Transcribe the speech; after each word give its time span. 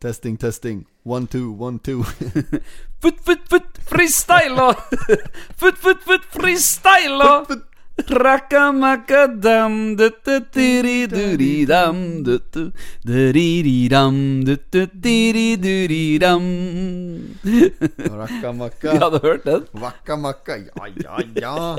Testing, 0.00 0.36
testing. 0.36 0.86
One, 1.02 1.26
two, 1.26 1.50
one, 1.50 1.80
two. 1.80 2.04
Foot, 3.00 3.18
foot, 3.20 3.48
foot, 3.48 3.64
freestyler! 3.86 4.74
Foot, 5.56 5.76
foot, 5.78 6.00
foot, 6.02 6.22
freestyler! 6.30 7.62
Rakamakadam, 7.98 9.96
dututiriduridam, 9.98 12.22
dututiriridam, 12.22 14.44
dututiriduridam. 14.46 16.42
Rakamakka. 17.98 18.94
Ja, 18.94 19.10
Du 19.10 19.18
hørt 19.18 19.44
den? 19.44 19.64
Vakkamakka. 19.72 20.56
Ja, 20.56 20.86
ja, 20.94 21.20
ja. 21.34 21.78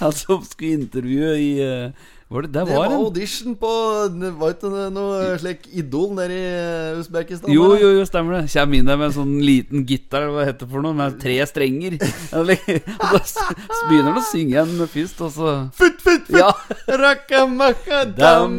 Han 0.00 0.12
som 0.12 0.44
skulle 0.44 0.72
intervjue 0.72 1.36
i 1.36 1.60
eh, 1.64 1.90
var 2.28 2.42
det, 2.42 2.48
Det 2.52 2.64
var 2.68 2.76
var 2.76 2.92
audition 2.92 3.54
på 3.56 3.68
Var 4.38 4.50
ikke 4.52 4.70
det 4.74 4.88
noe 4.92 5.36
slik 5.40 5.62
Idol 5.72 6.10
nede 6.12 6.34
i 6.36 6.98
Usbekistan? 7.00 7.48
Jo, 7.52 7.70
jo, 7.80 7.88
jo, 7.96 8.02
stemmer 8.04 8.36
det. 8.36 8.50
Kjem 8.52 8.74
inn 8.76 8.90
der 8.90 8.98
med 9.00 9.08
en 9.08 9.14
sånn 9.16 9.38
liten 9.40 9.86
gitar, 9.88 10.26
hva 10.28 10.44
heter 10.44 10.66
det 10.66 10.72
for 10.74 10.84
noe, 10.84 10.92
med 10.98 11.16
tre 11.22 11.38
strenger. 11.48 11.96
Og 12.36 13.22
så 13.24 13.46
begynner 13.88 14.10
han 14.10 14.20
å 14.20 14.24
synge 14.28 14.60
en 14.60 14.84
først, 14.92 15.22
og 15.24 15.32
så 15.32 15.54
Futt, 15.78 16.02
futt, 16.04 16.28
futt! 16.28 16.36
Ja. 16.36 16.52
Dam. 18.18 18.58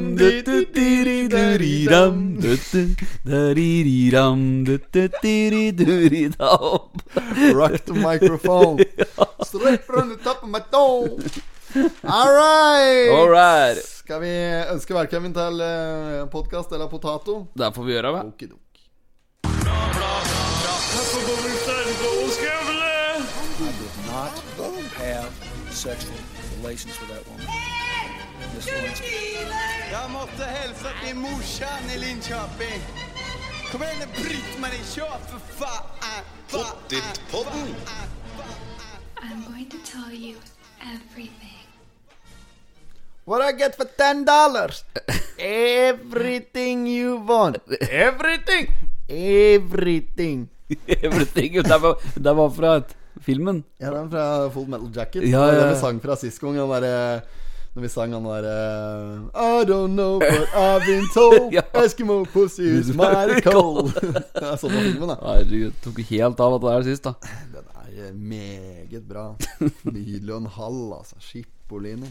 Rock 7.53 7.85
the 7.85 7.93
microphone. 7.93 8.81
Straight 9.45 9.83
from 9.85 10.09
the 10.09 10.17
top 10.17 10.41
of 10.41 10.49
my 10.49 10.61
dome. 10.71 11.21
All 11.75 12.31
right. 12.33 13.09
All 13.13 13.29
right. 13.29 13.77
Skal 13.77 14.21
vi 14.21 14.31
ønske 14.73 14.93
velkommen 14.93 15.33
til 15.33 15.61
uh, 15.61 16.25
podkast 16.33 16.71
eller 16.73 16.87
potato? 16.89 17.43
Det 17.53 17.69
får 17.75 17.83
vi 17.85 17.93
gjøre, 17.93 18.13
vel. 18.15 18.31
Okidok. 18.33 18.65
Jeg 29.91 30.05
måtte 30.09 30.49
hilse 30.57 30.89
till 31.03 31.15
morsan 31.15 31.93
i 31.95 31.99
Linköping. 32.01 32.81
Kom 33.71 33.83
igjen, 33.85 34.09
bryt 34.17 34.55
meg 34.61 34.73
ikke 34.73 34.89
kör 34.95 35.17
for 35.29 35.41
faen! 35.59 36.25
Pottitpodden! 36.49 37.75
I'm 39.21 39.43
going 39.45 39.69
to 39.69 39.77
tell 39.85 40.11
you 40.11 40.35
everything. 40.81 41.58
What 43.29 43.43
I 43.45 43.51
get 43.53 43.75
for 43.77 43.85
ten 43.85 44.25
dollars? 44.25 44.83
Everything 45.37 46.87
you 46.87 47.17
want. 47.17 47.57
Everything. 47.91 48.71
Everything. 49.07 50.49
Everything. 50.87 51.53
Det 51.61 51.77
var, 51.77 51.97
det 52.15 52.33
var 52.33 52.49
fra 52.49 52.71
et, 52.77 52.95
filmen. 53.21 53.63
Ja, 53.77 53.91
den 53.93 54.09
fra 54.09 54.49
Full 54.49 54.65
Metal 54.67 54.89
Jacket. 54.95 55.27
Ja, 55.29 55.43
ja, 55.53 55.59
Den 55.59 55.69
vi 55.69 55.77
sang 55.83 55.99
fra 56.01 56.15
sist 56.17 56.41
gang. 56.41 56.57
Den 56.57 56.73
derre 56.73 57.21
Når 57.75 57.85
vi 57.85 57.89
sang 57.93 58.17
han 58.17 58.25
derre 58.25 58.55
I 59.29 59.61
don't 59.69 59.93
know, 59.93 60.17
but 60.17 60.49
I've 60.57 60.85
been 60.89 61.05
told 61.13 61.53
Ja. 61.59 61.61
Eskimo 61.83 62.25
pussy 62.33 62.65
is 62.79 62.89
mighty 63.03 63.43
cold. 63.45 63.93
det 63.93 64.41
er 64.41 64.57
sånn 64.57 64.73
var 64.73 64.89
filmen, 64.89 65.13
da. 65.13 65.19
Herregud, 65.21 65.77
tok 65.85 66.01
helt 66.09 66.45
av 66.47 66.57
at 66.57 66.65
det 66.65 66.73
er 66.79 66.89
sist, 66.89 67.05
da. 67.05 67.13
Den 67.53 67.69
er 67.77 68.03
eh, 68.09 68.11
meget 68.33 69.05
bra. 69.05 69.29
Nydelig 69.85 70.33
og 70.33 70.37
en 70.41 70.53
halv, 70.57 70.85
altså. 71.03 71.21
Skippolini. 71.29 72.09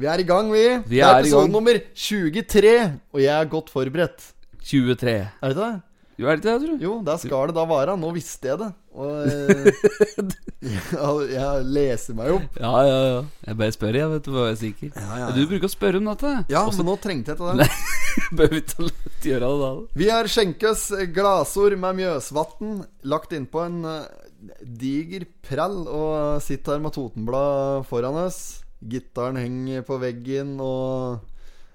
Vi 0.00 0.06
er 0.10 0.18
i 0.18 0.26
gang, 0.26 0.48
vi. 0.50 0.62
Vi 0.88 0.96
det 0.98 1.02
er 1.06 1.14
er 1.20 1.22
episode 1.22 1.50
nummer 1.52 1.76
23, 1.94 2.76
og 3.14 3.20
jeg 3.22 3.34
er 3.34 3.50
godt 3.50 3.68
forberedt. 3.70 4.30
23. 4.64 5.10
Er 5.14 5.28
det 5.42 5.52
ikke 5.54 5.60
det? 5.60 5.74
Jo, 6.18 6.26
er 6.30 6.36
det 6.36 6.44
ikke 6.44 6.46
det, 6.50 6.54
tror 6.62 6.70
du? 6.78 6.82
Jo, 6.84 6.92
der 7.06 7.16
skal 7.18 7.50
det 7.50 7.54
da 7.56 7.62
være. 7.66 7.94
Nå 7.98 8.10
visste 8.14 8.46
jeg 8.48 8.58
det. 8.60 8.68
Og 8.94 9.26
eh, 9.26 9.70
jeg, 10.74 11.30
jeg 11.34 11.64
leser 11.76 12.14
meg 12.18 12.30
opp. 12.36 12.58
Ja, 12.62 12.72
ja, 12.86 12.98
ja. 13.10 13.20
Jeg 13.48 13.58
bare 13.60 13.74
spør, 13.74 13.98
jeg, 13.98 14.10
vet 14.14 14.26
du, 14.26 14.32
var 14.36 14.50
jeg 14.52 14.60
sikker. 14.62 14.90
Ja, 14.94 15.06
ja, 15.10 15.20
ja. 15.24 15.30
Du 15.34 15.42
bruker 15.50 15.66
å 15.70 15.72
spørre 15.74 15.98
om 16.02 16.10
dette. 16.12 16.34
Ja, 16.54 16.62
Også- 16.66 16.82
men 16.82 16.90
nå 16.90 16.96
trengte 17.02 17.34
jeg 17.34 17.40
til 17.42 17.62
det. 17.62 17.70
Bør 18.38 18.50
vi 18.54 18.62
ikke 18.62 18.90
gjøre 19.30 19.52
det 19.52 19.62
da? 19.62 19.70
Vi 20.02 20.10
har 20.10 20.30
skjenkes 20.30 20.84
glasord 21.14 21.78
med 21.82 21.98
Mjøsvatn, 22.02 22.76
lagt 23.10 23.34
innpå 23.34 23.64
en 23.66 23.80
eh, 23.90 24.58
diger 24.62 25.26
prell, 25.46 25.80
og 25.90 26.42
sitter 26.46 26.76
her 26.78 26.84
med 26.86 26.94
Totenblad 26.94 27.86
foran 27.90 28.22
oss. 28.26 28.42
Gitaren 28.90 29.38
henger 29.40 29.84
på 29.86 29.98
veggen, 30.02 30.56
og 30.60 31.20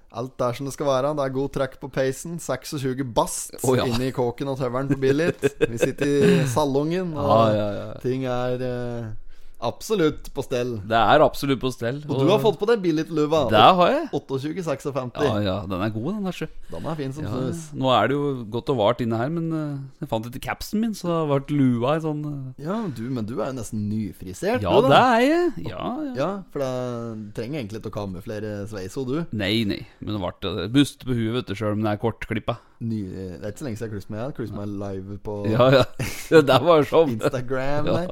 alt 0.10 0.42
er 0.42 0.58
som 0.58 0.68
det 0.68 0.74
skal 0.74 0.90
være. 0.90 1.14
Det 1.18 1.26
er 1.26 1.38
god 1.38 1.50
track 1.56 1.80
på 1.82 1.90
peisen. 1.94 2.38
26 2.42 3.06
bast 3.16 3.58
oh, 3.64 3.78
ja. 3.78 3.86
inne 3.90 4.10
i 4.10 4.16
kåken 4.16 4.52
og 4.52 4.60
tøveren 4.62 4.90
på 4.90 5.00
Billit. 5.02 5.42
Vi 5.70 5.82
sitter 5.82 6.06
i 6.10 6.36
salongen, 6.56 7.16
og 7.18 7.34
ah, 7.36 7.56
ja, 7.56 7.68
ja. 7.80 7.90
ting 8.04 8.26
er 8.30 8.66
eh, 8.70 9.10
absolutt 9.60 10.30
på 10.34 10.44
stell. 10.46 10.76
Det 10.88 10.96
er 10.98 11.24
absolutt 11.26 11.60
på 11.62 11.70
stell. 11.74 11.98
Og 12.08 12.22
du 12.24 12.30
har 12.32 12.40
fått 12.44 12.58
på 12.62 12.68
deg 12.70 12.80
billigluva. 12.84 13.42
Det 13.52 13.60
har 13.80 13.90
jeg. 13.92 14.06
28,56. 14.16 15.20
Ja, 15.26 15.34
ja, 15.44 15.56
den 15.68 15.82
er 15.84 15.92
god, 15.94 16.08
den 16.16 16.30
der, 16.30 16.36
sjø. 16.38 16.48
Den 16.72 16.88
er 16.88 16.96
fin 17.00 17.14
som 17.16 17.26
Ja, 17.26 17.32
snus. 17.34 17.66
nå 17.76 17.92
er 17.92 18.08
det 18.12 18.16
jo 18.18 18.30
godt 18.56 18.72
og 18.74 18.80
vart 18.80 19.04
inne 19.04 19.20
her, 19.20 19.30
men 19.34 19.50
eh, 19.52 19.76
jeg 20.04 20.10
fant 20.12 20.30
ikke 20.30 20.42
capsen 20.48 20.80
min, 20.84 20.94
så 20.98 21.10
det 21.12 21.42
ble 21.50 21.60
lua 21.60 21.98
i 21.98 22.04
sånn 22.06 22.24
eh, 22.30 22.64
Ja, 22.66 22.78
du, 22.88 23.04
men 23.12 23.28
du 23.28 23.36
er 23.42 23.52
jo 23.52 23.58
nesten 23.60 23.84
nyfrisert. 23.92 24.64
Ja, 24.64 24.76
du, 24.80 24.88
da. 24.88 24.94
det 24.94 25.02
er 25.04 25.26
jeg. 25.28 25.68
Ja, 25.74 25.86
ja. 26.08 26.14
Ja, 26.20 26.30
for 26.54 26.64
det 26.64 27.34
trenger 27.38 27.60
egentlig 27.62 27.82
ikke 27.84 27.92
å 27.94 27.98
kamuflere 28.00 28.56
sveisa, 28.72 29.04
du. 29.08 29.18
Nei, 29.36 29.66
nei. 29.68 29.82
Men 30.00 30.16
det 30.16 30.24
ble 30.24 30.54
eh, 30.66 30.72
bust 30.80 31.04
på 31.08 31.16
huet, 31.18 31.34
vet 31.42 31.52
du, 31.52 31.56
sjøl 31.60 31.76
om 31.78 31.84
det 31.84 31.94
er 31.98 32.02
kortklippa. 32.02 32.58
Ny, 32.80 33.00
det 33.12 33.42
er 33.44 33.50
ikke 33.52 33.60
så 33.60 33.66
lenge 33.68 33.80
siden 33.82 33.90
jeg 33.90 33.90
har 33.90 33.98
klippet 33.98 34.12
meg. 34.14 34.20
Jeg 34.20 34.30
har 34.30 34.38
klippet 34.38 34.56
meg 34.56 34.78
live 34.86 35.18
på 35.26 35.34
Ja, 35.52 35.66
ja. 35.82 35.84
Det 36.30 36.46
der 36.48 36.64
var 36.64 36.86
sånn. 36.88 37.18
Instagram. 37.20 37.90
Ja. 37.92 38.06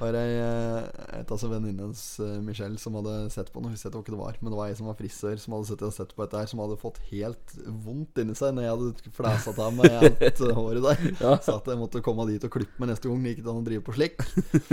Var 0.00 0.16
ei 0.16 0.36
eh, 0.40 1.18
et 1.18 1.32
av 1.34 1.42
venninnens 1.52 2.02
uh, 2.22 2.38
Michelle 2.44 2.80
som 2.80 2.94
hadde 2.96 3.16
sett 3.34 3.50
på 3.52 3.60
noe. 3.60 3.74
Husker 3.74 3.90
jeg 3.90 4.04
ikke 4.04 4.14
det 4.14 4.20
var, 4.20 4.38
men 4.40 4.54
det 4.54 4.58
var 4.58 4.70
ei 4.70 4.76
som 4.78 4.88
var 4.88 4.96
frisør, 4.98 5.36
som 5.40 5.56
hadde 5.56 5.68
sett, 5.68 5.84
sett 5.98 6.14
på 6.16 6.24
dette 6.24 6.40
her, 6.40 6.48
som 6.50 6.62
hadde 6.64 6.78
fått 6.80 7.00
helt 7.10 7.56
vondt 7.84 8.22
inni 8.22 8.36
seg 8.38 8.54
når 8.56 8.66
jeg 8.66 8.76
hadde 8.76 9.16
flæsa 9.18 9.54
av 9.56 9.76
meg 9.76 9.96
alt 10.00 10.22
eh, 10.32 10.54
håret 10.56 10.86
der. 10.86 11.04
Ja. 11.20 11.34
Så 11.44 11.58
at 11.58 11.68
jeg 11.68 11.80
måtte 11.80 12.04
komme 12.04 12.26
dit 12.30 12.46
og 12.48 12.54
klippe 12.56 12.82
meg 12.82 12.92
neste 12.94 13.10
gang. 13.10 13.20
Det 13.22 13.34
gikk 13.34 13.42
ikke 13.44 13.52
an 13.52 13.60
å 13.60 13.66
drive 13.68 13.86
på 13.88 13.96
slik. 13.98 14.22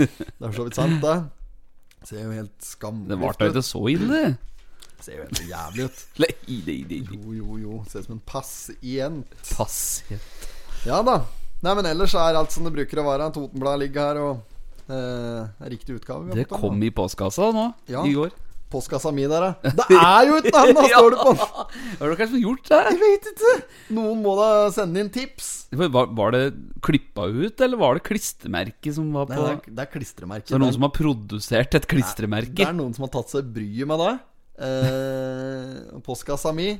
Det 0.00 0.48
er 0.48 0.56
så 0.56 0.68
vidt 0.68 0.78
sant, 0.80 1.04
det. 1.04 1.18
Ser 2.08 2.22
jo 2.24 2.30
helt 2.32 2.64
skammelig 2.64 3.12
Det 3.12 3.20
varte 3.20 3.44
da 3.44 3.52
ikke 3.52 3.66
så 3.66 3.82
ille. 3.92 4.22
Ser 5.04 5.18
jo 5.18 5.26
helt 5.26 5.42
jævlig 5.48 5.88
ut. 5.88 6.06
Jo, 7.10 7.34
jo, 7.36 7.58
jo. 7.60 7.82
Ser 7.88 8.00
ut 8.00 8.08
som 8.08 8.16
en 8.16 8.24
pasient. 8.24 9.36
Pass. 9.52 9.80
Ja 10.88 11.02
da. 11.04 11.20
Nei, 11.60 11.74
men 11.76 11.90
ellers 11.90 12.14
er 12.16 12.38
alt 12.38 12.54
som 12.54 12.64
det 12.64 12.72
bruker 12.72 13.02
å 13.02 13.04
være. 13.04 13.28
Totenbladet 13.36 13.82
ligger 13.82 14.06
her, 14.08 14.20
og 14.24 14.32
eh, 14.32 14.49
riktig 15.70 15.98
utgave. 16.00 16.34
Det 16.36 16.46
kom 16.50 16.78
da. 16.80 16.86
i 16.86 16.94
postkassa 16.94 17.50
nå, 17.54 17.66
Ja. 17.90 18.04
i 18.06 18.14
går. 18.16 18.30
Postkassa 18.70 19.10
mi 19.10 19.24
der, 19.26 19.42
ja. 19.48 19.70
Det 19.90 19.96
er 19.98 20.28
jo 20.28 20.36
et 20.38 20.46
den! 20.46 20.76
Da 20.76 20.84
står 20.86 21.10
det 21.10 21.18
på 21.18 21.32
den. 21.34 21.80
Har 21.98 22.12
du 22.12 22.16
kanskje 22.20 22.42
gjort 22.44 22.68
det? 22.68 22.78
Jeg 22.86 23.00
vet 23.00 23.26
ikke. 23.32 23.54
Noen 23.96 24.20
må 24.22 24.36
da 24.38 24.50
sende 24.70 25.02
inn 25.02 25.10
tips. 25.10 25.48
Var, 25.74 25.90
var 26.14 26.36
det 26.36 26.42
klippa 26.86 27.26
ut, 27.26 27.64
eller 27.66 27.80
var 27.80 27.98
det 27.98 28.04
klistremerket 28.06 28.94
som 28.94 29.10
var 29.16 29.26
Nei, 29.26 29.40
på 29.40 29.42
det 29.48 29.50
er, 29.56 29.74
det 29.74 29.84
er 29.86 29.90
klistremerket. 29.96 30.46
Så 30.46 30.54
det 30.54 30.60
er 30.60 30.64
noen 30.68 30.76
som 30.78 30.86
har 30.86 30.94
produsert 30.94 31.74
et 31.80 31.88
Det 31.90 32.66
er 32.68 32.78
noen 32.78 32.94
som 32.94 33.08
har 33.08 33.12
tatt 33.18 33.34
seg 33.34 33.50
bryet 33.58 33.90
med 33.90 34.04
det. 34.06 34.14
Eh, 34.70 36.00
postkassa 36.06 36.54
mi. 36.54 36.70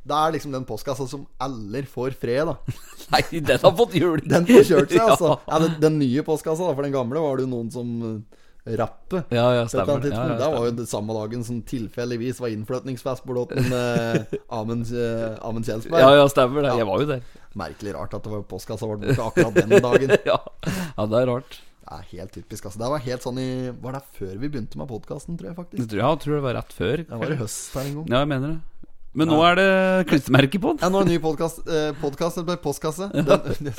Det 0.00 0.16
er 0.16 0.32
liksom 0.32 0.52
den 0.54 0.64
postkassa 0.64 1.04
som 1.08 1.26
aller 1.44 1.84
får 1.88 2.14
fred, 2.20 2.48
da. 2.48 2.76
Nei, 3.12 3.22
den 3.36 3.60
har 3.60 3.72
fått 3.76 3.96
juling! 3.98 4.28
Den 4.30 4.46
får 4.48 4.64
kjørt 4.64 4.94
seg, 4.94 5.02
altså. 5.12 5.34
Ja. 5.44 5.58
Den, 5.64 5.74
den 5.82 5.98
nye 6.00 6.24
postkassa, 6.26 6.70
da. 6.70 6.76
For 6.76 6.86
den 6.86 6.94
gamle 6.94 7.20
var 7.20 7.36
det 7.36 7.44
jo 7.44 7.50
noen 7.52 7.68
som 7.74 7.90
uh, 8.00 8.40
rappe. 8.80 9.22
Ja, 9.28 9.46
ja, 9.58 9.68
stemmer. 9.68 10.06
Ja, 10.08 10.24
ja, 10.32 10.38
Det 10.40 10.50
var 10.56 10.66
jo 10.70 10.74
det 10.80 10.86
samme 10.88 11.16
dagen 11.16 11.44
som 11.44 11.60
tilfeldigvis 11.68 12.40
var 12.40 12.54
innflytningsfest 12.54 13.26
på 13.28 13.36
Lotten 13.36 13.72
eh, 13.82 14.36
Amund, 14.48 14.88
eh, 14.88 15.64
Kjelsberg. 15.68 16.00
Ja, 16.00 16.14
ja, 16.16 16.28
stemmer 16.32 16.64
det. 16.64 16.76
Jeg 16.80 16.88
var 16.88 17.04
jo 17.04 17.10
der. 17.12 17.24
Merkelig 17.60 17.96
rart 17.96 18.14
at 18.14 18.24
det 18.24 18.32
var 18.32 18.46
postkassa 18.48 18.88
vår 18.88 19.02
borte 19.02 19.26
akkurat 19.26 19.58
den 19.58 19.82
dagen. 19.82 20.16
Ja, 20.28 20.38
ja 20.70 21.06
det 21.10 21.22
er 21.22 21.30
rart. 21.34 21.60
Det 21.80 21.96
er 21.98 22.10
helt 22.12 22.34
typisk. 22.36 22.68
Altså. 22.68 22.78
Det 22.78 22.90
var 22.92 23.02
helt 23.02 23.24
sånn 23.24 23.38
i 23.42 23.50
Var 23.82 23.96
det 23.96 24.00
før 24.14 24.34
vi 24.38 24.46
begynte 24.46 24.78
med 24.78 24.86
podkasten, 24.92 25.34
tror 25.36 25.50
jeg 25.50 25.56
Jeg 25.56 25.58
faktisk? 25.58 25.88
tror, 25.90 26.02
ja, 26.02 26.10
jeg 26.12 26.22
tror 26.24 26.36
det 26.36 26.44
var 26.44 26.60
rett 26.60 26.76
før. 26.76 27.02
Det 27.08 27.22
var 27.24 27.32
i 27.34 27.38
høst 27.40 27.74
her 27.74 27.88
en 27.88 27.96
gang. 27.98 28.12
Ja, 28.12 28.20
jeg 28.22 28.30
mener 28.30 28.52
det. 28.52 28.69
Men 29.10 29.26
nå 29.26 29.40
er 29.42 29.56
det 29.58 29.70
klistremerke 30.10 30.60
på 30.62 30.74
den. 30.74 30.84
Ja, 30.84 30.90
nå 30.92 31.00
er 31.00 31.08
det 31.08 31.16
ny 31.16 31.22
podkast. 31.22 31.64
Eh, 31.66 31.88
podkast 31.98 32.38
eller 32.38 32.60
postkasse. 32.62 33.08
Den, 33.10 33.72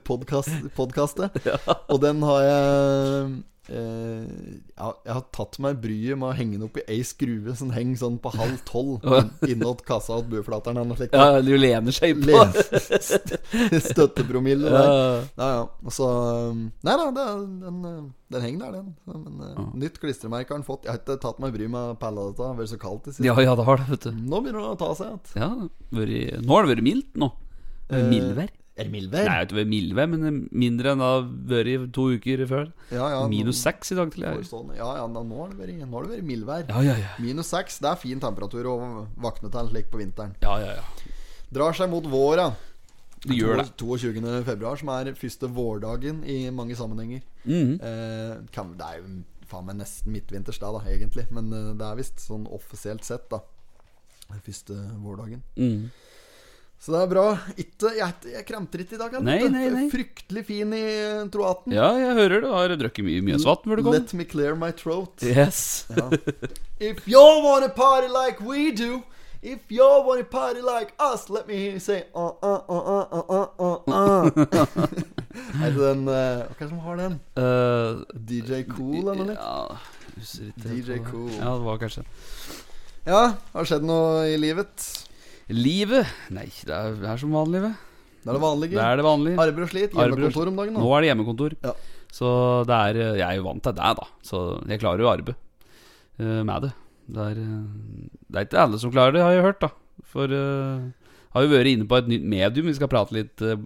podcast, 0.10 0.52
podcastet. 0.76 1.38
Og 1.88 2.02
den 2.02 2.20
har 2.28 2.44
jeg 2.44 3.30
eh, 3.70 4.24
ja, 4.76 4.88
Jeg 5.06 5.12
har 5.14 5.24
tatt 5.34 5.58
meg 5.62 5.78
bryet 5.82 6.18
med 6.18 6.30
å 6.30 6.34
henge 6.36 6.56
den 6.58 6.64
opp 6.66 6.78
i 6.80 6.84
ei 6.90 7.02
skrue 7.06 7.54
som 7.58 7.70
henger 7.74 8.00
sånn 8.00 8.16
på 8.22 8.32
halv 8.34 8.58
tolv 8.68 9.04
innåt 9.52 9.84
kassa 9.86 10.18
til 10.22 10.30
buflateren. 10.38 10.94
Ja, 11.12 11.40
du 11.44 11.52
lener 11.58 11.94
seg 11.94 12.18
på. 12.22 12.30
Le- 12.32 13.80
Støttepromille 13.92 14.70
der. 14.72 14.88
Ja. 15.36 15.48
Ja. 15.52 15.62
Og 15.84 15.94
så 15.94 16.08
um, 16.50 16.64
Nei 16.86 16.96
da, 16.98 17.08
den, 17.16 17.52
den, 17.62 17.78
uh, 17.84 18.00
den 18.32 18.46
henger 18.46 18.64
der, 18.72 18.80
den. 18.80 18.94
Men 19.06 19.44
uh, 19.44 19.68
nytt 19.78 20.00
klistremerke 20.02 20.54
har 20.54 20.60
den 20.62 20.66
fått. 20.66 20.86
Jeg 20.88 20.94
har 20.94 21.02
ikke 21.02 21.18
tatt 21.22 21.42
meg 21.42 21.54
bryet 21.56 21.72
med 21.72 21.94
å 21.94 21.98
pelle 22.00 22.26
dette. 22.30 22.40
Det 22.40 22.48
har 22.48 22.58
vært 22.58 22.72
så 22.74 22.80
kaldt 22.82 23.08
i 23.10 23.14
siden. 23.16 23.28
Ja, 23.30 23.36
ja, 23.44 23.54
det 23.58 23.68
har 23.68 23.82
det, 23.82 23.88
vet 23.92 24.08
du. 24.08 24.12
Nå 24.32 24.42
begynner 24.44 24.66
det 24.66 24.74
å 24.74 24.80
ta 24.80 24.90
seg 24.98 25.12
igjen. 25.12 25.22
Ja, 25.38 25.52
nå 26.42 26.56
har 26.56 26.66
det 26.66 26.74
vært 26.76 26.86
mildt 26.88 27.16
nå. 27.20 27.30
Mildvær. 27.92 28.50
Er 28.72 28.88
det 28.88 28.92
mildvær? 28.94 29.26
Nei, 29.28 29.40
ikke 29.44 29.64
mildvær, 29.68 30.06
men 30.08 30.36
mindre 30.48 30.92
enn 30.94 31.02
det 31.02 31.08
har 31.10 31.24
vært 31.52 31.90
to 31.92 32.06
uker 32.14 32.42
før. 32.48 32.70
Ja, 32.88 33.10
ja, 33.12 33.20
Minus 33.28 33.60
seks 33.60 33.92
i 33.92 33.98
dag 33.98 34.12
til. 34.14 34.24
Jeg. 34.24 34.46
Ja, 34.78 34.88
ja, 34.96 35.06
nå 35.12 35.24
har 35.28 35.52
det 35.52 35.58
vært, 35.60 35.74
nå 35.82 35.92
har 35.92 36.06
det 36.06 36.14
vært 36.14 36.28
mildvær. 36.30 36.64
Ja, 36.70 36.84
ja, 36.86 36.94
ja. 37.02 37.10
Minus 37.20 37.52
seks, 37.52 37.76
det 37.84 37.90
er 37.90 38.00
fin 38.00 38.22
temperatur 38.22 38.70
å 38.72 38.76
våkne 39.20 39.52
til 39.52 39.68
slik 39.74 39.90
på 39.92 40.00
vinteren. 40.00 40.32
Ja, 40.44 40.56
ja, 40.62 40.78
ja. 40.80 41.10
Drar 41.52 41.76
seg 41.76 41.92
mot 41.92 42.06
våra. 42.08 42.48
Det 43.22 43.36
gjør 43.36 43.60
det. 43.60 43.66
22. 43.78 44.40
februar, 44.48 44.80
som 44.80 44.88
er 44.96 45.12
første 45.20 45.50
vårdagen 45.52 46.22
i 46.24 46.38
mange 46.50 46.74
sammenhenger. 46.78 47.20
Mhm. 47.44 47.76
eh, 47.76 48.40
kan, 48.56 48.72
det 48.78 48.88
er 48.88 49.02
jo 49.02 49.20
faen 49.52 49.68
meg 49.68 49.82
nesten 49.82 50.14
midtvinters 50.16 50.58
da, 50.62 50.72
da, 50.72 50.80
egentlig. 50.88 51.26
Men 51.30 51.52
eh, 51.52 51.74
det 51.76 51.86
er 51.86 52.00
visst 52.00 52.24
sånn 52.24 52.48
offisielt 52.50 53.04
sett, 53.04 53.28
da. 53.30 53.42
Den 54.30 54.40
første 54.48 54.78
vårdagen. 55.04 55.44
Mhm. 55.60 55.92
Så 56.82 56.90
det 56.90 56.98
er 57.04 57.10
bra. 57.12 57.24
Ikke, 57.54 57.92
jeg, 57.94 58.14
jeg 58.32 58.42
kremter 58.48 58.80
ikke 58.82 58.96
i 58.96 58.98
dag. 58.98 59.12
Nei, 59.22 59.36
nei, 59.46 59.68
nei. 59.70 59.84
Fryktelig 59.92 60.42
fin 60.48 60.72
i 60.74 60.80
eh, 60.82 61.20
troaten. 61.30 61.70
Ja, 61.76 61.92
jeg 61.94 62.16
hører 62.18 62.42
du 62.42 62.48
har 62.50 62.74
drukket 62.80 63.06
mye 63.06 63.22
Mjøsvatn 63.22 63.70
du 63.70 63.82
kom. 63.86 63.94
Let 63.94 64.10
me 64.18 64.26
clear 64.26 64.58
my 64.58 64.72
throat. 64.74 65.22
Yes. 65.22 65.86
If 66.82 67.06
you 67.06 67.22
wanna 67.44 67.68
party 67.68 68.08
like 68.10 68.40
we 68.42 68.72
do 68.74 69.04
If 69.42 69.70
you 69.70 69.86
wanna 70.06 70.24
party 70.24 70.60
like 70.60 70.92
us 70.98 71.28
Let 71.30 71.46
me 71.46 71.54
hear 71.54 71.72
you 71.72 71.78
say 71.82 72.04
uh, 72.14 72.32
uh, 72.42 72.60
uh, 72.68 73.06
uh, 73.10 73.22
uh, 73.30 73.46
uh, 73.58 73.78
uh. 73.86 74.30
Er 75.62 75.70
det 75.70 75.78
den 75.78 76.02
uh, 76.08 76.42
Hva 76.50 76.58
er 76.58 76.58
det 76.58 76.68
som 76.72 76.82
har 76.82 76.98
den? 76.98 77.16
Uh, 77.38 78.02
DJ 78.26 78.64
Cool 78.70 78.98
eller 79.14 79.30
noe? 79.30 79.38
Ja, 79.38 79.78
DJ. 80.66 80.98
Cool. 81.06 81.30
Ja, 81.38 81.54
det 81.54 81.64
var 81.66 81.78
kanskje 81.82 82.04
Ja, 83.06 83.22
har 83.54 83.70
skjedd 83.70 83.86
noe 83.86 84.26
i 84.34 84.36
livet? 84.42 84.90
Livet? 85.50 86.06
Nei, 86.30 86.46
det 86.66 86.76
er, 86.76 86.94
det 87.00 87.08
er 87.10 87.18
som 87.20 87.34
vanlig, 87.34 87.64
det. 87.64 87.72
Det 88.22 88.30
er 88.30 88.38
det 88.38 88.42
vanlige. 88.42 88.76
Det 88.76 88.84
er 88.84 89.00
det 89.00 89.04
vanlige. 89.06 89.38
Arbeid 89.42 89.64
og 89.64 89.72
slit. 89.72 89.96
Hjemmekontor 89.98 90.50
om 90.52 90.60
dagen 90.60 90.76
Nå 90.76 90.84
nå. 90.84 90.90
er 90.94 91.02
det 91.02 91.08
hjemmekontor. 91.10 91.56
Ja. 91.64 91.72
Så 92.12 92.28
det 92.68 92.76
er 92.76 93.00
eh, 93.00 93.18
Jeg 93.18 93.26
er 93.26 93.38
jo 93.40 93.46
vant 93.48 93.62
til 93.64 93.74
det, 93.74 93.92
da. 93.98 94.06
Så 94.22 94.42
jeg 94.70 94.82
klarer 94.82 95.02
jo 95.02 95.10
arbeid 95.10 95.34
uh, 95.34 96.42
med 96.46 96.68
det. 96.68 96.72
Det 97.12 97.24
er, 97.32 97.40
eh, 97.42 98.10
det 98.28 98.38
er 98.38 98.46
ikke 98.46 98.62
alle 98.62 98.78
som 98.78 98.92
klarer 98.94 99.16
det, 99.16 99.24
har 99.26 99.34
jeg 99.34 99.46
hørt, 99.48 99.64
da. 99.64 99.72
For 100.12 100.30
uh, 100.30 100.86
har 101.34 101.46
jo 101.46 101.50
vært 101.50 101.72
inne 101.72 101.88
på 101.88 101.98
et 101.98 102.10
nytt 102.12 102.28
medium 102.28 102.68
vi 102.70 102.76
skal 102.78 102.90
prate 102.92 103.16
litt 103.16 103.42
uh, 103.42 103.58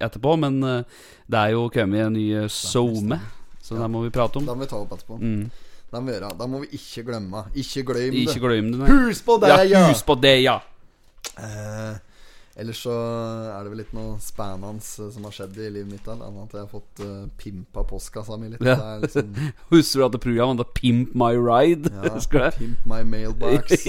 etterpå. 0.00 0.36
Men 0.40 0.58
uh, 0.64 1.04
det 1.28 1.42
er 1.42 1.54
jo 1.58 1.68
kommet 1.74 2.06
en 2.06 2.16
ny 2.16 2.26
SoMe, 2.48 3.20
så 3.60 3.76
det 3.76 3.92
må 3.92 4.06
vi 4.06 4.14
prate 4.14 4.40
om. 4.40 4.48
Da 4.48 4.56
må 4.56 4.64
vi 4.64 4.72
ta 4.72 4.80
opp 4.80 4.96
etterpå. 4.96 5.20
Mm. 5.20 5.44
Må 6.00 6.08
vi 6.08 6.16
gjøre 6.16 6.32
Da 6.38 6.48
må 6.50 6.62
vi 6.64 6.70
ikke 6.78 7.04
glemme. 7.10 7.44
Ikke 7.54 7.84
glem 7.90 8.16
Ikke 8.22 8.34
det. 8.34 8.40
glem 8.46 8.72
det, 8.72 8.80
nei. 8.80 8.88
Hus 9.08 9.22
på 9.22 9.38
det, 9.42 9.52
Ja, 9.52 9.62
ja! 9.68 9.84
hus 9.90 10.02
på 10.06 10.16
det, 10.20 10.34
ja! 10.42 10.58
Eh, 11.34 11.94
ellers 12.60 12.82
så 12.84 12.94
er 12.94 13.64
det 13.64 13.72
vel 13.72 13.80
litt 13.82 13.94
noe 13.96 14.18
spennende 14.22 14.78
eh, 14.78 15.10
som 15.14 15.24
har 15.26 15.34
skjedd 15.34 15.58
i 15.58 15.70
livet 15.78 15.90
mitt. 15.90 16.08
Annet 16.10 16.44
at 16.44 16.58
jeg 16.58 16.62
har 16.66 16.70
fått 16.70 17.02
uh, 17.02 17.24
pimpa 17.40 17.84
postkassa 17.88 18.38
mi 18.38 18.52
litt. 18.52 18.62
Ja. 18.62 18.76
Det 18.78 19.08
liksom 19.08 19.52
Husker 19.74 20.02
du 20.02 20.06
at 20.08 20.16
det 20.18 20.22
programmet 20.26 20.62
var 20.62 20.70
Pimp 20.76 21.14
My 21.18 21.32
Ride? 21.38 21.90
Ja? 21.94 22.50
Pimp 22.58 22.86
my 22.86 23.02
mailbox. 23.02 23.72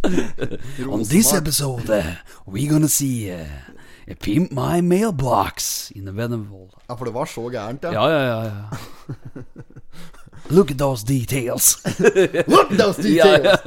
On 0.90 1.02
this 1.04 1.34
episode, 1.34 2.16
we're 2.46 2.70
gonna 2.70 2.88
see 2.88 3.30
uh, 3.30 3.44
Pimp 4.14 4.52
My 4.52 4.80
Mailbox 4.80 5.90
in 5.94 6.04
the 6.06 6.12
Venable 6.16 6.68
Ja, 6.88 6.94
for 6.96 7.04
det 7.04 7.14
var 7.14 7.24
så 7.30 7.48
gærent, 7.52 7.84
ja. 7.84 7.92
Ja, 7.92 8.08
ja, 8.08 8.22
ja, 8.24 8.44
ja. 8.44 9.42
Look 10.50 10.70
at 10.70 10.78
those 10.78 11.04
details. 11.06 11.76
Look 12.48 12.72
at 12.72 12.78
those 12.78 12.98
Ja, 13.06 13.36
details! 13.36 13.60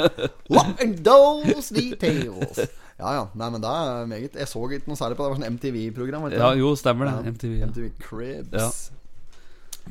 Look 0.50 0.82
at 0.82 1.04
those 1.06 1.70
details! 1.74 2.60
Ja, 3.00 3.14
ja. 3.14 3.22
Nei, 3.36 3.50
men 3.50 3.62
det 3.64 3.70
er 3.70 4.06
meget. 4.10 4.36
Jeg 4.36 4.48
så 4.48 4.64
ikke 4.70 4.90
noe 4.92 5.00
særlig 5.00 5.16
på 5.18 5.24
det. 5.24 5.30
Det 5.30 5.38
var 5.38 5.40
sånn 5.40 5.56
MTV-program. 5.56 6.28
ja, 6.34 6.50
jo, 6.60 6.74
stemmer 6.76 7.10
det. 7.10 7.34
MTV. 7.38 7.54
Ja. 7.62 7.70
MTV 7.70 7.88
Cribs. 8.04 8.52
Ja. 8.52 8.68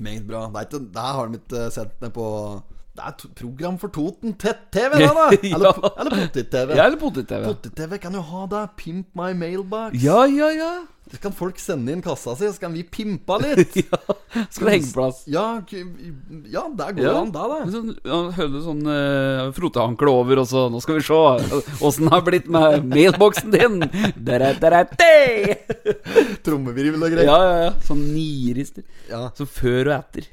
Meget 0.02 0.26
bra. 0.28 0.46
Det 0.52 0.66
ikke, 0.68 0.82
der 0.94 1.16
har 1.16 1.28
de 1.32 1.40
ikke 1.40 1.64
sett 1.74 1.96
ned 2.00 2.12
på 2.16 2.26
Det 2.92 3.04
er 3.08 3.28
program 3.38 3.78
for 3.80 3.88
Toten 3.88 4.34
Tett-TV, 4.36 4.98
da! 5.00 5.12
da! 5.16 5.28
Eller, 5.56 5.72
po- 5.72 5.92
eller 5.96 6.10
Pottit-TV. 6.12 6.74
Ja, 6.76 6.84
eller 6.90 6.98
potet-TV. 7.00 7.46
Potet-TV 7.46 7.96
kan 8.02 8.12
jo 8.18 8.20
ha 8.20 8.42
det. 8.52 8.64
Pimp 8.76 9.06
my 9.16 9.30
mailbox. 9.32 9.96
Ja, 10.02 10.26
ja, 10.28 10.50
ja. 10.52 10.72
Så 11.12 11.18
kan 11.20 11.32
folk 11.36 11.56
sende 11.60 11.92
inn 11.92 12.02
kassa 12.04 12.34
si, 12.38 12.46
så 12.52 12.60
kan 12.62 12.72
vi 12.76 12.82
pimpa 12.84 13.38
litt. 13.40 13.74
ja. 13.80 13.98
Skal 14.52 14.68
det 14.68 14.74
henge 14.76 14.90
plass? 14.92 15.22
Ja, 15.28 15.46
ja 16.52 16.62
der 16.78 16.92
går 16.96 17.02
Ja. 17.04 17.14
han, 17.16 17.32
da. 17.32 17.46
da. 17.50 17.58
Sånn, 17.72 17.90
ja, 18.04 18.20
Hølle 18.36 18.62
sånn 18.64 18.84
uh, 18.84 19.48
frotehankle 19.56 20.12
over, 20.12 20.42
og 20.44 20.48
så 20.52 20.66
Nå 20.72 20.80
skal 20.84 21.00
vi 21.00 21.06
se 21.08 21.18
åssen 21.80 22.06
det 22.08 22.12
har 22.14 22.24
blitt 22.28 22.52
med 22.52 22.86
mailboksen 22.92 23.56
din. 23.56 23.88
Trommevirvel 26.44 27.08
og 27.08 27.16
greier. 27.16 27.28
Ja, 27.28 27.40
ja, 27.48 27.58
ja. 27.70 27.74
Sånn 27.88 28.04
nirister. 28.12 28.84
Ja. 29.10 29.26
Så 29.36 29.48
før 29.48 29.88
og 29.90 29.96
etter. 29.98 30.28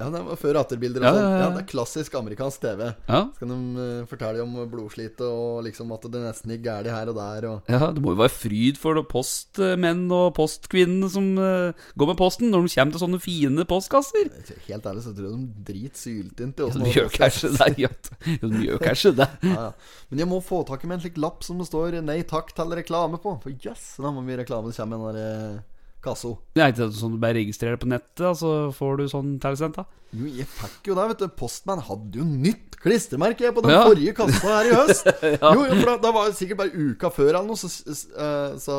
Ja, 0.00 0.08
det 0.10 0.20
var 0.24 0.38
før 0.40 0.58
atterbilder 0.62 1.02
og 1.04 1.06
Ja, 1.06 1.12
sånn. 1.12 1.34
ja, 1.42 1.48
det 1.52 1.60
er 1.60 1.66
klassisk 1.68 2.14
amerikansk 2.16 2.62
TV. 2.62 2.86
Ja. 3.06 3.20
Så 3.36 3.42
kan 3.42 3.50
de 3.52 3.84
eh, 3.84 4.06
fortelle 4.08 4.42
om 4.42 4.54
blodslitet 4.72 5.20
og 5.26 5.60
liksom 5.66 5.92
at 5.92 6.06
det 6.08 6.22
nesten 6.24 6.54
gikk 6.54 6.62
galt 6.64 6.88
her 6.88 7.10
og 7.12 7.18
der. 7.18 7.46
Og 7.50 7.68
Ja, 7.68 7.90
Det 7.92 8.00
må 8.02 8.14
jo 8.14 8.20
være 8.22 8.32
fryd 8.32 8.80
for 8.80 9.00
postmenn 9.10 10.06
og 10.16 10.32
postkvinnene 10.38 11.10
som 11.12 11.26
uh, 11.36 11.72
går 12.00 12.12
med 12.12 12.20
posten, 12.20 12.50
når 12.50 12.64
de 12.66 12.74
kommer 12.74 12.96
til 12.96 13.04
sånne 13.04 13.20
fine 13.20 13.66
postkasser. 13.68 14.30
helt 14.68 14.86
ærlig 14.88 15.04
så 15.04 15.12
tror 15.14 15.28
jeg 15.28 15.36
de 15.36 15.64
driter 15.72 16.00
syltynt 16.00 16.60
i 16.60 16.64
åssen 16.64 16.84
de 16.86 16.94
gjør 16.96 17.10
kanskje 17.20 17.52
det. 17.58 17.70
Ja, 17.84 17.92
de 18.40 18.64
gjør 18.66 18.80
kanskje 18.84 19.14
det. 19.20 19.28
Ja. 19.50 19.72
Men 20.10 20.22
jeg 20.22 20.28
må 20.30 20.38
få 20.44 20.62
tak 20.66 20.84
i 20.84 20.88
med 20.88 20.98
en 20.98 21.04
slik 21.04 21.18
lapp 21.20 21.44
som 21.44 21.58
det 21.60 21.66
står 21.68 22.00
'Nei 22.00 22.22
takk' 22.24 22.54
til 22.56 22.72
reklame 22.72 23.18
på. 23.20 23.36
For 23.42 23.50
jøss, 23.52 23.96
da 24.00 24.10
må 24.10 24.24
vi 24.24 24.36
reklame. 24.40 24.70
Det 24.70 24.76
kommer 24.80 24.96
en 24.96 25.14
der 25.16 25.62
kasso. 26.04 26.38
Det 26.56 26.62
er 26.64 26.72
ikke 26.72 26.86
sånn 26.96 27.12
du 27.14 27.18
bare 27.22 27.36
registrerer 27.38 27.76
på 27.80 27.88
nettet, 27.90 28.22
og 28.30 28.36
så 28.40 28.50
får 28.76 28.96
du 29.00 29.04
sånn 29.12 29.34
tilsendt, 29.42 29.76
da. 29.80 29.84
Jo, 30.16 30.26
jeg 30.40 30.46
fikk 30.50 30.88
jo 30.90 30.94
det, 30.98 31.04
vet 31.12 31.20
du. 31.22 31.28
Postman 31.38 31.78
hadde 31.86 32.18
jo 32.18 32.24
nytt 32.26 32.78
klistremerke 32.80 33.52
på 33.54 33.62
den 33.62 33.70
Ja. 33.76 33.84
forrige 33.86 34.14
kassa 34.16 34.56
her 34.56 34.70
i 34.70 34.74
høst. 34.74 35.06
Jo, 35.54 35.64
jo, 35.68 35.76
for 35.78 35.86
da, 35.92 35.96
da 36.02 36.10
var 36.16 36.26
det 36.30 36.36
sikkert 36.40 36.58
bare 36.64 36.74
uka 36.90 37.10
før 37.14 37.28
eller 37.34 37.46
noe, 37.46 37.60
så, 37.60 37.70
eh, 37.94 38.56
så 38.58 38.76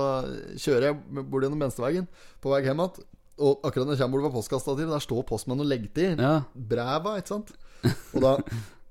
kjører 0.59 0.89
jeg 0.89 0.99
bort 1.29 1.45
gjennom 1.45 1.61
venstreveien 1.63 2.07
på 2.41 2.51
vei 2.51 2.63
hjem 2.65 2.81
igjen. 2.83 3.07
Og 3.41 3.63
akkurat 3.65 3.87
når 3.87 3.95
jeg 3.95 4.03
kommer 4.03 4.21
bort 4.21 4.33
på 4.33 4.37
postkastativet, 4.41 4.91
der 4.91 5.01
står 5.07 5.23
postmannen 5.29 5.63
og 5.65 5.69
legger 5.71 5.93
til 5.95 6.19
Ja. 6.21 6.33
breva, 6.53 7.15
ikke 7.21 7.31
sant. 7.37 7.53
Og 8.13 8.21
da 8.21 8.35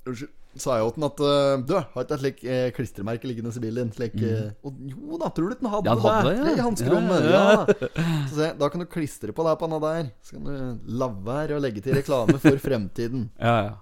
unnskyld, 0.06 0.32
sa 0.58 0.80
jeg 0.80 0.90
til 0.90 1.04
han 1.04 1.06
at 1.06 1.20
eh, 1.22 1.62
Du, 1.62 1.74
har 1.78 2.02
ikke 2.02 2.16
et 2.16 2.22
slikt 2.24 2.40
eh, 2.42 2.68
klistremerke 2.74 3.28
liggende 3.30 3.52
i 3.54 3.62
bilen 3.62 3.86
din? 3.86 3.92
Slik, 3.94 4.16
mm. 4.18 4.56
og 4.66 4.80
jo 4.90 5.20
da, 5.20 5.30
tror 5.30 5.46
du 5.46 5.54
ikke 5.54 5.66
han 5.68 5.74
hadde. 5.76 5.90
Ja, 5.90 5.94
han 5.94 6.16
hadde 6.16 6.32
det, 6.32 6.40
ja. 6.40 6.56
I 6.56 6.64
hanskerommet. 6.66 7.28
Ja, 7.30 7.44
Ja, 7.54 8.00
Så 8.26 8.40
se, 8.40 8.50
da 8.58 8.70
kan 8.72 8.82
du 8.82 8.88
klistre 8.90 9.34
på 9.36 9.46
det 9.46 9.54
på 9.60 9.70
den 9.70 9.84
der. 9.86 10.10
Så 10.26 10.36
kan 10.36 10.48
du 10.48 10.96
la 10.98 11.10
være 11.30 11.58
å 11.58 11.62
legge 11.62 11.84
til 11.84 11.94
reklame 11.98 12.38
for 12.42 12.62
fremtiden. 12.66 13.28
Ja, 13.50 13.70
ja. 13.70 13.76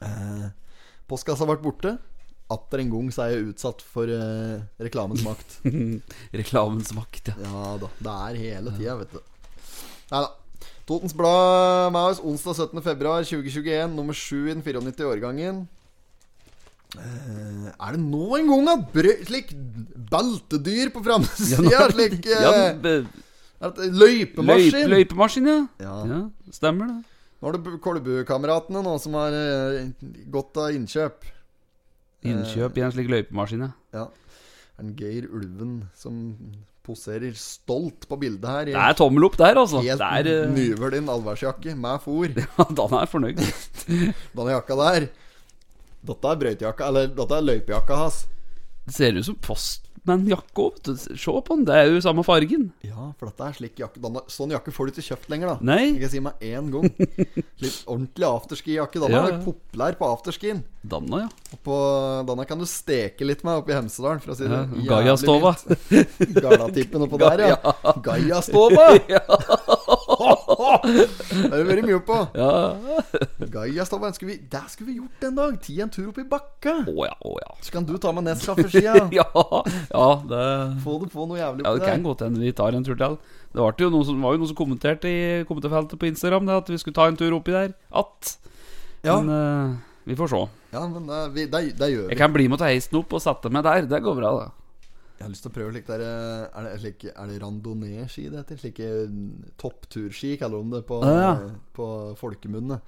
Eh, 0.00 0.46
postkassa 1.10 1.46
ble 1.48 1.60
borte. 1.62 1.94
Atter 2.50 2.82
en 2.82 2.90
gang 2.90 3.14
så 3.14 3.24
er 3.24 3.36
jeg 3.36 3.52
utsatt 3.52 3.82
for 3.86 4.10
eh, 4.10 4.58
reklamens 4.82 5.22
makt. 5.22 5.60
Reklamens 6.42 6.90
makt, 6.96 7.30
ja. 7.30 7.38
Ja 7.46 7.74
da. 7.78 7.90
Det 8.02 8.14
er 8.26 8.44
hele 8.48 8.74
tida, 8.74 8.98
vet 9.04 9.14
du. 9.14 9.20
Nei 10.10 10.26
da. 10.26 10.30
Totens 10.90 11.14
Blad 11.14 11.92
med 11.94 12.02
oss 12.10 12.18
onsdag 12.18 12.64
17. 12.66 12.80
februar 12.82 13.22
2021, 13.22 13.92
nummer 13.94 14.16
7 14.16 14.48
i 14.50 14.54
den 14.56 14.64
94-årgangen. 14.66 15.68
Eh, 16.98 17.66
er 17.70 17.94
det 17.94 18.00
nå 18.02 18.24
en 18.34 18.48
gang 18.50 18.70
at 18.72 18.86
brø 18.94 19.12
slik 19.28 19.52
beltedyr 20.10 20.90
på 20.94 21.02
framsida? 21.06 21.62
Ja, 21.70 21.84
slik 21.92 22.16
uh, 22.26 23.04
Løypemaskin? 23.60 24.88
løyp, 24.88 24.90
løypemaskin, 24.94 25.50
ja. 25.50 25.58
Ja. 25.84 25.98
ja. 26.08 26.20
Stemmer 26.54 26.90
det. 26.90 26.96
Nå 27.40 27.48
har 27.48 27.56
du 27.56 27.76
Kolbukameratene 27.84 28.82
nå 28.84 28.96
som 29.00 29.14
har 29.20 29.36
uh, 29.36 30.08
gått 30.32 30.58
av 30.60 30.74
innkjøp. 30.74 31.28
Innkjøp 32.26 32.80
i 32.80 32.84
en 32.84 32.96
slik 32.96 33.12
løypemaskin, 33.12 33.68
ja. 33.68 33.70
Ja. 33.96 34.08
Det 34.80 34.96
Geir 34.96 35.28
Ulven 35.28 35.82
som 35.94 36.18
poserer 36.90 37.34
stolt 37.36 38.06
på 38.08 38.16
bildet 38.18 38.48
her? 38.48 38.68
i 38.70 38.74
Det 38.74 38.82
er 38.82 38.96
tommel 38.98 39.28
opp 39.28 39.36
der, 39.38 39.58
altså. 39.60 39.82
Helt 39.84 40.02
er 40.02 40.28
eh, 40.30 40.52
nyvøl 40.52 40.96
allværsjakke 40.98 41.76
med 41.78 42.00
fôr. 42.02 42.32
ja, 42.40 42.66
Dan 42.76 42.96
er 42.98 43.10
fornøyd. 43.10 43.42
Denne 44.34 44.54
jakka 44.56 44.78
der 44.80 45.10
Dette 46.06 46.30
er 46.32 46.38
brøytejakka, 46.40 46.86
eller 46.88 47.10
dette 47.12 47.36
er 47.36 47.44
løypejakka 47.50 47.98
hans. 48.04 48.22
Det 48.88 48.94
ser 48.96 49.18
ut 49.20 49.26
som 49.26 49.36
postman-jakke 49.44 50.62
òg, 50.64 50.78
vet 50.78 50.88
du. 50.88 51.16
Se 51.20 51.34
på 51.44 51.54
den, 51.58 51.66
det 51.68 51.74
er 51.76 51.90
jo 51.92 52.00
samme 52.02 52.24
fargen. 52.26 52.70
Ja, 52.82 53.10
for 53.20 53.28
dette 53.28 53.44
er 53.50 53.52
slik 53.58 53.76
jakke 53.82 54.00
denne, 54.02 54.22
Sånn 54.32 54.50
jakke 54.54 54.72
får 54.74 54.88
du 54.88 54.94
ikke 54.96 55.04
kjøpt 55.10 55.28
lenger, 55.30 55.52
da. 55.52 55.68
Nei. 55.70 55.84
Jeg 55.92 56.00
kan 56.06 56.12
si 56.14 56.22
meg 56.24 56.40
én 56.48 56.70
gang. 56.72 56.88
Litt 57.62 57.76
ordentlig 57.84 58.26
afterski-jakke. 58.30 59.02
Denne 59.04 59.20
Ja, 59.20 59.26
er 59.28 59.44
populær 59.44 59.98
på 60.00 60.08
afterskien. 60.08 60.64
Danna, 60.80 61.26
ja. 61.26 61.28
Og 61.52 61.60
på, 61.68 61.76
denne 62.32 62.48
kan 62.48 62.58
du 62.58 62.66
steke 62.66 63.28
litt 63.28 63.44
med 63.44 63.60
oppe 63.60 63.74
i 63.74 63.76
Hemsedalen, 63.76 64.24
for 64.24 64.32
å 64.32 64.38
si 64.40 64.48
det 64.48 64.62
Ja, 64.80 64.88
Gaiastova. 64.96 65.52
mildt. 65.68 66.16
Galatippen 66.48 67.04
oppå 67.06 67.20
der, 67.20 67.44
ja. 67.52 67.60
Gaiastova! 68.08 68.88
Det 70.60 71.50
har 71.50 71.56
det 71.56 71.66
vært 71.68 71.86
mye 71.88 72.00
på. 72.06 72.18
ja. 72.36 72.50
Vi 73.40 74.36
Det 74.50 74.62
skulle 74.68 74.88
vi 74.90 74.96
gjort 74.98 75.26
en 75.26 75.38
dag. 75.38 75.58
Ti 75.64 75.76
en 75.84 75.92
tur 75.92 76.08
opp 76.10 76.20
i 76.20 76.26
bakka. 76.28 76.74
Å 76.86 77.06
ja, 77.08 77.16
å 77.26 77.34
ja. 77.40 77.50
Så 77.64 77.74
kan 77.74 77.86
du 77.88 77.96
ta 77.98 78.12
med 78.16 78.28
Nescafé-skia. 78.28 78.96
ja, 79.20 79.26
ja, 79.90 80.08
det 80.30 80.44
Få 80.84 80.98
det 81.02 81.10
på 81.12 81.26
noe 81.26 81.40
jævlig 81.40 81.66
Ja, 81.66 81.74
det 81.76 81.88
kan 81.88 82.06
godt 82.06 82.24
hende 82.26 82.42
vi 82.42 82.52
tar 82.56 82.76
en 82.76 82.86
tur 82.86 82.98
til. 82.98 83.18
Det 83.50 83.62
var 83.64 83.74
jo 83.82 83.90
noen 83.90 84.06
som, 84.06 84.22
var 84.22 84.36
jo 84.36 84.42
noen 84.44 84.52
som 84.52 84.60
kommenterte 84.60 85.10
i 85.10 85.20
kommentarfeltet 85.48 85.98
på 85.98 86.06
Instagram 86.06 86.46
Det 86.46 86.58
at 86.60 86.70
vi 86.70 86.78
skulle 86.78 86.98
ta 87.00 87.08
en 87.10 87.18
tur 87.18 87.34
oppi 87.40 87.56
der. 87.56 87.74
At. 87.90 88.36
Ja. 89.02 89.18
Men 89.18 89.32
uh, 89.32 89.76
vi 90.04 90.16
får 90.16 90.32
se. 90.32 90.46
Ja, 90.70 90.86
men 90.86 91.06
det, 91.08 91.20
vi, 91.34 91.46
det, 91.50 91.66
det 91.78 91.90
gjør 91.90 92.06
vi. 92.06 92.12
Jeg 92.14 92.20
kan 92.20 92.32
bli 92.34 92.46
med 92.48 92.60
og 92.60 92.62
ta 92.62 92.70
heisen 92.70 93.00
opp 93.00 93.16
og 93.16 93.22
sette 93.24 93.50
meg 93.52 93.66
der. 93.66 93.88
Det 93.90 94.02
går 94.04 94.18
bra, 94.20 94.32
det. 94.38 94.59
Jeg 95.20 95.26
har 95.26 95.32
lyst 95.34 95.44
til 95.44 95.50
å 95.50 95.52
prøve 95.52 95.72
slik 95.74 95.84
der 95.84 96.00
eh, 96.00 96.46
Er 96.56 96.64
det, 96.64 96.76
slik, 96.80 97.02
er 97.12 97.26
det 97.28 97.40
randonee-ski 97.42 98.22
det 98.32 98.38
heter? 98.40 98.56
Slike 98.62 98.86
mm, 99.12 99.50
toppturski, 99.60 100.30
kaller 100.40 100.62
de 100.64 100.78
det 100.78 100.86
på, 100.88 100.96
Ah, 101.04 101.18
ja. 101.20 101.32
på 101.76 101.88
folkemunne. 102.16 102.78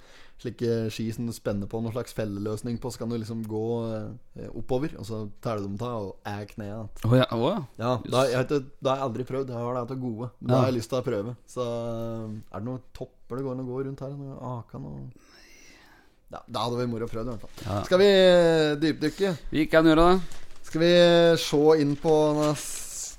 Slike 0.41 0.89
ski 0.91 1.05
som 1.13 1.27
du 1.29 1.33
spenner 1.35 1.69
på 1.69 1.77
noen 1.77 1.93
slags 1.93 2.17
felleløsning 2.17 2.79
på, 2.81 2.89
så 2.89 3.03
kan 3.03 3.13
du 3.13 3.19
liksom 3.19 3.43
gå 3.45 3.61
eh, 3.85 4.49
oppover, 4.49 4.95
og 4.97 5.05
så 5.05 5.21
tar 5.45 5.61
du 5.61 5.77
ta 5.77 5.91
og 6.01 6.25
er 6.25 6.49
kneet 6.49 6.71
igjen. 6.71 6.89
Å 7.05 7.21
ja. 7.21 7.29
Oh, 7.37 7.45
ja. 7.53 7.61
Ja, 7.77 7.93
da, 8.01 8.25
jeg, 8.25 8.41
vet 8.41 8.55
da, 8.55 8.61
det 8.65 8.89
har 8.91 8.97
jeg 9.03 9.07
aldri 9.11 9.29
prøvd. 9.29 9.53
Jeg 9.53 9.67
har 9.69 9.77
det 9.77 9.87
til 9.93 10.03
gode. 10.09 10.33
Men 10.41 10.49
ja. 10.49 10.55
da 10.55 10.59
har 10.63 10.71
jeg 10.73 10.79
lyst 10.81 10.93
til 10.95 11.03
å 11.03 11.05
prøve. 11.05 11.37
Så 11.53 11.69
er 11.69 12.57
det 12.57 12.65
noen 12.65 12.85
topper 12.97 13.37
det 13.37 13.45
går 13.45 13.59
an 13.59 13.63
å 13.67 13.69
gå 13.69 13.83
rundt 13.85 14.05
her? 14.07 14.17
Noe 14.17 14.53
Akan 14.57 14.89
og 14.89 15.33
ja, 16.33 16.39
Da 16.49 16.65
hadde 16.65 16.81
vi 16.81 16.89
moro 16.89 17.05
å 17.05 17.11
prøve, 17.13 17.29
i 17.29 17.37
hvert 17.37 17.45
fall. 17.45 17.83
Skal 17.85 18.01
vi 18.01 18.09
eh, 18.09 18.71
dypdykke? 18.81 19.35
Vi 19.53 19.69
kan 19.69 19.85
gjøre 19.85 20.07
det. 20.15 20.39
Skal 20.73 20.81
vi 20.81 21.37
se 21.37 21.81
inn 21.83 21.91
på 22.01 22.11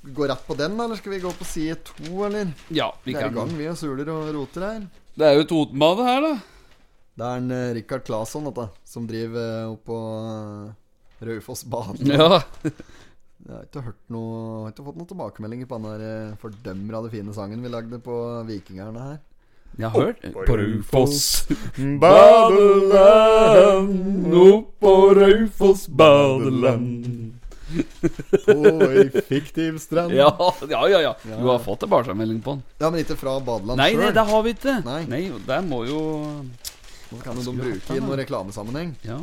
Gå 0.02 0.26
rett 0.26 0.46
på 0.46 0.54
den, 0.58 0.80
eller 0.80 0.98
skal 0.98 1.12
vi 1.12 1.20
gå 1.22 1.30
på 1.30 1.44
side 1.46 1.76
to, 1.86 2.24
eller? 2.26 2.48
Ja, 2.74 2.88
vi 3.04 3.12
Vi 3.12 3.20
er 3.20 3.28
i 3.30 3.34
gang, 3.34 3.52
vi 3.54 3.68
og 3.70 3.76
suler 3.78 4.08
og 4.10 4.32
roter 4.34 4.64
her. 4.66 4.80
Det 5.14 5.26
er 5.28 5.38
jo 5.38 5.44
Totenbadet 5.52 6.04
her, 6.08 6.18
da. 6.24 6.32
Det 7.14 7.28
er 7.28 7.36
en 7.38 7.52
uh, 7.54 7.74
Rikard 7.76 8.02
Claesson, 8.08 8.48
dette, 8.50 8.64
som 8.90 9.06
driver 9.06 9.70
opp 9.70 9.86
oppå 9.86 9.98
uh, 10.26 10.74
Raufossbanen. 11.22 12.10
Ja. 12.18 12.42
Jeg 13.44 13.54
har 13.54 13.62
ikke 13.68 13.86
hørt 13.86 14.02
noe 14.10 14.34
Jeg 14.34 14.64
har 14.64 14.72
ikke 14.74 14.86
fått 14.88 14.98
noen 14.98 15.12
tilbakemeldinger 15.12 15.70
på 15.70 15.78
den 15.78 15.86
der 15.92 16.02
eh, 16.08 16.34
fordømmer 16.42 16.98
av 16.98 17.06
den 17.06 17.14
fine 17.14 17.34
sangen 17.36 17.62
vi 17.62 17.70
lagde 17.70 18.02
på 18.02 18.18
Vikingerne 18.50 18.98
her. 19.12 19.22
Jeg 19.78 19.94
har 19.94 20.00
hørt 20.08 20.26
På 20.34 20.58
Raufoss 20.58 21.46
Badeland, 22.02 23.94
Oppå 24.42 25.14
Raufoss 25.20 25.86
badeland. 25.86 27.43
På 28.46 28.56
ei 28.90 29.06
fiktiv 29.28 29.78
strand. 29.82 30.12
Ja, 30.14 30.30
ja, 30.70 30.82
ja, 30.90 31.00
ja. 31.08 31.14
Du 31.24 31.48
har 31.48 31.62
fått 31.64 31.82
tilbakemelding 31.84 32.42
på 32.44 32.56
den. 32.56 32.62
Ja, 32.82 32.90
men 32.90 33.02
ikke 33.02 33.16
fra 33.20 33.38
badeland 33.44 33.80
Nei, 33.80 33.92
nei, 33.98 34.10
det 34.14 34.26
har 34.28 34.44
vi 34.46 34.54
ikke. 34.56 34.76
Nei. 34.86 35.00
Nei, 35.10 35.22
der 35.46 35.64
må 35.66 35.84
jo 35.88 36.00
Nå 37.10 37.20
kan 37.22 37.38
jo 37.38 37.52
de 37.52 37.58
bruke 37.60 37.96
i 37.96 38.02
noen 38.02 38.20
reklamesammenheng. 38.22 38.94
Ja. 39.06 39.20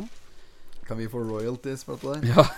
Kan 0.88 0.98
vi 1.00 1.08
få 1.10 1.22
royalties 1.24 1.84
for 1.86 1.98
dette 2.00 2.20
der? 2.20 2.36
ja. 2.36 2.46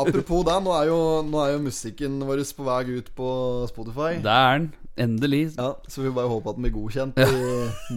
Apropos 0.00 0.40
det, 0.48 0.54
nå 0.64 0.72
er, 0.72 0.86
jo, 0.88 1.00
nå 1.28 1.40
er 1.42 1.50
jo 1.52 1.64
musikken 1.66 2.14
vår 2.24 2.40
på 2.56 2.64
vei 2.64 2.78
ut 2.96 3.10
på 3.12 3.32
Spotify. 3.68 4.14
Det 4.24 4.36
er 4.36 4.54
den. 4.56 4.70
Endelig. 4.96 5.42
Ja, 5.56 5.74
Så 5.88 6.02
vi 6.04 6.12
bare 6.12 6.28
håper 6.28 6.52
at 6.52 6.56
den 6.56 6.64
blir 6.64 6.72
godkjent 6.72 7.18
i 7.20 7.26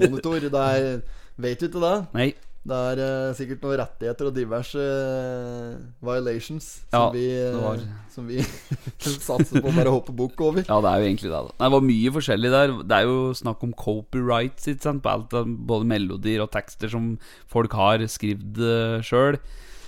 monitor. 0.01 0.39
Det 0.43 0.51
er 0.51 0.99
Vet 1.35 1.59
du 1.59 1.67
ikke 1.67 1.81
det? 1.83 1.95
Nei. 2.15 2.29
Det 2.65 2.77
er 2.89 2.99
uh, 3.03 3.33
sikkert 3.37 3.61
noen 3.61 3.77
rettigheter 3.77 4.25
og 4.25 4.33
diverse 4.33 4.81
uh, 4.81 5.75
violations 6.01 6.69
som 6.89 6.95
Ja, 6.95 7.03
vi, 7.13 7.25
uh, 7.53 7.83
som 8.09 8.25
vi 8.25 8.39
satser 9.27 9.61
på 9.61 9.69
å 9.69 9.75
bare 9.75 9.93
hoppe 9.93 10.15
bukk 10.17 10.41
over. 10.47 10.65
Ja, 10.65 10.79
det 10.81 10.89
er 10.89 11.03
jo 11.03 11.09
egentlig 11.11 11.29
det. 11.29 11.43
da 11.45 11.53
Det 11.61 11.69
var 11.75 11.85
mye 11.85 12.15
forskjellig 12.15 12.53
der. 12.55 12.73
Det 12.81 12.97
er 12.97 13.05
jo 13.05 13.19
snakk 13.37 13.61
om 13.67 13.75
copyrights 13.77 14.65
på 14.81 15.13
alt. 15.13 15.37
Både 15.69 15.85
melodier 15.93 16.41
og 16.41 16.49
tekster 16.57 16.89
som 16.89 17.13
folk 17.53 17.77
har 17.77 18.01
skrevet 18.09 18.57
uh, 18.57 18.97
sjøl. 19.05 19.37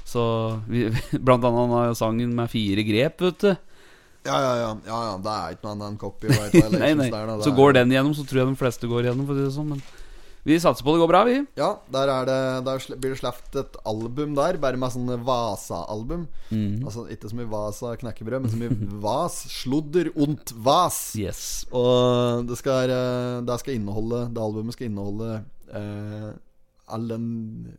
Så 0.08 0.24
vi, 0.70 0.86
Blant 1.26 1.50
annet 1.50 1.98
sangen 1.98 2.38
med 2.38 2.54
fire 2.54 2.86
grep, 2.86 3.26
vet 3.26 3.42
du. 3.42 3.56
Ja, 4.28 4.38
ja, 4.38 4.54
ja. 4.60 4.72
ja, 4.86 5.00
ja 5.10 5.16
det 5.24 5.34
er 5.34 5.56
ikke 5.56 5.66
noe 5.66 5.74
annet 5.80 5.88
enn 5.90 6.02
copyright 6.02 6.54
violations 6.62 6.78
Nei, 6.78 6.94
nei. 7.00 7.10
der. 7.10 7.32
Da. 7.32 7.42
Så 7.42 7.58
går 7.58 7.80
den 7.80 7.94
gjennom, 7.96 8.14
så 8.14 8.28
tror 8.28 8.44
jeg 8.44 8.52
de 8.52 8.60
fleste 8.60 8.90
går 8.92 9.10
gjennom, 9.10 9.26
For 9.26 9.34
å 9.34 9.40
si 9.42 9.48
det 9.48 9.56
sånn 9.58 9.74
Men 9.74 9.82
vi 10.48 10.56
satser 10.64 10.86
på 10.86 10.94
det 10.96 11.02
går 11.02 11.10
bra, 11.12 11.22
vi. 11.28 11.42
Ja, 11.60 11.74
der, 11.92 12.08
er 12.08 12.28
det, 12.30 12.40
der 12.64 12.84
blir 12.96 13.12
det 13.12 13.20
sluppet 13.20 13.58
et 13.60 13.74
album 13.90 14.36
der, 14.38 14.60
bare 14.64 14.80
med 14.80 14.94
sånn 14.94 15.12
Vasa-album. 15.28 16.24
Mm. 16.54 16.86
Altså 16.88 17.04
ikke 17.12 17.32
så 17.32 17.40
mye 17.40 17.50
Vasa 17.52 17.92
knekkebrød, 18.00 18.46
men 18.46 18.54
så 18.54 18.60
mye 18.62 18.90
Vas. 19.08 19.42
Sludder 19.52 20.14
und 20.16 20.56
Vas. 20.64 21.02
Yes. 21.20 21.42
Og 21.76 22.48
det 22.48 22.60
skal, 22.62 22.94
det 23.44 23.60
skal 23.60 23.76
inneholde 23.76 24.24
Det 24.32 24.44
albumet 24.44 24.78
skal 24.78 24.88
inneholde 24.88 25.32
eh, 25.76 26.32
all 26.88 27.08
den 27.12 27.28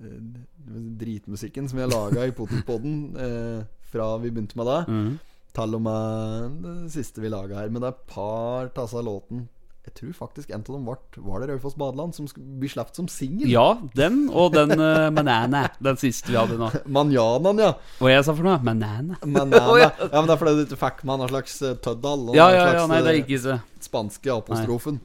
eh, 0.05 0.79
dritmusikken 1.01 1.69
som 1.69 1.81
vi 1.81 1.87
har 1.87 1.93
laga 1.93 2.27
i 2.29 2.35
Potetpodden 2.37 2.99
eh, 3.27 3.61
fra 3.89 4.11
vi 4.21 4.31
begynte 4.31 4.61
med 4.61 4.69
det. 4.69 4.81
Mm. 4.93 5.13
Til 5.57 5.79
og 5.79 5.87
med 5.89 6.59
det 6.67 6.81
siste 6.93 7.25
vi 7.25 7.33
laga 7.33 7.63
her. 7.63 7.73
Men 7.73 7.81
det 7.81 7.95
er 7.95 7.97
et 7.97 8.11
par 8.13 8.69
av 8.77 9.01
låten 9.05 9.47
Jeg 9.89 9.95
tror 9.97 10.13
faktisk 10.13 10.51
en 10.53 10.61
av 10.61 10.75
dem 10.75 10.85
var, 10.85 10.99
var 11.17 11.41
det 11.41 11.47
Raufoss 11.49 11.77
Badeland, 11.81 12.13
som 12.13 12.27
blir 12.61 12.69
sluppet 12.69 12.99
som 12.99 13.07
singel. 13.09 13.49
Ja, 13.49 13.79
den 13.97 14.27
og 14.29 14.53
den 14.53 14.75
uh, 14.77 15.09
Manana. 15.09 15.63
Den 15.81 15.97
siste 15.97 16.29
vi 16.29 16.37
hadde 16.37 16.59
nå. 16.61 16.69
Manjanaen, 16.99 17.63
ja. 17.65 17.71
Hva 17.97 18.11
jeg 18.13 18.27
sa 18.27 18.35
for 18.37 18.45
noe? 18.45 18.59
Manana. 18.65 19.17
Manana. 19.25 19.65
Ja. 19.79 19.89
ja. 19.97 20.09
men 20.13 20.27
det 20.29 20.35
er 20.35 20.41
fordi 20.41 20.53
du 20.59 20.63
ikke 20.67 20.79
fikk 20.81 21.01
med 21.07 21.23
en 21.23 21.31
slags 21.31 21.55
eh, 21.63 21.75
tøddal. 21.85 22.27
Ja, 22.37 22.49
ja, 22.53 22.65
ja, 22.75 22.85
nei, 22.91 22.99
det 23.05 23.13
er 23.13 23.19
ikke 23.23 23.39
så 23.41 23.57
spanske 23.85 24.33
apostrofen. 24.35 24.99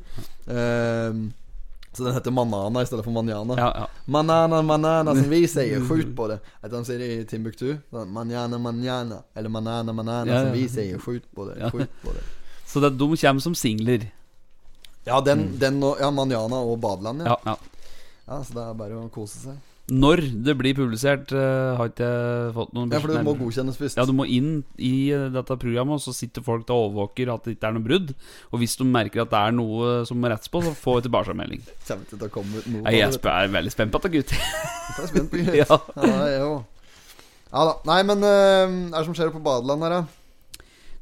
Ehm, 0.52 1.24
så 1.94 2.08
den 2.08 2.16
heter 2.18 2.34
Manana 2.36 2.82
i 2.82 2.90
stedet 2.90 3.06
for 3.06 3.14
Manjana. 3.16 3.56
Ja, 3.60 3.70
ja. 3.84 3.88
Manana, 4.06 4.62
manana, 4.66 5.14
som 5.16 5.30
vi 5.30 5.44
sier. 5.56 5.84
Skjut 5.88 6.12
på 6.18 6.28
det. 6.32 6.40
Etter 6.60 6.76
de 6.76 6.84
sier 6.90 7.06
i 7.06 7.12
Timbuktu? 7.30 7.70
Manjana, 7.94 8.60
manjana. 8.60 9.22
Eller 9.38 9.54
manana, 9.54 9.96
manana, 9.96 10.42
som 10.42 10.52
vi 10.58 10.66
sier. 10.72 11.00
Skjut 11.00 11.30
på 11.36 11.48
det. 11.52 11.60
Skjut 11.70 12.02
på 12.04 12.18
det. 12.18 12.26
Så 12.68 12.82
det, 12.82 12.96
de 12.98 13.10
kommer 13.14 13.46
som 13.46 13.56
singler. 13.56 14.10
Ja, 15.08 15.20
den, 15.24 15.50
den 15.60 15.84
og, 15.84 16.00
ja, 16.00 16.10
Manjana 16.16 16.64
og 16.64 16.80
Badeland, 16.84 17.26
ja. 17.26 17.34
Ja, 17.34 17.54
ja. 17.54 17.86
ja. 18.30 18.42
Så 18.44 18.56
det 18.56 18.64
er 18.64 18.76
bare 18.80 19.00
å 19.02 19.08
kose 19.14 19.42
seg. 19.42 19.62
Når 19.92 20.22
det 20.46 20.54
blir 20.56 20.72
publisert, 20.78 21.34
uh, 21.36 21.76
har 21.76 21.90
ikke 21.92 22.08
jeg 22.08 22.52
fått 22.56 22.70
noen 22.72 22.94
Ja, 22.94 23.02
for 23.04 23.12
det 23.12 23.24
må 23.28 23.34
godkjennes 23.36 23.76
først. 23.76 23.98
Ja, 24.00 24.06
du 24.08 24.14
må 24.16 24.24
inn 24.32 24.62
i 24.80 25.12
dette 25.12 25.58
programmet, 25.60 26.00
og 26.00 26.06
så 26.06 26.14
sitter 26.16 26.46
folk 26.46 26.64
og 26.72 26.86
overvåker 26.86 27.34
at 27.34 27.44
det 27.44 27.58
ikke 27.58 27.68
er 27.68 27.76
noe 27.76 27.84
brudd. 27.84 28.14
Og 28.54 28.64
hvis 28.64 28.78
de 28.80 28.88
merker 28.88 29.26
at 29.26 29.34
det 29.34 29.42
er 29.42 29.58
noe 29.58 29.98
som 30.08 30.24
må 30.24 30.32
rettes 30.32 30.48
på, 30.54 30.64
så 30.64 30.72
får 30.72 31.02
vi 31.02 31.06
tilbakemelding. 31.10 31.68
Jeg 32.96 33.10
av 33.12 33.30
er 33.34 33.52
veldig 33.60 33.76
spent 33.76 33.92
på 33.92 34.00
dette, 34.06 34.14
gutt. 34.16 34.32
Jeg 34.32 35.04
er 35.04 35.12
spent 35.12 35.34
på 35.36 35.44
Ja. 35.60 35.68
ja, 35.68 36.16
jeg 36.32 36.40
jo. 36.40 36.56
ja 37.52 37.68
da. 37.68 37.78
Nei, 37.92 38.02
men 38.08 38.24
eh, 38.24 38.64
er 38.88 38.96
det 38.96 39.08
som 39.10 39.20
skjer 39.20 39.36
på 39.36 39.44
badeland 39.44 39.84
her, 39.84 40.00
da? 40.00 40.23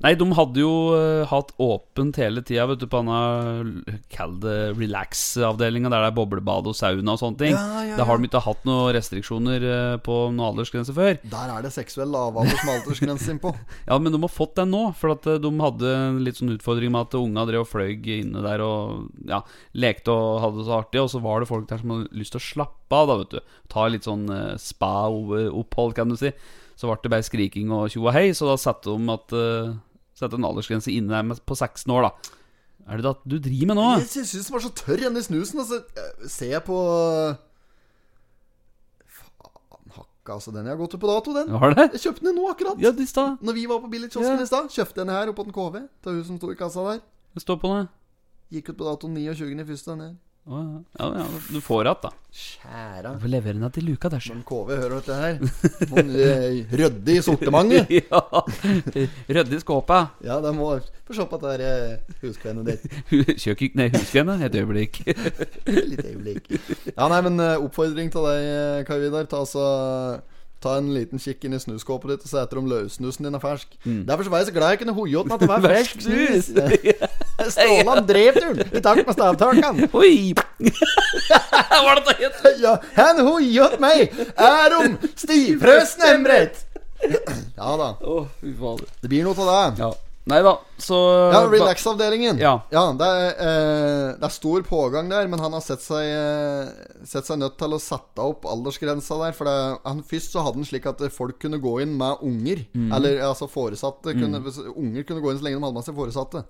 Nei, 0.02 0.16
de 0.18 0.26
hadde 0.34 0.62
jo 0.64 0.72
uh, 0.96 1.30
hatt 1.30 1.52
åpent 1.62 2.18
hele 2.18 2.42
tida, 2.46 2.66
vet 2.72 2.82
du, 2.82 2.88
på 2.90 3.02
denne 3.04 4.00
Kall 4.10 4.34
det 4.42 4.56
relax-avdelinga, 4.80 5.92
der 5.94 6.06
det 6.06 6.10
er 6.10 6.16
boblebad 6.18 6.70
og 6.72 6.78
sauna 6.78 7.14
og 7.14 7.22
sånne 7.22 7.38
ting. 7.38 7.54
Ja, 7.54 7.84
ja, 7.86 7.98
Da 8.00 8.08
har 8.10 8.18
de 8.18 8.26
ikke 8.26 8.42
hatt 8.42 8.66
noen 8.66 8.96
restriksjoner 8.98 9.66
uh, 9.68 9.98
på 10.02 10.18
noen 10.32 10.42
aldersgrense 10.48 10.96
før. 10.98 11.20
Der 11.22 11.54
er 11.54 11.66
det 11.66 11.74
seksuell 11.76 12.10
lavalder 12.14 12.58
som 12.58 12.74
aldersgrense 12.76 13.30
innpå. 13.36 13.54
Ja, 13.92 13.98
men 14.02 14.14
de 14.14 14.20
har 14.22 14.32
fått 14.32 14.56
den 14.58 14.72
nå, 14.74 14.82
for 14.98 15.14
at 15.14 15.26
eh, 15.28 15.40
de 15.42 15.50
hadde 15.60 15.90
en 15.92 16.20
litt 16.26 16.38
sånn 16.40 16.54
utfordring 16.54 16.92
med 16.94 17.08
at 17.08 17.16
unga 17.18 17.44
drev 17.50 17.64
og 17.66 17.70
fløy 17.70 17.98
inne 18.14 18.44
der 18.44 18.62
og 18.64 19.10
ja, 19.28 19.42
lekte 19.78 20.14
og 20.14 20.42
hadde 20.44 20.62
det 20.62 20.68
så 20.68 20.78
artig, 20.78 21.02
og 21.02 21.10
så 21.12 21.22
var 21.24 21.42
det 21.42 21.50
folk 21.50 21.68
der 21.70 21.82
som 21.82 21.94
hadde 21.94 22.22
lyst 22.22 22.36
til 22.36 22.42
å 22.42 22.46
slappe 22.46 22.98
av, 22.98 23.10
da, 23.10 23.18
vet 23.22 23.36
du. 23.36 23.56
Ta 23.74 23.86
litt 23.92 24.08
sånn 24.08 24.26
uh, 24.32 24.58
spa-opphold, 24.62 25.96
kan 25.98 26.12
du 26.14 26.18
si. 26.20 26.32
Så 26.80 26.90
ble 26.90 26.98
det 27.04 27.14
bare 27.14 27.28
skriking 27.28 27.74
og 27.76 27.90
tjo 27.94 28.06
og 28.06 28.16
hei, 28.16 28.30
så 28.38 28.50
da 28.50 28.58
satte 28.60 28.94
de 28.94 29.16
at 29.18 29.36
Sette 30.22 30.38
en 30.38 30.46
aldersgrense 30.46 30.94
inne 30.94 31.24
på 31.50 31.58
16 31.58 31.90
år, 31.98 32.08
da. 32.08 32.38
Er 32.92 32.98
det 33.02 33.06
det 33.06 33.16
du 33.30 33.38
driver 33.50 33.68
med 33.72 33.78
nå? 33.78 33.88
Jeg 34.02 34.08
sy- 34.10 34.26
syns 34.36 34.48
den 34.50 34.54
var 34.56 34.64
så 34.64 34.72
tørr 34.78 35.02
igjen 35.04 35.18
i 35.18 35.22
snusen. 35.26 35.60
Altså, 35.62 35.82
ser 36.30 36.54
jeg 36.56 36.64
på 36.66 36.78
Faen 39.12 39.92
hakka, 39.96 40.36
altså. 40.38 40.54
Den 40.56 40.66
jeg 40.70 40.76
har 40.76 40.80
gått 40.82 40.96
ut 40.96 41.02
på 41.04 41.10
dato, 41.12 41.34
den. 41.36 41.52
Har 41.62 41.74
det? 41.76 41.88
Jeg 41.96 42.04
kjøpte 42.06 42.26
den 42.28 42.38
nå 42.38 42.48
akkurat. 42.52 42.82
Ja, 42.82 42.92
i 42.94 43.08
stad. 43.10 43.38
Når 43.42 43.58
vi 43.58 43.66
var 43.70 43.82
på 43.84 43.90
billigkiosken 43.92 44.38
Ja. 44.38 44.44
i 44.44 44.50
stad, 44.50 44.70
kjøpte 44.74 45.02
den 45.02 45.10
her 45.14 45.30
oppe 45.32 45.42
på 45.42 45.48
den 45.50 45.56
KV. 45.56 45.80
Til 46.04 46.12
hun 46.20 46.24
som 46.26 46.38
sto 46.42 46.52
i 46.52 46.56
kassa 46.60 46.86
der. 46.90 47.02
Det 47.36 47.42
står 47.44 47.58
på 47.62 47.72
det. 47.76 47.88
Gikk 48.52 48.70
ut 48.74 48.78
på 48.78 48.86
dato 48.90 49.08
29. 49.08 49.60
i 49.62 49.66
første. 49.66 49.92
Den 49.96 50.02
her. 50.06 50.16
Ja. 50.50 50.84
Ja, 51.00 51.08
ja, 51.20 51.26
du 51.54 51.62
får 51.62 51.86
igjen, 51.86 51.98
da. 52.02 52.10
Kjære. 52.34 53.12
Du 53.14 53.20
får 53.22 53.30
levere 53.30 53.60
den 53.60 53.74
til 53.76 53.86
luka 53.86 54.10
der. 54.10 54.24
Men 54.32 54.42
KV 54.48 54.72
hører 54.72 54.96
dette 54.96 55.18
her. 55.20 55.38
Noen 55.92 56.10
eh, 56.18 56.74
ryddig 56.82 57.18
i 57.20 57.22
sortimentet. 57.26 57.92
ja. 58.00 58.22
Rydde 59.30 59.60
i 59.60 59.62
skåpet. 59.62 60.18
Ja, 60.26 60.40
de 60.42 60.54
må 60.58 60.72
få 61.06 61.18
se 61.18 61.28
på 61.30 61.40
dette 61.44 61.70
eh, 61.70 62.18
huskvennet 62.24 62.72
ditt. 62.72 63.38
Kjøkken 63.44 63.78
Nei, 63.78 63.90
huskene. 63.94 64.40
Et 64.48 64.58
øyeblikk. 64.64 65.04
Litt 65.92 66.06
øyeblikk. 66.10 66.50
Ja, 66.96 67.06
nei, 67.12 67.22
men 67.30 67.38
eh, 67.38 67.62
oppfordring 67.62 68.10
til 68.14 68.26
deg, 68.32 68.86
Kai 68.90 68.98
Vidar. 69.04 69.30
Ta, 69.30 69.44
altså, 69.46 69.68
ta 70.64 70.80
en 70.82 70.90
liten 70.96 71.22
kikk 71.22 71.46
inn 71.46 71.58
i 71.58 71.62
snuskåpet 71.62 72.16
ditt 72.16 72.26
og 72.26 72.34
se 72.34 72.42
etter 72.42 72.64
om 72.64 72.70
løssnusen 72.72 73.30
din 73.30 73.38
er 73.38 73.44
fersk. 73.44 73.78
Derfor 73.86 74.26
så 74.26 74.34
var 74.34 74.42
jeg 74.42 74.50
så 74.50 74.58
glad 74.58 74.74
jeg 74.74 74.82
kunne 74.84 74.98
hoie 74.98 75.22
at 75.22 75.46
det 75.46 75.52
var 75.54 75.68
fersk 75.70 76.02
snus. 76.08 76.52
Jeg 77.58 78.04
drev 78.10 78.38
turen 78.40 78.62
i 78.68 78.84
takt 78.84 79.08
med 79.08 79.16
stavtakene. 79.18 79.90
Oi! 80.02 80.34
Hva 81.72 81.96
er 81.96 82.04
det 82.06 82.18
het? 82.20 82.44
Ja, 82.62 82.76
han 82.98 83.24
hoiet 83.26 83.80
meg, 83.82 84.14
er 84.36 84.78
om 84.78 84.96
stivfrøsen 85.16 86.08
emret. 86.12 86.64
Ja 87.02 87.76
da. 87.80 87.92
Oh. 88.06 88.30
Det 88.42 89.10
blir 89.10 89.26
noe 89.26 89.36
av 89.38 89.52
det. 89.52 89.84
Ja. 89.86 89.92
Nei 90.30 90.38
da, 90.46 90.52
så 90.78 90.98
Ja, 91.34 91.40
Relax-avdelingen. 91.50 92.38
Ja. 92.38 92.60
det, 92.70 93.08
er, 93.08 93.32
eh, 93.42 94.10
det 94.20 94.28
er 94.28 94.34
stor 94.34 94.62
pågang 94.68 95.10
der, 95.10 95.26
men 95.28 95.42
han 95.42 95.56
har 95.58 95.64
sett 95.66 95.82
seg, 95.82 96.06
eh, 96.06 97.00
sett 97.10 97.26
seg 97.26 97.40
nødt 97.42 97.58
til 97.58 97.74
å 97.74 97.80
sette 97.82 98.22
opp 98.22 98.46
aldersgrensa 98.46 99.18
der. 99.24 99.34
For 99.34 99.50
det, 99.50 99.56
han, 99.88 100.04
Først 100.06 100.36
så 100.36 100.46
hadde 100.46 100.62
han 100.62 100.70
slik 100.70 100.86
at 100.92 101.02
folk 101.16 101.40
kunne 101.42 101.58
gå 101.62 101.80
inn 101.82 101.98
med 101.98 102.22
unger. 102.22 102.62
Mm. 102.78 102.92
Eller 103.00 103.24
altså 103.26 103.50
foresatte. 103.50 104.14
Kunne, 104.14 104.44
mm. 104.46 104.76
Unger 104.76 105.10
kunne 105.10 105.26
gå 105.26 105.32
inn 105.34 105.42
så 105.42 105.48
lenge 105.48 105.58
de 105.58 105.66
hadde 105.66 105.80
med 105.80 105.90
seg 105.90 105.98
foresatte. 105.98 106.46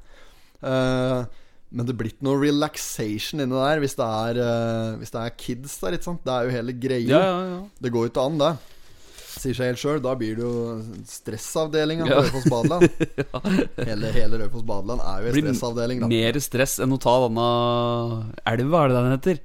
Eh, 0.62 1.40
men 1.72 1.88
det 1.88 1.96
blir 1.96 2.12
ikke 2.12 2.26
noe 2.28 2.40
relaxation 2.42 3.40
inni 3.40 3.56
der 3.56 3.80
hvis 3.80 3.96
det 3.96 4.04
er, 4.06 4.40
uh, 4.44 5.00
hvis 5.00 5.14
det 5.14 5.22
er 5.22 5.36
kids 5.40 5.78
der. 5.80 5.96
Ikke 5.96 6.10
sant? 6.10 6.26
Det 6.28 6.34
er 6.34 6.48
jo 6.48 6.56
hele 6.58 6.76
greia. 6.76 7.08
Ja, 7.08 7.22
ja, 7.24 7.38
ja. 7.48 7.60
Det 7.80 7.92
går 7.96 8.08
jo 8.08 8.12
ikke 8.12 8.26
an, 8.28 8.42
det. 8.42 8.52
Sier 9.32 9.56
seg 9.56 9.72
helt 9.72 9.80
sjøl. 9.80 10.02
Da 10.04 10.12
blir 10.20 10.36
det 10.36 10.44
jo 10.44 10.56
stressavdelinga 11.08 12.10
på. 12.10 12.18
Raufoss 12.18 12.50
badeland. 12.52 13.06
Hele, 13.90 14.12
hele 14.12 14.42
Raufoss 14.44 14.66
badeland 14.68 15.06
er 15.14 15.24
jo 15.24 15.32
Blir 15.38 15.48
stressavdeling, 15.48 16.04
da. 16.04 16.12
Mer 16.12 16.42
stress 16.44 16.76
enn 16.84 16.92
å 16.92 17.00
ta 17.02 17.16
denne 17.24 17.48
elva, 18.52 18.84
er 18.84 18.92
det 18.92 19.00
den 19.00 19.16
heter? 19.16 19.42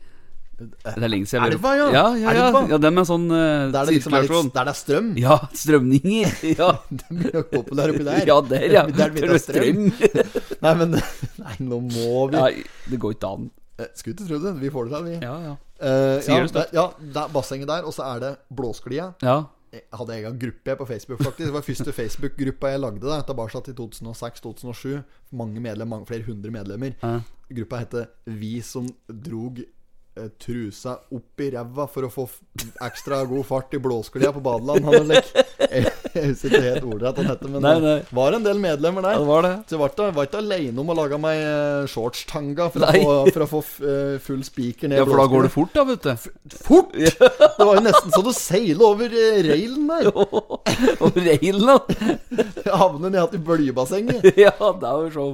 Det 0.57 0.93
er 0.97 1.09
lenge 1.09 1.27
siden. 1.29 1.45
jeg- 1.45 1.53
Elva, 1.53 1.73
ja. 1.77 1.87
Ja, 1.93 2.05
ja, 2.17 2.33
ja. 2.33 2.47
Elva. 2.49 2.63
ja 2.71 2.79
den 2.79 2.95
med 2.95 3.05
sånn 3.07 3.27
uh, 3.31 3.71
Der 3.73 3.85
det 3.85 3.95
liksom 3.99 4.15
er, 4.17 4.23
litt, 4.25 4.55
der 4.55 4.65
det 4.65 4.73
er 4.73 4.79
strøm. 4.79 5.11
Ja, 5.21 5.37
strømninger. 5.53 6.33
Ja, 6.63 6.71
Den 6.91 7.19
blir 7.21 7.35
nok 7.35 7.51
populær 7.53 7.93
oppi 7.93 8.05
der. 8.07 8.23
ja 8.27 8.41
der, 8.53 8.65
ja. 8.73 8.87
Der 8.87 9.11
der, 9.13 9.29
det 9.35 9.41
strøm. 9.43 9.91
strøm. 9.93 10.23
Nei, 10.65 10.75
men 10.81 10.97
Nei, 10.97 11.57
nå 11.61 11.81
må 11.85 12.31
vi 12.33 12.41
Ja, 12.41 12.49
det 12.91 13.01
går 13.03 13.17
ikke 13.19 13.33
an. 13.35 13.51
Eh, 13.79 13.91
Skulle 13.95 14.15
ikke 14.17 14.29
tro 14.31 14.39
det. 14.47 14.55
Vi 14.63 14.71
får 14.73 14.89
det 14.89 14.95
til, 14.97 15.05
vi. 15.11 15.19
Ja, 15.27 15.35
ja. 15.51 15.55
Uh, 15.77 16.23
Sier 16.25 16.39
ja, 16.39 16.41
du 16.41 16.49
støtt 16.49 16.71
det, 16.73 16.79
ja, 16.81 16.87
det 17.13 17.21
er 17.27 17.29
bassenget 17.37 17.69
der, 17.69 17.85
og 17.85 17.93
så 17.93 18.07
er 18.15 18.21
det 18.25 18.33
Blåsklia. 18.57 19.11
ja. 19.23 19.37
Jeg 19.77 19.83
hadde 19.93 20.15
egen 20.15 20.37
gruppe 20.41 20.75
på 20.79 20.85
Facebook, 20.89 21.19
faktisk. 21.21 21.49
Det 21.51 21.53
var 21.53 21.65
første 21.67 21.93
Facebook-gruppa 21.93 22.69
jeg 22.71 22.81
lagde. 22.81 23.01
da 23.03 23.19
Tilbake 23.29 23.61
til 23.67 23.75
2006-2007. 23.77 25.03
Mange 25.37 25.61
medlemmer, 25.61 25.99
mange 25.99 26.07
flere 26.09 26.25
hundre 26.25 26.51
medlemmer. 26.55 26.95
Ja. 27.03 27.19
Gruppa 27.53 27.83
heter 27.83 28.07
Vi 28.27 28.61
som 28.65 28.87
drog 29.11 29.59
eh, 29.61 29.67
trusa 30.40 30.94
opp 31.12 31.42
i 31.44 31.50
ræva 31.52 31.85
for 31.92 32.06
å 32.06 32.11
få 32.12 32.25
f 32.30 32.38
ekstra 32.87 33.18
god 33.28 33.44
fart 33.44 33.75
i 33.76 33.80
blåsklia 33.85 34.30
på 34.32 34.40
badeland. 34.44 34.85
Han 34.88 34.94
er 35.02 35.08
lik. 35.11 35.26
Jeg 36.16 36.30
husker 36.30 36.54
ikke 36.54 36.61
helt 36.64 36.87
ordrett 36.88 37.18
han 37.20 37.26
heter, 37.28 37.50
men 37.52 37.61
Nei, 37.66 37.73
nei. 37.85 37.96
det 38.06 38.16
var 38.16 38.32
en 38.38 38.44
del 38.46 38.61
medlemmer 38.62 39.04
der. 39.04 39.18
ja, 39.18 39.20
det 39.20 39.28
var 39.28 39.44
det. 39.44 39.50
Så 39.68 39.76
jeg 39.76 39.80
var 39.82 39.92
ikke, 39.92 40.06
var 40.16 40.28
ikke 40.30 40.40
alene 40.40 40.80
om 40.80 40.92
å 40.94 40.96
lage 40.96 41.18
meg 41.20 41.42
eh, 41.42 41.88
shortstanga 41.92 42.70
for, 42.73 42.87
å 42.87 42.92
få- 43.02 43.35
for 43.35 43.44
å 43.44 43.49
få 43.50 43.61
f- 43.66 43.82
eh, 43.85 44.14
full 44.25 44.40
spiker 44.49 44.88
ned 44.88 45.02
Ja, 45.02 45.04
for 45.11 45.20
da 45.20 45.26
går 45.35 45.49
det 45.49 45.52
fort, 45.52 45.75
da, 45.76 45.85
vet 45.90 46.08
du. 46.08 46.56
Fort! 46.64 46.96
Det 46.96 47.66
var 47.66 47.75
jo 47.76 47.85
nesten 47.85 48.14
så 48.16 48.23
du 48.25 48.32
seiler 48.37 48.87
over 48.88 49.12
eh, 49.12 49.42
railen 49.50 49.85
der. 49.92 50.08
Over 50.16 51.20
reilen, 51.28 51.68
da. 51.68 51.76
Havner 52.80 53.12
ned 53.18 53.37
i 53.37 53.42
blybassenget. 53.52 54.32
Ja, 54.40 54.54
det 54.56 54.88
er 54.88 55.04
jo 55.04 55.12
show. 55.12 55.30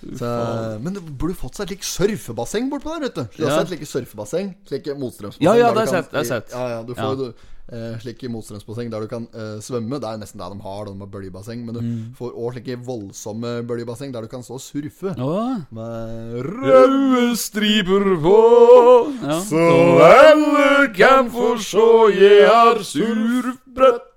Så, 0.00 0.80
men 0.80 0.94
du 0.96 1.00
burde 1.00 1.34
fått 1.36 1.54
seg 1.60 1.66
et 1.68 1.76
like 1.76 1.84
surfebasseng 1.84 2.70
bortpå 2.72 2.94
der, 2.96 3.00
vet 3.08 3.14
du. 3.14 3.44
Har 3.44 3.50
Ja. 3.50 3.58
sett 3.60 3.70
like 3.70 3.84
surfebasseng? 3.86 4.54
Slike 4.66 4.94
motstrømsbasseng. 4.96 5.44
Ja, 5.44 5.54
ja, 5.54 5.72
det 5.72 5.88
har 5.88 6.04
jeg 6.12 6.26
sett. 6.26 6.50
Ja, 6.52 6.68
ja, 6.68 6.82
du 6.82 6.94
Ja. 6.96 7.02
får 7.02 7.16
jo 7.18 7.32
eh, 7.72 7.98
slike 8.02 8.26
motstrømsbasseng 8.28 8.90
der 8.90 9.00
du 9.00 9.06
kan 9.06 9.28
eh, 9.32 9.60
svømme. 9.62 10.00
Det 10.00 10.08
er 10.08 10.16
nesten 10.18 10.38
det 10.40 10.48
de 10.50 10.60
har, 10.64 10.84
de 10.86 10.98
har 10.98 11.06
bøljebasseng. 11.06 11.64
Men 11.64 11.74
du 11.74 11.80
Mm. 11.80 12.14
får 12.18 12.32
òg 12.34 12.52
slike 12.56 12.76
voldsomme 12.84 13.62
bøljebasseng 13.64 14.10
der 14.12 14.22
du 14.22 14.26
kan 14.28 14.42
stå 14.42 14.54
og 14.54 14.60
surfe. 14.60 15.14
Oh. 15.20 15.60
Med 15.70 16.42
røde 16.48 17.36
striper 17.36 18.02
på 18.24 19.12
ja. 19.22 19.38
Så 19.38 20.00
alle 20.02 20.88
kan 20.96 21.30
få 21.30 21.56
se 21.62 22.18
jeg 22.18 22.48
har 22.48 22.82
surfbrett 22.82 24.09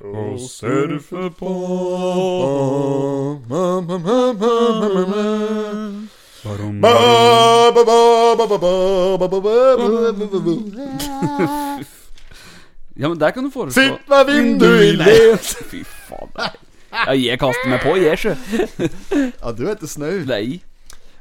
og 0.00 0.40
surfe 0.40 1.30
på. 1.38 1.54
Ja, 12.96 13.08
men 13.08 13.20
der 13.20 13.30
kan 13.30 13.44
du 13.44 13.50
foreslå 13.50 13.82
Sitt 13.82 14.08
ved 14.08 14.24
vinduet 14.28 14.82
i 14.82 14.96
le 14.98 15.36
Fy 15.40 15.84
faen. 16.08 16.32
nei. 16.36 16.50
Ja, 16.90 17.12
jeg 17.14 17.38
kaster 17.38 17.68
meg 17.70 17.80
på, 17.84 17.94
jeg, 18.02 18.18
sjø. 18.18 18.34
Ja, 19.40 19.52
du 19.54 19.62
heter 19.68 19.86
snau. 19.88 20.10
Nei. 20.26 20.58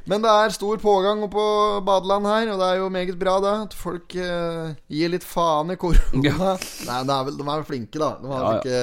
Men 0.09 0.23
det 0.25 0.31
er 0.31 0.55
stor 0.55 0.79
pågang 0.81 1.21
oppå 1.25 1.37
på 1.37 1.83
badeland 1.85 2.25
her, 2.25 2.49
og 2.53 2.61
det 2.61 2.67
er 2.71 2.79
jo 2.81 2.89
meget 2.93 3.19
bra, 3.19 3.35
da 3.43 3.53
At 3.67 3.75
folk 3.77 4.15
uh, 4.17 4.73
gir 4.89 5.13
litt 5.13 5.27
faen 5.27 5.69
i 5.73 5.77
korona. 5.79 6.23
Ja. 6.25 6.55
Nei, 6.89 6.99
de 7.05 7.13
er, 7.13 7.27
vel, 7.27 7.37
de 7.37 7.45
er 7.45 7.51
vel 7.53 7.67
flinke, 7.67 8.01
da. 8.01 8.11
De 8.21 8.33
har 8.33 8.41
Ja, 8.41 8.49
vel 8.49 8.59
ikke 8.63 8.81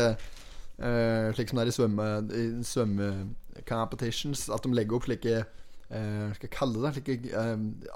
eh, 0.87 1.29
Slik 1.37 1.51
som 1.51 1.59
det 1.61 1.67
er 1.67 1.73
i 1.73 1.77
svømme 1.77 2.09
i 2.31 2.47
svømmecompetitions, 2.71 4.49
at 4.55 4.67
de 4.67 4.75
legger 4.79 5.01
opp 5.01 5.09
slike 5.11 5.45
Uh, 5.87 6.33
skal 6.35 6.49
jeg 6.49 6.51
kalle 6.51 6.81
det 6.83 6.91
Slike 6.97 7.29
uh, 7.31 7.53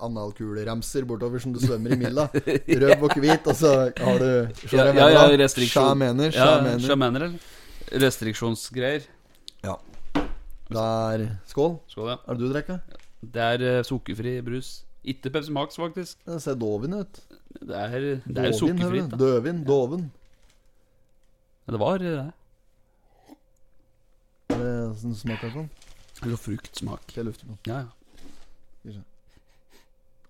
analkuleremser 0.07 1.03
bortover 1.11 1.43
som 1.43 1.51
du 1.51 1.59
svømmer 1.59 1.97
i 1.97 1.99
milla. 1.99 2.29
Rød 2.85 3.03
og 3.03 3.17
hvit, 3.19 3.49
og 3.51 3.57
så 3.59 3.73
har 3.99 4.23
du 4.23 4.29
Ja, 4.71 4.85
ja, 4.95 5.09
ja, 5.11 5.25
restriksjon. 5.41 5.89
Sjamener. 5.89 6.31
Ja, 6.31 6.79
Sjamener. 6.79 7.27
eller? 7.27 7.99
Restriksjonsgreier. 8.05 9.11
Ja. 9.67 9.75
Der 10.71 11.27
Skål. 11.51 11.81
Skål, 11.91 12.13
ja. 12.13 12.21
Er 12.23 12.39
det 12.39 12.47
du 12.47 12.55
drikker? 12.55 13.00
Det 13.21 13.43
er 13.45 13.67
eh, 13.67 13.83
sukkerfri 13.87 14.39
brus. 14.45 14.81
Ikke 15.05 15.33
Pepsi 15.33 15.53
Max, 15.53 15.77
faktisk. 15.81 16.19
Det 16.27 16.41
ser 16.45 16.59
dovin 16.61 16.99
ut. 17.01 17.21
Det 17.61 17.77
er, 17.77 18.09
det 18.25 18.45
er 18.49 18.57
sukkerfritt. 18.57 19.15
Døvin. 19.19 19.63
Doven. 19.69 20.11
Ja, 21.67 21.73
det 21.77 21.81
var 21.81 22.03
det. 22.03 22.13
det. 22.17 23.37
Er 24.51 24.61
det 24.65 24.75
sånn 25.01 25.17
smaker 25.17 25.53
sånn? 25.55 25.71
Eller 26.21 26.41
fruktsmak. 26.41 27.07
Det 27.15 27.25
lukter 27.25 27.49
på? 27.49 27.57
Ja, 27.69 27.85
ja. 28.89 29.01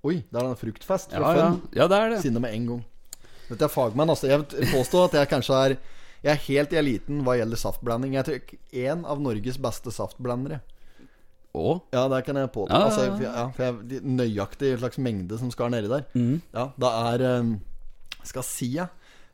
Oi, 0.07 0.23
det 0.33 0.39
er 0.41 0.47
en 0.49 0.57
fruktfest 0.57 1.13
fra 1.13 1.33
Ja, 1.37 1.41
ja. 1.41 1.49
Ja, 1.77 1.87
det 1.91 1.97
er 1.99 2.13
det. 2.15 2.21
Sinne 2.25 2.41
med 2.41 2.55
en 2.57 2.69
gang. 2.71 2.85
Dette 3.51 3.67
er 3.67 3.73
fagmann, 3.73 4.13
altså. 4.13 4.31
Jeg 4.31 4.43
vil 4.43 4.71
påstå 4.71 5.03
at 5.09 5.17
jeg 5.19 5.31
kanskje 5.33 5.59
er 5.65 5.77
Jeg 6.21 6.31
er 6.35 6.43
helt 6.47 6.73
i 6.75 6.77
eliten 6.77 7.23
hva 7.25 7.35
gjelder 7.39 7.57
saftblanding. 7.61 8.15
Jeg 8.19 8.27
tror 8.27 8.85
en 8.85 9.05
av 9.09 9.21
Norges 9.25 9.57
beste 9.61 9.93
saftblandere. 9.93 10.61
Å? 11.51 11.81
Ja, 11.91 12.05
det 12.13 12.23
kan 12.29 12.39
jeg 12.39 12.53
påta. 12.55 12.71
Ja, 12.71 12.87
ja, 12.87 12.87
ja. 12.87 13.11
Altså, 13.11 13.25
ja, 13.25 13.49
for 13.57 13.67
jeg, 13.67 14.05
nøyaktig 14.07 14.77
slags 14.79 15.01
mengde 15.03 15.39
som 15.41 15.51
skal 15.51 15.73
nedi 15.75 15.91
der. 15.91 16.07
Mm. 16.15 16.39
Ja, 16.55 16.69
det 16.79 16.95
er 17.11 17.27
eh, 17.33 17.53
Skal 18.31 18.47
si 18.47 18.75
jeg 18.77 18.89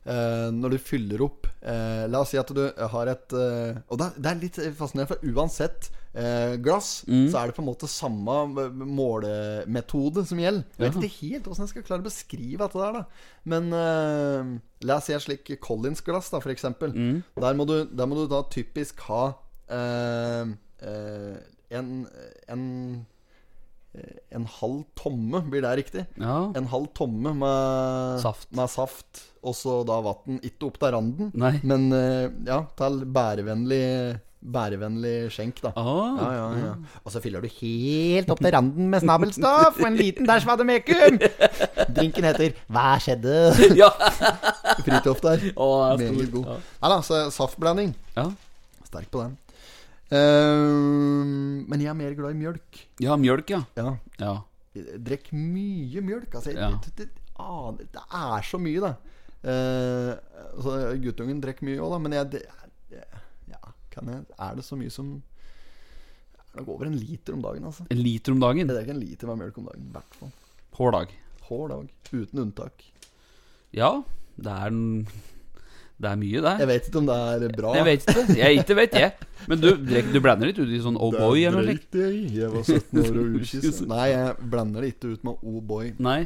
Uh, 0.07 0.52
Når 0.55 0.76
du 0.76 0.79
fyller 0.79 1.22
opp 1.26 1.48
uh, 1.66 2.05
La 2.07 2.20
oss 2.22 2.31
si 2.31 2.38
at 2.38 2.46
du 2.55 2.61
har 2.62 3.09
et 3.11 3.33
uh, 3.35 3.74
Og 3.90 3.98
det 3.98 4.07
det 4.22 4.29
er 4.31 4.37
litt 4.38 4.59
fascinerende, 4.79 5.09
for 5.11 5.33
uansett 5.35 5.88
glass, 6.64 7.02
Mm. 7.05 7.26
så 7.29 7.37
er 7.42 7.50
det 7.50 7.57
på 7.59 7.61
en 7.61 7.66
måte 7.66 7.88
samme 7.92 8.33
målemetode 8.72 10.22
som 10.24 10.38
gjelder. 10.40 10.62
Jeg 10.79 10.94
vet 10.94 10.94
ikke 11.05 11.26
helt 11.26 11.42
hvordan 11.50 11.66
jeg 11.66 11.72
skal 11.74 11.85
klare 11.85 12.00
å 12.00 12.07
beskrive 12.07 12.62
dette 12.62 12.81
der, 12.81 12.94
da. 12.96 13.02
Men 13.52 13.68
la 14.88 14.96
oss 14.96 15.11
si 15.11 15.12
et 15.12 15.26
slik 15.26 15.50
Collins-glass, 15.61 16.31
da, 16.33 16.40
eksempel. 16.55 16.96
Mm. 16.96 17.18
Der, 17.37 17.59
må 17.61 17.66
du, 17.68 17.74
der 17.92 18.09
må 18.09 18.16
du 18.16 18.24
da 18.33 18.40
typisk 18.48 19.05
ha 19.11 19.26
en, 21.70 22.07
en 22.48 22.64
en 24.37 24.44
halv 24.59 24.83
tomme, 24.98 25.40
blir 25.48 25.62
det 25.64 25.70
riktig? 25.79 26.02
Ja. 26.20 26.50
En 26.59 26.66
halv 26.68 26.90
tomme 26.92 27.33
med 27.33 28.20
Saft. 28.20 28.50
med 28.52 28.68
saft 28.68 29.22
og 29.46 29.55
så 29.57 29.79
da 29.88 30.00
vann. 30.05 30.37
Ikke 30.44 30.68
opp 30.68 30.76
til 30.83 30.92
randen, 30.92 31.31
Nei. 31.38 31.55
men 31.64 31.87
eh, 31.96 32.26
ja, 32.44 32.62
til 32.76 33.05
bærevennlig 33.09 33.83
Bærevennlig 34.46 35.31
skjenk, 35.35 35.57
da. 35.64 35.72
Ah. 35.74 36.18
Ja, 36.20 36.26
ja, 36.37 36.42
ja. 36.61 36.72
Og 37.02 37.11
så 37.11 37.18
fyller 37.24 37.42
du 37.42 37.48
helt 37.50 38.29
opp 38.31 38.38
til 38.44 38.52
randen 38.55 38.92
med 38.92 39.02
snabelstoff 39.02 39.81
og 39.81 39.87
en 39.88 39.96
liten 39.98 40.29
dæsj 40.29 40.46
vademekum. 40.46 41.16
Drinken 41.96 42.29
heter 42.29 42.52
Hva 42.70 42.92
skjedde? 43.02 43.33
Ja. 43.81 43.88
Fritoft 44.85 45.24
der. 45.26 45.42
Er 45.50 45.98
Meget 45.98 46.31
god. 46.37 46.46
Ja. 46.52 46.59
Nei 46.85 46.92
da, 46.92 47.00
så 47.09 47.24
saftblanding. 47.35 47.96
Ja. 48.14 48.29
Sterk 48.87 49.11
på 49.11 49.24
den. 49.24 49.35
Ehm, 50.14 51.64
men 51.69 51.81
jeg 51.83 51.90
er 51.90 51.99
mer 51.99 52.14
glad 52.19 52.35
i 52.35 52.38
mjølk. 52.40 52.81
ja, 53.03 53.16
mjølk, 53.16 53.51
ja. 53.51 53.62
Ja. 53.77 53.97
Ja. 54.21 54.35
Drikk 54.77 55.31
mye 55.33 56.03
mjølk. 56.05 56.35
Altså, 56.35 56.53
jeg- 56.53 56.61
Ja. 56.61 56.71
det, 56.85 56.97
det, 56.97 57.09
aner- 57.38 57.88
det 57.92 58.03
er 58.12 58.42
så 58.42 58.59
mye, 58.61 58.81
da. 58.81 58.97
Uh, 59.47 60.16
altså, 60.57 60.73
guttungen 61.03 61.40
drikker 61.40 61.62
mye 61.64 61.79
òg, 61.79 61.90
da, 61.92 61.99
men 61.99 62.12
jeg 62.12 62.31
det, 62.31 62.42
Ja, 63.49 63.59
kan 63.90 64.07
jeg 64.09 64.25
Er 64.40 64.55
det 64.57 64.64
så 64.64 64.75
mye 64.77 64.90
som 64.90 65.23
Det 66.57 66.64
går 66.66 66.75
over 66.75 66.87
en 66.87 66.97
liter 66.99 67.33
om 67.35 67.42
dagen, 67.42 67.62
altså. 67.64 67.87
En 67.90 67.99
liter 68.03 68.33
om 68.33 68.40
dagen. 68.40 68.66
Jeg 68.66 68.69
drikker 68.69 68.90
en 68.95 69.01
liter 69.01 69.27
med 69.29 69.38
mjølk 69.38 69.59
om 69.59 69.64
dagen. 69.66 69.83
I 69.87 69.92
hvert 69.92 70.14
fall. 70.14 70.33
Hver 70.77 70.90
dag. 70.92 71.09
Hver 71.47 71.69
dag. 71.69 71.88
Uten 72.12 72.38
unntak. 72.40 72.83
Ja, 73.73 74.03
det 74.38 74.47
er 74.47 74.66
en 74.66 75.07
Det 75.96 76.11
er 76.11 76.18
mye, 76.20 76.40
det. 76.44 76.52
Jeg 76.61 76.68
vet 76.68 76.88
ikke 76.90 77.00
om 77.00 77.06
det 77.09 77.14
er 77.16 77.52
bra. 77.56 77.70
Jeg 77.78 77.87
vet 77.87 78.02
ikke. 78.04 78.24
Jeg 78.37 78.61
ikke 78.61 78.76
vet 78.76 78.96
jeg. 79.00 79.28
Men 79.48 79.62
du, 79.62 79.68
du 80.12 80.18
blander 80.20 80.50
litt 80.50 80.59
ut 80.61 80.68
i 80.68 80.80
sånn 80.82 80.98
oh 81.00 81.14
boy 81.14 81.46
eller 81.46 81.62
noe 81.62 81.70
slikt? 81.70 81.96
jeg. 81.96 82.18
Jeg 82.37 82.50
var 82.52 82.66
17 82.66 83.00
år 83.00 83.20
og 83.22 83.38
ukyss. 83.40 83.80
Nei, 83.94 84.04
jeg 84.12 84.50
blander 84.52 84.85
det 84.85 84.92
ikke 84.92 85.14
ut 85.14 85.24
med 85.28 85.46
oh 85.46 85.62
boy. 85.64 85.94
Nei. 86.04 86.18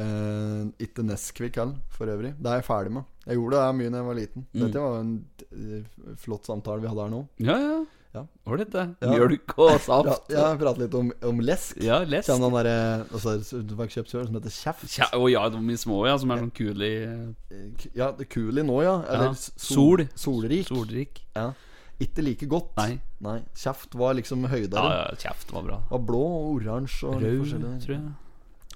Eh, 0.00 0.66
ikke 0.84 1.04
Nesquik 1.06 1.56
heller, 1.60 1.78
for 1.96 2.12
øvrig. 2.12 2.34
Det 2.38 2.52
er 2.52 2.60
jeg 2.60 2.66
ferdig 2.68 2.92
med. 2.98 3.08
Jeg 3.24 3.40
gjorde 3.40 3.62
det 3.62 3.78
mye 3.78 3.94
da 3.94 4.02
jeg 4.02 4.08
var 4.10 4.18
liten. 4.20 4.44
Mm. 4.50 4.60
Dette 4.64 4.84
var 4.84 5.00
en 5.00 5.14
eh, 5.48 6.12
flott 6.20 6.52
samtale 6.52 6.84
vi 6.84 6.92
hadde 6.92 7.06
her 7.06 7.14
nå. 7.14 7.22
Ja, 7.40 7.56
ja. 7.56 7.80
Ja. 8.14 8.24
Ålreit, 8.50 8.72
det. 8.74 8.82
Ja. 9.04 9.10
Mjølk 9.12 9.52
og 9.56 9.68
Ja, 9.70 9.78
saft. 9.78 10.30
jeg 10.34 10.58
prater 10.58 10.80
litt 10.82 10.94
om, 10.98 11.12
om 11.28 11.40
lesk. 11.46 11.76
Ja, 11.84 12.00
lesk 12.02 12.26
Kjenner 12.26 12.48
han 12.50 12.56
derre 12.58 12.78
altså, 13.06 13.36
Du 13.62 13.76
fikk 13.78 13.92
kjøpt 13.94 14.10
sjøl, 14.10 14.24
som 14.26 14.34
heter 14.40 14.50
Kjeft. 14.56 14.86
Tja, 14.90 15.06
Å 15.14 15.28
ja, 15.30 15.44
de 15.54 15.76
små, 15.78 16.00
ja, 16.08 16.16
som 16.18 16.32
er 16.34 16.40
sånn 16.42 16.50
kul 16.58 16.82
i 16.82 16.90
Eh, 17.06 17.86
Ja, 17.94 18.10
det 18.18 18.26
i 18.58 18.64
nå, 18.66 18.80
ja. 18.82 18.96
Eller 19.06 19.30
Ja. 19.30 19.34
Sol. 19.38 20.02
Solrik. 20.18 20.66
Solrik. 20.72 21.22
Ja. 21.38 21.52
Ikke 22.00 22.24
like 22.24 22.46
godt. 22.50 22.72
Nei. 22.80 22.98
Nei. 23.20 23.38
Kjeft 23.54 23.94
var 23.94 24.14
liksom 24.18 24.42
høydere. 24.48 24.82
ja, 24.90 25.06
ja, 25.06 25.16
kjeft 25.20 25.52
var 25.52 25.62
bra. 25.68 25.78
Var 25.90 26.02
blå 26.10 26.22
og 26.24 26.54
oransje 26.56 27.06
og 27.06 27.22
Rød, 27.22 27.54
tror 27.84 27.94
jeg. 27.94 28.10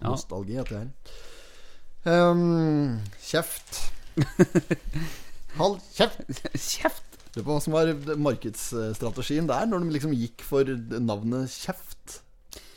Ja. 0.01 0.11
Nostalgi 0.11 0.59
heter 0.61 0.79
det 0.79 0.83
her. 0.85 2.31
Um, 2.31 3.01
kjeft. 3.25 3.91
Hold 5.59 5.81
kjeft! 5.97 6.21
Kjeft! 6.55 7.14
Det 7.35 7.43
var 7.43 7.57
hva 7.57 7.63
som 7.65 7.75
var 7.75 7.91
markedsstrategien 8.17 9.49
der, 9.51 9.67
når 9.67 9.83
de 9.83 9.97
liksom 9.97 10.15
gikk 10.15 10.45
for 10.47 10.69
navnet 11.03 11.51
Kjeft. 11.51 12.21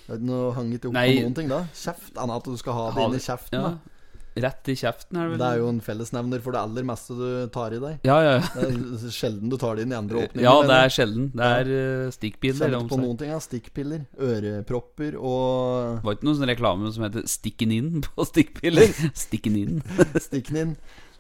Nå 0.08 0.54
hang 0.56 0.72
ikke 0.72 0.88
opp 0.90 0.96
Nei. 0.96 1.10
på 1.18 1.28
noen 1.28 1.36
ting 1.36 1.52
da. 1.52 1.62
Kjeft, 1.76 2.16
annet 2.16 2.40
at 2.40 2.48
du 2.48 2.58
skal 2.58 2.74
ha 2.78 2.88
det 2.96 3.04
Ha 3.04 3.12
det- 3.12 3.22
kjeften. 3.26 3.60
Ja. 3.60 3.70
da 3.76 3.94
Rett 4.38 4.70
i 4.70 4.76
kjeften, 4.78 5.18
er 5.18 5.24
det 5.24 5.32
vel? 5.32 5.40
Det 5.42 5.48
er 5.48 5.58
jo 5.58 5.70
en 5.72 5.80
fellesnevner 5.82 6.42
for 6.46 6.54
det 6.54 6.60
aller 6.62 6.86
meste 6.86 7.16
du 7.18 7.48
tar 7.54 7.74
i 7.74 7.80
deg. 7.82 8.04
Ja, 8.06 8.18
ja. 8.22 8.36
Det 8.54 8.68
er 9.08 9.14
sjelden 9.16 9.50
du 9.50 9.58
tar 9.58 9.78
det 9.78 9.88
inn 9.88 9.96
i 9.96 9.98
andre 9.98 10.22
åpninger. 10.28 10.46
Ja, 10.46 10.54
det 10.68 10.78
er 10.78 10.94
sjelden. 10.94 11.32
Det 11.34 11.48
er 11.56 11.72
ja. 11.72 12.12
stikkpiller. 12.14 12.76
Kjent 12.76 12.92
på 12.92 13.00
noen 13.02 13.18
ting. 13.18 13.32
Ja. 13.34 13.40
Stikkpiller, 13.42 14.06
ørepropper 14.28 15.18
og 15.18 16.06
var 16.06 16.18
ikke 16.20 16.30
noen 16.30 16.38
sånn 16.38 16.52
reklame 16.52 16.94
som 16.94 17.08
heter 17.08 17.26
'Stikken 17.26 17.74
inn' 17.74 18.06
på 18.06 18.28
stikkpiller. 18.30 18.94
Stikken 19.26 19.58
inn. 19.58 19.82
stikken 20.22 20.62
inn. 20.62 20.78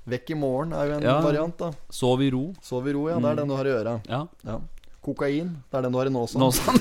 Vekk 0.08 0.30
i 0.32 0.40
morgen 0.40 0.72
er 0.74 0.88
jo 0.88 0.98
en 0.98 1.04
Ja. 1.04 1.18
variant, 1.22 1.58
da. 1.60 1.72
Sov 1.92 2.22
i 2.24 2.30
ro. 2.32 2.54
Sov 2.64 2.88
i 2.88 2.94
ro, 2.96 3.08
ja. 3.10 3.20
Det 3.20 3.26
er 3.34 3.36
den 3.42 3.48
du 3.52 3.56
har 3.60 3.66
i 3.68 3.76
øra. 3.76 4.00
Ja. 4.08 4.26
Ja. 4.48 4.60
Kokain, 5.04 5.50
det 5.72 5.78
er 5.78 5.82
den 5.84 5.92
du 5.92 5.98
har 6.00 6.08
i 6.08 6.12
nåsa. 6.12 6.40
Nå 6.40 6.48
sånn. 6.52 6.80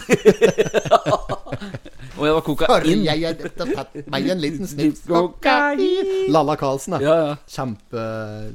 Og 2.17 2.25
jeg 2.25 2.33
var 2.33 2.41
kokain. 2.47 3.03
Jeg 3.05 3.23
er 3.29 3.35
tatt 3.55 3.97
meg 4.11 4.29
en 4.33 4.41
liten 4.41 4.67
snips 4.67 5.03
kokain. 5.11 6.31
Lalla 6.33 6.55
Karlsen, 6.59 6.97
ja. 7.03 7.17
Ja. 7.27 7.35
Kjempe, 7.47 8.05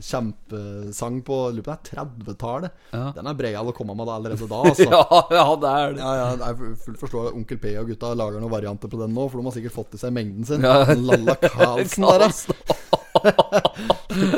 kjempesang 0.01 1.21
på 1.27 1.37
lurer 1.53 1.63
på 1.67 1.75
det 1.75 1.93
er 1.93 2.05
30-tallet. 2.07 2.71
Ja. 2.91 3.03
Den 3.15 3.27
er 3.31 3.37
breial 3.37 3.69
å 3.69 3.75
komme 3.77 3.95
med 3.95 4.09
allerede 4.11 4.47
da, 4.49 4.61
altså. 4.71 4.87
Ja, 4.89 5.03
ja, 5.37 5.45
det 5.61 5.73
er 5.77 5.93
det. 5.93 6.01
Ja, 6.01 6.15
ja, 6.15 6.49
er 6.49 6.75
fullt 6.87 6.99
forstår 7.05 7.31
Onkel 7.35 7.61
P 7.61 7.75
og 7.79 7.91
gutta 7.93 8.13
lager 8.17 8.41
noen 8.41 8.51
varianter 8.55 8.91
på 8.91 8.99
den 9.03 9.13
nå, 9.15 9.27
for 9.29 9.39
de 9.39 9.47
har 9.51 9.55
sikkert 9.59 9.77
fått 9.77 9.95
i 9.95 10.01
seg 10.01 10.15
mengden 10.15 10.47
sin. 10.47 10.65
Lalla 11.05 11.37
Karlsen 11.45 12.07
der, 12.09 12.25
altså. 12.31 12.57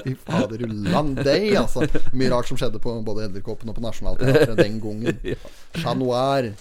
Fy 0.03 0.15
fader 0.25 0.65
ullan 0.67 1.13
deg, 1.17 1.53
altså. 1.59 1.87
Mye 2.13 2.33
rart 2.33 2.49
som 2.49 2.59
skjedde 2.59 2.81
på 2.83 2.93
både 3.05 3.27
Edderkoppen 3.29 3.71
og 3.71 3.77
på 3.77 3.85
Nationaltheatret 3.85 4.59
den 4.59 4.77
gangen. 4.83 5.23
Chat 5.81 5.97
Noir. 5.99 6.51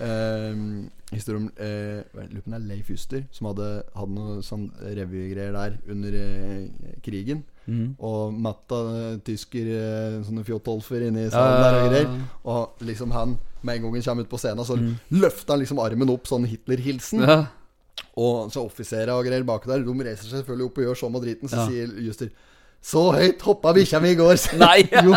Um, 0.00 0.88
historie 1.12 1.36
om 1.42 1.48
om 1.50 2.30
det 2.46 2.56
er 2.56 2.62
Leif 2.64 2.88
Juster 2.88 3.26
som 3.34 3.50
hadde, 3.50 3.66
hadde 3.92 4.14
noe 4.14 4.38
sånn 4.46 4.70
revygreier 4.80 5.52
der 5.52 5.76
under 5.92 6.16
uh, 6.16 6.94
krigen. 7.04 7.42
Mm. 7.66 7.92
Og 7.98 8.32
matta 8.34 8.80
uh, 8.86 9.18
tysker 9.26 9.68
uh, 9.68 10.18
sånne 10.26 10.46
fjottolfer 10.46 11.04
inni 11.10 11.28
salen 11.30 11.60
der 11.60 11.78
og 11.78 11.88
greier. 11.90 12.10
Og 12.54 12.84
liksom 12.88 13.12
han 13.14 13.36
med 13.60 13.76
en 13.76 13.82
gang 13.84 13.98
han 13.98 14.06
kommer 14.06 14.24
ut 14.24 14.32
på 14.32 14.40
scenen, 14.40 14.64
så 14.64 14.78
løfter 15.12 15.54
han 15.54 15.62
liksom 15.62 15.82
armen 15.84 16.12
opp, 16.14 16.28
sånn 16.30 16.48
Hitler-hilsen. 16.48 17.24
Ja. 17.26 17.42
Og 18.20 18.50
så 18.52 18.58
offiserer 18.66 19.12
og 19.14 19.24
greier 19.26 19.44
bak 19.48 19.62
der, 19.70 19.80
de 19.86 19.92
reiser 20.06 20.26
seg 20.28 20.36
selvfølgelig 20.42 20.66
opp 20.70 20.76
og 20.80 20.84
gjør 20.88 20.96
sånn 21.00 21.14
med 21.14 21.22
driten. 21.26 21.46
Så 21.52 21.56
Ja. 21.60 21.64
sier 21.70 21.86
Juster 22.06 22.28
Så 22.82 23.02
høyt 23.12 23.40
hoppa 23.44 23.68
bikkja 23.76 23.98
mi 24.00 24.10
i 24.14 24.18
går. 24.18 24.36
Nei! 24.60 24.80
jo. 25.06 25.12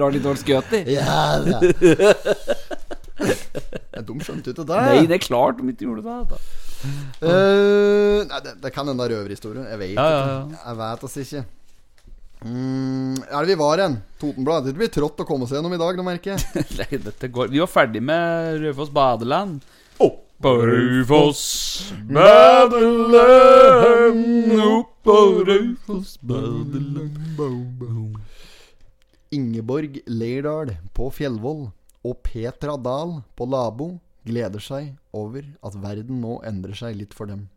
Rart 0.00 0.14
litt 0.14 0.24
dårlig 0.24 0.40
skøt 0.40 0.70
i. 0.78 0.80
Ja. 0.94 1.18
Ja, 3.92 4.00
De 4.06 4.14
skjønte 4.22 4.50
ikke 4.54 4.64
det. 4.68 4.78
Nei, 4.78 5.06
det 5.10 5.16
er 5.18 5.24
klart 5.24 5.58
de 5.60 5.64
ikke 5.72 5.86
gjorde 5.88 6.04
det. 6.06 6.18
Da. 6.32 6.38
Eh, 7.26 8.18
nei, 8.30 8.38
det, 8.44 8.52
det 8.62 8.70
kan 8.74 8.86
hende 8.88 9.02
det 9.02 9.06
er 9.10 9.14
røverhistorie. 9.18 9.64
Jeg 9.72 9.78
vet 9.82 9.92
ja, 9.96 10.04
ikke. 10.08 10.58
Jeg 10.64 10.74
vet 10.82 11.00
altså 11.08 11.18
ikke. 11.24 11.42
Mm, 12.46 13.16
er 13.26 13.38
det 13.42 13.50
vi 13.50 13.56
var 13.58 13.76
hen? 13.82 13.96
Totenblad. 14.22 14.62
Det 14.68 14.76
blir 14.78 14.90
trått 14.94 15.18
å 15.24 15.26
komme 15.26 15.44
seg 15.50 15.58
gjennom 15.58 15.74
i 15.74 15.80
dag, 15.80 15.92
nå 15.98 16.04
merker 16.06 16.36
jeg. 16.36 16.40
Nei, 16.78 16.92
dette 17.08 17.26
går 17.34 17.46
Vi 17.50 17.58
var 17.62 17.70
ferdig 17.72 18.02
med 18.04 18.60
Rødfoss 18.62 18.92
badeland. 18.94 19.58
På 20.38 20.66
Raufoss 20.66 21.92
badeland, 22.10 23.10
opp 24.62 25.02
på 25.02 25.44
Raufoss 25.44 26.20
badeland. 26.20 27.18
Ingeborg 29.30 29.98
Leirdal 30.06 30.76
på 30.94 31.10
Fjellvoll 31.10 31.72
og 32.06 32.22
Petra 32.22 32.76
Dahl 32.78 33.22
på 33.34 33.48
Labo 33.50 33.98
gleder 34.22 34.62
seg 34.62 34.94
over 35.10 35.42
at 35.58 35.74
verden 35.82 36.22
nå 36.22 36.38
endrer 36.46 36.78
seg 36.84 36.94
litt 37.00 37.18
for 37.18 37.26
dem. 37.26 37.48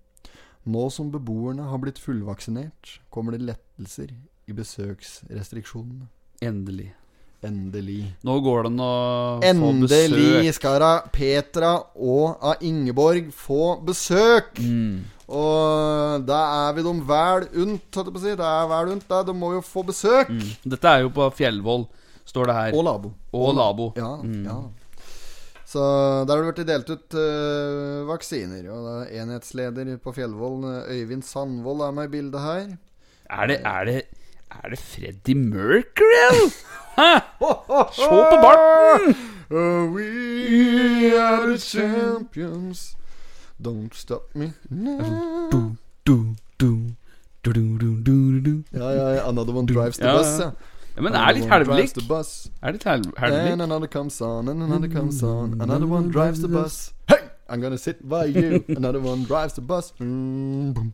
Nå 0.65 0.89
som 0.89 1.13
beboerne 1.13 1.69
har 1.69 1.77
blitt 1.85 2.01
fullvaksinert, 2.01 2.97
kommer 3.13 3.37
det 3.37 3.45
lettelser 3.45 4.09
i 4.49 4.57
besøksrestriksjonene. 4.57 6.09
Endelig. 6.41 6.95
Endelig. 7.43 8.03
Nå 8.27 8.35
går 8.45 8.63
det 8.67 8.69
an 8.71 8.81
å 8.85 8.89
få 9.41 9.71
besøk. 9.81 9.95
Endelig 10.11 10.51
skal 10.59 10.75
da 10.83 10.91
Petra 11.13 11.71
og 11.97 12.43
av 12.45 12.61
Ingeborg 12.67 13.31
få 13.33 13.79
besøk! 13.87 14.59
Mm. 14.61 14.99
Og 15.31 16.25
da 16.27 16.41
er 16.67 16.73
vi 16.75 16.83
dem 16.83 16.99
vel 17.07 17.45
unt, 17.63 17.87
holdt 17.95 18.09
jeg 18.09 18.13
på 18.13 18.19
å 18.19 18.23
si. 18.25 18.35
Det 18.35 18.49
er 18.51 18.67
vel 18.73 18.91
unt, 18.97 19.05
det. 19.07 19.21
De 19.29 19.33
må 19.33 19.53
jo 19.55 19.61
få 19.63 19.83
besøk. 19.87 20.29
Mm. 20.29 20.43
Dette 20.75 20.91
er 20.91 21.05
jo 21.05 21.11
på 21.15 21.29
Fjellvoll, 21.37 21.87
står 22.27 22.51
det 22.51 22.57
her. 22.59 22.75
Og 22.77 22.83
Labo. 22.85 23.13
Og 23.33 23.55
Labo. 23.57 23.89
Ja, 23.97 24.11
Mm. 24.21 24.45
ja. 24.45 24.59
Så 25.71 25.79
der 26.27 26.35
har 26.35 26.43
det 26.43 26.51
blitt 26.51 26.67
delt 26.67 26.89
ut 26.91 27.15
uh, 27.15 28.03
vaksiner. 28.09 28.65
Og 28.75 28.87
er 29.07 29.21
enhetsleder 29.23 29.93
på 30.03 30.11
Fjellvoll, 30.17 30.65
eh, 30.67 30.97
Øyvind 30.99 31.23
Sandvold, 31.23 31.85
er 31.87 31.93
med 31.95 32.09
i 32.09 32.11
bildet 32.17 32.41
her. 32.43 32.65
Er 33.31 33.47
det 33.47 33.61
Er 33.63 33.85
det 33.87 34.01
Er 34.51 34.69
det 34.69 34.79
Freddie 34.83 35.33
Mercury? 35.35 36.51
Hæ? 36.97 37.11
Se 37.93 38.07
på 38.09 38.37
barten! 38.45 39.15
Oh, 39.51 39.85
we 39.95 41.13
are 41.19 41.45
the 41.51 41.57
champions. 41.57 42.95
Don't 43.61 43.93
stop 43.93 44.23
me 44.35 44.53
now. 44.69 45.49
Du, 45.51 45.75
du, 46.07 46.35
du, 46.59 46.95
du, 47.43 47.51
du, 47.53 47.77
du, 47.77 48.01
du, 48.01 48.39
du. 48.41 48.63
Ja, 48.73 48.89
ja, 48.91 49.09
ja. 49.15 49.27
Another 49.29 49.53
one 49.53 49.65
drives 49.67 49.97
the 49.97 50.05
Ja, 50.07 50.17
bus, 50.17 50.27
ja. 50.39 50.45
ja. 50.45 51.01
Men 51.01 51.13
det 51.13 51.19
er 51.21 51.33
litt 51.33 51.43
one 51.43 51.49
drives 51.49 51.67
helvlik. 51.67 51.93
the 51.93 52.07
bus. 52.07 52.47
Er 52.63 52.71
litt 52.71 52.83
hel- 52.83 53.03
And 53.17 53.61
another 53.61 53.87
comes 53.87 54.21
on, 54.21 54.49
and 54.49 54.63
another 54.63 54.87
comes 54.89 55.23
on. 55.23 55.61
Another 55.61 55.87
one 55.87 56.11
drives 56.11 56.39
the 56.39 56.47
bus. 56.47 56.93
Hey, 57.09 57.17
I'm 57.49 57.61
gonna 57.61 57.77
sit 57.77 57.97
by 58.09 58.25
you. 58.25 58.63
Another 58.77 58.99
one 58.99 59.23
drives 59.25 59.53
the 59.53 59.61
bus. 59.61 59.93
Mm, 59.99 60.73
boom. 60.73 60.93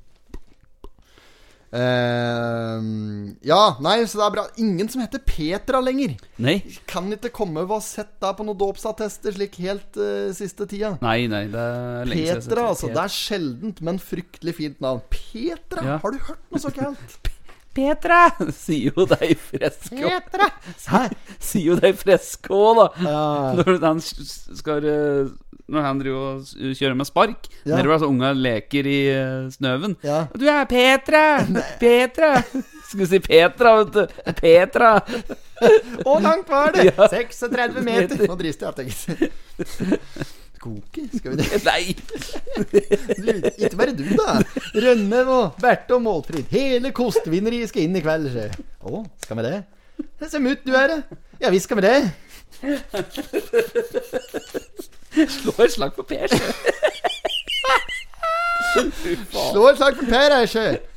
Ehm, 1.75 3.35
ja, 3.43 3.75
nei, 3.83 3.99
så 4.07 4.21
det 4.21 4.25
er 4.27 4.35
bra. 4.37 4.45
Ingen 4.63 4.89
som 4.91 5.03
heter 5.03 5.21
Petra 5.27 5.81
lenger. 5.83 6.15
Nei. 6.43 6.57
Kan 6.89 7.11
ikke 7.13 7.33
komme 7.35 7.65
og 7.65 7.75
ha 7.75 7.79
sett 7.83 8.15
deg 8.23 8.37
på 8.37 8.47
noen 8.47 8.59
dåpsattester 8.59 9.35
slik 9.35 9.59
helt 9.63 9.99
uh, 9.99 10.29
siste 10.37 10.67
tida. 10.69 10.95
Nei, 11.03 11.25
nei, 11.31 11.45
det 11.51 11.63
er 11.63 12.07
lenge 12.07 12.27
siden 12.29 12.45
Petra, 12.47 12.67
altså. 12.73 12.91
Det 12.93 13.03
er 13.03 13.15
sjeldent, 13.17 13.81
men 13.83 13.99
fryktelig 14.03 14.55
fint 14.61 14.83
navn. 14.83 15.03
Petra? 15.11 15.83
Ja. 15.83 15.97
Har 16.03 16.15
du 16.15 16.21
hørt 16.29 16.45
noe 16.53 16.63
så 16.63 16.73
kaldt? 16.75 17.19
Petra! 17.77 18.21
Sier 18.63 18.95
jo 18.95 19.05
deg 19.09 19.35
fresko. 19.37 20.07
Petra! 20.07 20.47
Sier 21.37 21.73
jo 21.73 21.75
deg 21.81 21.99
fresko, 21.99 22.61
da. 22.79 22.87
Ja. 23.05 23.25
Når 23.59 23.83
han 23.83 24.01
skal 24.01 24.87
eh, 24.87 25.35
Når 25.67 25.83
han 25.83 25.99
driver 25.99 26.37
og 26.39 26.75
kjører 26.79 26.95
med 26.95 27.07
spark 27.09 27.47
Ja. 27.65 27.75
Nedover 27.75 27.97
altså 27.97 28.07
unga 28.07 28.29
leker 28.37 28.87
i 28.87 28.97
eh, 29.11 29.49
snøven. 29.51 29.97
Ja. 30.05 30.21
Du 30.31 30.45
er 30.47 30.63
Petra! 30.69 31.23
Petra! 31.81 32.29
Skulle 32.87 33.07
si 33.11 33.19
Petra, 33.19 33.73
vet 33.81 33.91
du. 33.97 34.31
Petra! 34.37 34.93
Hvor 36.05 36.19
langt 36.23 36.47
var 36.49 36.71
det? 36.77 36.85
Ja. 36.97 37.07
36 37.11 37.83
meter. 37.83 38.23
Nå 38.29 38.35
drister 38.39 38.71
jeg, 38.71 38.87
tenker 38.87 40.07
Koke? 40.57 41.03
Skal 41.17 41.35
vi 41.35 41.37
det? 41.43 41.59
Nei! 41.67 41.83
Du, 42.57 43.27
ikke 43.59 43.75
bare 43.77 43.93
du, 43.97 44.05
da. 44.17 44.37
Rønne 44.87 45.19
og 45.29 45.59
Berthe 45.61 45.97
og 45.97 46.01
Målfrid. 46.07 46.47
Hele 46.53 46.93
kostvinneriet 46.95 47.69
skal 47.69 47.83
inn 47.85 47.99
i 47.99 48.01
kveld. 48.05 48.31
Å, 48.31 48.87
oh, 48.87 49.03
skal 49.25 49.37
vi 49.41 49.49
det? 49.49 49.57
Ser 50.31 50.41
mutt 50.41 50.63
du 50.65 50.73
er, 50.77 50.87
da. 50.95 50.97
Ja 51.43 51.51
visst 51.53 51.67
skal 51.67 51.77
vi 51.77 51.85
det. 51.85 51.99
Slå 55.25 55.53
et 55.65 55.71
slag 55.73 55.95
på 55.97 56.03
Per. 56.07 56.27
sjø. 56.31 56.51
Slå 59.31 59.63
et 59.71 59.77
slag 59.79 59.95
for 59.97 60.05
Per 60.11 60.35
her, 60.35 60.45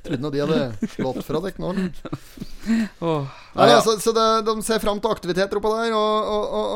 Trodde 0.04 0.20
nå 0.24 0.30
de 0.34 0.42
hadde 0.42 0.88
slått 0.96 1.22
fra 1.24 1.40
dere 1.44 1.62
nå. 1.62 1.70
eller? 1.72 3.30
Ja, 3.54 3.66
ja. 3.66 3.80
Så, 3.82 3.96
så 4.00 4.12
det, 4.14 4.26
de 4.46 4.62
ser 4.62 4.78
fram 4.82 5.00
til 5.02 5.10
aktiviteter 5.10 5.58
oppå 5.58 5.72
der, 5.74 5.94
og, 5.96 6.28
og, 6.34 6.44
og, 6.54 6.66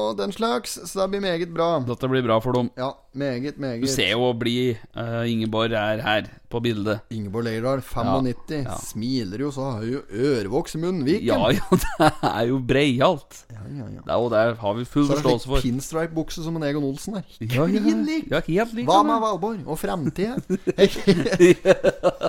og, 0.00 0.18
den 0.18 0.32
slags. 0.34 0.78
Så 0.86 1.02
det 1.02 1.08
blir 1.14 1.20
meget 1.24 1.54
bra. 1.54 1.78
Dette 1.86 2.08
blir 2.10 2.22
bra 2.26 2.38
for 2.42 2.52
dem. 2.56 2.70
Ja, 2.78 2.90
meget, 3.12 3.58
Du 3.58 3.86
ser 3.90 4.10
jo 4.12 4.32
blid 4.38 4.76
uh, 4.94 5.26
Ingeborg 5.26 5.72
er 5.74 6.02
her 6.04 6.22
på 6.50 6.60
bildet. 6.62 6.98
Ingeborg 7.10 7.44
Leirdal, 7.44 7.82
95. 7.82 8.64
Ja. 8.64 8.76
Smiler 8.82 9.38
jo, 9.38 9.50
så 9.54 9.70
har 9.70 9.82
jo 9.86 10.00
ørevoks 10.10 10.74
i 10.74 10.78
munnviken. 10.82 11.26
Ja 11.26 11.50
ja, 11.50 11.60
det 12.00 12.12
er 12.22 12.42
jo 12.50 12.58
breialt. 12.68 13.44
ja, 13.50 13.62
ja, 13.66 13.84
ja. 13.94 14.00
Det 14.06 14.12
er 14.14 14.18
jo 14.22 14.28
der 14.30 14.54
har 14.54 14.74
vi 14.78 14.84
full 14.84 15.06
Så 15.06 15.12
er 15.12 15.16
det 15.16 15.22
forståelse 15.24 15.48
slik 15.48 15.62
pinstripe-bukse 15.66 16.44
som 16.44 16.56
en 16.56 16.62
Egon 16.66 16.84
Olsen 16.84 17.14
her. 17.18 17.24
Ja, 17.40 17.66
ja, 17.66 17.80
lik. 18.06 18.30
ja, 18.30 18.40
helt 18.46 18.74
lik. 18.74 18.86
Hva 18.86 19.02
med 19.02 19.14
er. 19.14 19.20
Valborg? 19.26 19.58
Og 19.66 19.78
framtida? 19.78 20.34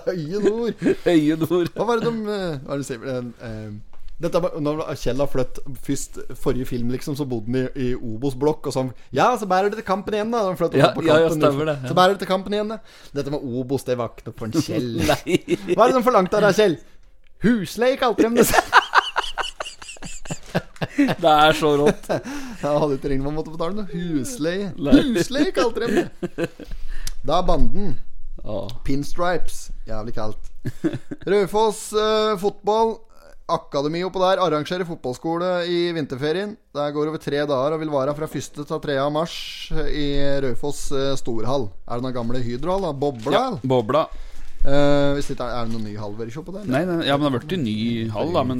Høye 0.09 0.39
nord. 0.45 0.73
Høye 1.05 1.35
nord. 1.45 1.71
Hva 1.77 1.83
var 1.89 1.95
det 2.01 2.09
de 2.09 2.13
eh, 2.37 2.53
Hva 2.65 2.75
er 2.75 2.77
det 2.77 2.81
de 2.81 2.85
sier? 2.89 2.99
Dette 4.21 4.41
når 4.62 4.84
Kjell 5.01 5.21
har 5.23 5.29
flytt 5.31 5.60
først 5.81 6.19
Forrige 6.38 6.67
film, 6.69 6.91
liksom, 6.93 7.15
så 7.17 7.25
bodde 7.29 7.49
han 7.49 7.71
i, 7.73 7.89
i 7.89 7.95
Obos-blokk. 7.95 8.69
Og 8.69 8.75
sånn 8.75 8.91
Ja, 9.15 9.31
så 9.39 9.49
bærer 9.49 9.71
det 9.71 9.81
til 9.81 9.88
kampen 9.88 10.17
igjen, 10.17 10.34
da. 10.34 10.43
Ja, 10.77 10.91
på 10.93 11.05
ja, 11.07 11.17
ja, 11.25 11.31
stemmer 11.34 11.71
det, 11.71 11.77
ja. 11.81 11.89
Så 11.89 11.97
bærer 11.97 12.15
det 12.15 12.23
til 12.23 12.29
kampen 12.29 12.55
igjen, 12.57 12.75
da. 12.75 12.79
Dette 13.17 13.34
med 13.34 13.41
Obos, 13.41 13.88
det 13.88 13.97
var 13.99 14.13
ikke 14.13 14.29
noe 14.29 14.38
for 14.38 14.49
en 14.49 14.67
Kjell. 14.67 14.91
Hva 15.75 15.88
er 15.88 15.91
det 15.91 15.97
de 15.97 16.05
forlangte 16.05 16.38
av 16.38 16.47
deg, 16.47 16.60
Kjell? 16.60 16.77
Husleie, 17.41 17.97
kalte 17.97 18.29
de 18.29 18.43
det. 18.43 18.47
Det 20.91 21.29
er 21.29 21.53
så 21.55 21.71
rått. 21.79 22.07
Jeg 22.62 22.79
hadde 22.84 22.95
ikke 22.97 23.12
ringt 23.12 23.25
om 23.25 23.31
å 23.31 23.36
måtte 23.39 23.53
betale 23.53 23.77
noe 23.77 23.88
husleie. 23.89 24.71
Husleie, 24.77 25.53
kalte 25.55 25.86
de 25.86 26.03
det. 26.03 26.49
Da 27.25 27.41
banden. 27.45 27.95
Oh. 28.43 28.67
Pinstripes. 28.86 29.69
Jævlig 29.88 30.15
kaldt. 30.17 30.51
Raufoss 31.29 31.91
uh, 31.93 32.34
fotball. 32.41 32.97
Akademi 33.51 34.01
oppå 34.07 34.21
der 34.23 34.41
arrangerer 34.43 34.87
fotballskole 34.87 35.51
i 35.69 35.91
vinterferien. 35.95 36.55
Det 36.73 36.87
går 36.95 37.11
over 37.11 37.21
tre 37.21 37.43
dager 37.43 37.75
og 37.75 37.81
vil 37.81 37.93
vare 37.93 38.15
fra 38.17 38.29
1. 38.29 38.49
til 38.61 38.81
3. 38.87 38.97
mars 39.13 39.35
i 39.91 40.07
Raufoss 40.45 40.87
eh, 40.95 41.13
storhall. 41.19 41.69
Er 41.87 41.99
det 41.99 42.07
noen 42.07 42.17
gamle 42.17 42.43
Hydrohall? 42.43 42.89
da? 42.89 42.93
Bobla? 43.05 43.37
ja. 43.37 43.47
Bobla. 43.63 44.05
Uh, 44.61 45.17
hvis 45.17 45.31
ikke, 45.33 45.41
er 45.41 45.65
det 45.65 45.73
noen 45.73 45.87
ny 45.89 45.95
hall 45.97 46.11
vi 46.19 46.27
ser 46.29 46.43
på 46.45 46.53
der? 46.53 46.67
Nei, 46.69 46.83
nei, 46.85 46.99
ja, 47.07 47.15
men 47.17 47.25
det 47.25 47.31
har 47.31 47.39
blitt 47.39 47.55
en 47.55 47.63
ny 47.65 47.77
hall, 48.13 48.33
da. 48.35 48.43
Men 48.45 48.59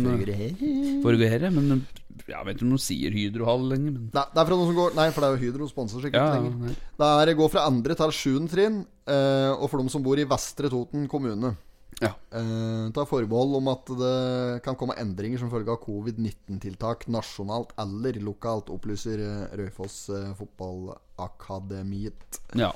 Forgåere. 1.04 1.52
Men 1.54 1.84
jeg 2.26 2.46
vet 2.48 2.56
ikke 2.56 2.66
om 2.66 2.72
de 2.74 2.80
sier 2.82 3.14
Hydrohall 3.14 3.68
lenger. 3.70 3.98
Men 3.98 4.08
Nei, 4.16 4.24
det 4.34 4.42
er 4.42 4.48
fra 4.50 4.58
noen 4.58 4.72
som 4.72 4.80
går 4.80 4.96
Nei, 4.98 5.08
for 5.14 5.22
det 5.22 5.30
er 5.30 5.36
jo 5.36 5.42
Hydro 5.44 5.68
sponser 5.70 6.06
sikkert 6.06 6.24
ja, 6.24 6.40
lenger. 6.40 6.80
Det 7.02 7.10
er, 7.22 7.34
går 7.38 7.52
fra 7.54 7.68
andre 7.70 7.98
til 8.00 8.16
sjuende 8.18 8.54
trinn, 8.54 8.80
uh, 9.12 9.52
og 9.58 9.68
for 9.70 9.82
de 9.82 9.94
som 9.94 10.06
bor 10.06 10.22
i 10.22 10.26
Vestre 10.30 10.72
Toten 10.74 11.06
kommune. 11.12 11.54
Ja. 12.02 12.16
Eh, 12.34 12.88
tar 12.96 13.06
forbehold 13.06 13.60
om 13.60 13.68
at 13.70 13.86
det 14.00 14.64
kan 14.66 14.74
komme 14.80 14.96
endringer 14.98 15.38
som 15.42 15.52
følge 15.54 15.70
av 15.70 15.78
covid-19-tiltak 15.84 17.06
nasjonalt 17.14 17.76
eller 17.80 18.18
lokalt, 18.26 18.72
opplyser 18.74 19.22
Røyfoss 19.54 20.08
Raufoss 20.10 20.12
eh, 20.18 20.32
Fotballakademiet. 20.40 22.42
ja. 22.58 22.72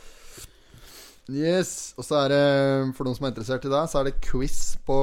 Yes. 1.25 1.95
Og 1.97 2.05
så 2.05 2.19
er 2.21 2.29
det, 2.29 2.41
for 2.93 3.07
noen 3.07 3.15
som 3.17 3.25
er 3.25 3.31
interessert 3.33 3.63
i 3.65 3.69
det, 3.71 3.79
så 3.89 3.97
er 3.97 4.11
det 4.11 4.19
quiz 4.21 4.75
på 4.85 4.97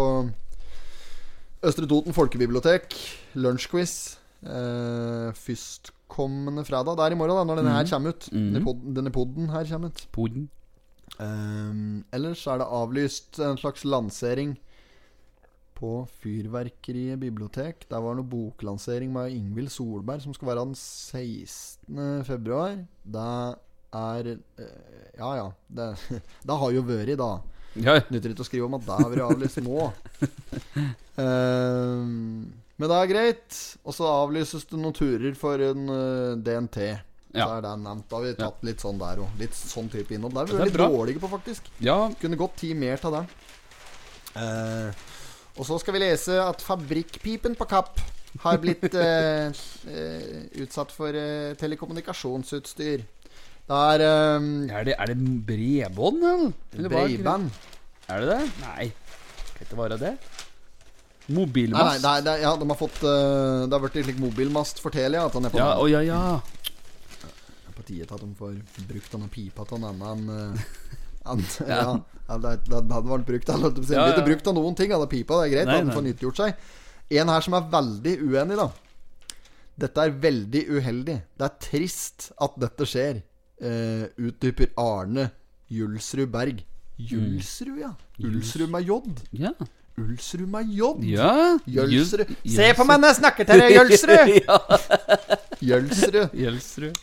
Østre 1.66 1.88
Toten 1.90 2.14
folkebibliotek. 2.14 2.94
Lunsjquiz. 3.42 3.94
Eh, 4.46 5.32
førstkommende 5.34 6.62
fredag. 6.66 6.94
Det 6.98 7.08
er 7.08 7.16
i 7.16 7.18
morgen, 7.18 7.40
da, 7.40 7.42
når 7.50 7.58
denne 7.58 7.74
her 7.74 7.90
kommer 7.90 8.14
ut. 8.14 8.28
Mm. 8.30 8.38
Denne 8.52 8.62
pod- 8.68 8.86
Denne 9.00 9.10
podden 9.14 9.50
her 9.50 9.66
kommer 9.72 9.90
ut. 9.90 10.04
Poden. 10.14 10.46
Ehm, 11.20 12.04
ellers 12.14 12.46
er 12.48 12.62
det 12.62 12.68
avlyst 12.72 13.40
en 13.44 13.58
slags 13.60 13.84
lansering 13.84 14.56
på 15.76 16.06
Fyrverkeriet 16.22 17.20
bibliotek. 17.20 17.86
Der 17.90 18.00
var 18.00 18.14
det 18.14 18.22
noe 18.22 18.30
boklansering 18.30 19.12
med 19.12 19.34
Ingvild 19.34 19.72
Solberg 19.74 20.22
som 20.24 20.34
skal 20.36 20.52
være 20.52 20.64
den 20.68 20.76
16. 20.78 22.24
februar. 22.28 22.78
Det 23.02 23.28
er 23.92 24.30
eh, 24.36 25.16
Ja 25.18 25.32
ja. 25.40 25.48
Det, 25.68 25.90
det 26.48 26.60
har 26.62 26.74
jo 26.76 26.86
vært, 26.86 27.16
da. 27.20 27.32
Ja, 27.72 27.98
Nytter 28.12 28.34
ikke 28.34 28.44
å 28.44 28.48
skrive 28.48 28.68
om 28.68 28.76
at 28.76 28.84
det 28.84 28.98
har 29.00 29.10
vært 29.10 29.26
avlyst 29.26 29.62
nå. 29.64 29.86
um, 31.16 32.52
men 32.78 32.90
det 32.90 32.98
er 32.98 33.10
greit. 33.10 33.60
Og 33.82 33.96
så 33.96 34.08
avlyses 34.08 34.68
det 34.68 34.80
noen 34.80 34.96
turer 34.96 35.34
for 35.38 35.60
en 35.66 35.88
uh, 35.90 36.36
DNT. 36.38 36.78
Ja. 37.32 37.46
Så 37.46 37.56
er 37.56 37.62
det 37.64 37.72
nevnt. 37.80 38.06
Da 38.10 38.18
har 38.18 38.24
vi 38.26 38.32
tatt 38.36 38.64
litt 38.68 38.82
sånn 38.84 38.98
der 39.00 39.22
òg. 39.24 39.36
Litt 39.40 39.56
sånn 39.56 39.88
type 39.92 40.12
innhold. 40.12 40.34
Der 40.36 40.44
er 40.44 40.52
vi 40.52 40.58
veldig 40.60 40.76
bra. 40.76 40.88
dårlige 40.92 41.22
på, 41.22 41.30
faktisk. 41.32 41.70
ja. 41.80 41.96
Kunne 42.20 42.36
gått 42.40 42.58
ti 42.60 42.72
mer 42.76 43.00
til 43.00 43.14
det. 43.16 43.22
Eh, 44.42 45.06
og 45.60 45.66
så 45.68 45.78
skal 45.80 45.96
vi 45.96 46.02
lese 46.04 46.36
at 46.40 46.62
fabrikkpipen 46.64 47.56
på 47.58 47.68
Kapp 47.68 48.00
har 48.44 48.60
blitt 48.60 48.94
eh, 49.00 49.48
eh, 49.88 50.38
utsatt 50.64 50.92
for 50.92 51.12
eh, 51.16 51.52
telekommunikasjonsutstyr. 51.60 53.04
Det 53.68 53.80
er 53.96 54.04
eh, 54.06 54.46
Er 54.72 54.88
det, 54.88 54.96
er 54.98 55.12
det 55.12 55.18
bredbånd, 55.48 56.24
eller? 56.28 56.88
Breiband. 56.92 57.50
Er 58.12 58.24
det 58.24 58.32
det? 58.32 58.40
Nei. 58.64 58.88
Kan 59.56 59.66
ikke 59.68 59.78
være 59.84 60.00
det. 60.00 60.16
Nei, 61.78 61.98
nei, 62.02 62.20
nei, 62.26 62.32
er, 62.34 62.40
ja, 62.42 62.50
de 62.58 62.66
har 62.66 62.76
fått 62.76 62.96
uh, 63.06 63.62
Det 63.70 63.76
har 63.76 63.82
blitt 63.84 64.08
slik 64.08 64.18
mobilmast 64.20 64.80
for 64.82 64.90
Telia. 64.92 65.28
At 65.28 65.36
han 65.38 65.46
er 65.46 65.52
på, 65.54 65.60
Ja, 65.60 65.68
å 65.78 65.86
ja, 65.86 66.00
ja. 66.02 66.40
Til 68.00 68.16
at 68.16 68.22
de 68.24 68.30
får 68.38 68.54
brukt 68.88 69.12
denne 69.14 69.28
pipa 69.32 69.66
til 69.68 69.78
en 69.78 69.88
annen 69.90 70.30
eh, 70.32 70.62
ja. 71.32 71.36
Ja. 71.68 71.90
ja, 72.28 72.38
det, 72.44 72.54
det 72.66 72.78
hadde 72.80 73.10
vært 73.12 73.26
brukt 73.28 73.50
Det 73.76 73.84
blir 73.84 73.98
Ja, 73.98 74.06
ja. 74.10 74.24
brukt 74.26 74.48
av 74.50 74.56
noen 74.56 74.78
ting. 74.78 74.90
Er 74.94 75.04
pipa, 75.10 75.38
det 75.42 75.50
er 75.50 75.52
greit. 75.56 75.68
Nei, 75.70 75.76
hadde 75.84 75.94
får 75.94 76.06
nyttiggjort 76.08 76.40
seg. 76.40 76.64
En 77.20 77.30
her 77.30 77.44
som 77.44 77.54
er 77.58 77.68
veldig 77.72 78.14
uenig, 78.24 78.56
da. 78.58 78.68
Dette 79.82 80.06
er 80.06 80.16
veldig 80.24 80.62
uheldig. 80.78 81.16
Det 81.38 81.46
er 81.46 81.54
trist 81.68 82.30
at 82.42 82.58
dette 82.60 82.88
skjer. 82.88 83.22
Uh, 83.62 84.08
utdyper 84.18 84.72
Arne 84.80 85.28
Julsrud 85.70 86.32
Berg. 86.34 86.64
Julsrud, 86.98 87.78
ja. 87.78 87.92
Julsrud 88.18 88.72
med 88.72 88.88
J. 88.88 88.98
Ja. 89.38 89.52
Ulsrud 90.00 90.48
med 90.48 90.70
J. 90.72 90.86
ja. 91.12 91.58
Jølsrud. 91.68 92.30
Se 92.48 92.68
på 92.76 92.84
meg 92.88 93.00
når 93.02 93.10
jeg 93.12 93.18
snakker 93.18 93.48
til 93.48 93.60
deg, 93.60 93.74
Jølsrud! 93.76 94.28
Jølsrud. 95.62 96.32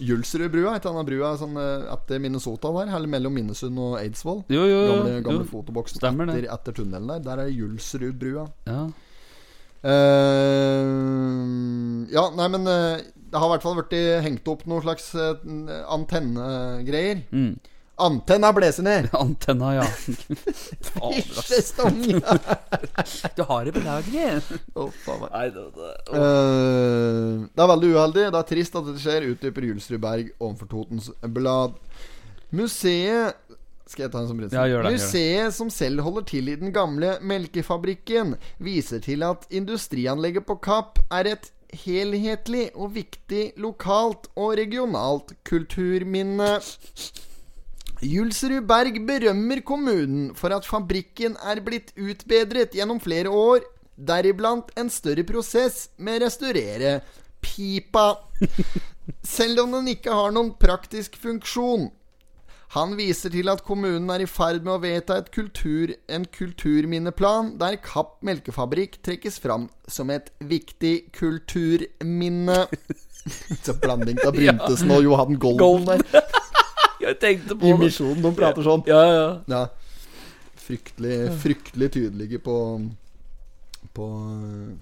Jølsrud. 0.03 0.45
Et 0.49 0.57
ikke 0.57 0.89
annet 0.91 1.09
brua 1.11 1.29
sånn, 1.39 1.55
eh, 1.61 1.85
etter 1.93 2.23
Minnesota 2.23 2.67
der, 2.75 2.89
eller 2.97 3.11
mellom 3.11 3.33
Minnesund 3.37 3.77
og 3.79 3.99
Eidsvoll. 4.01 4.41
Jo, 4.51 4.63
jo, 4.65 4.79
jo. 4.81 4.95
Gamle, 4.95 5.13
gamle 5.27 5.45
jo. 5.45 5.51
fotoboksen 5.53 6.01
Stemmer 6.01 6.25
etter, 6.33 6.49
etter 6.57 6.71
tunnelen 6.81 7.11
der. 7.13 7.21
Der 7.29 7.37
er 7.45 7.53
Jølsrudbrua. 7.53 8.45
Ja. 8.67 8.81
Uh, 9.79 12.03
ja, 12.11 12.25
nei, 12.35 12.47
men 12.51 12.67
eh, 12.67 12.99
det 13.29 13.37
har 13.39 13.47
i 13.47 13.51
hvert 13.53 13.63
fall 13.63 13.77
blitt 13.77 13.93
hengt 14.25 14.49
opp 14.51 14.65
noen 14.67 14.83
slags 14.83 15.05
antennegreier. 15.15 17.21
Mm. 17.31 17.53
Antenna 17.99 18.53
blåser 18.53 18.83
ned! 18.83 19.09
Antenna, 19.13 19.75
ja. 19.75 19.83
Fader. 20.81 21.21
Fiskestong! 21.21 22.21
Du 23.35 23.43
har 23.43 23.65
det 23.65 23.73
på 23.75 23.81
lageret. 23.83 24.49
Oh. 24.75 24.91
Nei, 25.31 25.45
det, 25.55 25.65
det. 25.75 25.91
Eh, 26.15 27.43
det 27.55 27.63
er 27.63 27.69
veldig 27.71 27.91
uheldig. 27.95 28.25
Det 28.31 28.39
er 28.39 28.47
trist 28.49 28.77
at 28.79 28.87
dette 28.87 29.03
skjer, 29.03 29.27
utdyper 29.33 29.67
Julsrud 29.69 30.01
Berg 30.03 30.31
overfor 30.39 30.71
Totens 30.71 31.09
Blad. 31.35 31.77
Museet 32.55 33.37
Skal 33.89 34.05
jeg 34.07 34.13
ta 34.13 34.23
en 34.23 34.29
som 34.29 34.39
prinsipp? 34.39 34.57
Ja. 34.57 34.81
Museet 34.85 35.55
som 35.55 35.71
selv 35.73 36.03
holder 36.05 36.27
til 36.29 36.51
i 36.51 36.57
den 36.59 36.73
gamle 36.75 37.15
melkefabrikken, 37.25 38.35
viser 38.61 39.01
til 39.05 39.25
at 39.27 39.47
industrianlegget 39.49 40.45
på 40.49 40.59
Kapp 40.63 41.01
er 41.09 41.33
et 41.35 41.49
helhetlig 41.85 42.69
og 42.75 42.93
viktig 42.97 43.51
lokalt 43.61 44.29
og 44.35 44.55
regionalt 44.59 45.35
kulturminne. 45.47 46.57
Julsrud 47.99 48.63
Berg 48.63 49.01
berømmer 49.07 49.59
kommunen 49.67 50.29
for 50.35 50.55
at 50.55 50.67
fabrikken 50.67 51.35
er 51.43 51.59
blitt 51.63 51.91
utbedret 51.99 52.75
gjennom 52.77 53.01
flere 53.03 53.31
år, 53.31 53.65
deriblant 53.99 54.71
en 54.79 54.87
større 54.93 55.25
prosess 55.27 55.89
med 55.99 56.21
å 56.21 56.25
restaurere 56.27 56.99
pipa. 57.43 58.13
Selv 59.35 59.65
om 59.65 59.75
den 59.75 59.91
ikke 59.95 60.15
har 60.15 60.31
noen 60.31 60.53
praktisk 60.61 61.19
funksjon. 61.19 61.89
Han 62.77 62.93
viser 62.95 63.33
til 63.33 63.49
at 63.49 63.63
kommunen 63.65 64.11
er 64.13 64.23
i 64.23 64.29
ferd 64.29 64.61
med 64.61 64.75
å 64.75 64.81
vedta 64.83 65.17
kultur, 65.33 65.95
en 66.07 66.27
kulturminneplan 66.29 67.55
der 67.59 67.79
Kapp 67.81 68.19
melkefabrikk 68.23 68.99
trekkes 69.03 69.41
fram 69.41 69.67
som 69.89 70.13
et 70.13 70.29
viktig 70.39 71.09
kulturminne. 71.17 72.67
Så 73.65 73.73
blanding 73.81 74.21
av 74.23 74.37
Bryntesen 74.37 74.93
og 74.93 75.03
Johan 75.03 75.41
Golden 75.41 75.89
der. 75.89 76.29
Jeg 77.01 77.19
tenkte 77.21 77.55
på 77.59 77.69
I. 77.71 77.77
Misjonen. 77.79 78.21
De 78.25 78.31
prater 78.35 78.65
sånn. 78.65 78.83
Ja, 78.89 79.01
ja. 79.07 79.27
Ja. 79.47 79.61
Fryktelig, 80.59 81.15
fryktelig 81.41 81.91
tydelige 81.95 82.39
på 82.45 82.55
På 83.95 84.05
eh, 84.35 84.77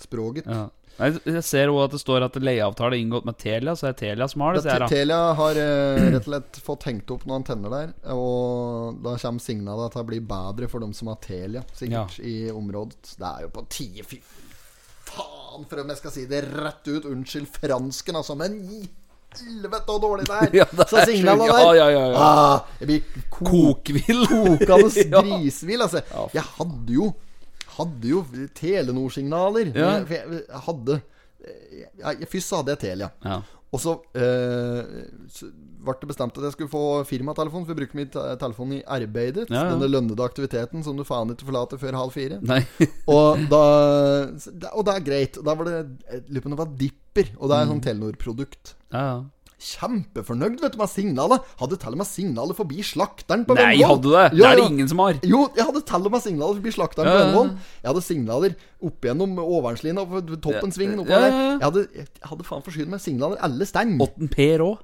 språket. 0.00 0.46
ja. 0.46 0.68
Nei, 0.94 1.08
jeg 1.26 1.40
ser 1.42 1.72
også 1.72 1.84
at 1.88 1.94
det 1.96 1.98
står 2.04 2.22
at 2.28 2.36
leieavtale 2.38 2.94
er 2.94 3.00
inngått 3.02 3.24
med 3.26 3.34
Telia, 3.42 3.72
så 3.74 3.88
er 3.88 3.96
Telia 3.98 4.28
det. 4.28 4.52
Det- 4.54 4.62
ser 4.62 4.70
jeg 4.70 4.80
da. 4.84 4.86
Telia 4.92 5.16
har 5.34 5.56
eh, 5.58 6.02
rett 6.04 6.20
og 6.20 6.28
slett 6.28 6.60
fått 6.62 6.84
hengt 6.86 7.10
opp 7.10 7.24
noen 7.26 7.40
antenner 7.42 7.72
der. 7.74 7.88
Og 8.14 9.00
da 9.02 9.16
kommer 9.18 9.42
signalet 9.42 9.88
at 9.90 9.96
det 9.98 10.04
blir 10.06 10.20
bedre 10.22 10.68
for 10.70 10.78
dem 10.78 10.92
som 10.94 11.08
har 11.10 11.16
Telia, 11.16 11.64
sikkert, 11.74 12.20
i 12.22 12.48
området. 12.54 13.16
Det 13.18 13.26
er 13.26 13.42
jo 13.42 13.50
på 13.56 13.66
tide, 13.74 14.04
fy 14.06 14.20
faen, 15.10 15.66
for 15.66 15.82
om 15.82 15.90
jeg 15.90 15.98
skal 15.98 16.14
si 16.14 16.26
det 16.30 16.44
rett 16.54 16.86
ut. 16.86 17.04
Unnskyld 17.10 17.50
fransken, 17.58 18.14
altså, 18.22 18.36
men 18.38 18.60
helvete 19.42 19.86
så 19.90 19.98
dårlig 20.04 20.26
det 20.28 20.36
er! 20.40 20.50
Ja, 20.60 20.66
det 20.70 20.86
Så 20.90 21.04
signalet 21.08 21.50
der 21.50 21.62
Ja, 21.64 21.72
ja, 21.74 21.88
ja, 21.90 22.04
ja. 22.12 22.26
Ah, 22.28 22.60
Jeg 22.80 22.88
blir 22.88 23.24
ko 23.30 23.44
Kokvill. 23.50 24.26
kokende 24.30 25.22
grisvill. 25.40 25.82
Altså. 25.88 26.04
Jeg 26.34 26.42
hadde 26.58 26.92
jo 27.00 27.10
Hadde 27.74 28.06
jo 28.06 28.20
Telenor-signaler. 28.54 29.72
Ja. 29.74 29.88
Jeg, 30.06 30.44
hadde 30.68 31.00
jeg, 31.98 32.28
Først 32.30 32.48
så 32.52 32.60
hadde 32.62 32.70
jeg 32.76 32.78
Telia. 32.84 33.08
Ja. 33.24 33.40
Og 33.74 33.80
så 33.82 33.96
eh, 34.14 34.92
ble 35.82 35.94
det 35.98 36.06
bestemt 36.06 36.36
at 36.38 36.44
jeg 36.46 36.54
skulle 36.54 36.70
få 36.70 36.82
firmatelefon, 37.08 37.64
for 37.66 37.74
å 37.74 37.78
bruke 37.80 37.98
min 37.98 38.06
telefon 38.14 38.76
i 38.76 38.78
arbeidet. 38.86 39.48
Ja, 39.50 39.64
ja. 39.64 39.72
Denne 39.74 39.88
lønnede 39.90 40.22
aktiviteten 40.22 40.84
som 40.86 40.94
du 40.96 41.02
faen 41.08 41.32
ikke 41.34 41.48
forlater 41.48 41.80
før 41.82 41.98
halv 41.98 42.14
fire. 42.14 42.38
Nei. 42.46 42.60
Og, 43.10 43.42
da, 43.50 43.64
og 44.70 44.86
det 44.86 44.94
er 44.94 45.04
greit. 45.10 45.40
Da 45.42 45.56
var 45.58 45.66
det 45.66 45.80
lurer 46.30 46.44
på 46.46 46.52
om 46.52 46.54
det 46.54 46.60
var 46.62 46.72
Dipper, 46.84 47.34
og 47.40 47.50
det 47.50 47.58
er 47.58 47.64
Mm. 47.66 47.72
sånn 47.74 47.82
Telenor-produkt. 47.88 48.74
Ja, 48.94 49.04
ja. 49.10 49.22
Kjempefornøyd 49.64 50.58
vet 50.60 50.74
du 50.74 50.80
med 50.80 50.90
signalet. 50.92 51.44
Hadde 51.60 51.76
til 51.80 51.94
og 51.94 52.00
med 52.02 52.08
signalet 52.08 52.56
forbi 52.58 52.82
slakteren 52.84 53.46
på 53.48 53.54
Nei, 53.56 53.78
hadde 53.80 54.02
du 54.04 54.10
det? 54.12 54.24
Ja, 54.36 54.42
Det 54.42 54.48
er 54.50 54.58
det 54.60 54.66
ingen 54.74 54.90
som 54.90 55.00
har. 55.00 55.16
Jo, 55.24 55.40
jeg 55.56 55.64
hadde 55.70 55.80
til 55.88 56.08
og 56.08 56.12
med 56.12 56.24
signaler 56.24 56.58
forbi 56.58 56.72
slakteren 56.74 57.08
Ja, 57.08 57.14
på. 57.14 57.22
Vennvoll. 57.22 57.52
Jeg 57.80 57.88
hadde 57.90 58.02
signaler 58.04 58.56
opp 58.84 59.08
gjennom 59.08 59.38
Overenslina, 59.40 60.04
toppen 60.04 60.42
toppensvingen 60.44 61.00
oppover 61.00 61.24
ja, 61.24 61.30
der. 61.30 61.38
Jeg 61.54 61.64
hadde, 61.68 61.84
jeg 62.02 62.28
hadde 62.32 62.48
faen 62.50 62.66
forsynt 62.66 62.92
meg 62.92 63.00
signaler 63.06 63.40
alle 63.48 63.68
steng. 63.70 63.94
Åtten 64.04 64.32
Per 64.34 64.66
òg. 64.66 64.82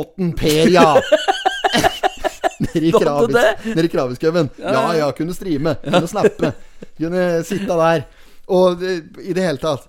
Åtten 0.00 0.32
Per, 0.38 0.72
ja! 0.72 0.86
Nede 2.64 2.86
i 2.88 2.92
Kravis- 2.94 3.90
Kraviskauen. 3.92 4.48
Ja, 4.62 4.86
ja, 4.96 5.10
kunne 5.12 5.34
streame. 5.36 5.76
Kunne 5.84 6.08
snappe. 6.08 6.54
Kunne 6.96 7.26
sitte 7.44 7.76
der. 7.82 8.06
Og 8.48 8.80
i 8.80 9.34
det 9.36 9.44
hele 9.44 9.60
tatt. 9.60 9.84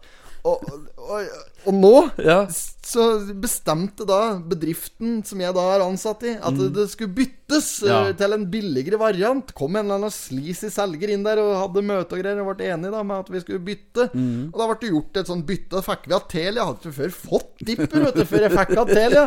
Og, 0.47 0.63
og, 0.97 1.21
og 1.67 1.73
nå 1.75 1.93
Ja. 2.23 2.45
så 2.87 3.03
bestemte 3.35 4.05
da 4.07 4.37
bedriften 4.39 5.19
som 5.27 5.41
jeg 5.43 5.53
da 5.53 5.63
er 5.75 5.83
ansatt 5.83 6.23
i, 6.23 6.35
at 6.39 6.55
det 6.73 6.85
skulle 6.93 7.13
byttes 7.17 7.83
eh, 7.83 7.87
Mm. 7.87 8.07
Ja. 8.07 8.13
til 8.19 8.33
en 8.35 8.45
billigere 8.51 8.97
variant. 8.99 9.53
Kom 9.55 9.75
en 9.75 9.85
eller 9.85 9.95
annen 10.01 10.11
sleazy 10.11 10.67
selger 10.71 11.09
inn 11.13 11.23
der 11.23 11.39
og 11.39 11.53
hadde 11.61 11.83
møte 11.83 12.15
og 12.15 12.21
greier 12.23 12.39
og 12.43 12.57
ble 12.57 12.67
enig 12.73 12.91
da 12.91 13.03
med 13.03 13.19
at 13.23 13.29
vi 13.31 13.39
skulle 13.43 13.63
bytte. 13.63 14.09
Mm. 14.13 14.49
Og 14.53 14.57
da 14.59 14.67
ble 14.67 14.77
det 14.81 14.91
gjort 14.91 15.17
et 15.21 15.27
sånt 15.31 15.45
bytte. 15.47 15.69
Da 15.75 15.81
fikk 15.85 16.07
vi 16.07 16.13
av 16.17 16.25
Telia. 16.27 16.55
Jeg 16.57 16.65
hadde 16.67 16.81
ikke 16.83 16.97
før 17.01 17.13
fått 17.15 17.65
Dipper, 17.67 18.03
vet 18.07 18.15
du, 18.19 18.25
før 18.27 18.43
jeg 18.47 18.51
fikk 18.57 18.73
av 18.77 18.87
Telia. 18.91 19.23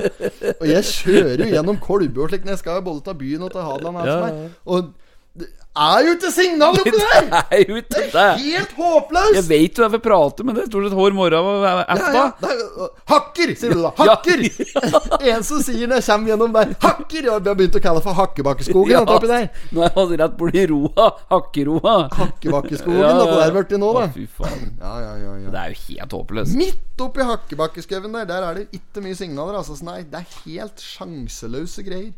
Og 0.60 0.66
jeg 0.68 0.84
kjører 0.90 1.44
jo 1.44 1.50
gjennom 1.54 1.80
Kolbu 1.80 2.20
og 2.24 2.28
slik 2.32 2.44
når 2.44 2.56
jeg 2.56 2.62
skal 2.64 2.82
både 2.82 3.04
til 3.08 3.14
byen 3.24 3.42
og 3.48 3.52
til 3.56 3.64
Hadeland. 3.70 4.02
Ja, 4.04 4.18
ja. 4.28 4.48
Og 4.66 4.92
det 5.30 5.46
er 5.78 6.02
jo 6.02 6.12
ikke 6.16 6.30
signal 6.34 6.78
oppi 6.80 6.90
der! 6.90 7.26
Det 7.30 7.40
er 7.54 7.68
jo 7.70 7.76
ikke 7.78 8.00
det. 8.10 8.24
Helt 8.42 8.72
håpløst! 8.74 9.36
Jeg 9.36 9.44
vet 9.46 9.78
jo 9.78 9.84
jeg 9.84 9.92
prater, 9.92 10.02
prate 10.02 10.46
med 10.48 10.56
det 10.58 10.64
stort 10.66 10.88
sett 10.88 10.96
hver 10.98 11.14
morgen 11.14 11.62
Ja, 11.62 11.74
ja, 11.86 12.24
det 12.40 12.50
er, 12.50 12.88
hakker, 13.12 13.52
sier 13.60 13.76
du 13.76 13.84
da. 13.84 13.92
Hakker! 14.00 14.42
en 15.30 15.46
som 15.46 15.62
sier 15.62 15.86
når 15.86 16.02
jeg 16.02 16.06
kommer 16.08 16.32
gjennom 16.32 16.56
der 16.58 16.74
Hakker! 16.82 17.30
Ja, 17.30 17.38
vi 17.38 17.52
har 17.52 17.60
begynt 17.62 17.78
å 17.78 17.84
kalle 17.86 18.02
det 18.02 18.06
for 18.08 18.18
Hakkebakkeskogen. 18.18 18.96
Ja, 18.96 19.04
oppi 19.06 19.30
der 19.30 19.46
Nå 19.70 19.86
er 19.86 19.94
jeg 19.94 20.20
rett 20.24 20.36
borti 20.42 20.66
roa. 20.72 21.08
Hakkeroa. 21.30 21.96
Hakkebakkeskogen, 22.18 23.22
dette 23.22 23.38
der 23.38 23.56
blitt 23.60 23.78
nå, 23.78 23.94
da. 23.94 24.04
Å, 24.10 24.12
Fy 24.18 24.26
faen. 24.42 24.68
Ja, 24.82 24.94
ja, 25.06 25.16
ja, 25.22 25.38
ja. 25.44 25.54
Det 25.54 25.62
er 25.62 25.74
jo 25.76 25.82
helt 25.86 26.18
håpløst. 26.18 26.58
Midt 26.58 27.06
oppi 27.06 27.30
Hakkebakkeskauen 27.30 28.18
der, 28.18 28.26
der 28.34 28.50
er 28.50 28.58
det 28.58 28.68
ikke 28.74 29.06
mye 29.06 29.16
signaler. 29.22 29.62
Altså, 29.62 29.78
nei, 29.86 30.00
det 30.10 30.24
er 30.24 30.38
helt 30.42 30.82
sjanseløse 30.82 31.86
greier. 31.86 32.10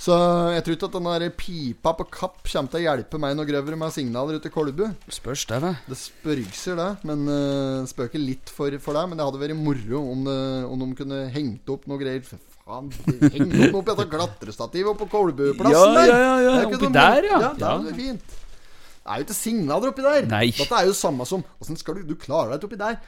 Så 0.00 0.14
jeg 0.54 0.62
tror 0.64 0.76
ikke 0.78 0.88
at 0.88 0.94
den 0.96 1.08
der 1.10 1.32
pipa 1.36 1.90
på 1.98 2.06
Kapp 2.08 2.38
kommer 2.48 2.70
til 2.72 2.80
å 2.80 2.84
hjelpe 2.86 3.18
meg 3.20 3.34
noe 3.36 3.44
grøvere 3.48 3.76
med 3.76 3.92
signaler 3.92 4.38
ute 4.40 4.48
i 4.48 4.54
Kolbu. 4.54 4.86
Spørs 5.12 5.42
det, 5.50 5.58
vel. 5.60 5.74
Det 5.90 5.98
spørgser 6.00 6.78
det, 6.80 6.86
men 7.10 7.26
uh, 7.28 7.82
spøker 7.90 8.22
litt 8.22 8.48
for, 8.48 8.72
for 8.80 8.96
det. 8.96 9.02
Men 9.10 9.20
det 9.20 9.26
hadde 9.28 9.42
vært 9.42 9.58
moro 9.60 10.00
om, 10.14 10.24
det, 10.24 10.38
om 10.72 10.86
de 10.86 10.88
kunne 11.02 11.20
hengt 11.34 11.68
opp 11.76 11.84
noe 11.90 12.00
greier. 12.00 12.24
For 12.24 12.40
faen, 12.64 12.88
hengt 13.28 13.52
opp 13.52 13.76
noe 13.76 13.84
på 13.84 13.84
dette 13.92 14.08
glatrestativet 14.16 15.02
på 15.02 15.10
Kolbuplassen 15.12 15.76
Ja, 15.76 15.84
der! 15.98 16.08
ja, 16.08 16.16
ja, 16.16 16.34
ja, 16.46 16.54
Det 16.54 16.62
er 16.64 16.70
oppi 16.72 16.86
sånn- 16.86 16.96
der, 16.96 17.28
ja. 17.28 17.40
Ja, 17.44 17.52
det 17.60 17.66
Ja. 17.68 17.76
er 17.92 18.00
fint. 18.00 18.38
Det 19.00 19.08
er 19.14 19.16
jo 19.22 19.24
ikke 19.24 19.34
signaler 19.34 19.88
oppi 19.90 20.02
der. 20.04 20.26
Nei. 20.28 20.50
Dette 20.52 20.76
er 20.76 20.84
jo 20.86 20.92
samme 20.94 21.24
som 21.26 21.40
Åssen 21.62 21.78
skal 21.80 21.96
du 21.96 22.02
Du 22.10 22.14
klarer 22.20 22.52
deg 22.52 22.60
ikke 22.60 22.68
oppi 22.68 22.78
der. 22.82 22.98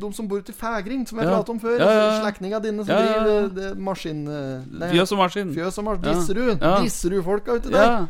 De 0.00 0.08
som 0.16 0.26
bor 0.30 0.40
ute 0.40 0.54
i 0.54 0.56
Fægring, 0.56 1.04
som 1.06 1.18
jeg 1.20 1.28
Ja. 1.28 1.36
pratet 1.36 1.50
om 1.52 1.60
før. 1.60 1.76
Ja, 1.78 1.90
ja, 1.92 2.06
ja. 2.08 2.18
Slektninga 2.24 2.58
dine 2.64 2.84
som 2.84 2.94
Ja, 2.96 3.02
driver 3.02 3.48
det, 3.58 3.78
maskin... 3.78 4.24
eh, 4.26 4.64
nei, 4.72 4.88
Fjøs 4.94 5.12
og 5.12 5.18
maskin. 5.20 5.52
Fjøs 5.54 5.78
og 5.78 5.84
maskin. 5.84 6.08
Disserud. 6.16 6.56
Ja. 6.64 6.74
Disserud-folka 6.82 7.58
ute 7.60 7.70
der. 7.70 8.06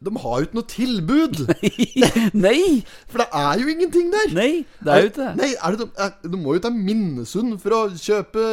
De 0.00 0.10
har 0.22 0.34
jo 0.38 0.46
ikke 0.46 0.54
noe 0.54 0.68
tilbud! 0.70 1.40
Nei! 2.46 2.84
For 3.10 3.18
det 3.18 3.26
er 3.34 3.58
jo 3.58 3.66
ingenting 3.72 4.12
der. 4.12 4.28
Nei, 4.36 4.50
det 4.78 4.92
er 4.94 5.00
jo 5.02 5.08
ikke. 5.10 5.30
Nei, 5.40 5.48
det, 5.74 5.88
De, 6.22 6.30
du 6.30 6.36
må 6.38 6.54
jo 6.54 6.60
til 6.62 6.76
Minnesund 6.76 7.56
for 7.58 7.74
å 7.74 7.80
kjøpe 7.98 8.44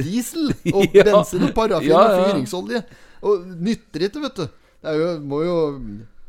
diesel 0.00 0.50
og 0.74 0.90
Ja. 0.98 1.04
bensin 1.06 1.46
og 1.46 1.54
parafin 1.54 1.94
og 1.94 2.16
fyringsolje. 2.26 2.82
Og 3.22 3.46
nytter 3.62 4.08
ikke, 4.08 4.24
vet 4.26 4.40
du. 4.42 4.48
Det 4.82 4.96
jo, 4.98 5.08
må 5.30 5.42
jo 5.46 5.56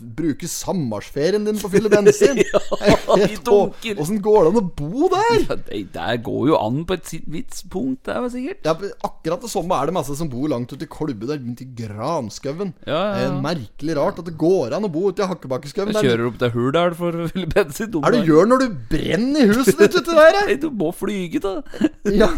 bruke 0.00 0.48
sommersferien 0.50 1.44
din 1.46 1.58
på 1.60 1.68
å 1.68 1.72
fylle 1.74 1.90
bensin. 1.92 2.40
Ja, 2.84 2.96
de 3.16 3.36
dunker. 3.46 3.98
Åssen 4.02 4.18
går 4.24 4.44
det 4.46 4.50
an 4.52 4.58
å 4.60 4.64
bo 4.76 5.08
der? 5.12 5.36
Ja, 5.44 5.56
det 5.68 5.80
der 5.94 6.16
går 6.24 6.48
jo 6.50 6.56
an 6.58 6.82
på 6.88 6.96
et 6.98 7.10
vitspunkt 7.30 7.72
punkt, 7.74 8.00
det 8.06 8.14
er 8.14 8.28
sikkert. 8.32 8.66
Ja, 8.66 8.74
akkurat 9.06 9.42
det 9.44 9.48
samme 9.52 9.76
er 9.80 9.88
det 9.90 9.94
masse 9.96 10.14
som 10.18 10.28
bor 10.30 10.46
langt 10.52 10.70
ute 10.72 10.84
i 10.86 10.90
Kolbu 10.90 11.24
der, 11.28 11.38
rundt 11.40 11.62
i 11.64 11.66
Granskauen. 11.78 12.72
Ja, 12.86 12.98
ja, 12.98 13.14
Det 13.14 13.24
er 13.28 13.38
merkelig 13.44 13.96
rart 13.98 14.18
at 14.22 14.28
det 14.28 14.34
går 14.40 14.74
an 14.76 14.86
å 14.86 14.90
bo 14.92 15.08
ute 15.10 15.24
i 15.24 15.28
Hakkebakkeskauen. 15.30 15.94
Kjører 15.96 16.26
opp 16.28 16.38
til 16.42 16.52
Hurdal 16.54 16.94
for 16.98 17.18
å 17.24 17.28
fylle 17.32 17.48
bensin. 17.50 17.90
Hva 17.94 18.10
er 18.10 18.16
det 18.18 18.22
du 18.26 18.30
gjør 18.32 18.50
når 18.52 18.64
du 18.64 18.76
brenner 18.92 19.44
i 19.44 19.48
huset 19.50 19.80
ditt 19.80 19.96
uti 19.98 20.16
der? 20.18 20.38
eh? 20.42 20.46
Nei, 20.50 20.56
du 20.62 20.68
må 20.74 20.90
flyge, 20.96 21.40
da. 21.44 21.54
Ja, 22.20 22.28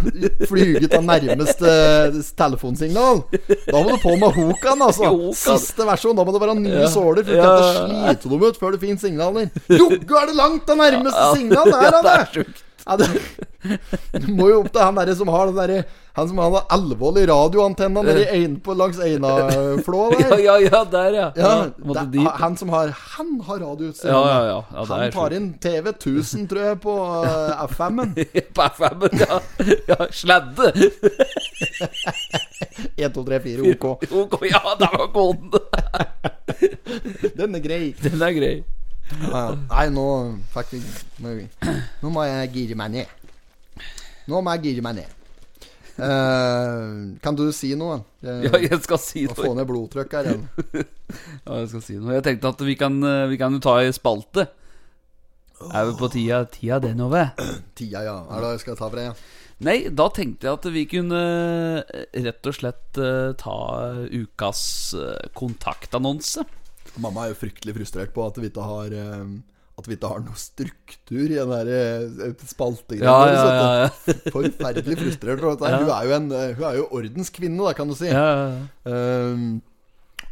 flyge 0.46 0.88
av 0.96 1.02
nærmeste 1.04 1.70
telefonsignal. 2.38 3.24
Da 3.66 3.80
må 3.82 3.96
du 3.96 3.98
på 4.02 4.14
med 4.20 4.36
Hokan, 4.36 4.84
altså. 4.86 5.10
Hokan. 5.10 5.36
Siste 5.58 5.86
versjon. 5.88 6.16
Da 6.16 6.24
må 6.26 6.34
det 6.34 6.42
være 6.44 6.56
nye 6.60 6.86
såler, 6.92 7.26
for 7.26 7.36
Ja. 7.36 7.45
Kan 7.46 7.64
sliter 7.70 8.04
slite 8.04 8.32
dem 8.34 8.46
ut 8.50 8.60
før 8.60 8.76
det 8.76 8.82
finnes 8.84 9.02
signaler. 9.06 9.50
Joggu 9.70 10.20
er 10.20 10.30
det 10.30 10.36
langt 10.38 10.70
av 10.74 10.80
nærmeste 10.82 11.26
signal! 11.38 11.72
Der, 11.72 11.98
det 11.98 12.12
er! 12.12 12.22
er 12.26 12.32
sjukt. 12.34 12.62
Ja, 12.86 12.96
det, 12.96 13.06
du 14.22 14.26
må 14.30 14.46
jo 14.52 14.60
opp 14.62 14.68
til 14.70 14.82
han 14.84 14.94
derre 14.94 15.14
som 15.18 15.30
har 15.34 15.48
den 15.50 15.56
derre 15.58 15.78
Han 16.14 16.28
som 16.30 16.38
har 16.38 16.52
den 16.54 16.68
alvorlige 16.76 17.26
radioantenna 17.32 18.04
langs 18.78 19.00
Einaflå 19.02 20.04
Ja, 20.20 20.28
der. 20.30 20.42
ja, 20.44 20.54
ja, 20.62 20.82
der, 20.92 21.16
ja. 21.16 21.24
Ja, 21.34 21.50
ja 21.66 22.04
der, 22.12 22.28
han 22.38 22.56
som 22.56 22.70
har 22.70 22.92
Han 23.16 23.40
har 23.48 23.58
radioutstyr. 23.64 24.12
Ja, 24.12 24.20
ja, 24.30 24.38
ja. 24.46 24.60
ja 24.70 24.84
Han 24.92 25.12
tar 25.16 25.34
inn 25.34 25.50
TV 25.58 25.90
1000, 25.96 26.46
tror 26.52 26.62
jeg, 26.62 26.80
på 26.86 26.94
uh, 27.26 27.66
FM-en. 27.66 28.14
På 28.54 28.68
FM-en, 28.70 29.18
ja. 29.24 29.40
ja. 29.90 29.98
Sladde. 30.14 30.70
1, 32.94 33.12
2, 33.14 33.24
3, 33.24 33.42
4, 33.50 33.74
OK. 33.74 33.90
Ok, 34.22 34.40
ja, 34.46 34.62
der 34.78 34.96
var 35.02 35.12
koden! 35.14 35.50
Den 37.36 37.58
er 37.58 37.62
grei. 37.66 37.94
Den 38.02 38.22
er 38.22 38.34
grei. 38.36 38.56
Ja, 39.06 39.30
ja. 39.32 39.52
Nei, 39.70 39.84
nå 39.94 40.06
fikk 40.54 40.72
vi 40.76 40.80
nå- 41.22 42.10
må 42.12 42.24
jeg 42.26 42.50
gire 42.56 42.76
meg 42.78 42.90
ned. 42.90 43.06
Nå 44.26 44.40
må 44.42 44.54
jeg 44.56 44.64
gire 44.70 44.82
meg 44.82 44.96
ned. 44.98 45.12
Uh, 45.96 47.14
kan 47.24 47.36
du 47.38 47.46
si 47.56 47.70
noe? 47.78 48.02
Eh, 48.20 48.42
Ja, 48.44 48.58
jeg 48.60 48.82
skal 48.84 48.98
si 49.00 49.22
Å 49.24 49.32
få 49.38 49.54
ned 49.56 49.64
blodtrykket 49.70 50.16
her 50.18 50.26
igjen. 50.28 50.42
Ja, 51.46 51.60
jeg 51.62 51.70
skal 51.72 51.84
si 51.86 51.96
noe. 51.96 52.12
Jeg 52.18 52.24
tenkte 52.26 52.50
at 52.52 52.60
vi 52.66 52.74
kan, 52.76 52.98
eh, 53.06 53.22
vi 53.30 53.38
kan 53.40 53.54
jo 53.56 53.62
ta 53.64 53.78
i 53.80 53.88
spalte. 53.96 54.44
Er 55.72 55.86
vi 55.88 55.94
på 55.96 56.10
tida, 56.12 56.42
tida 56.52 56.76
det 56.84 56.90
nå, 56.98 57.06
ved? 57.08 57.38
Tida, 57.78 58.02
ja. 58.04 58.18
Er 58.28 58.44
det 58.44 58.50
jeg 58.58 58.64
skal 58.66 58.76
ta 58.76 58.90
for 58.90 58.98
deg? 59.00 59.06
Ja. 59.08 59.14
Nei, 59.64 59.76
da 59.88 60.10
tenkte 60.12 60.44
jeg 60.50 60.58
at 60.58 60.66
vi 60.74 60.82
kunne 60.90 61.20
rett 62.26 62.50
og 62.50 62.58
slett 62.58 63.00
ta 63.40 63.56
ukas 64.12 64.60
kontaktannonse. 65.38 66.44
Mamma 67.02 67.26
er 67.26 67.34
jo 67.34 67.38
fryktelig 67.42 67.76
frustrert 67.76 68.14
på 68.14 68.24
at 68.26 68.40
vi 68.40 68.50
ikke 68.50 68.64
har 68.64 68.94
eh, 68.96 69.22
At 69.76 69.88
vi 69.88 69.96
ikke 69.98 70.10
har 70.12 70.22
noe 70.24 70.40
struktur 70.40 71.24
i 71.26 71.36
den 71.36 71.52
der 71.52 71.70
eh, 71.76 72.34
spaltegreia. 72.48 73.06
Ja, 73.06 73.30
ja, 73.30 73.46
ja. 73.46 73.86
ja. 73.86 74.18
Forferdelig 74.34 74.98
frustrert 75.02 75.44
Ja. 75.44 75.80
Hun 75.82 75.90
er 75.92 76.08
jo 76.08 76.14
en 76.16 76.30
eh, 76.32 76.52
Hun 76.56 76.68
er 76.70 76.78
jo 76.80 76.90
ordenskvinne, 77.00 77.62
da, 77.62 77.74
kan 77.76 77.90
du 77.90 77.96
si. 77.98 78.08
ja, 78.10 78.28
ja. 78.32 78.92
Ehm, 78.92 79.48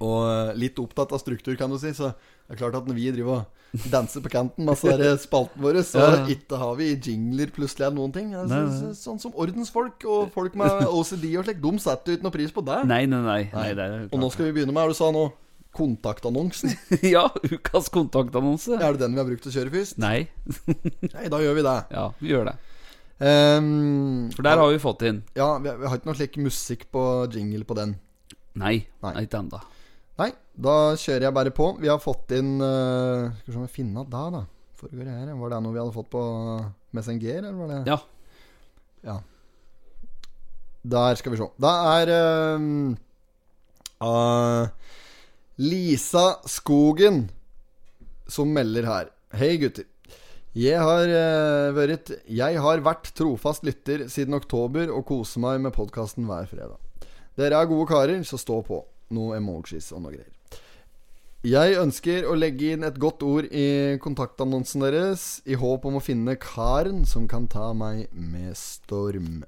og 0.04 0.56
litt 0.58 0.78
opptatt 0.82 1.12
av 1.14 1.20
struktur, 1.22 1.54
kan 1.56 1.70
du 1.70 1.78
si. 1.80 1.92
Så 1.96 2.10
det 2.10 2.56
er 2.56 2.60
klart 2.60 2.76
at 2.76 2.88
når 2.88 2.98
vi 2.98 3.12
driver 3.14 3.38
og 3.38 3.90
danser 3.90 4.22
på 4.22 4.30
kanten 4.30 4.66
med 4.66 4.78
så 4.78 4.94
spalten 5.18 5.62
vår, 5.62 5.80
så 5.86 6.02
Ja, 6.02 6.18
ikke 6.30 6.58
har 6.60 6.74
vi 6.78 6.92
jingler 6.94 7.50
plutselig 7.54 7.86
eller 7.86 7.98
noen 7.98 8.12
ting. 8.14 8.34
Altså, 8.34 8.54
Nei, 8.54 8.82
nei. 8.88 8.98
Sånn 8.98 9.20
som 9.22 9.34
ordensfolk 9.34 10.04
og 10.06 10.34
folk 10.34 10.58
med 10.58 10.84
OCD 10.98 11.30
og 11.38 11.46
slik, 11.46 11.62
de 11.62 11.72
setter 11.82 12.12
jo 12.12 12.18
ikke 12.18 12.28
noe 12.28 12.36
pris 12.36 12.54
på 12.54 12.64
det. 12.66 12.82
Nei, 12.90 13.04
nei, 13.10 13.22
nei. 13.24 13.40
nei 13.54 14.04
Og 14.10 14.20
nå 14.20 14.30
skal 14.34 14.48
vi 14.48 14.58
begynne 14.58 14.74
med 14.74 14.84
er 14.84 14.94
du 14.94 14.98
sa 14.98 15.10
nå. 15.14 15.28
Kontaktannonsen. 15.76 16.72
ja, 17.14 17.26
ukas 17.50 17.90
kontaktannonse. 17.94 18.78
Er 18.78 18.94
det 18.94 19.04
den 19.04 19.16
vi 19.16 19.22
har 19.22 19.28
brukt 19.28 19.48
å 19.48 19.52
kjøre 19.54 19.72
først? 19.74 19.98
Nei. 20.02 20.28
Nei, 21.14 21.26
da 21.32 21.42
gjør 21.42 21.58
vi 21.58 21.66
det. 21.66 21.76
Ja, 21.94 22.06
vi 22.20 22.32
gjør 22.32 22.48
det. 22.50 22.56
Um, 23.14 24.30
For 24.34 24.42
der 24.42 24.58
har 24.58 24.72
vi 24.72 24.78
fått 24.82 25.04
inn 25.06 25.20
Ja, 25.38 25.52
vi, 25.62 25.70
vi 25.70 25.86
har 25.86 26.00
ikke 26.00 26.08
noe 26.08 26.18
slik 26.18 26.34
musikk 26.42 26.80
på 26.92 27.02
jingle 27.30 27.62
på 27.68 27.76
den. 27.78 27.94
Nei, 28.58 28.80
Nei. 29.04 29.12
ikke 29.22 29.38
ennå. 29.38 29.60
Nei, 30.18 30.30
da 30.66 30.74
kjører 30.98 31.28
jeg 31.28 31.36
bare 31.36 31.52
på. 31.54 31.68
Vi 31.82 31.90
har 31.90 32.02
fått 32.02 32.34
inn 32.36 32.56
uh, 32.62 33.30
Skal 33.38 33.48
vi 33.48 33.54
se 33.54 33.60
om 33.60 33.68
vi 33.68 33.76
finner 33.76 34.10
da, 34.10 34.24
da. 34.34 34.42
Foregår 34.78 35.10
her. 35.10 35.30
Var 35.38 35.54
det 35.54 35.62
noe 35.64 35.74
vi 35.74 35.82
hadde 35.82 35.94
fått 35.94 36.10
på 36.12 36.24
Messenger, 36.94 37.40
eller 37.40 37.58
var 37.58 37.72
det 37.72 37.80
Ja. 37.90 37.98
Ja. 39.04 39.16
Der 40.84 41.18
skal 41.18 41.32
vi 41.32 41.40
se. 41.40 41.48
Det 41.64 41.74
er 41.94 42.12
uh, 42.14 42.96
ah, 44.04 44.66
Lisa 45.56 46.40
Skogen 46.50 47.28
som 48.26 48.50
melder 48.50 48.88
her. 48.88 49.10
Hei, 49.38 49.54
gutter. 49.62 49.86
Jeg 50.54 50.80
har, 50.82 51.06
uh, 51.06 51.70
vært, 51.76 52.10
jeg 52.26 52.58
har 52.58 52.82
vært 52.82 53.12
trofast 53.14 53.62
lytter 53.66 54.08
siden 54.10 54.34
oktober 54.34 54.90
og 54.90 55.06
koser 55.06 55.42
meg 55.42 55.62
med 55.62 55.74
podkasten 55.76 56.26
hver 56.26 56.50
fredag. 56.50 57.06
Dere 57.38 57.62
er 57.62 57.70
gode 57.70 57.86
karer, 57.86 58.18
så 58.26 58.38
stå 58.38 58.60
på. 58.66 58.80
Noe 59.14 59.38
emojis 59.38 59.92
og 59.94 60.02
noe 60.02 60.16
greier. 60.16 60.30
Jeg 61.46 61.78
ønsker 61.78 62.26
å 62.26 62.34
legge 62.34 62.74
inn 62.74 62.86
et 62.86 62.98
godt 62.98 63.22
ord 63.22 63.46
i 63.46 63.94
kontaktannonsen 64.02 64.82
deres, 64.82 65.38
i 65.46 65.54
håp 65.54 65.86
om 65.86 66.00
å 66.00 66.02
finne 66.02 66.34
karen 66.40 67.04
som 67.06 67.28
kan 67.30 67.46
ta 67.46 67.70
meg 67.78 68.08
med 68.10 68.56
storm. 68.58 69.44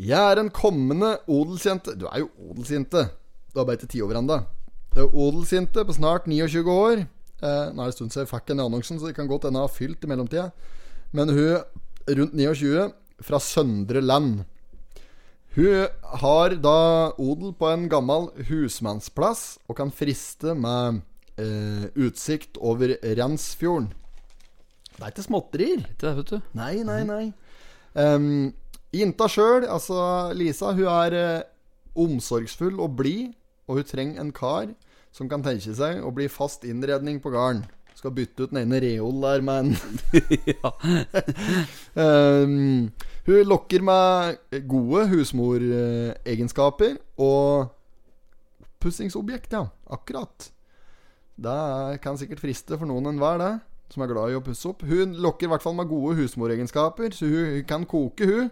Jeg 0.00 0.16
er 0.16 0.40
en 0.40 0.52
kommende 0.54 1.18
odelsjente 1.26 1.96
Du 1.98 2.06
er 2.06 2.22
jo 2.22 2.30
odelsjente. 2.52 3.10
Du 3.52 3.58
har 3.60 3.66
bare 3.66 3.82
ikke 3.82 3.92
ti 3.92 4.00
over 4.04 4.22
ennå. 4.22 4.46
Du 4.98 5.04
er 5.06 5.84
på 5.86 5.94
snart 5.94 6.24
29 6.26 6.66
år. 6.66 7.04
Eh, 7.38 7.66
nå 7.70 7.78
er 7.78 7.86
det 7.86 7.92
en 7.92 7.94
stund 7.94 8.10
siden 8.10 8.24
jeg 8.24 8.30
fikk 8.32 8.48
den 8.48 8.58
i 8.58 8.64
annonsen, 8.64 8.98
så 8.98 9.06
det 9.06 9.14
kan 9.14 9.28
godt 9.30 9.44
hende 9.46 9.60
jeg 9.60 9.68
har 9.68 9.76
fylt 9.76 10.02
i 10.02 10.08
mellomtida. 10.10 10.46
Men 11.14 11.30
hun 11.30 11.60
rundt 12.18 12.34
29, 12.34 12.88
fra 13.22 13.38
Søndre 13.38 14.00
Land. 14.02 14.40
Hun 15.54 15.86
har 16.22 16.56
da 16.58 16.80
odel 17.14 17.52
på 17.54 17.68
en 17.70 17.86
gammel 17.90 18.26
husmannsplass 18.48 19.60
og 19.68 19.78
kan 19.78 19.94
friste 19.94 20.56
med 20.58 20.98
eh, 21.38 21.86
utsikt 21.94 22.58
over 22.58 22.96
Rensfjorden. 22.98 23.92
Det 24.96 25.04
er 25.04 25.14
ikke 25.14 25.28
småtterier. 25.28 25.86
Ikke 25.86 26.08
det, 26.08 26.14
vet 26.18 26.34
du. 26.34 26.50
Nei, 26.58 26.72
nei, 26.82 27.04
nei. 27.06 27.22
Um, 27.94 28.50
Jinta 28.90 29.30
sjøl, 29.30 29.62
altså 29.62 30.34
Lisa, 30.34 30.74
hun 30.74 30.90
er 30.90 31.18
eh, 31.22 31.48
omsorgsfull 31.94 32.82
og 32.82 32.98
blid, 32.98 33.30
og 33.70 33.78
hun 33.78 33.90
trenger 33.94 34.26
en 34.26 34.34
kar 34.34 34.74
som 35.18 35.28
kan 35.30 35.42
tenke 35.42 35.74
seg 35.74 36.04
å 36.06 36.14
bli 36.14 36.28
fast 36.30 36.62
innredning 36.68 37.18
på 37.22 37.32
gården. 37.34 37.64
Skal 37.98 38.14
bytte 38.14 38.46
ut 38.46 38.52
den 38.52 38.60
ene 38.62 38.78
reol 38.78 39.16
der 39.24 39.42
med 39.42 39.72
um, 41.98 42.92
Hun 43.28 43.48
lokker 43.50 43.82
med 43.84 44.38
gode 44.70 45.08
husmoregenskaper 45.10 46.94
og 47.18 47.74
oppussingsobjekt, 48.62 49.52
ja. 49.52 49.66
Akkurat. 49.90 50.52
Det 51.38 51.98
kan 52.04 52.16
sikkert 52.18 52.40
friste 52.40 52.78
for 52.78 52.86
noen 52.88 53.10
enhver, 53.10 53.42
det. 53.42 53.50
Som 53.92 54.04
er 54.04 54.12
glad 54.12 54.32
i 54.32 54.38
å 54.38 54.44
pusse 54.44 54.70
opp. 54.70 54.84
Hun 54.86 55.18
lokker 55.18 55.48
i 55.48 55.50
hvert 55.52 55.64
fall 55.64 55.76
med 55.76 55.90
gode 55.90 56.14
husmoregenskaper, 56.20 57.10
så 57.16 57.26
hun, 57.26 57.58
hun 57.58 57.66
kan 57.68 57.84
koke, 57.90 58.30
hun. 58.30 58.48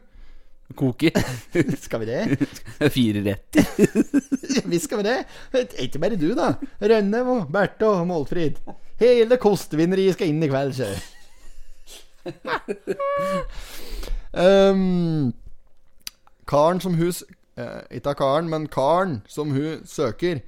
Koki. 0.74 1.10
Skal 1.84 2.00
vi 2.02 2.06
det? 2.06 2.48
Fire 2.94 3.22
rett. 3.24 3.56
Vi 4.66 4.78
skal 4.78 4.98
vi 4.98 5.04
det? 5.06 5.18
Ikke 5.84 6.00
bare 6.02 6.18
du, 6.18 6.32
da. 6.34 6.54
Rønnev 6.80 7.28
og 7.30 7.52
Berthe 7.52 7.86
og 7.86 8.06
Målfrid. 8.08 8.58
Hele 9.00 9.38
kostevinneriet 9.38 10.16
skal 10.16 10.32
inn 10.32 10.42
i 10.42 10.48
kveld, 10.50 10.74
sjø. 10.74 10.90
um, 14.34 15.32
karen 16.50 16.80
som 16.82 16.96
hun 16.98 17.12
eh, 17.12 17.82
Ikke 18.00 18.16
karen, 18.18 18.48
men 18.50 18.66
karen 18.66 19.20
som 19.30 19.52
hun 19.54 19.84
søker, 19.86 20.40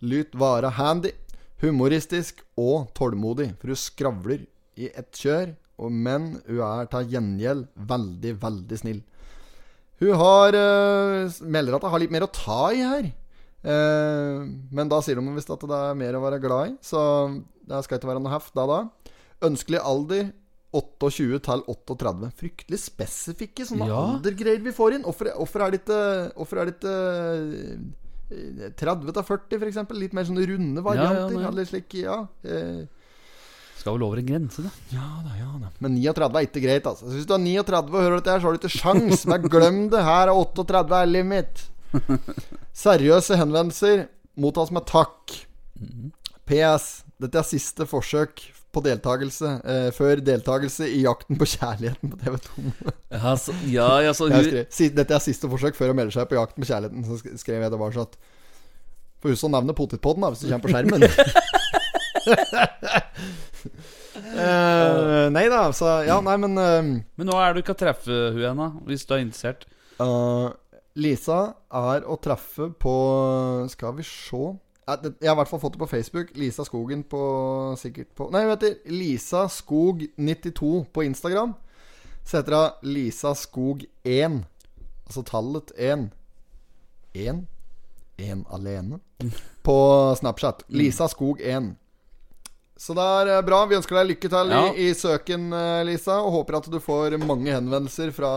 lyt 0.00 0.32
være 0.38 0.70
handy, 0.78 1.12
humoristisk 1.60 2.40
og 2.56 2.88
tålmodig. 2.96 3.50
For 3.60 3.74
hun 3.74 3.82
skravler 3.82 4.46
i 4.78 4.88
ett 4.94 5.12
kjør, 5.18 5.52
og, 5.78 5.92
men 5.92 6.38
hun 6.46 6.62
er 6.64 6.88
til 6.90 7.12
gjengjeld 7.12 7.66
veldig, 7.90 8.34
veldig 8.42 8.80
snill. 8.80 9.02
Hun 9.98 10.14
har 10.20 10.54
uh, 10.54 11.38
melder 11.42 11.76
at 11.78 11.86
hun 11.86 11.94
har 11.94 12.02
litt 12.04 12.14
mer 12.14 12.26
å 12.26 12.32
ta 12.32 12.60
i 12.74 12.82
her. 12.84 13.08
Uh, 13.66 14.46
men 14.70 14.90
da 14.90 15.00
sier 15.02 15.18
hun 15.18 15.32
visst 15.34 15.50
at 15.50 15.64
det 15.66 15.78
er 15.90 15.96
mer 15.98 16.18
å 16.18 16.22
være 16.22 16.38
glad 16.42 16.70
i, 16.70 16.76
så 16.84 17.00
det 17.68 17.80
skal 17.84 17.98
ikke 17.98 18.12
være 18.12 18.22
noe 18.22 18.34
heft 18.36 18.54
da 18.56 18.66
da. 18.70 18.82
Ønskelig 19.48 19.80
alder 19.82 20.30
28 20.74 21.40
til 21.46 21.62
38. 21.72 22.30
Fryktelig 22.38 22.80
spesifikke 22.82 23.64
sånne 23.66 23.88
Ja. 23.88 24.00
aldergreier 24.14 24.60
vi 24.62 24.74
får 24.76 24.98
inn. 24.98 25.06
Hvorfor 25.06 25.64
er 25.64 25.70
det 25.72 25.80
ikke 25.82 26.00
er 26.60 26.68
det 26.68 26.74
ikke 26.76 26.94
eh, 28.30 28.72
30 28.76 29.12
til 29.16 29.22
40, 29.24 29.58
f.eks.? 29.62 29.80
Litt 29.96 30.12
mer 30.16 30.28
sånne 30.28 30.46
runde 30.50 30.84
varianter. 30.84 31.40
Ja, 31.40 31.48
Eller 31.48 31.64
slik, 31.64 31.94
ja. 31.94 32.26
Eh, 32.44 32.84
Skal 33.78 33.94
vel 33.94 34.04
over 34.08 34.20
en 34.20 34.26
grense, 34.26 34.64
da. 34.64 34.70
ja 34.90 35.08
da, 35.22 35.34
ja 35.38 35.48
da. 35.62 35.70
Men 35.84 35.96
39 36.00 36.38
er 36.40 36.46
ikke 36.48 36.62
greit, 36.64 36.86
altså. 36.90 37.08
Hvis 37.12 37.28
du 37.28 37.34
er 37.36 37.42
39 37.44 37.94
og 37.94 38.02
hører 38.02 38.18
dette 38.18 38.34
her, 38.34 38.42
så 38.42 38.48
har 38.48 38.56
du 38.56 38.60
ikke 38.62 38.74
sjans. 38.74 39.24
Men 39.30 39.48
glem 39.52 39.80
det. 39.92 40.04
Her 40.06 40.32
er 40.32 40.34
38 40.34 41.02
er 41.02 41.10
limit. 41.10 41.64
Seriøse 42.84 43.38
henvendelser 43.38 44.06
mottas 44.38 44.72
med 44.74 44.86
takk. 44.90 45.34
PS. 46.48 46.88
Dette 47.22 47.40
er 47.40 47.46
siste 47.46 47.86
forsøk 47.88 48.42
på 48.74 48.82
deltakelse 48.84 49.52
eh, 49.64 49.86
før 49.96 50.20
deltakelse 50.22 50.86
i 50.92 51.00
Jakten 51.06 51.38
på 51.40 51.46
kjærligheten 51.48 52.12
på 52.12 52.18
TV2. 52.20 52.66
Ja, 53.14 53.32
så, 53.40 53.54
ja, 53.72 53.88
ja, 54.04 54.12
så 54.14 54.28
hun 54.28 54.36
skrev, 54.44 54.90
dette 54.98 55.16
er 55.16 55.24
siste 55.24 55.48
forsøk 55.50 55.78
før 55.78 55.94
å 55.94 55.96
melde 55.96 56.12
seg 56.14 56.28
på 56.28 56.36
Jakten 56.36 56.62
på 56.62 56.68
kjærligheten. 56.68 57.06
Så 57.08 57.38
skrev 57.40 57.64
jeg 57.64 57.72
det 57.72 57.80
bare 57.80 57.96
sånn 57.96 58.10
at 58.10 58.18
Får 59.18 59.32
huske 59.32 59.48
å 59.48 59.50
nevne 59.50 59.74
potetpodden 59.74 60.22
da 60.22 60.28
hvis 60.30 60.44
du 60.44 60.46
kommer 60.46 60.68
på 60.68 60.70
skjermen. 60.70 61.02
Eh, 64.18 65.26
nei 65.30 65.44
da, 65.50 65.60
så 65.74 65.88
Ja, 66.06 66.18
nei, 66.24 66.34
men 66.42 66.58
uh, 66.58 66.88
Men 67.16 67.28
nå 67.28 67.36
er 67.38 67.54
du 67.54 67.60
ikke 67.62 67.74
å 67.74 67.78
treffe 67.78 68.16
hun 68.34 68.44
ennå, 68.50 68.66
hvis 68.88 69.06
du 69.06 69.14
er 69.14 69.22
interessert. 69.22 69.64
Uh, 69.98 70.50
Lisa 70.98 71.38
er 71.70 72.06
å 72.06 72.16
treffe 72.22 72.68
på 72.82 72.94
Skal 73.70 73.94
vi 73.98 74.06
se 74.06 74.42
Jeg 74.88 75.28
har 75.28 75.34
i 75.34 75.38
hvert 75.38 75.50
fall 75.50 75.62
fått 75.62 75.76
det 75.76 75.82
på 75.82 75.90
Facebook. 75.90 76.30
Lisa 76.38 76.66
Skogen 76.66 77.04
på 77.06 77.22
sikkert 77.80 78.10
på 78.18 78.28
Nei, 78.34 78.44
vet 78.50 78.64
du. 78.64 78.70
Lisa 78.94 79.46
Skog92 79.52 80.70
på 80.92 81.04
Instagram. 81.06 81.54
Så 82.24 82.40
heter 82.40 82.56
hun 82.56 82.94
Lisa 82.94 83.34
Skog1. 83.36 84.40
Altså 85.06 85.24
tallet 85.28 85.72
1. 85.76 86.08
1? 87.14 87.44
1 88.18 88.46
alene. 88.52 88.98
På 89.66 89.76
Snapchat. 90.18 90.64
Lisa 90.68 91.06
Skog1. 91.08 91.74
Så 92.78 92.94
det 92.94 93.04
er 93.04 93.30
eh, 93.36 93.44
bra. 93.46 93.64
Vi 93.66 93.74
ønsker 93.78 93.98
deg 93.98 94.12
lykke 94.14 94.30
til 94.30 94.52
Ja. 94.54 94.64
i, 94.72 94.88
i 94.88 94.94
søken, 94.94 95.48
eh, 95.52 95.84
Lisa. 95.88 96.20
Og 96.22 96.36
håper 96.40 96.60
at 96.60 96.68
du 96.70 96.78
får 96.82 97.18
mange 97.20 97.50
henvendelser 97.50 98.12
fra 98.14 98.32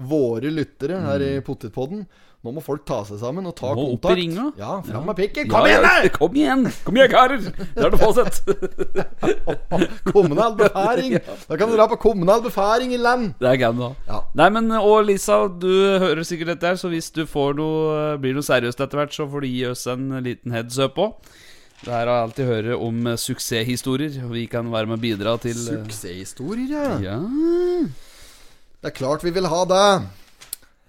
våre 0.00 0.50
lyttere 0.52 1.00
her 1.04 1.20
i 1.22 1.34
Pottitpodden. 1.44 2.06
Nå 2.44 2.52
må 2.52 2.60
folk 2.60 2.82
ta 2.84 2.98
seg 3.08 3.16
sammen 3.22 3.46
og 3.48 3.54
ta 3.56 3.70
Må 3.72 3.86
opp 3.94 4.04
i 4.10 4.18
ringa. 4.18 4.50
Ja, 4.60 4.74
fram 4.84 5.06
med 5.08 5.16
pikken! 5.16 5.46
Kom 5.48 5.64
igjen, 5.64 5.80
ja, 5.80 5.92
da! 6.04 6.10
Kom 6.12 6.34
igjen! 6.36 6.66
Kom 6.84 6.98
igjen, 6.98 7.08
karer! 7.08 7.40
Det 7.40 7.86
er 7.86 7.94
det 7.94 8.00
fortsatt. 8.02 8.42
Kommunal 10.12 10.52
befaring! 10.58 11.16
Da 11.48 11.56
kan 11.56 11.70
du 11.72 11.76
dra 11.78 11.86
på 11.88 11.96
kommunal 12.02 12.42
befaring 12.44 12.92
i 12.92 13.00
land! 13.00 13.32
Det 13.40 13.48
er 13.48 13.56
gøy, 13.62 13.70
da. 13.80 13.88
Ja. 14.10 14.20
Nei, 14.42 14.50
men 14.58 14.68
Og 14.76 15.06
Lisa, 15.08 15.38
du 15.48 15.72
hører 16.04 16.20
sikkert 16.28 16.52
dette 16.52 16.68
her, 16.74 16.76
så 16.80 16.92
hvis 16.92 17.08
du 17.16 17.24
får 17.28 17.56
noe, 17.56 18.04
blir 18.20 18.36
noe 18.36 18.44
seriøst 18.44 18.76
etter 18.84 19.00
hvert, 19.00 19.16
så 19.16 19.24
får 19.30 19.40
du 19.46 19.48
gi 19.48 19.64
oss 19.72 19.86
en 19.88 20.10
liten 20.24 20.52
heads 20.52 20.76
up 20.84 21.00
òg. 21.00 21.16
Det 21.82 21.90
her 21.90 22.06
har 22.06 22.14
jeg 22.14 22.26
alltid 22.28 22.48
hørt 22.48 22.68
om 22.78 23.06
eh, 23.10 23.18
suksesshistorier, 23.20 24.20
vi 24.30 24.46
kan 24.50 24.70
være 24.72 24.88
med 24.88 24.98
og 24.98 25.02
bidra 25.02 25.34
til 25.42 25.56
eh, 25.58 25.80
Suksesshistorier, 25.82 26.70
ja. 27.02 27.16
Ja 27.16 27.18
Det 28.80 28.92
er 28.92 28.94
klart 28.96 29.24
vi 29.24 29.32
vil 29.34 29.48
ha 29.50 29.64
det. 29.68 29.88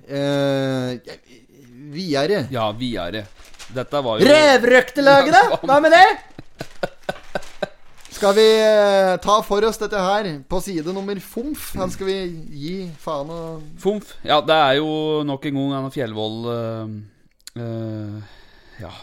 Eh, 0.05 1.17
videre. 1.95 2.45
Ja, 2.53 2.69
videre. 2.75 3.25
Dette 3.75 4.01
var 4.05 4.21
jo 4.21 4.29
Revrøktelaget, 4.29 5.35
da? 5.35 5.59
Hva 5.67 5.81
med 5.83 5.95
det? 5.95 6.05
Skal 8.15 8.35
vi 8.37 8.45
eh, 8.63 9.17
ta 9.19 9.41
for 9.43 9.65
oss 9.67 9.81
dette 9.81 9.99
her 9.99 10.29
på 10.47 10.61
side 10.63 10.93
nummer 10.95 11.19
fomf? 11.19 11.73
Her 11.75 11.89
skal 11.91 12.07
vi 12.07 12.15
gi 12.55 12.75
faen 13.01 13.33
og 13.33 13.65
Fomf. 13.81 14.13
Ja, 14.23 14.39
det 14.39 14.55
er 14.55 14.77
jo 14.79 14.87
nok 15.27 15.49
en 15.49 15.59
gang 15.59 15.73
Anna 15.81 15.91
Fjellvold 15.91 16.47
uh, 16.47 16.95
uh, 17.59 18.39
Ja. 18.79 18.93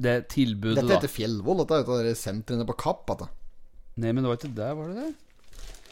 Det 0.00 0.14
tilbudet, 0.32 0.78
Dette 0.80 0.88
da. 0.88 0.98
heter 1.00 1.12
Fjellvoll. 1.12 1.58
Dette 1.60 1.76
er 1.76 1.82
et 1.84 1.88
av 2.14 2.14
sentrene 2.16 2.64
på 2.68 2.76
Kapp. 2.80 3.02
Dette. 3.10 3.28
Nei, 4.00 4.12
men 4.14 4.22
det 4.24 4.30
var 4.30 4.38
ikke 4.40 4.54
der, 4.56 4.74
var 4.78 4.88
det 4.88 4.96
det? 5.02 5.10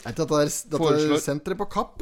Er 0.07 0.13
ikke 0.15 0.25
dette, 0.25 0.39
dette 0.71 0.79
Foreslår- 0.81 1.21
senteret 1.25 1.59
på 1.59 1.67
Kapp? 1.69 1.99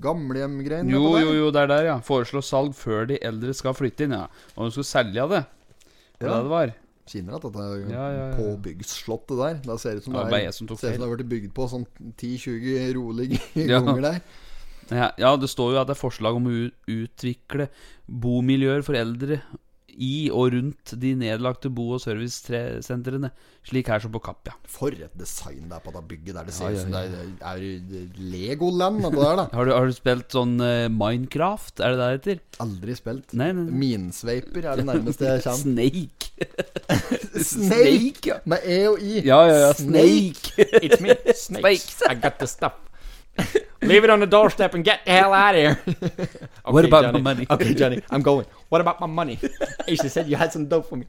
Gamlehjemgreiene 0.00 0.90
Jo, 0.94 1.02
jo, 1.20 1.32
jo, 1.36 1.50
det 1.54 1.62
er 1.64 1.70
der, 1.72 1.84
ja. 1.90 1.96
Foreslå 2.04 2.42
salg 2.44 2.74
før 2.78 3.06
de 3.10 3.18
eldre 3.24 3.52
skal 3.56 3.74
flytte 3.76 4.06
inn, 4.06 4.14
ja. 4.16 4.26
Og 4.56 4.68
de 4.70 4.76
skal 4.78 4.88
selge 4.92 5.28
det. 5.34 5.42
Det 6.18 6.28
Ja. 6.28 6.34
det 6.36 6.42
det 6.46 6.52
var? 6.54 6.74
Kjenner 7.06 7.36
at 7.36 7.42
dette 7.42 7.60
er 7.60 7.90
Ja, 7.90 8.06
ja, 8.10 8.30
ja. 8.30 8.36
påbyggsslottet 8.36 9.36
der. 9.38 9.54
Det 9.62 9.80
ser 9.80 9.96
ut 9.96 10.04
som 10.04 10.12
Det 10.14 10.32
er, 10.32 10.50
som 10.52 10.66
ser 10.68 10.74
ut 10.74 10.80
som 10.80 10.90
det 10.90 11.00
har 11.00 11.16
vært 11.16 11.28
bygd 11.28 11.52
på 11.54 11.68
sånn 11.70 11.86
10-20 12.16 12.94
rolige 12.94 13.38
ganger 13.72 14.00
der. 14.02 14.20
Ja, 14.90 15.10
ja, 15.18 15.36
det 15.36 15.48
står 15.50 15.72
jo 15.74 15.80
at 15.80 15.86
det 15.88 15.96
er 15.96 16.00
forslag 16.08 16.36
om 16.36 16.46
å 16.46 16.70
utvikle 16.86 17.68
bomiljøer 18.08 18.84
for 18.86 18.94
eldre 18.94 19.42
i 19.98 20.28
og 20.32 20.52
rundt 20.54 20.92
de 21.00 21.14
nedlagte 21.18 21.70
bo- 21.72 21.92
og 21.96 22.00
servicesentrene, 22.02 23.30
slik 23.66 23.88
her 23.90 24.00
som 24.02 24.12
på 24.14 24.20
Kapp, 24.22 24.46
ja. 24.50 24.54
For 24.70 24.92
et 24.94 25.14
design 25.18 25.68
det 25.70 25.76
er 25.78 25.84
på 25.84 25.92
det 25.94 26.02
bygget 26.10 26.34
der. 26.36 26.44
Det 26.48 26.54
ser 26.54 26.70
Ja, 26.70 26.70
ut 26.70 26.76
ja, 26.76 26.82
som 26.82 26.92
ja. 26.92 27.02
det 27.02 27.18
er, 27.18 27.56
er 27.56 28.20
Legoland, 28.32 29.02
der, 29.02 29.36
da. 29.42 29.46
Har 29.56 29.64
du, 29.68 29.72
har 29.74 29.86
du 29.90 29.96
spilt 29.96 30.32
sånn 30.36 30.56
uh, 30.60 30.86
Minecraft, 30.92 31.80
er 31.80 31.94
det 31.94 31.98
det 32.00 32.10
heter? 32.16 32.42
Aldri 32.66 32.96
spilt. 32.98 33.34
Nei, 33.36 33.50
nei. 33.56 33.66
Minsveiper 33.84 34.70
er 34.72 34.80
det 34.82 34.86
nærmeste 34.88 35.26
jeg 35.32 35.44
kommer. 35.46 35.62
Snake. 35.66 36.32
Snake! 37.42 38.26
ja. 38.30 38.38
Med 38.48 38.64
E 38.64 38.80
og 38.90 39.00
I. 39.02 39.20
Ja, 39.26 39.40
ja, 39.48 39.56
ja. 39.66 39.72
Snake. 39.78 40.66
It's 40.82 41.00
me, 41.02 41.16
snakes. 41.34 42.02
I 42.08 42.14
got 42.14 42.38
the 42.38 42.46
stuff. 42.50 42.78
Leave 43.82 44.04
it 44.04 44.10
on 44.10 44.20
the 44.20 44.26
doorstep 44.26 44.74
and 44.74 44.84
get 44.84 45.04
the 45.04 45.12
hell 45.12 45.32
out 45.32 45.54
of 45.54 45.60
here. 45.60 45.80
okay, 46.02 46.28
What 46.64 46.84
about 46.84 47.02
Johnny. 47.04 47.20
my 47.20 47.34
money? 47.34 47.46
Okay, 47.50 47.74
Johnny, 47.74 48.02
I'm 48.10 48.22
going. 48.22 48.46
What 48.68 48.80
about 48.80 49.00
my 49.00 49.06
money? 49.06 49.38
Ace 49.88 50.12
said 50.12 50.26
you 50.28 50.36
had 50.36 50.52
some 50.52 50.66
dough 50.66 50.82
for 50.82 50.96
me. 50.96 51.06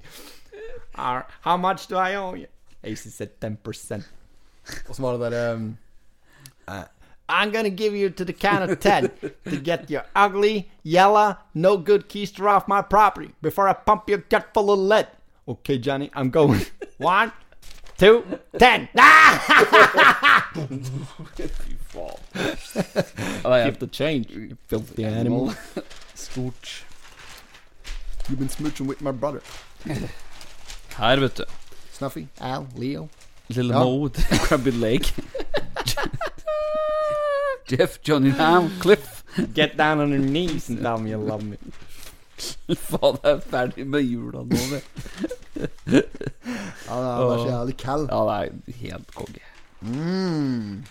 Uh, 0.96 1.22
how 1.42 1.58
much 1.58 1.88
do 1.88 1.96
I 1.96 2.16
owe 2.16 2.34
you? 2.36 2.48
Ace 2.84 3.14
said 3.14 3.30
10%. 3.42 4.04
Og 4.90 4.96
så 4.96 5.02
var 5.02 5.12
det 5.18 5.32
derre 5.32 5.54
um, 5.56 5.78
I'm 7.30 7.52
gonna 7.52 7.70
give 7.70 7.94
you 7.96 8.10
to 8.10 8.26
the 8.26 8.34
count 8.34 8.70
of 8.72 8.80
10 8.80 9.10
to 9.50 9.58
get 9.64 9.90
your 9.90 10.04
ugly, 10.16 10.70
yellow, 10.84 11.36
no 11.54 11.78
good 11.78 12.08
keister 12.10 12.48
off 12.50 12.68
my 12.68 12.82
property 12.82 13.30
before 13.42 13.68
I 13.70 13.74
pump 13.74 14.10
your 14.10 14.20
gut 14.30 14.46
full 14.54 14.72
of 14.72 14.80
lead. 14.80 15.08
Okay, 15.48 15.78
Johnny, 15.78 16.10
I'm 16.14 16.30
going. 16.30 16.62
One, 16.98 17.32
two, 17.98 18.24
ten. 18.58 18.88
Ah! 18.98 20.52
Ja, 21.98 22.08
det 23.50 23.54
er 23.62 23.64
Keep 23.66 23.80
the 23.80 23.88
change, 23.92 24.26
you 24.30 24.56
filthy 24.70 25.00
animal. 25.04 25.52
stort. 26.16 26.68
You've 28.30 28.38
been 28.40 28.50
smooching 28.50 28.88
with 28.88 29.02
my 29.02 29.12
brother. 29.12 29.40
Her, 30.98 31.16
vet 31.20 31.38
du. 31.38 31.44
Snuffy, 31.94 32.26
Al, 32.42 32.68
Leo. 32.76 33.08
Little 33.50 33.74
Ja. 33.74 33.80
Mo 33.84 33.98
with 34.04 34.30
Crabby 34.48 34.72
Lake. 34.72 35.14
Jeff, 37.68 38.00
Johnny 38.04 38.32
Nam, 38.32 38.70
Cliff. 38.80 39.24
Get 39.54 39.78
down 39.78 40.00
on 40.00 40.10
your 40.10 40.20
knees 40.22 40.70
and 40.70 40.82
tell 40.82 40.98
me 40.98 41.12
you 41.12 41.18
love 41.18 41.44
me. 41.44 41.58
Faen, 42.76 43.18
jeg 43.24 43.32
er 43.34 43.40
ferdig 43.50 43.88
med 43.88 44.02
jula 44.06 44.44
nå, 44.46 44.58
det. 44.72 44.84
Ja, 45.58 45.66
det 45.90 46.04
er 46.88 46.88
bare 46.88 47.40
så 47.40 47.48
jævlig 47.50 47.78
kald. 47.82 48.08
Ja, 48.12 48.20
det 48.28 48.34
er 48.68 48.72
helt 48.82 49.16
konge. 49.16 49.40
Mm. 49.82 50.84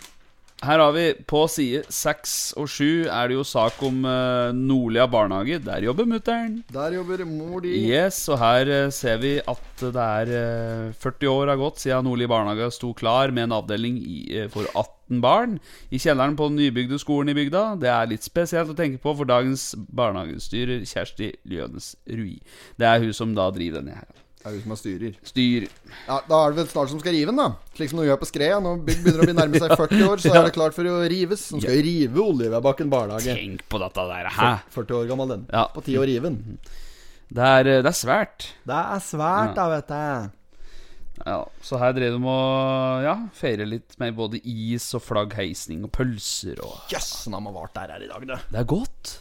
Her 0.64 0.80
har 0.80 0.92
vi 0.96 1.04
på 1.28 1.42
side 1.52 1.82
6 1.92 2.30
og 2.56 2.70
7 2.72 2.84
er 3.12 3.28
det 3.28 3.34
jo 3.36 3.42
sak 3.44 3.76
om 3.84 3.98
uh, 4.08 4.54
Nordlia 4.56 5.04
barnehage. 5.04 5.58
Der 5.60 5.84
jobber 5.84 6.08
mutter'n. 6.08 6.62
Der 6.72 6.96
jobber 6.96 7.26
mor 7.28 7.60
di. 7.60 7.74
Yes, 7.90 8.22
og 8.32 8.40
her 8.40 8.70
uh, 8.86 8.92
ser 8.94 9.20
vi 9.20 9.34
at 9.36 9.84
det 9.84 10.06
er 10.06 10.32
uh, 10.88 10.96
40 10.96 11.28
år 11.28 11.52
har 11.52 11.60
gått 11.60 11.84
siden 11.84 12.08
Nordli 12.08 12.28
barnehage 12.30 12.70
sto 12.72 12.94
klar 12.96 13.34
med 13.36 13.50
en 13.50 13.56
avdeling 13.58 14.00
i, 14.00 14.18
eh, 14.32 14.48
for 14.48 14.64
18 14.72 15.20
barn 15.20 15.58
i 15.92 16.00
kjelleren 16.00 16.38
på 16.40 16.48
den 16.48 16.56
nybygde 16.62 16.98
skolen 17.04 17.34
i 17.34 17.36
bygda. 17.36 17.66
Det 17.82 17.92
er 17.92 18.08
litt 18.14 18.24
spesielt 18.24 18.72
å 18.72 18.78
tenke 18.78 19.02
på 19.04 19.12
for 19.12 19.28
dagens 19.28 19.74
barnehagestyrer 19.76 20.88
Kjersti 20.88 21.34
Ljønes 21.44 21.98
Rui. 22.08 22.38
Det 22.80 22.88
er 22.88 23.04
hun 23.04 23.12
som 23.12 23.36
da 23.36 23.50
driver 23.52 23.84
denne 23.84 24.00
her. 24.00 24.25
Det 24.46 24.52
er 24.52 24.58
hun 24.60 24.62
som 24.62 24.74
er 24.76 24.78
styrer. 24.78 25.14
Styr. 25.26 25.64
Ja, 26.06 26.16
Da 26.30 26.36
er 26.38 26.52
det 26.52 26.58
vel 26.60 26.68
snart 26.70 26.90
som 26.92 27.00
skal 27.02 27.16
rive 27.16 27.32
den, 27.32 27.40
da. 27.40 27.48
Slik 27.74 27.90
som 27.90 27.98
du 27.98 28.04
gjør 28.06 28.20
på 28.20 28.28
Skreia. 28.30 28.60
Når 28.62 28.78
bygg 28.86 29.00
begynner 29.02 29.24
å 29.24 29.26
bli 29.26 29.34
nærme 29.34 29.58
seg 29.64 29.74
40 29.80 30.04
år, 30.06 30.22
så 30.22 30.30
er 30.30 30.46
det 30.46 30.52
klart 30.54 30.76
for 30.76 30.86
å 30.86 31.00
rives. 31.10 31.48
De 31.50 31.58
skal 31.64 31.74
jo 31.80 31.82
rive 31.88 32.22
Oljevebakken 32.22 32.92
barnehage. 32.92 33.34
Tenk 33.34 33.64
på 33.66 33.80
dette 33.82 34.04
der. 34.12 34.30
Hæ? 34.36 34.52
40 34.76 34.98
år 35.00 35.10
gammel, 35.10 35.32
den. 35.34 35.42
Ja. 35.50 35.64
På 35.74 35.82
tide 35.82 36.04
å 36.04 36.06
rive 36.06 36.30
den. 36.30 36.60
Det 37.26 37.42
er, 37.42 37.72
eh, 37.72 37.82
det 37.82 37.90
er 37.90 37.98
svært. 37.98 38.50
Det 38.70 38.78
er 38.78 39.02
svært, 39.02 39.56
da, 39.58 39.66
vet 39.74 39.90
jeg. 39.98 40.30
Ja, 41.26 41.40
så 41.64 41.82
her 41.82 41.94
drev 41.96 42.14
de 42.14 42.28
og 42.30 43.02
ja, 43.02 43.16
feire 43.34 43.66
litt 43.66 43.96
med 43.98 44.14
både 44.14 44.38
is 44.46 44.86
og 44.94 45.02
flaggheisning 45.02 45.82
og 45.88 45.90
pølser 45.96 46.60
og 46.60 46.92
Jøss, 46.92 47.08
yes, 47.08 47.24
han 47.32 47.48
har 47.48 47.54
vært 47.56 47.74
der 47.78 47.94
her 47.96 48.04
i 48.04 48.10
dag, 48.10 48.26
det. 48.28 48.38
Det 48.52 48.60
er 48.60 48.68
godt. 48.68 49.14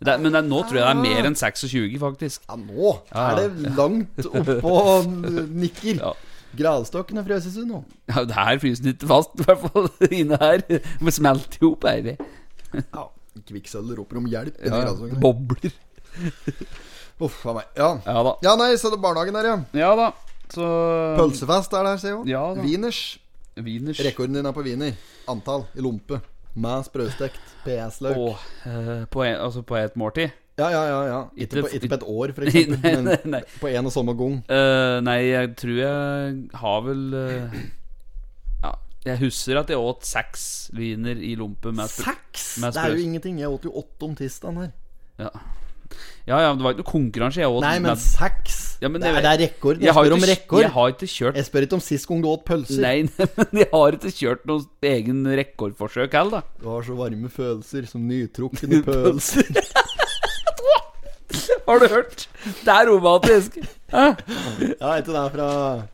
Det 0.00 0.14
men 0.24 0.32
det 0.32 0.40
nå 0.48 0.62
tror 0.64 0.78
jeg 0.78 0.84
det 0.86 0.90
er 0.94 1.00
mer 1.02 1.26
enn 1.28 1.36
26, 1.36 1.98
faktisk. 2.00 2.44
Ja, 2.48 2.56
nå 2.56 2.92
er 3.12 3.36
det 3.36 3.72
langt 3.76 4.28
oppå 4.30 4.74
nikker. 5.62 6.00
Ja. 6.00 6.12
Gradstokken 6.56 7.20
har 7.20 7.26
frøset 7.28 7.52
seg 7.54 7.68
nå. 7.68 7.82
Ja, 8.10 8.24
det 8.26 8.34
her 8.34 8.58
fryser 8.62 8.86
den 8.86 8.94
ikke 8.96 9.10
fast, 9.10 9.36
i 9.38 9.44
hvert 9.46 9.66
fall 9.68 9.90
inne 10.22 10.38
her. 10.40 10.64
Vi 11.04 11.12
smelter 11.14 11.60
jo 11.62 11.74
opp, 11.76 11.84
vi. 12.06 12.16
Ja. 12.80 13.04
Kvikksølv 13.46 13.92
roper 14.00 14.18
om 14.18 14.26
hjelp. 14.30 14.56
Ja, 14.66 14.80
det 14.88 15.20
bobler. 15.22 15.76
Uff 17.24 17.42
a 17.46 17.54
meg. 17.58 17.68
Ja. 17.76 17.90
Ja 18.06 18.22
da. 18.24 18.32
ja, 18.42 18.56
nei, 18.56 18.72
så 18.80 18.88
det 18.90 18.96
er 18.98 19.04
barnehagen 19.04 19.36
der, 19.36 19.50
ja. 19.52 19.56
Ja 19.76 19.92
da. 19.98 20.08
Så 20.50 20.64
Pølsefest 21.20 21.76
er 21.76 21.86
der, 21.86 22.00
ser 22.00 22.14
jeg 22.14 22.16
jo. 22.16 22.22
Ja 22.30 22.46
da. 22.56 22.64
Wieners. 22.64 24.00
Rekorden 24.00 24.38
din 24.38 24.48
er 24.48 24.54
på 24.56 24.64
wiener. 24.64 24.96
Antall 25.28 25.66
i 25.76 25.84
lompe. 25.84 26.18
Med 26.54 26.84
sprøstekt 26.84 27.40
PS-løk. 27.64 28.16
Åh, 28.18 28.44
eh, 28.66 29.04
på, 29.10 29.22
en, 29.24 29.36
altså 29.44 29.62
på 29.62 29.76
et 29.78 29.94
måltid? 29.96 30.30
Ja, 30.58 30.68
ja, 30.68 30.80
ja. 30.84 30.96
ja. 31.08 31.20
Ikke, 31.36 31.62
på, 31.62 31.68
ikke 31.72 31.88
på 31.88 31.94
et 32.00 32.06
år, 32.20 32.32
for 32.36 32.42
eksempel. 32.50 32.80
nei, 32.82 33.02
nei, 33.06 33.18
nei. 33.36 33.42
på 33.60 33.70
en 33.70 33.86
og 33.86 33.92
samme 33.94 34.12
gang. 34.18 34.40
Eh, 34.50 34.96
nei, 35.06 35.18
jeg 35.30 35.52
tror 35.56 35.78
jeg 35.78 36.34
har 36.64 36.82
vel 36.88 37.04
eh, 37.20 37.60
Ja, 38.64 38.72
jeg 39.06 39.22
husker 39.22 39.62
at 39.62 39.70
jeg 39.72 39.78
åt 39.80 40.04
seks 40.04 40.44
wiener 40.76 41.16
i 41.16 41.32
lompe 41.38 41.72
med 41.72 41.88
spr- 41.88 42.10
Seks! 42.10 42.50
med 42.60 42.74
Det 42.76 42.82
er 42.82 42.96
jo 42.98 43.06
ingenting. 43.06 43.38
Jeg 43.40 43.48
åt 43.54 43.64
jo 43.64 43.72
åtte 43.80 44.10
om 44.10 44.18
tirsdagen 44.18 44.60
her. 44.66 44.74
Ja. 45.22 45.30
Ja, 46.30 46.38
ja, 46.46 46.50
det 46.54 46.62
var 46.64 46.74
ikke 46.76 46.84
noe 46.84 46.90
konkurranse. 46.92 47.40
Jeg 47.42 47.50
også, 47.50 47.64
Nei, 47.66 47.76
men 47.82 47.90
med- 47.90 48.02
seks! 48.04 48.58
Ja, 48.80 48.88
men 48.88 49.02
det, 49.02 49.10
det- 49.10 49.18
er, 49.18 49.24
det 49.26 49.30
er 49.34 49.40
rekord. 49.50 49.76
Jeg, 49.80 49.84
jeg 49.90 49.94
spør 49.98 50.14
om 50.16 50.22
rekord. 50.30 50.62
jeg 50.64 50.70
har 50.76 50.92
ikke 50.94 51.08
kjørt 51.12 51.36
Jeg 51.36 51.44
spør 51.50 51.64
ikke 51.66 51.76
om 51.76 51.82
sist 51.84 52.06
gang 52.08 52.22
du 52.24 52.28
åt 52.30 52.44
pølser. 52.48 52.80
Nei, 52.86 52.94
men 53.36 53.60
jeg 53.64 53.68
har 53.74 53.98
ikke 53.98 54.12
kjørt 54.22 54.46
noe 54.48 54.64
egen 54.94 55.20
rekordforsøk 55.42 56.16
heller, 56.16 56.40
da. 56.40 56.62
Du 56.62 56.70
har 56.72 56.86
så 56.86 56.96
varme 56.96 57.28
følelser 57.34 57.90
som 57.90 58.06
nytrukne 58.08 58.80
pølser. 58.86 59.50
Har 61.70 61.78
du 61.78 61.86
hørt? 61.92 62.24
Det 62.64 62.72
er 62.72 62.88
romantisk. 62.90 63.58
Hæ? 63.92 64.06
Ja, 64.80 64.96
ikke 64.98 65.12
det 65.12 65.20
er 65.20 65.28
fra 65.34 65.48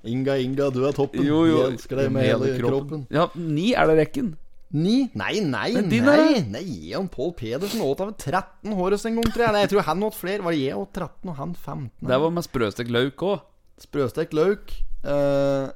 Inga, 0.09 0.37
Inga, 0.41 0.71
du 0.73 0.79
er 0.89 0.95
toppen. 0.97 1.25
Jo, 1.27 1.43
jo. 1.49 1.59
Jeg 1.67 1.75
elsker 1.77 2.01
deg 2.01 2.13
med 2.15 2.25
hele 2.31 2.55
kroppen. 2.63 3.03
Ja, 3.13 3.27
ni 3.37 3.73
er 3.77 3.91
det 3.91 3.99
rekken. 4.01 4.31
Ni? 4.75 5.11
Nei, 5.15 5.41
nei, 5.41 5.73
nei! 5.79 6.01
nei. 6.03 6.41
Nei, 6.51 6.65
jeg 6.91 6.99
og 6.99 7.11
Pål 7.15 7.35
Pedersen 7.39 7.85
åt 7.87 8.01
av 8.03 8.15
13 8.19 8.75
hårest 8.75 9.07
en 9.07 9.21
gang, 9.21 9.29
tror 9.31 9.45
jeg. 9.47 9.55
Nei, 9.55 9.61
jeg 9.63 9.73
tror 9.73 9.87
han 9.87 10.07
åt 10.09 10.19
flere. 10.19 10.43
Var 10.43 10.57
det 10.57 10.63
jeg 10.65 10.81
åt 10.81 10.91
13, 10.99 11.31
og 11.31 11.37
han 11.39 11.53
15? 11.55 12.09
Det 12.11 12.19
var 12.25 12.35
med 12.35 12.47
sprøstekt 12.47 12.91
løk 12.95 13.27
òg. 13.29 13.45
Sprøstekt 13.81 14.35
løk, 14.35 14.73
uh, 15.07 15.69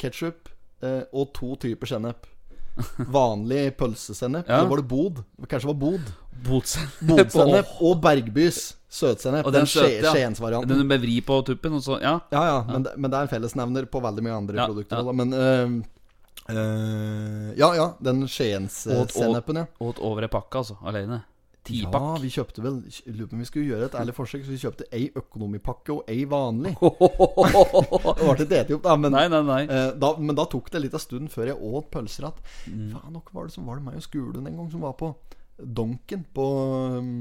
ketsjup 0.00 0.50
uh, 0.82 1.04
og 1.12 1.30
to 1.36 1.54
typer 1.62 1.92
sennep. 1.92 2.26
Vanlig 3.18 3.68
pølsesennep. 3.78 4.48
Ja. 4.48 4.60
Eller 4.62 4.72
var 4.72 4.82
det 4.82 4.88
bod? 4.90 5.22
Kanskje 5.44 5.66
det 5.66 5.72
var 5.72 5.80
bod. 5.84 6.10
Bodsennep. 6.48 6.98
Bodsennep 7.10 7.78
og 7.86 8.02
Bergbys 8.02 8.60
søtsennep. 8.88 9.46
Og 9.46 9.52
den 9.52 9.66
den 9.66 9.70
søte. 9.70 10.10
Skiensvarianten. 10.10 10.70
Den 10.72 10.82
du 10.82 10.90
bevrir 10.90 11.22
på 11.26 11.38
tuppen, 11.46 11.78
og 11.78 11.82
så 11.84 11.98
Ja. 12.02 12.18
Ja, 12.32 12.42
ja, 12.46 12.58
men, 12.66 12.82
det, 12.86 12.92
men 12.96 13.10
det 13.10 13.18
er 13.18 13.28
en 13.28 13.32
fellesnevner 13.32 13.86
på 13.90 14.02
veldig 14.02 14.24
mye 14.24 14.36
andre 14.36 14.56
Ja, 14.56 14.66
produkter. 14.66 14.96
ja. 14.96 15.02
da. 15.02 15.12
Men 15.12 15.32
eh, 15.34 15.86
eh, 16.48 17.48
Ja, 17.58 17.72
ja, 17.76 17.88
den 18.00 18.26
Skiens-sennepen, 18.28 19.62
ja. 19.62 19.66
Åt 19.84 19.98
over 20.04 20.26
ei 20.26 20.32
pakke, 20.32 20.62
altså. 20.62 20.78
Alene. 20.82 21.22
Ja, 21.68 22.16
vi 22.16 22.30
kjøpte 22.32 22.62
vel 22.64 22.78
Lurer 23.12 23.26
på 23.28 23.36
om 23.36 23.40
vi 23.42 23.46
skulle 23.48 23.68
gjøre 23.68 23.88
et 23.90 23.96
ærlig 23.98 24.14
forsøk, 24.16 24.44
så 24.46 24.52
vi 24.54 24.60
kjøpte 24.62 24.86
ei 24.94 25.08
økonomipakke 25.18 25.92
og 25.98 26.08
ei 26.08 26.22
vanlig. 26.28 26.72
Det 26.80 26.86
ble 26.88 28.32
ikke 28.32 28.46
det 28.48 28.76
opp, 28.78 28.86
da, 28.86 28.94
men, 28.96 29.12
Nei, 29.12 29.26
nei, 29.32 29.42
nei. 29.44 29.58
eh, 29.66 29.90
da, 30.00 30.12
men 30.16 30.38
da 30.38 30.46
tok 30.48 30.70
det 30.72 30.80
litt 30.86 30.96
av 30.96 31.02
stund 31.04 31.28
før 31.32 31.50
jeg 31.52 31.60
åt 31.60 31.90
pølser 31.92 32.28
igjen. 32.28 32.48
Mm. 32.72 32.88
Faen, 32.94 33.18
hva 33.20 33.36
var 33.36 33.50
det 33.50 33.54
som 33.56 33.68
var 33.68 33.80
det 33.80 33.86
meg 33.90 34.00
og 34.00 34.06
skolen 34.06 34.48
en 34.48 34.58
gang 34.62 34.72
som 34.72 34.84
var 34.86 34.96
på 35.00 35.12
Donken 35.58 36.24
på 36.34 36.46
um, 36.96 37.12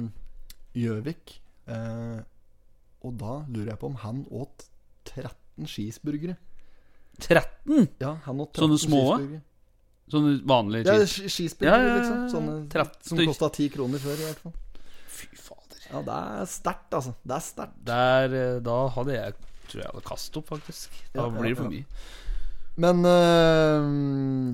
Gjøvik. 0.77 1.37
Eh, 1.67 2.19
og 3.03 3.15
da 3.19 3.39
lurer 3.49 3.73
jeg 3.73 3.81
på 3.81 3.89
om 3.91 3.99
han 4.03 4.23
åt 4.31 4.67
13 5.11 5.67
cheeseburgere. 5.67 6.37
13? 7.19 7.87
Ja, 7.99 8.15
han 8.25 8.39
åt 8.41 8.53
13 8.53 8.63
Sånne 8.67 8.79
små? 8.79 9.03
Sånne 10.07 10.37
vanlige 10.47 10.47
vanlig 10.47 10.85
Ja, 10.85 10.93
cheese. 11.01 11.21
ch- 11.27 11.31
cheeseburgere, 11.35 11.71
Ja, 11.71 11.77
ja, 11.77 11.87
ja, 11.87 11.97
liksom. 12.01 12.29
Sånne 12.31 12.69
13 12.69 13.03
som 13.03 13.17
stykk. 13.17 13.27
kosta 13.33 13.49
10 13.57 13.69
kroner 13.73 13.99
før, 13.99 14.13
i 14.13 14.27
hvert 14.27 14.39
fall. 14.45 14.53
Fy 15.07 15.27
fader. 15.35 15.81
Ja, 15.91 16.01
det 16.01 16.15
er 16.41 16.45
sterkt, 16.45 16.91
altså. 16.93 17.15
Det 17.25 17.35
er 17.35 17.43
sterkt. 17.47 17.83
Der, 17.83 18.23
eh, 18.37 18.59
da 18.59 18.77
hadde 18.89 19.13
jeg 19.13 19.33
Tror 19.67 19.81
jeg 19.83 19.91
hadde 19.91 20.03
kastet 20.07 20.37
opp, 20.39 20.45
faktisk. 20.47 20.89
Da 21.13 21.19
Ja, 21.19 21.25
ja, 21.27 21.39
blir 21.41 21.49
det 21.51 21.57
for 21.57 21.63
ja. 21.65 21.69
mye. 21.69 21.85
Men 22.77 23.01
eh, 23.09 23.87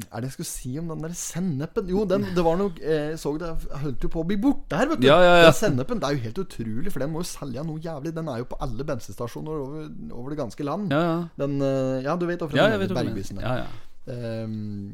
Er 0.08 0.24
det 0.24 0.30
jeg 0.30 0.36
skulle 0.38 0.48
si 0.50 0.72
om 0.80 0.92
den 0.94 1.04
der 1.04 1.16
sennepen? 1.18 1.90
Jo, 1.92 2.06
den, 2.08 2.24
det 2.36 2.46
var 2.46 2.56
noe 2.60 2.72
eh, 2.80 3.10
Jeg 3.12 3.20
så 3.20 3.34
det 3.42 3.50
holdt 3.84 4.06
jo 4.08 4.12
på 4.14 4.24
å 4.24 4.28
bli 4.30 4.38
borte 4.40 4.80
her, 4.80 4.88
vet 4.94 5.04
du. 5.04 5.08
Ja, 5.10 5.18
ja, 5.20 5.34
ja. 5.42 5.50
Den 5.50 5.58
sennepen. 5.60 6.00
Det 6.00 6.10
er 6.10 6.18
jo 6.18 6.24
helt 6.30 6.44
utrolig, 6.46 6.94
for 6.94 7.04
den 7.04 7.12
må 7.14 7.24
jo 7.24 7.30
selge 7.34 7.66
noe 7.68 7.84
jævlig. 7.84 8.14
Den 8.16 8.32
er 8.32 8.44
jo 8.44 8.50
på 8.54 8.60
alle 8.64 8.88
bensinstasjoner 8.88 9.64
over, 9.66 9.90
over 10.16 10.36
det 10.36 10.40
ganske 10.40 10.68
land. 10.68 10.94
Ja, 10.96 11.02
ja. 11.10 11.18
Den 11.44 11.58
eh, 11.62 12.04
Ja, 12.08 12.16
du 12.16 12.28
vet 12.30 12.44
hvorfor 12.44 12.60
Ja, 12.60 12.70
den 12.72 12.80
jeg 12.80 12.94
hva 12.94 13.02
Bergbysen 13.02 13.42
er. 13.44 13.50
Ja, 13.50 13.66
ja. 13.66 13.90
Ehm, 14.14 14.94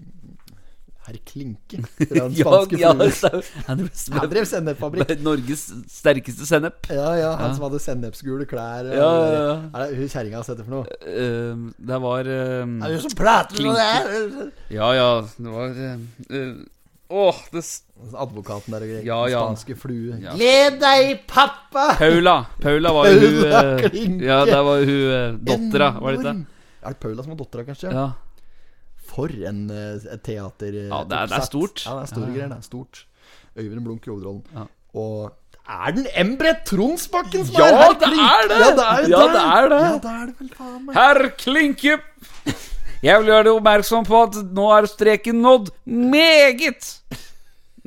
Herr 1.08 1.16
Klinke 1.26 1.80
fra 1.96 2.06
den 2.28 2.36
spanske 2.38 2.78
ja, 2.78 2.92
flue. 2.94 3.42
han 3.68 3.84
Han 4.20 4.30
drev 4.30 4.46
sennepfabrikk. 4.46 5.14
Norges 5.26 5.64
sterkeste 5.90 6.46
sennep. 6.46 6.90
Ja, 6.92 7.14
ja, 7.18 7.32
han 7.40 7.50
Ja. 7.50 7.54
som 7.58 7.64
hadde 7.70 7.80
sennepsgule 7.82 8.46
klær. 8.50 8.86
og- 8.90 8.98
Ja, 9.00 9.12
ja, 9.26 9.40
ja. 9.48 9.54
Er 9.74 9.86
det 9.94 9.98
hun 10.02 10.12
kjerringa 10.14 10.36
har 10.42 10.44
sett 10.50 10.58
det 10.60 10.66
for 10.68 10.76
noe? 10.76 10.98
Uh, 11.08 11.72
det 11.80 12.02
var 12.04 12.30
uh, 12.30 12.66
Er 12.86 12.94
det 12.94 13.02
som 13.08 13.16
prater 13.18 13.64
med 13.64 13.80
det? 13.80 14.52
Ja, 14.76 14.92
ja, 14.94 15.10
det 15.40 15.56
var 15.56 15.80
uh, 15.80 16.54
Åh, 17.10 17.38
det 17.52 17.64
s- 17.66 17.82
Advokaten 18.14 18.70
der 18.76 18.84
og 18.86 18.90
greier. 18.92 19.04
Ja, 19.08 19.16
ja. 19.28 19.40
Spanske 19.48 19.76
flue. 19.82 20.20
Ja. 20.22 20.36
Gled 20.38 20.78
deg, 20.80 21.24
pappa! 21.28 21.88
Paula. 21.98 22.36
Paula 22.62 22.92
var 22.94 23.10
jo 23.10 23.18
hun 23.24 23.40
Paula 23.42 23.64
eh, 23.74 23.90
Klinke. 23.90 24.26
Ja, 24.30 24.38
der 24.46 24.62
var 24.68 24.84
hun 24.86 25.02
uh, 25.10 25.40
dattera, 25.50 25.90
var 26.00 26.12
det 26.14 26.20
ikke 26.22 26.34
det? 26.38 26.46
Er 26.86 26.94
det 26.94 27.00
Paula 27.02 27.24
som 27.26 27.34
var 27.34 27.40
dattera, 27.42 27.66
kanskje? 27.72 27.92
Ja. 27.98 28.06
For 29.10 29.32
en 29.50 29.66
uh, 29.74 30.18
teater... 30.24 30.74
eh, 30.86 30.88
Ja, 30.92 31.04
det 31.04 31.18
er- 31.18 31.28
det 31.34 31.38
er 31.40 31.46
stort. 31.50 31.84
Ja, 31.86 31.96
det 31.98 32.04
er 32.06 32.12
store 32.14 32.26
Ja, 32.28 32.30
ja. 32.30 32.36
greier. 32.38 32.50
Det 32.54 32.58
er 32.58 32.68
stort. 32.70 33.06
Øyvind 33.58 33.84
Blunk 33.86 34.08
i 34.08 34.12
hovedrollen. 34.12 34.44
Ja. 34.56 34.66
Og 34.94 35.32
er 35.70 35.92
den 35.98 36.08
Embret 36.18 36.64
Tronsbakken 36.66 37.46
som 37.46 37.56
Ja, 37.60 37.66
er 37.68 37.78
herr 37.78 37.98
det 38.00 38.08
er 38.10 38.48
det! 38.50 38.60
Ja, 38.60 38.70
det 38.78 38.86
er 38.86 39.10
Ja, 39.10 39.24
det. 39.26 39.42
er. 39.42 39.76
Ja, 39.76 39.98
det 39.98 40.14
er 40.14 40.26
det 40.30 40.36
vel 40.40 40.50
faen 40.58 40.86
meg. 40.86 40.96
Herr 40.96 41.30
Klinke! 41.38 41.98
Jeg 43.04 43.20
vil 43.22 43.30
gjøre 43.32 43.44
deg 43.48 43.54
oppmerksom 43.56 44.04
på 44.10 44.22
at 44.28 44.40
nå 44.58 44.66
er 44.76 44.88
streken 44.92 45.38
nådd 45.46 45.70
meget. 45.88 46.90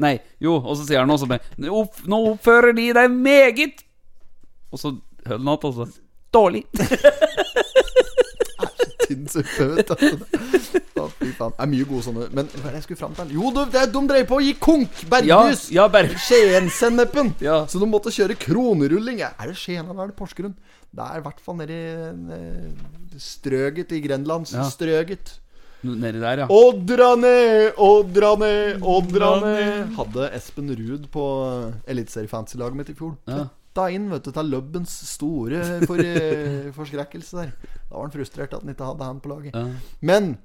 Nei, 0.01 0.15
jo, 0.41 0.55
og 0.57 0.77
så 0.79 0.87
sier 0.89 1.03
han 1.03 1.11
også 1.13 1.29
det. 1.29 1.41
Nå 1.61 2.21
oppfører 2.33 2.73
de 2.79 2.87
deg 2.97 3.11
meget. 3.13 3.83
Og 4.73 4.81
så 4.81 4.95
hører 5.27 5.39
han 5.43 5.53
altså 5.53 5.89
Dårlig. 6.33 6.63
Tynn 9.07 9.29
suppe, 9.31 9.67
vet 9.77 9.93
du. 9.93 10.29
Å, 11.03 11.07
fy 11.19 11.31
faen. 11.37 11.55
Det 11.57 11.65
er 11.65 11.71
mye 11.73 11.87
gode 11.89 12.05
sånne. 12.07 12.29
Men 12.37 12.49
hva 12.53 12.69
er 12.69 12.77
det 12.77 12.81
jeg 12.81 12.87
skulle 12.87 13.01
fram 13.03 13.17
til? 13.19 13.33
Jo, 13.37 13.53
det, 13.57 13.67
det, 13.75 13.85
de 13.95 14.03
dreier 14.11 14.29
på 14.29 14.39
å 14.39 14.43
gi 14.45 14.55
konk! 14.63 15.05
Berghus! 15.13 15.67
ja 15.75 15.89
Berg. 15.93 16.17
Skien-sennepen! 16.29 17.35
Ja. 17.43 17.63
Så 17.67 17.81
de 17.83 17.89
måtte 17.91 18.13
kjøre 18.15 18.37
kronerulling. 18.39 19.23
Er 19.27 19.51
det 19.51 19.57
Skien 19.59 19.83
eller 19.87 20.05
er 20.05 20.13
det 20.13 20.19
Porsgrunn? 20.19 20.55
Det 20.93 21.07
er 21.07 21.23
i 21.23 21.25
hvert 21.25 21.41
fall 21.43 21.57
nedi 21.59 21.79
eh, 22.37 22.67
strøget 23.21 23.95
i 23.97 24.03
Grenlandsstrøget. 24.05 25.33
Nedi 25.83 26.21
der, 26.23 26.45
ja. 26.45 26.47
Ådrane, 26.53 27.33
ådrane, 27.81 28.51
ned. 29.43 29.97
Hadde 29.97 30.29
Espen 30.37 30.71
Ruud 30.79 31.09
på 31.11 31.25
eliteseriefantasy-laget 31.91 32.79
mitt 32.79 32.93
i 32.93 32.97
fjor. 32.99 33.17
Ja. 33.27 33.49
Flytta 33.73 33.89
inn 33.91 34.11
vet 34.13 34.25
du, 34.27 34.33
til 34.37 34.51
Lubbens 34.53 34.93
store 35.09 35.63
for, 35.89 35.97
eh, 35.97 36.69
forskrekkelse 36.77 37.37
der. 37.39 37.53
Da 37.89 37.97
var 37.97 38.03
han 38.05 38.13
frustrert 38.13 38.53
at 38.53 38.61
han 38.61 38.69
ikke 38.75 38.85
hadde 38.85 39.05
han 39.05 39.21
på 39.21 39.29
laget. 39.33 39.55
Ja. 39.55 39.69
Men 40.01 40.39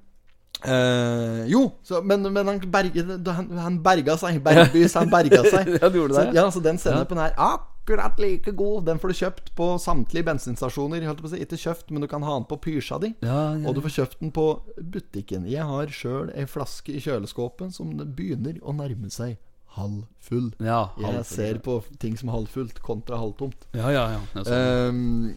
Uh, 0.66 1.46
Jo, 1.46 1.72
så, 1.84 2.02
men, 2.02 2.24
men 2.34 2.48
han, 2.48 2.60
berget, 2.72 3.06
han, 3.28 3.50
han 3.60 3.76
berga 3.84 4.16
seg. 4.18 4.40
Bergbys, 4.42 4.96
han 4.98 5.12
berga 5.12 5.44
seg. 5.46 5.68
Ja, 5.82 5.90
du 5.90 6.00
gjorde 6.00 6.16
det, 6.16 6.24
Så, 6.32 6.34
ja, 6.34 6.46
så 6.50 6.62
den 6.66 6.80
sennepen 6.82 7.20
er 7.22 7.36
akkurat 7.38 8.18
like 8.18 8.56
god. 8.58 8.88
Den 8.88 8.98
får 8.98 9.14
du 9.14 9.18
kjøpt 9.20 9.52
på 9.60 9.68
samtlige 9.78 10.26
bensinstasjoner. 10.26 11.06
Si. 11.30 11.44
Ikke 11.44 11.60
kjøpt, 11.62 11.92
men 11.92 12.02
du 12.02 12.08
kan 12.10 12.26
ha 12.26 12.40
den 12.40 12.48
på 12.50 12.58
pysja 12.64 12.98
di. 13.04 13.12
Ja, 13.22 13.54
ja, 13.54 13.68
Og 13.68 13.76
du 13.78 13.84
får 13.86 14.00
kjøpt 14.00 14.20
den 14.24 14.34
på 14.34 14.48
butikken. 14.82 15.46
Jeg 15.46 15.68
har 15.68 15.94
sjøl 15.94 16.34
ei 16.34 16.48
flaske 16.50 16.96
i 16.96 17.04
kjøleskapet 17.06 17.78
som 17.78 17.94
begynner 18.18 18.58
å 18.64 18.74
nærme 18.74 19.14
seg 19.14 19.38
halvfull. 19.78 20.50
ja, 20.64 20.82
Jeg 21.02 21.26
ser 21.30 21.60
på 21.64 21.80
ting 22.02 22.18
som 22.20 22.30
halvfullt 22.34 22.82
kontra 22.86 23.20
halvtomt. 23.22 23.68
Ja, 23.78 23.90
ja, 23.94 24.06
ja. 24.18 24.44
Ehm, 24.44 25.36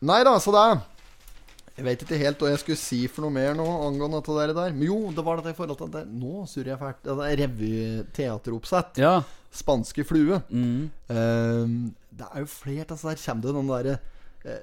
nei 0.00 0.20
da, 0.24 0.36
så 0.38 0.54
det 0.54 0.64
Jeg 1.78 1.84
vet 1.86 2.02
ikke 2.02 2.18
helt 2.18 2.40
hva 2.42 2.50
jeg 2.50 2.58
skulle 2.64 2.80
si 2.80 3.00
for 3.06 3.22
noe 3.26 3.30
mer 3.34 3.54
nå 3.54 3.66
angående 3.86 4.22
det 4.26 4.36
der. 4.40 4.54
der. 4.54 4.72
Men 4.74 4.88
jo, 4.88 4.98
det 5.14 5.24
var 5.24 5.38
dette 5.38 5.52
i 5.54 5.58
forhold 5.58 5.78
til 5.78 5.92
det, 5.94 6.06
Nå 6.10 6.44
surrer 6.50 6.72
jeg 6.74 6.78
fælt. 6.80 7.02
Det 7.06 7.26
er 7.30 7.42
revyteateroppsett. 7.44 8.98
ja. 8.98 9.18
Spanske 9.50 10.04
flue. 10.04 10.42
Mm. 10.50 10.90
Um, 11.08 11.94
det 12.12 12.26
er 12.34 12.42
jo 12.42 12.48
flere 12.50 12.84
av 12.84 12.90
disse 12.92 13.08
der. 13.08 13.22
Kommer 13.24 13.46
det 13.46 13.54
den 13.56 13.70
derre 13.70 13.94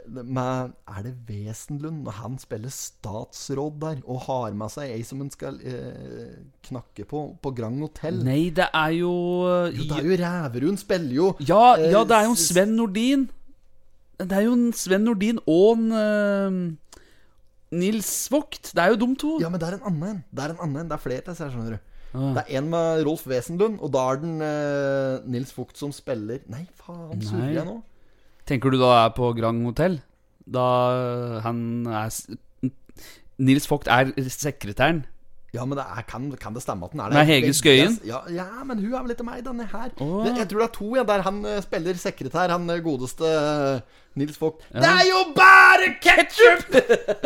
med 0.07 0.71
Er 0.88 1.01
det 1.03 1.13
Wesenlund 1.28 2.03
når 2.05 2.15
han 2.21 2.38
spiller 2.39 2.71
statsråd 2.71 3.80
der 3.82 3.97
og 4.05 4.21
har 4.28 4.55
med 4.57 4.71
seg 4.71 4.93
ei 4.95 5.01
som 5.05 5.19
han 5.23 5.32
skal 5.34 5.59
eh, 5.61 6.38
knakke 6.65 7.05
på 7.09 7.23
på 7.43 7.51
Grand 7.57 7.82
Hotell? 7.84 8.21
Nei, 8.26 8.49
det 8.55 8.69
er 8.71 8.93
jo, 8.95 9.11
eh, 9.49 9.76
Jo, 9.76 9.88
det 9.89 9.97
er 9.99 10.07
jo 10.09 10.19
Ræverud. 10.23 10.78
Spiller 10.82 11.15
jo 11.17 11.34
Ja, 11.43 11.76
eh, 11.76 11.91
ja, 11.91 12.03
det 12.07 12.17
er 12.17 12.30
jo 12.30 12.36
en 12.36 12.43
Sven 12.45 12.76
Nordin. 12.78 13.28
Det 14.19 14.32
er 14.32 14.45
jo 14.47 14.53
en 14.55 14.71
Sven 14.73 15.03
Nordin 15.03 15.41
og 15.45 15.78
en 15.78 15.91
eh, 15.91 16.61
Nils 17.76 18.13
Vogt. 18.32 18.71
Det 18.71 18.82
er 18.82 18.93
jo 18.93 19.01
de 19.01 19.09
to. 19.19 19.34
Ja, 19.41 19.49
men 19.49 19.59
det 19.59 19.67
er 19.67 19.78
en 19.80 19.89
annen 19.91 20.15
en. 20.15 20.23
Det 20.32 20.45
er 20.45 20.55
en 20.55 20.63
annen. 20.69 20.88
Det 20.88 20.95
er 20.95 21.03
flere 21.03 21.26
til 21.26 21.36
skjønner 21.36 21.76
du. 21.76 21.91
Ah. 22.15 22.32
Det 22.38 22.43
er 22.45 22.61
en 22.61 22.69
med 22.71 23.03
Rolf 23.03 23.26
Wesenlund, 23.28 23.82
og 23.84 23.91
da 23.91 24.05
er 24.11 24.21
den 24.21 24.38
eh, 24.39 25.26
Nils 25.28 25.51
Vogt 25.57 25.76
som 25.76 25.91
spiller 25.91 26.39
Nei, 26.47 26.63
faen, 26.80 27.19
surrer 27.19 27.51
jeg 27.57 27.67
nå? 27.67 27.82
Tenker 28.46 28.74
du 28.74 28.78
da 28.82 28.91
er 29.06 29.14
på 29.18 29.32
Grand 29.38 29.64
Hotell? 29.66 30.00
Da 30.46 30.66
han 31.41 31.60
er 31.89 32.14
Nils 33.41 33.66
Vogt 33.70 33.89
er 33.91 34.14
sekretæren. 34.30 35.06
Ja, 35.56 35.64
men 35.64 35.78
det 35.80 35.86
er, 35.88 36.04
kan, 36.08 36.28
kan 36.39 36.56
det 36.56 36.62
stemme 36.66 36.86
at 36.86 36.91
den 36.91 37.00
er 37.00 37.14
Med 37.16 37.26
Hege 37.30 37.54
Skøyen? 37.56 37.96
Ja, 38.04 38.20
ja, 38.30 38.46
men 38.68 38.80
hun 38.82 38.93
er 38.93 39.06
vel 39.06 39.14
ikke 39.16 39.24
meg, 39.24 39.39
denne 39.46 39.68
her. 39.72 39.93
Oh. 40.04 40.26
Det, 40.26 40.34
jeg 40.41 40.50
tror 40.52 40.60
det 40.60 40.68
er 40.68 40.74
to, 40.76 40.89
ja, 40.98 41.04
der 41.08 41.24
han 41.24 41.38
eh, 41.48 41.62
spiller 41.64 42.00
sekretær, 42.02 42.52
han 42.52 42.70
eh, 42.70 42.82
godeste 42.84 43.30
eh, 43.30 44.02
Nils 44.20 44.41
Vogt. 44.41 44.68
Det 44.74 44.89
er 44.89 45.06
jo 45.08 45.22
bare 45.38 45.93
ketsjup! 46.04 46.76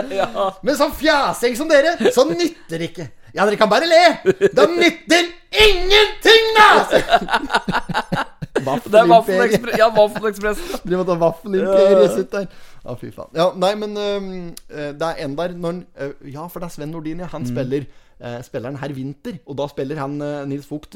Men 0.65 0.77
sånn 0.77 0.93
fjasing 0.99 1.57
som 1.57 1.71
dere, 1.71 1.95
så 2.13 2.27
nytter 2.29 2.77
det 2.77 2.91
ikke. 2.91 3.09
Ja, 3.33 3.45
dere 3.45 3.57
kan 3.57 3.71
bare 3.71 3.89
le. 3.89 4.03
Det 4.45 4.67
nytter 4.77 5.31
ingenting, 5.65 6.53
da! 6.59 8.25
Det 8.65 8.99
er 8.99 9.07
Vaffelekspress. 9.09 9.77
Ja, 9.79 9.89
Vaffelekspress. 9.95 10.59
Driver 10.87 11.05
og 11.05 11.07
tar 11.13 11.21
vaffelimperiet 11.23 12.15
sitt 12.17 12.31
der. 12.35 12.47
Ja, 12.85 12.93
fy 12.95 13.09
faen. 13.11 13.31
Ja, 13.35 13.49
nei, 13.59 13.73
men 13.75 13.97
øh, 13.97 14.91
det 14.95 15.01
er 15.09 15.25
en 15.25 15.35
der 15.37 15.55
når 15.59 15.81
øh, 16.01 16.13
Ja, 16.33 16.45
for 16.47 16.59
det 16.63 16.69
er 16.69 16.77
Sven 16.77 16.91
Nordin, 16.95 17.19
ja. 17.19 17.27
Han 17.33 17.41
Mm. 17.43 17.47
spiller 17.51 17.85
uh, 18.19 18.41
Spiller 18.43 18.69
han 18.71 18.77
herr 18.81 18.93
Vinter. 18.95 19.37
Og 19.47 19.55
da 19.59 19.67
spiller 19.71 19.95
han 19.99 20.17
Nils 20.49 20.67
Vogt 20.71 20.95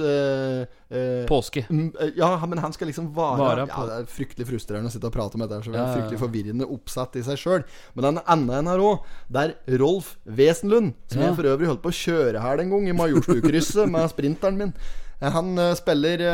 Påske. 1.28 1.66
øh, 1.70 2.12
Ja, 2.18 2.46
men 2.46 2.58
han 2.60 2.74
skal 2.74 2.88
liksom 2.88 3.12
vare, 3.16 3.38
Vare 3.40 3.68
Ja, 3.68 3.86
det 3.88 3.98
er 4.02 4.10
fryktelig 4.12 4.48
frustrerende 4.48 4.90
å 4.92 4.94
sitte 4.94 5.08
og 5.10 5.14
prate 5.16 5.38
med 5.40 5.50
dette. 5.50 5.66
Så 5.66 5.72
det 5.74 5.80
er. 5.80 5.94
Fryktelig 5.98 6.20
forvirrende 6.20 6.68
oppsatt 6.68 7.16
i 7.20 7.24
seg 7.24 7.38
sjøl. 7.40 7.64
Men 7.96 8.04
den 8.10 8.20
andre 8.28 8.60
en 8.60 8.68
her 8.72 8.84
òg, 8.84 9.06
det 9.32 9.46
er 9.46 9.78
Rolf 9.80 10.16
Wesenlund, 10.26 10.94
som 11.12 11.22
jeg 11.24 11.36
for 11.38 11.44
øvrig 11.54 11.68
holdt 11.72 11.84
på 11.86 11.92
å 11.94 12.00
kjøre 12.04 12.42
her 12.44 12.58
den 12.60 12.70
gang, 12.74 12.88
i 12.90 12.98
Majorstukrysset 12.98 13.90
med 13.92 14.10
sprinteren 14.12 14.58
min. 14.60 14.74
Eh, 15.22 15.30
Han 15.32 15.56
spiller 15.80 16.28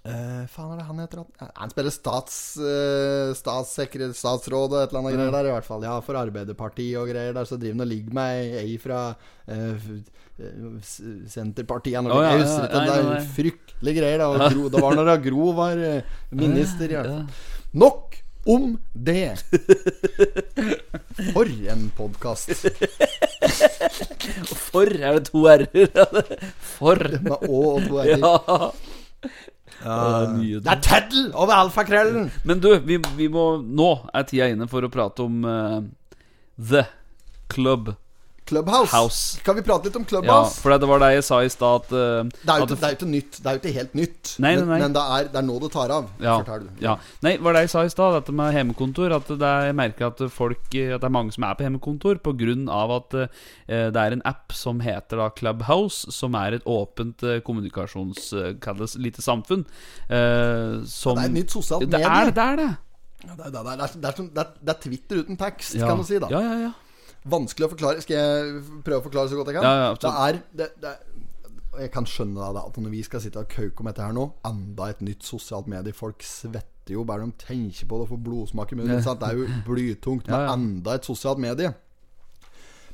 Eh, 0.00 0.46
faen 0.48 0.70
er 0.72 0.78
det 0.80 0.86
han 0.88 0.96
heter? 1.02 1.20
Eh, 1.44 1.48
Han 1.60 1.68
spiller 1.74 1.92
stats, 1.92 2.36
uh, 2.56 3.34
statssekretær, 3.36 4.14
statsråd 4.16 4.72
og 4.72 4.78
et 4.80 4.88
eller 4.94 5.02
annet 5.02 5.12
greier 5.18 5.34
der, 5.34 5.48
i 5.50 5.52
hvert 5.52 5.66
fall. 5.68 5.82
Ja, 5.84 5.98
for 6.00 6.16
Arbeiderpartiet 6.16 6.96
og 7.02 7.10
greier 7.12 7.36
der. 7.36 7.44
Så 7.50 7.58
driver 7.60 7.76
han 7.76 7.84
og 7.84 7.90
ligger 7.92 8.08
med 8.16 8.32
ei 8.62 8.78
fra 8.80 9.00
eh, 9.44 9.76
eh, 10.40 10.80
s- 10.80 11.04
Senterpartiet 11.34 12.00
oh. 12.00 12.08
Ja, 12.16 12.30
Jeg 12.30 12.40
ja, 12.40 12.46
husker 12.46 12.64
ikke. 12.70 12.80
nei, 12.80 12.96
Det 12.96 13.04
er 13.18 13.28
fryktelige 13.36 14.00
greier. 14.00 14.16
Da. 14.24 14.32
Og 14.32 14.40
Gro, 14.56 14.64
det 14.72 14.80
var 14.86 14.96
når 15.02 15.12
Gro 15.28 15.44
var 15.60 15.76
eh, 15.90 16.00
minister. 16.32 16.88
i 16.88 16.96
hvert 16.96 17.12
fall. 17.12 17.28
Nok 17.84 18.16
om 18.48 18.80
det. 18.96 19.36
For 21.34 21.44
en 21.74 21.90
podkast. 21.98 22.48
For 24.70 24.88
er 24.88 25.20
det 25.20 25.28
to 25.28 25.44
r-er? 25.44 25.68
For. 26.78 26.96
Med 27.20 27.36
Å 27.36 27.60
og 27.74 27.84
to 27.84 28.00
r-er. 28.00 28.16
Ja. 28.16 28.72
Ja, 29.80 30.28
mye 30.34 30.60
Det 30.60 30.72
er 30.74 30.82
tøddel 30.84 31.30
over 31.32 31.56
alfakrøllen! 31.56 32.28
Men 32.44 32.60
du, 32.60 32.68
vi, 32.84 32.98
vi 33.16 33.28
må 33.32 33.46
Nå 33.64 33.90
er 34.12 34.26
tida 34.28 34.50
inne 34.52 34.68
for 34.70 34.84
å 34.84 34.92
prate 34.92 35.24
om 35.24 35.40
uh, 35.46 35.80
The 36.60 36.84
Club 37.50 37.94
Clubhouse. 38.50 38.92
House. 38.92 39.40
Kan 39.46 39.56
vi 39.58 39.64
prate 39.66 39.88
litt 39.88 39.96
om 40.00 40.04
Clubhouse? 40.04 40.56
Ja, 40.58 40.62
for 40.64 40.74
det 40.74 40.90
var 40.90 41.02
det 41.04 41.10
jeg 41.16 41.26
sa 41.26 41.40
i 41.46 41.50
stad 41.52 41.84
at, 41.84 41.94
eh, 41.94 42.30
Det 42.34 42.54
er 42.54 42.64
jo 42.64 42.68
ikke, 42.68 42.92
det 43.00 43.10
nytt. 43.14 43.38
Det 43.38 43.46
er 43.46 43.56
jo 43.56 43.62
ikke 43.62 43.74
helt 43.78 43.96
nytt. 43.98 44.34
Nei, 44.38 44.54
nei, 44.54 44.60
men, 44.60 44.68
nei. 44.74 44.80
men 44.84 44.96
det, 44.98 45.04
er, 45.16 45.30
det 45.30 45.40
er 45.40 45.46
nå 45.48 45.58
det 45.64 45.72
tar 45.76 45.94
av. 45.96 46.10
ja, 46.20 46.36
ja. 46.84 46.96
Nei, 47.24 47.36
var 47.40 47.56
det 47.56 47.64
jeg 47.66 47.74
sa 47.74 47.84
i 47.86 47.92
stad, 47.94 48.18
dette 48.18 48.34
med 48.36 48.54
hjemmekontor. 48.58 49.16
At 49.16 49.30
det 49.30 49.40
er, 49.52 49.70
jeg 49.70 49.78
merker 49.78 50.10
at 50.10 50.24
folk 50.34 50.68
At 50.70 51.00
det 51.00 51.08
er 51.08 51.14
mange 51.14 51.32
som 51.34 51.46
er 51.48 51.56
på 51.56 51.66
hjemmekontor 51.66 52.20
pga. 52.20 52.50
at 53.00 53.14
uh, 53.14 53.26
det 53.66 54.00
er 54.00 54.12
en 54.16 54.22
app 54.26 54.52
som 54.52 54.80
heter 54.84 55.20
da 55.20 55.30
Clubhouse, 55.30 56.10
som 56.12 56.34
er 56.34 56.58
et 56.58 56.66
åpent 56.68 57.22
uh, 57.26 57.38
kommunikasjons... 57.44 58.30
Eh, 58.36 58.54
kalles 58.60 58.96
lite 59.00 59.22
samfunn. 59.22 59.64
Eh, 60.08 60.82
som 60.86 61.18
Det 61.18 61.24
er 61.24 61.30
et 61.30 61.38
nytt 61.38 61.54
sosialt 61.54 61.86
medie. 61.86 61.98
det. 62.00 62.44
Er 62.44 62.56
det. 62.60 62.70
Det, 63.20 63.32
er, 63.32 63.36
det, 63.36 63.50
det, 63.52 63.60
er, 63.60 63.76
det, 63.76 64.14
det, 64.34 64.44
er, 64.44 64.52
det 64.60 64.74
er 64.74 64.78
Twitter 64.80 65.24
uten 65.24 65.36
tekst, 65.40 65.74
Ja. 65.76 65.88
kan 65.88 65.98
du 66.00 66.04
si. 66.08 66.18
da 66.18 66.30
Ja, 66.30 66.40
ja, 66.40 66.54
ja. 66.68 66.70
Vanskelig 67.28 67.66
å 67.66 67.72
forklare. 67.74 68.04
Skal 68.04 68.16
jeg 68.16 68.62
prøve 68.86 69.02
å 69.02 69.06
forklare 69.08 69.30
så 69.30 69.38
godt 69.38 69.50
jeg 69.52 69.58
kan? 69.58 69.66
Ja, 69.66 69.90
ja, 69.90 69.90
det 70.00 70.12
er 70.26 70.40
det, 70.56 70.68
det, 70.80 70.94
Jeg 71.80 71.92
kan 71.94 72.08
skjønne 72.08 72.48
da, 72.56 72.64
at 72.66 72.80
når 72.80 72.94
vi 72.94 73.02
skal 73.06 73.22
sitte 73.22 73.42
og 73.42 73.50
kauke 73.52 73.84
om 73.84 73.90
dette 73.90 74.02
her 74.02 74.14
nå 74.16 74.24
Enda 74.48 74.88
et 74.90 75.04
nytt 75.06 75.26
sosialt 75.26 75.68
medie. 75.70 75.94
Folk 75.96 76.24
svetter 76.26 76.96
jo 76.96 77.04
bare 77.06 77.28
de 77.28 77.36
tenker 77.38 77.86
på 77.86 78.00
det 78.00 78.08
og 78.08 78.14
får 78.14 78.24
blodsmak 78.26 78.72
i 78.72 78.80
munnen. 78.80 79.04
Det 79.04 79.28
er 79.28 79.38
jo 79.38 79.46
blytungt 79.68 80.26
med 80.26 80.34
Ja, 80.34 80.48
ja. 80.48 80.56
enda 80.56 80.96
et 80.98 81.06
sosialt 81.06 81.38
medie. 81.42 81.70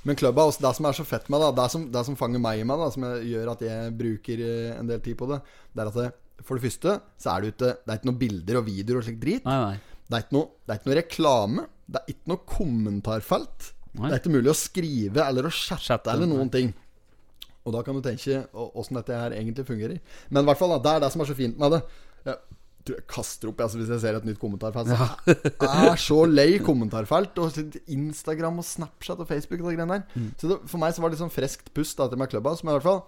Men 0.06 0.14
Clubhouse, 0.14 0.60
det 0.62 0.70
som 0.76 0.86
er 0.86 0.94
så 0.94 1.02
fett 1.06 1.26
med 1.32 1.40
det, 1.42 1.48
det 1.58 1.70
som, 1.72 1.86
det 1.90 2.02
som 2.06 2.18
fanger 2.18 2.38
meg 2.38 2.60
i 2.60 2.66
meg, 2.68 2.78
da, 2.78 2.90
som 2.94 3.06
gjør 3.26 3.48
at 3.56 3.62
jeg 3.66 3.94
bruker 3.98 4.42
eh, 4.44 4.76
en 4.76 4.86
del 4.86 5.00
tid 5.02 5.16
på 5.18 5.26
det, 5.32 5.40
det 5.74 5.82
er 5.82 5.90
at 5.90 5.96
det, 5.98 6.10
for 6.46 6.54
det 6.58 6.68
første 6.68 6.92
så 7.18 7.32
er 7.32 7.42
det 7.42 7.54
ute 7.56 7.70
Det 7.80 7.90
er 7.90 7.98
ikke 7.98 8.10
noen 8.12 8.20
bilder 8.20 8.58
og 8.60 8.66
videoer 8.68 9.00
og 9.00 9.06
slikt 9.08 9.22
drit. 9.24 9.48
Nei, 9.48 9.56
nei. 9.64 9.96
Det 10.06 10.20
er, 10.20 10.28
noe, 10.36 10.52
det 10.62 10.70
er 10.74 10.78
ikke 10.78 10.90
noe 10.90 10.98
reklame. 11.00 11.64
Det 11.86 11.98
er 12.02 12.12
ikke 12.12 12.30
noe 12.30 12.44
kommentarfelt. 12.46 13.72
Nei. 13.96 14.10
Det 14.10 14.16
er 14.16 14.22
ikke 14.22 14.34
mulig 14.36 14.52
å 14.52 14.56
skrive 14.58 15.24
eller 15.26 15.48
å 15.48 15.52
chatte, 15.52 15.84
Chatte, 15.88 16.12
eller 16.12 16.28
nei. 16.28 16.36
noen 16.36 16.50
ting. 16.52 16.74
Og 17.66 17.74
da 17.74 17.80
kan 17.82 17.96
du 17.98 18.02
tenke 18.04 18.44
åssen 18.54 18.98
dette 18.98 19.16
her 19.16 19.34
egentlig 19.34 19.64
fungerer. 19.66 19.98
Men 20.30 20.44
i 20.44 20.50
hvert 20.50 20.60
fall, 20.60 20.76
da, 20.76 20.78
det 20.84 20.92
er 20.96 21.00
det 21.06 21.12
som 21.14 21.24
er 21.24 21.30
så 21.32 21.34
fint 21.38 21.58
med 21.58 21.74
det. 21.74 21.80
Jeg 22.26 22.36
tror 22.86 22.98
jeg 23.00 23.06
kaster 23.10 23.50
opp 23.50 23.60
altså, 23.64 23.80
hvis 23.80 23.88
jeg 23.90 24.02
ser 24.04 24.14
et 24.20 24.26
nytt 24.28 24.38
kommentarfelt. 24.38 24.92
Så 24.92 25.34
Jeg 25.66 25.88
er 25.90 25.98
så 26.04 26.20
lei 26.30 26.48
kommentarfelt. 26.68 27.40
Og 27.42 27.58
Instagram 27.90 28.60
og 28.62 28.68
Snapchat 28.68 29.24
og 29.24 29.26
Facebook 29.26 29.58
og 29.64 29.72
de 29.72 29.78
greiene 29.80 29.96
der. 29.98 30.04
Mm. 30.14 30.28
Så 30.38 30.52
det, 30.52 30.60
for 30.70 30.78
meg 30.84 30.94
så 30.94 31.02
var 31.02 31.10
det 31.10 31.16
litt 31.18 31.24
sånn 31.24 31.34
freskt 31.34 31.72
pust 31.74 31.98
da, 31.98 32.06
til 32.12 32.20
meg 32.22 32.30
klubba 32.30 32.54
Som 32.54 32.70
i 32.70 32.76
hvert 32.76 32.86
fall 32.86 33.02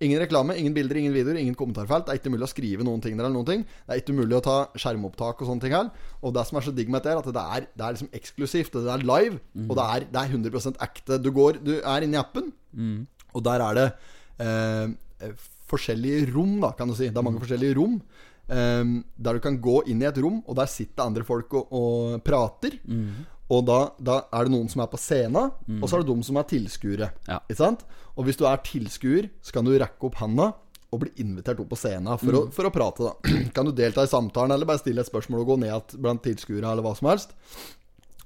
Ingen 0.00 0.20
reklame, 0.22 0.54
ingen 0.56 0.72
bilder, 0.72 0.96
ingen 0.96 1.12
videoer, 1.12 1.36
ingen 1.36 1.54
kommentarfelt. 1.58 2.06
Det 2.06 2.14
er 2.14 2.18
ikke 2.22 2.30
mulig 2.32 2.46
å 2.46 2.50
skrive 2.50 2.84
noen 2.86 3.02
ting 3.04 3.18
der 3.18 3.26
eller 3.26 3.36
noen 3.36 3.48
ting. 3.50 3.64
Det 3.84 3.92
er 3.92 4.00
ikke 4.00 4.14
mulig 4.16 4.38
å 4.38 4.40
ta 4.46 4.54
skjermopptak 4.80 5.42
og 5.42 5.50
sånne 5.50 5.60
ting 5.60 5.74
her. 5.76 5.90
Og 6.24 6.32
det 6.32 6.44
som 6.48 6.56
er 6.56 6.64
så 6.64 6.72
digg 6.72 6.88
med 6.88 7.02
dette, 7.02 7.12
er 7.12 7.20
at 7.20 7.28
det 7.36 7.42
er, 7.58 7.66
det 7.76 7.84
er 7.84 7.96
liksom 7.98 8.08
eksklusivt. 8.16 8.78
Det 8.80 8.94
er 8.94 9.04
live, 9.04 9.40
og 9.68 9.76
det 9.76 9.84
er, 9.84 10.06
det 10.14 10.22
er 10.22 10.32
100% 10.38 10.80
ekte. 10.88 11.18
Du, 11.20 11.28
går, 11.36 11.60
du 11.60 11.74
er 11.82 12.06
inne 12.06 12.16
i 12.16 12.22
appen, 12.22 12.48
og 13.34 13.44
der 13.44 13.60
er 13.66 13.74
det 13.76 13.86
eh, 14.40 15.34
forskjellige 15.70 16.30
rom, 16.32 16.56
da, 16.64 16.72
kan 16.78 16.88
du 16.88 16.94
si. 16.96 17.10
Det 17.12 17.20
er 17.20 17.26
mange 17.28 17.42
forskjellige 17.44 17.76
rom. 17.76 18.00
eh, 18.48 18.84
der 19.20 19.36
du 19.36 19.40
kan 19.44 19.60
gå 19.62 19.82
inn 19.92 20.00
i 20.02 20.08
et 20.08 20.18
rom, 20.24 20.40
og 20.48 20.56
der 20.58 20.66
sitter 20.66 21.04
andre 21.10 21.22
folk 21.28 21.52
og, 21.60 21.68
og 21.76 22.24
prater. 22.24 22.80
Og 23.50 23.64
da, 23.66 23.78
da 23.98 24.20
er 24.30 24.46
det 24.46 24.54
noen 24.54 24.68
som 24.70 24.84
er 24.84 24.90
på 24.92 24.98
scenen, 25.00 25.50
og 25.80 25.86
så 25.88 25.98
er 25.98 26.04
det 26.04 26.14
de 26.14 26.26
som 26.28 26.38
er 26.38 26.48
tilskuere. 26.50 27.08
Ja. 27.26 27.40
Ikke 27.48 27.58
sant? 27.58 27.82
Og 28.14 28.28
hvis 28.28 28.38
du 28.38 28.44
er 28.46 28.60
tilskuer, 28.62 29.30
så 29.42 29.56
kan 29.56 29.66
du 29.66 29.72
rekke 29.74 30.06
opp 30.06 30.20
handa 30.22 30.52
og 30.90 31.02
bli 31.04 31.10
invitert 31.22 31.60
opp 31.62 31.68
på 31.70 31.78
scenen 31.78 32.18
for, 32.18 32.34
å, 32.34 32.40
for 32.54 32.66
å 32.66 32.72
prate. 32.74 33.06
da 33.06 33.34
Kan 33.56 33.68
du 33.68 33.74
delta 33.74 34.04
i 34.06 34.10
samtalen, 34.10 34.54
eller 34.54 34.68
bare 34.70 34.82
stille 34.82 35.02
et 35.04 35.10
spørsmål 35.10 35.44
og 35.44 35.52
gå 35.52 35.58
ned 35.64 35.94
blant 36.02 36.22
tilskuere, 36.26 36.64
eller 36.66 36.86
hva 36.86 36.94
som 36.98 37.10
helst. 37.10 37.34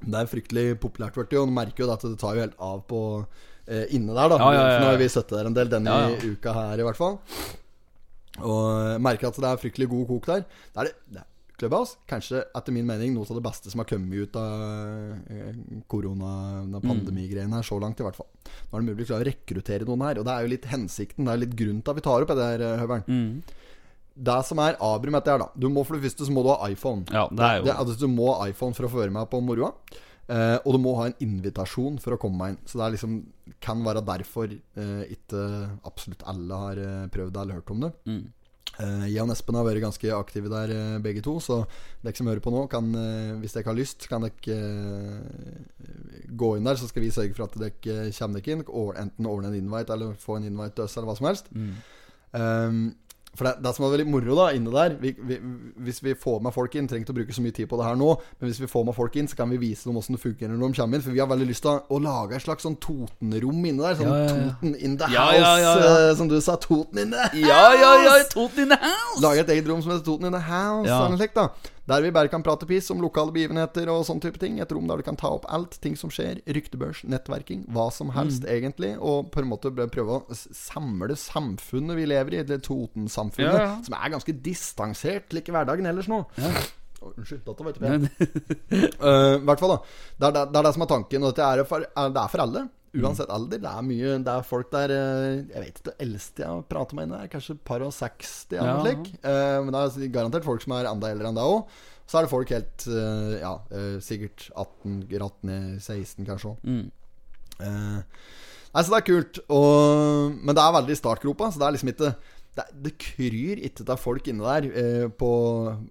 Det 0.05 0.21
er 0.21 0.31
fryktelig 0.31 0.79
populært, 0.81 1.17
og 1.21 1.29
du 1.33 1.53
merker 1.53 1.85
jo 1.85 1.93
at 1.93 2.05
det 2.05 2.17
tar 2.21 2.37
jo 2.37 2.45
helt 2.45 2.57
av 2.61 2.81
på 2.89 3.03
eh, 3.21 3.85
inne 3.97 4.17
der, 4.17 4.33
da. 4.33 4.41
Ja, 4.41 4.49
ja. 4.57 4.65
For 4.65 4.85
nå 4.85 4.89
har 4.93 5.01
vi 5.01 5.13
sittet 5.13 5.37
der 5.37 5.51
en 5.51 5.57
del 5.57 5.73
denne 5.73 5.99
uka 6.25 6.57
her, 6.57 6.81
i 6.81 6.89
hvert 6.89 7.01
fall. 7.01 7.21
Og 8.45 9.01
merker 9.05 9.31
at 9.31 9.39
det 9.41 9.53
er 9.53 9.63
fryktelig 9.63 9.89
god 9.93 10.09
kok 10.11 10.29
der. 10.33 10.45
Det 10.49 10.83
er 10.83 10.91
det, 10.91 10.97
det 11.15 11.23
er 11.23 11.31
Clubhouse, 11.59 11.97
kanskje 12.11 12.41
etter 12.59 12.75
min 12.75 12.87
mening 12.89 13.13
noe 13.15 13.29
av 13.31 13.37
det 13.39 13.45
beste 13.45 13.71
som 13.71 13.79
har 13.83 13.87
kommet 13.87 14.27
ut 14.27 14.37
av 14.41 14.55
eh, 15.31 15.53
Korona-pandemigreiene 15.93 17.55
her, 17.61 17.67
så 17.67 17.79
langt 17.83 18.01
i 18.01 18.07
hvert 18.07 18.19
fall. 18.19 18.27
Nå 18.71 18.79
er 18.79 18.83
det 18.83 18.89
mulig 18.89 19.07
å 19.07 19.11
klare 19.13 19.27
å 19.27 19.29
rekruttere 19.31 19.87
noen 19.89 20.03
her, 20.09 20.19
og 20.21 20.27
det 20.27 20.35
er 20.35 20.47
jo 20.47 20.53
litt 20.55 20.67
hensikten, 20.73 21.29
det 21.29 21.35
er 21.37 21.43
litt 21.45 21.55
grunn 21.59 21.83
til 21.83 21.93
at 21.95 22.01
vi 22.01 22.07
tar 22.09 22.25
opp 22.27 22.33
det 22.33 22.39
der, 22.41 22.65
eh, 22.67 22.81
Høveren. 22.83 23.05
Det 24.15 24.39
som 24.47 24.61
er 24.63 24.77
avbry 24.79 25.11
med 25.11 25.23
dette 25.25 25.33
her, 25.35 25.39
da 25.43 25.49
Du 25.59 25.69
må 25.69 25.83
for 25.87 25.97
det 25.99 26.05
første 26.07 26.27
så 26.27 26.31
må 26.35 26.43
du 26.47 26.51
ha 26.53 26.69
iPhone. 26.71 27.03
Ja, 27.11 27.27
det 27.31 27.43
er 27.43 27.57
jo 27.59 27.65
Det, 27.65 27.75
altså, 27.75 27.97
du 27.99 28.07
må 28.09 28.29
ha 28.35 28.47
iPhone 28.49 28.75
for 28.75 28.87
å 28.87 28.91
få 28.93 29.01
være 29.03 29.11
med 29.15 29.31
på 29.31 29.41
moroa. 29.43 29.73
Eh, 30.29 30.59
og 30.65 30.73
du 30.73 30.79
må 30.79 30.95
ha 30.97 31.07
en 31.11 31.17
invitasjon 31.21 31.99
for 32.01 32.15
å 32.15 32.19
komme 32.23 32.39
meg 32.39 32.55
inn. 32.55 32.61
Så 32.71 32.79
det 32.79 32.93
liksom 32.95 33.17
kan 33.61 33.83
være 33.85 34.05
derfor 34.07 34.47
eh, 34.55 35.03
ikke 35.13 35.43
absolutt 35.85 36.23
alle 36.31 36.55
har 36.63 36.79
eh, 36.79 37.07
prøvd 37.13 37.35
det 37.35 37.43
eller 37.43 37.55
hørt 37.59 37.71
om 37.75 37.81
det. 37.89 37.93
Eh, 38.07 38.13
jeg 38.81 39.23
og 39.23 39.33
Espen 39.35 39.59
har 39.59 39.67
vært 39.67 39.83
ganske 39.85 40.13
aktive 40.17 40.51
der, 40.53 40.73
uh, 40.75 41.03
begge 41.05 41.23
to. 41.25 41.37
Så 41.43 41.61
dere 42.05 42.17
som 42.19 42.31
hører 42.31 42.43
på 42.45 42.53
nå, 42.55 42.65
kan, 42.73 42.91
uh, 42.95 43.35
hvis 43.43 43.57
dere 43.57 43.71
har 43.71 43.79
lyst, 43.79 44.09
kan 44.11 44.27
dere 44.27 44.59
gå 46.31 46.55
inn 46.57 46.67
der. 46.67 46.81
Så 46.81 46.91
skal 46.91 47.05
vi 47.05 47.13
sørge 47.15 47.37
for 47.37 47.47
at 47.47 47.59
dere 47.61 48.11
kommer 48.17 48.41
dere 48.41 48.59
inn. 48.59 48.65
Enten 49.05 49.31
ordne 49.31 49.53
en 49.53 49.61
invite 49.61 49.95
eller 49.95 50.17
få 50.21 50.39
en 50.41 50.49
invite 50.51 50.79
til 50.79 50.89
oss, 50.89 50.97
eller 50.99 51.13
hva 51.13 51.19
som 51.21 51.31
helst. 51.31 51.53
Um, 52.35 52.81
for 53.35 53.49
det, 53.49 53.55
det 53.65 53.73
som 53.75 53.87
er 53.87 53.93
veldig 53.95 54.07
moro 54.11 54.37
da 54.39 54.47
inne 54.55 54.71
der 54.71 54.95
vi, 55.01 55.11
vi, 55.19 55.39
Hvis 55.87 56.01
vi 56.05 56.15
får 56.19 56.41
med 56.45 56.55
folk 56.55 56.75
inn 56.79 56.87
Trenger 56.91 57.07
ikke 57.07 57.15
å 57.15 57.19
bruke 57.19 57.35
så 57.35 57.43
mye 57.43 57.57
tid 57.57 57.69
på 57.71 57.79
det 57.81 57.89
her 57.89 57.99
nå, 57.99 58.11
men 58.39 58.51
hvis 58.51 58.61
vi 58.63 58.69
får 58.71 58.87
med 58.89 58.97
folk 58.97 59.17
inn, 59.19 59.29
så 59.31 59.39
kan 59.39 59.51
vi 59.51 59.59
vise 59.63 59.89
dem 59.89 59.99
hvordan 59.99 60.17
det 60.19 60.23
fungerer 60.23 60.55
når 60.55 60.73
de 60.75 60.81
kommer 60.81 60.99
inn. 60.99 61.05
For 61.05 61.17
vi 61.17 61.23
har 61.23 61.31
veldig 61.31 61.49
lyst 61.49 61.65
til 61.67 61.75
å, 61.75 62.01
lage 62.05 62.39
et 62.39 62.45
slags 62.45 62.67
sånn 62.67 62.77
Toten-rom 62.83 63.69
inne 63.71 63.85
der. 63.85 63.99
Sånn 63.99 64.11
Ja, 64.13 64.17
ja, 64.23 64.33
ja. 64.39 64.49
Toten 64.55 64.75
in 64.77 64.99
the 65.01 65.09
house, 65.11 65.87
eh, 65.91 66.11
som 66.19 66.31
du 66.31 66.37
sa. 66.45 66.57
Toten 66.61 67.01
in 67.05 67.15
the 67.15 67.23
house! 67.27 67.43
Ja, 67.43 67.63
ja, 67.75 67.93
ja, 68.05 68.17
Toten 68.31 68.67
in 68.67 68.75
the 68.75 68.81
house! 68.81 69.23
Lage 69.25 69.45
et 69.47 69.55
eget 69.57 69.71
rom 69.71 69.83
som 69.83 69.95
heter 69.95 70.05
Toten 70.07 70.31
in 70.31 70.37
the 70.37 70.45
house. 70.45 70.89
Ja. 70.89 71.07
eller 71.07 71.21
slikt 71.21 71.39
da 71.39 71.49
Der 71.87 72.01
vi 72.01 72.11
bare 72.17 72.31
kan 72.33 72.41
prate 72.43 72.65
piss 72.65 72.87
om 72.95 73.01
lokale 73.05 73.33
begivenheter 73.35 73.91
og 73.93 74.07
sånne 74.09 74.25
type 74.25 74.39
ting. 74.41 74.57
Et 74.63 74.71
rom 74.73 74.87
der 74.89 74.97
du 74.97 75.05
kan 75.05 75.19
ta 75.21 75.29
opp 75.37 75.45
alt. 75.53 75.77
Ting 75.85 75.99
som 76.01 76.09
skjer. 76.09 76.39
Ryktebørs, 76.49 77.03
nettverking. 77.05 77.67
Hva 77.69 77.91
som 77.93 78.09
helst, 78.17 78.41
Mm. 78.43 78.49
egentlig. 78.55 78.93
Og 79.01 79.31
på 79.35 79.43
en 79.43 79.51
måte 79.51 79.69
prøve 79.93 80.17
å 80.23 80.25
samle 80.33 81.13
samfunnet 81.21 81.97
vi 81.97 82.07
lever 82.07 82.39
i. 82.39 82.43
Det 82.49 82.63
Toten-samfunnet. 82.65 83.53
Ja, 83.53 83.67
ja. 83.77 83.83
Som 83.85 83.95
er 84.01 84.15
ganske 84.17 84.33
distansert 84.43 85.33
like 85.37 85.53
hverdagen 85.53 85.85
ellers 85.87 86.09
nå. 86.09 86.23
Å, 86.25 87.13
Unnskyld, 87.19 87.45
dette 87.45 87.65
vet 87.69 87.81
vi. 87.83 88.29
Eh, 89.05 89.35
I 89.37 89.45
hvert 89.45 89.61
fall, 89.61 89.75
da. 89.77 89.79
Det 90.17 90.27
er 90.31 90.33
det, 90.39 90.45
det 90.55 90.59
er 90.59 90.63
det 90.65 90.73
som 90.79 90.83
er 90.87 90.91
tanken. 90.95 91.23
Og 91.29 91.35
dette 91.35 91.45
er 91.53 91.65
for, 91.69 91.85
er, 91.85 92.09
det 92.17 92.23
er 92.23 92.33
for 92.33 92.45
alle. 92.47 92.63
Uansett 92.95 93.31
alder. 93.35 93.59
Det 93.59 93.71
er 93.71 93.83
mye 93.83 94.13
Det 94.23 94.33
er 94.35 94.45
folk 94.47 94.69
der 94.71 94.93
eh, 94.95 95.41
Jeg 95.51 95.63
vet 95.65 95.71
ikke 95.73 95.87
det 95.91 95.97
eldste 96.07 96.45
jeg 96.45 96.51
har 96.53 96.63
pratet 96.71 96.95
med 96.95 97.09
inne 97.09 97.19
der. 97.23 97.33
Kanskje 97.33 97.57
par 97.67 97.83
og 97.83 97.91
60 97.97 98.55
eller 98.59 98.71
noe 98.71 98.77
Ja. 98.77 98.85
slik. 98.85 99.11
Eh, 99.25 99.59
men 99.65 99.73
det 99.75 99.83
er 99.83 100.13
garantert 100.15 100.47
folk 100.47 100.63
som 100.63 100.77
er 100.77 100.87
enda 100.93 101.11
eldre 101.11 101.29
enn 101.33 101.39
deg 101.41 101.45
òg. 101.57 101.67
Så 102.07 102.19
er 102.19 102.27
det 102.27 102.31
folk 102.35 102.51
helt 102.55 102.87
eh, 102.87 103.35
Ja, 103.41 103.55
sikkert 104.05 104.51
18, 104.55 105.03
18 105.11 105.81
16 105.81 106.27
kanskje 106.29 106.53
òg. 106.53 106.59
Mm. 106.69 106.91
Nei, 108.75 108.83
så 108.83 108.91
det 108.91 108.99
er 108.99 109.07
kult. 109.07 109.39
Og, 109.55 110.35
men 110.43 110.55
det 110.57 110.63
er 110.65 110.75
veldig 110.79 110.95
i 110.97 110.99
startgropa, 110.99 111.51
så 111.55 111.61
det 111.63 111.67
er 111.69 111.77
liksom 111.77 111.93
ikke 111.95 112.15
Det, 112.55 112.65
det 112.87 112.93
kryr 113.03 113.59
ikke 113.67 113.87
av 113.91 113.99
folk 113.99 114.29
inne 114.31 114.47
der 114.47 114.67
eh, 114.79 115.07
på, 115.11 115.31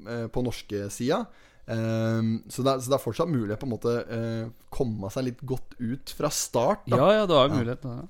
eh, 0.08 0.28
på 0.32 0.44
norske 0.46 0.86
sida. 0.96 1.26
Eh, 1.64 2.22
så, 2.50 2.66
det 2.66 2.74
er, 2.74 2.82
så 2.84 2.92
det 2.92 2.98
er 2.98 3.04
fortsatt 3.04 3.32
mulig 3.32 3.56
å 3.56 3.60
på 3.62 3.68
en 3.70 3.76
måte 3.76 3.96
eh, 4.04 4.48
komme 4.74 5.12
seg 5.14 5.30
litt 5.30 5.46
godt 5.48 5.78
ut 5.80 6.16
fra 6.18 6.32
start. 6.34 6.88
Da. 6.88 7.00
Ja, 7.00 7.22
ja, 7.22 7.30
det 7.30 7.40
er 7.40 7.54
mulighet. 7.54 7.88
Ja. 7.88 8.02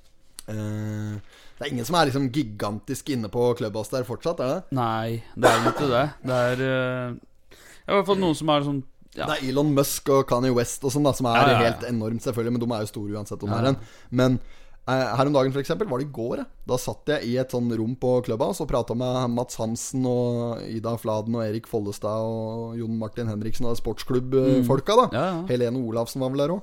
uh, 0.44 1.44
det 1.54 1.64
er 1.64 1.70
ingen 1.70 1.86
som 1.88 1.96
er 1.96 2.10
liksom 2.10 2.26
gigantisk 2.34 3.14
inne 3.14 3.30
på 3.32 3.46
Clubhouse 3.60 3.94
der 3.94 4.08
fortsatt, 4.08 4.42
er 4.42 4.56
det? 4.56 4.74
Nei, 4.76 5.22
det 5.38 5.52
er 5.52 5.70
ikke 5.70 5.92
det. 5.92 6.08
Det 6.24 6.40
er 6.50 6.64
uh, 6.64 7.22
i 7.84 7.92
hvert 7.92 8.08
fall 8.08 8.20
noen 8.20 8.36
som 8.36 8.52
er 8.52 8.66
sånn 8.66 8.82
ja. 9.14 9.28
Det 9.28 9.34
er 9.36 9.50
Elon 9.52 9.68
Musk 9.76 10.08
og 10.10 10.24
Kanye 10.26 10.50
West 10.56 10.82
og 10.82 10.90
sånn 10.90 11.04
da 11.06 11.12
som 11.14 11.28
er 11.30 11.36
Ja, 11.38 11.58
helt 11.60 11.84
enormt, 11.86 12.24
selvfølgelig. 12.24 12.56
Men 12.56 12.62
de 12.64 12.68
er 12.74 12.82
jo 12.82 12.90
store 12.90 13.14
uansett 13.14 13.44
om 13.46 13.52
det 13.52 13.58
er 13.60 13.68
en. 13.70 13.76
Men 14.10 14.38
her 14.86 15.26
om 15.26 15.32
dagen, 15.32 15.52
for 15.54 15.62
eksempel, 15.62 15.88
var 15.88 15.98
det 16.02 16.08
i 16.10 16.12
går. 16.12 16.42
Da 16.68 16.76
satt 16.80 17.08
jeg 17.08 17.24
i 17.30 17.36
et 17.40 17.52
sånn 17.54 17.70
rom 17.72 17.94
på 17.96 18.10
Clubhouse 18.26 18.60
og 18.60 18.68
prata 18.68 18.92
med 18.98 19.30
Mats 19.32 19.56
Hansen 19.56 20.04
og 20.08 20.60
Ida 20.68 20.92
Fladen 21.00 21.38
og 21.38 21.44
Erik 21.46 21.66
Follestad 21.70 22.26
og 22.28 22.74
Jon 22.76 22.98
Martin 23.00 23.30
Henriksen 23.32 23.64
og 23.70 23.78
sportsklubbfolka. 23.80 24.96
da 24.98 25.06
Mm. 25.08 25.14
Ja, 25.16 25.24
ja. 25.30 25.38
Helene 25.48 25.80
Olafsen 25.88 26.20
var 26.20 26.30
vel 26.34 26.42
der 26.44 26.52
òg. 26.56 26.62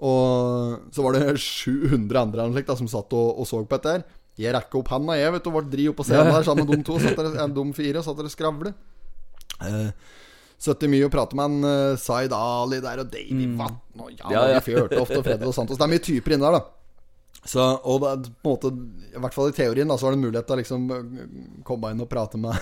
Og 0.00 0.94
så 0.94 1.02
var 1.04 1.12
det 1.18 1.36
700 1.44 2.22
andre 2.22 2.48
slikt 2.54 2.70
da, 2.72 2.76
som 2.80 2.88
satt 2.88 3.12
og, 3.12 3.38
og 3.40 3.46
så 3.50 3.60
på 3.64 3.76
dette 3.76 3.96
her. 3.98 4.06
Jeg 4.38 4.54
rekker 4.54 4.78
opp 4.80 4.88
handa, 4.94 5.16
jeg, 5.18 5.32
vet 5.34 5.44
du. 5.44 5.50
Ble 5.50 5.64
dri 5.68 5.88
opp 5.90 5.98
på 5.98 6.06
scenen 6.06 6.30
der 6.32 6.46
sammen 6.46 6.64
med 6.68 6.78
de 6.78 6.84
to. 6.86 6.96
Satt 7.02 7.18
der, 7.18 7.32
eh, 7.34 7.48
de 7.52 7.64
fire 7.74 8.02
satt 8.06 8.16
der 8.20 8.28
og 8.30 8.32
skravle. 8.32 8.72
Eh, 9.66 9.90
Søtte 10.58 10.88
mye 10.90 11.06
å 11.06 11.10
prate 11.10 11.36
med 11.38 11.44
en 11.52 11.66
uh, 11.92 11.98
Zaid 12.02 12.32
Ali 12.34 12.80
der, 12.82 12.98
og 13.04 13.10
Davy 13.12 13.44
Vatn 13.60 14.00
og 14.02 14.08
ja, 14.10 14.30
Ja, 14.32 14.40
ja. 14.56 14.62
Vi 14.66 14.74
hørte 14.74 14.98
ofte 14.98 15.20
Fredrik 15.22 15.46
og 15.46 15.54
Santos. 15.54 15.78
Det 15.78 15.84
er 15.86 15.92
mye 15.92 16.02
typer 16.02 16.34
inne 16.34 16.48
der, 16.48 16.56
da. 16.58 16.77
Så, 17.48 17.64
og 17.88 18.02
det, 18.04 18.30
på 18.44 18.50
en 18.50 18.56
måte 18.58 18.70
I 19.16 19.20
hvert 19.24 19.32
fall 19.36 19.48
i 19.48 19.54
teorien 19.56 19.88
da 19.88 19.94
Så 19.96 20.04
var 20.04 20.12
det 20.12 20.20
mulighet 20.20 20.44
til 20.50 20.56
å 20.56 20.58
liksom 20.60 20.82
øh, 20.92 21.04
komme 21.64 21.94
inn 21.94 22.02
og 22.04 22.08
prate 22.10 22.36
med 22.36 22.52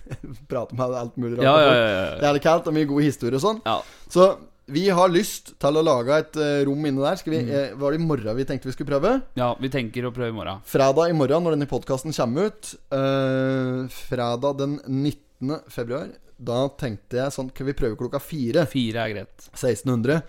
Prate 0.50 0.76
med 0.78 0.94
alt 1.00 1.16
mulig 1.18 1.40
rart 1.40 1.48
Ja, 1.48 1.54
ja, 1.64 1.72
ja, 1.74 1.88
ja. 1.96 2.12
Det 2.20 2.28
er 2.28 2.36
litt 2.36 2.44
kaldt 2.46 2.68
og 2.70 2.76
mye 2.76 2.86
god 2.90 3.02
historie 3.02 3.34
og 3.40 3.42
sånn. 3.42 3.58
Ja. 3.66 3.80
Så 4.12 4.28
vi 4.70 4.88
har 4.90 5.10
lyst 5.14 5.52
til 5.62 5.76
å 5.78 5.82
lage 5.86 6.14
et 6.18 6.38
øh, 6.42 6.60
rom 6.66 6.86
inne 6.88 7.02
der. 7.04 7.20
Vi, 7.22 7.38
Mm. 7.42 7.50
eh, 7.54 7.74
var 7.78 7.92
det 7.94 8.00
i 8.00 8.06
morgen 8.06 8.34
vi 8.38 8.46
tenkte 8.48 8.66
vi 8.66 8.72
skulle 8.74 8.90
prøve? 8.90 9.12
ja, 9.38 9.52
vi 9.62 9.68
tenker 9.70 10.08
å 10.08 10.10
prøve 10.14 10.32
i 10.32 10.34
morgen. 10.34 10.62
Fredag 10.66 11.10
i 11.10 11.14
morgen, 11.14 11.44
når 11.46 11.54
denne 11.54 11.68
podkasten 11.70 12.14
kommer 12.16 12.48
ut 12.50 12.72
øh, 12.94 13.86
Fredag 14.08 14.56
den 14.58 14.78
19. 14.86 15.60
februar 15.70 16.08
Da 16.38 16.64
tenkte 16.80 17.18
jeg 17.20 17.34
sånn 17.34 17.50
Kan 17.54 17.66
vi 17.68 17.74
prøve 17.78 17.98
klokka 18.00 18.18
fire? 18.22 18.66
Fire 18.70 19.04
er 19.06 19.14
greit. 19.14 19.50
1600 19.54 20.22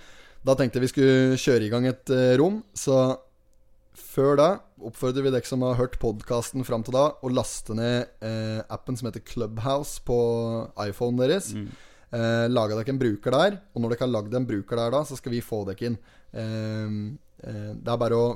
Da 0.45 0.55
tenkte 0.59 0.77
jeg 0.79 0.85
vi 0.85 0.91
skulle 0.93 1.39
kjøre 1.41 1.65
i 1.67 1.71
gang 1.73 1.87
et 1.89 2.13
eh, 2.13 2.35
rom 2.39 2.61
Så 2.77 2.97
før 3.97 4.37
da 4.39 4.47
oppfordrer 4.87 5.25
vi 5.25 5.31
dere 5.33 5.47
som 5.49 5.63
har 5.65 5.77
hørt 5.79 5.97
podcasten 6.01 6.65
frem 6.67 6.83
til 6.85 6.95
da 6.95 7.05
Å 7.17 7.31
laste 7.33 7.75
ned 7.77 8.23
eh, 8.23 8.61
appen 8.73 8.97
som 8.97 9.09
heter 9.09 9.23
Clubhouse 9.25 10.01
på 10.05 10.17
iPhone 10.85 11.17
deres 11.19 11.51
eh, 11.57 12.45
Laga 12.51 12.77
dere 12.77 12.93
en 12.93 13.01
bruker 13.01 13.33
der 13.33 13.59
Og 13.73 13.81
når 13.81 13.95
dere 13.95 14.05
har 14.05 14.13
lagd 14.13 14.37
en 14.37 14.47
bruker 14.49 14.79
der 14.79 14.93
da 14.93 15.03
Så 15.07 15.17
skal 15.19 15.33
vi 15.33 15.43
få 15.45 15.63
dere 15.69 15.89
inn 15.91 15.97
eh, 15.97 16.97
eh, 17.43 17.71
Det 17.73 17.93
er 17.93 18.01
bare 18.05 18.19
å 18.21 18.27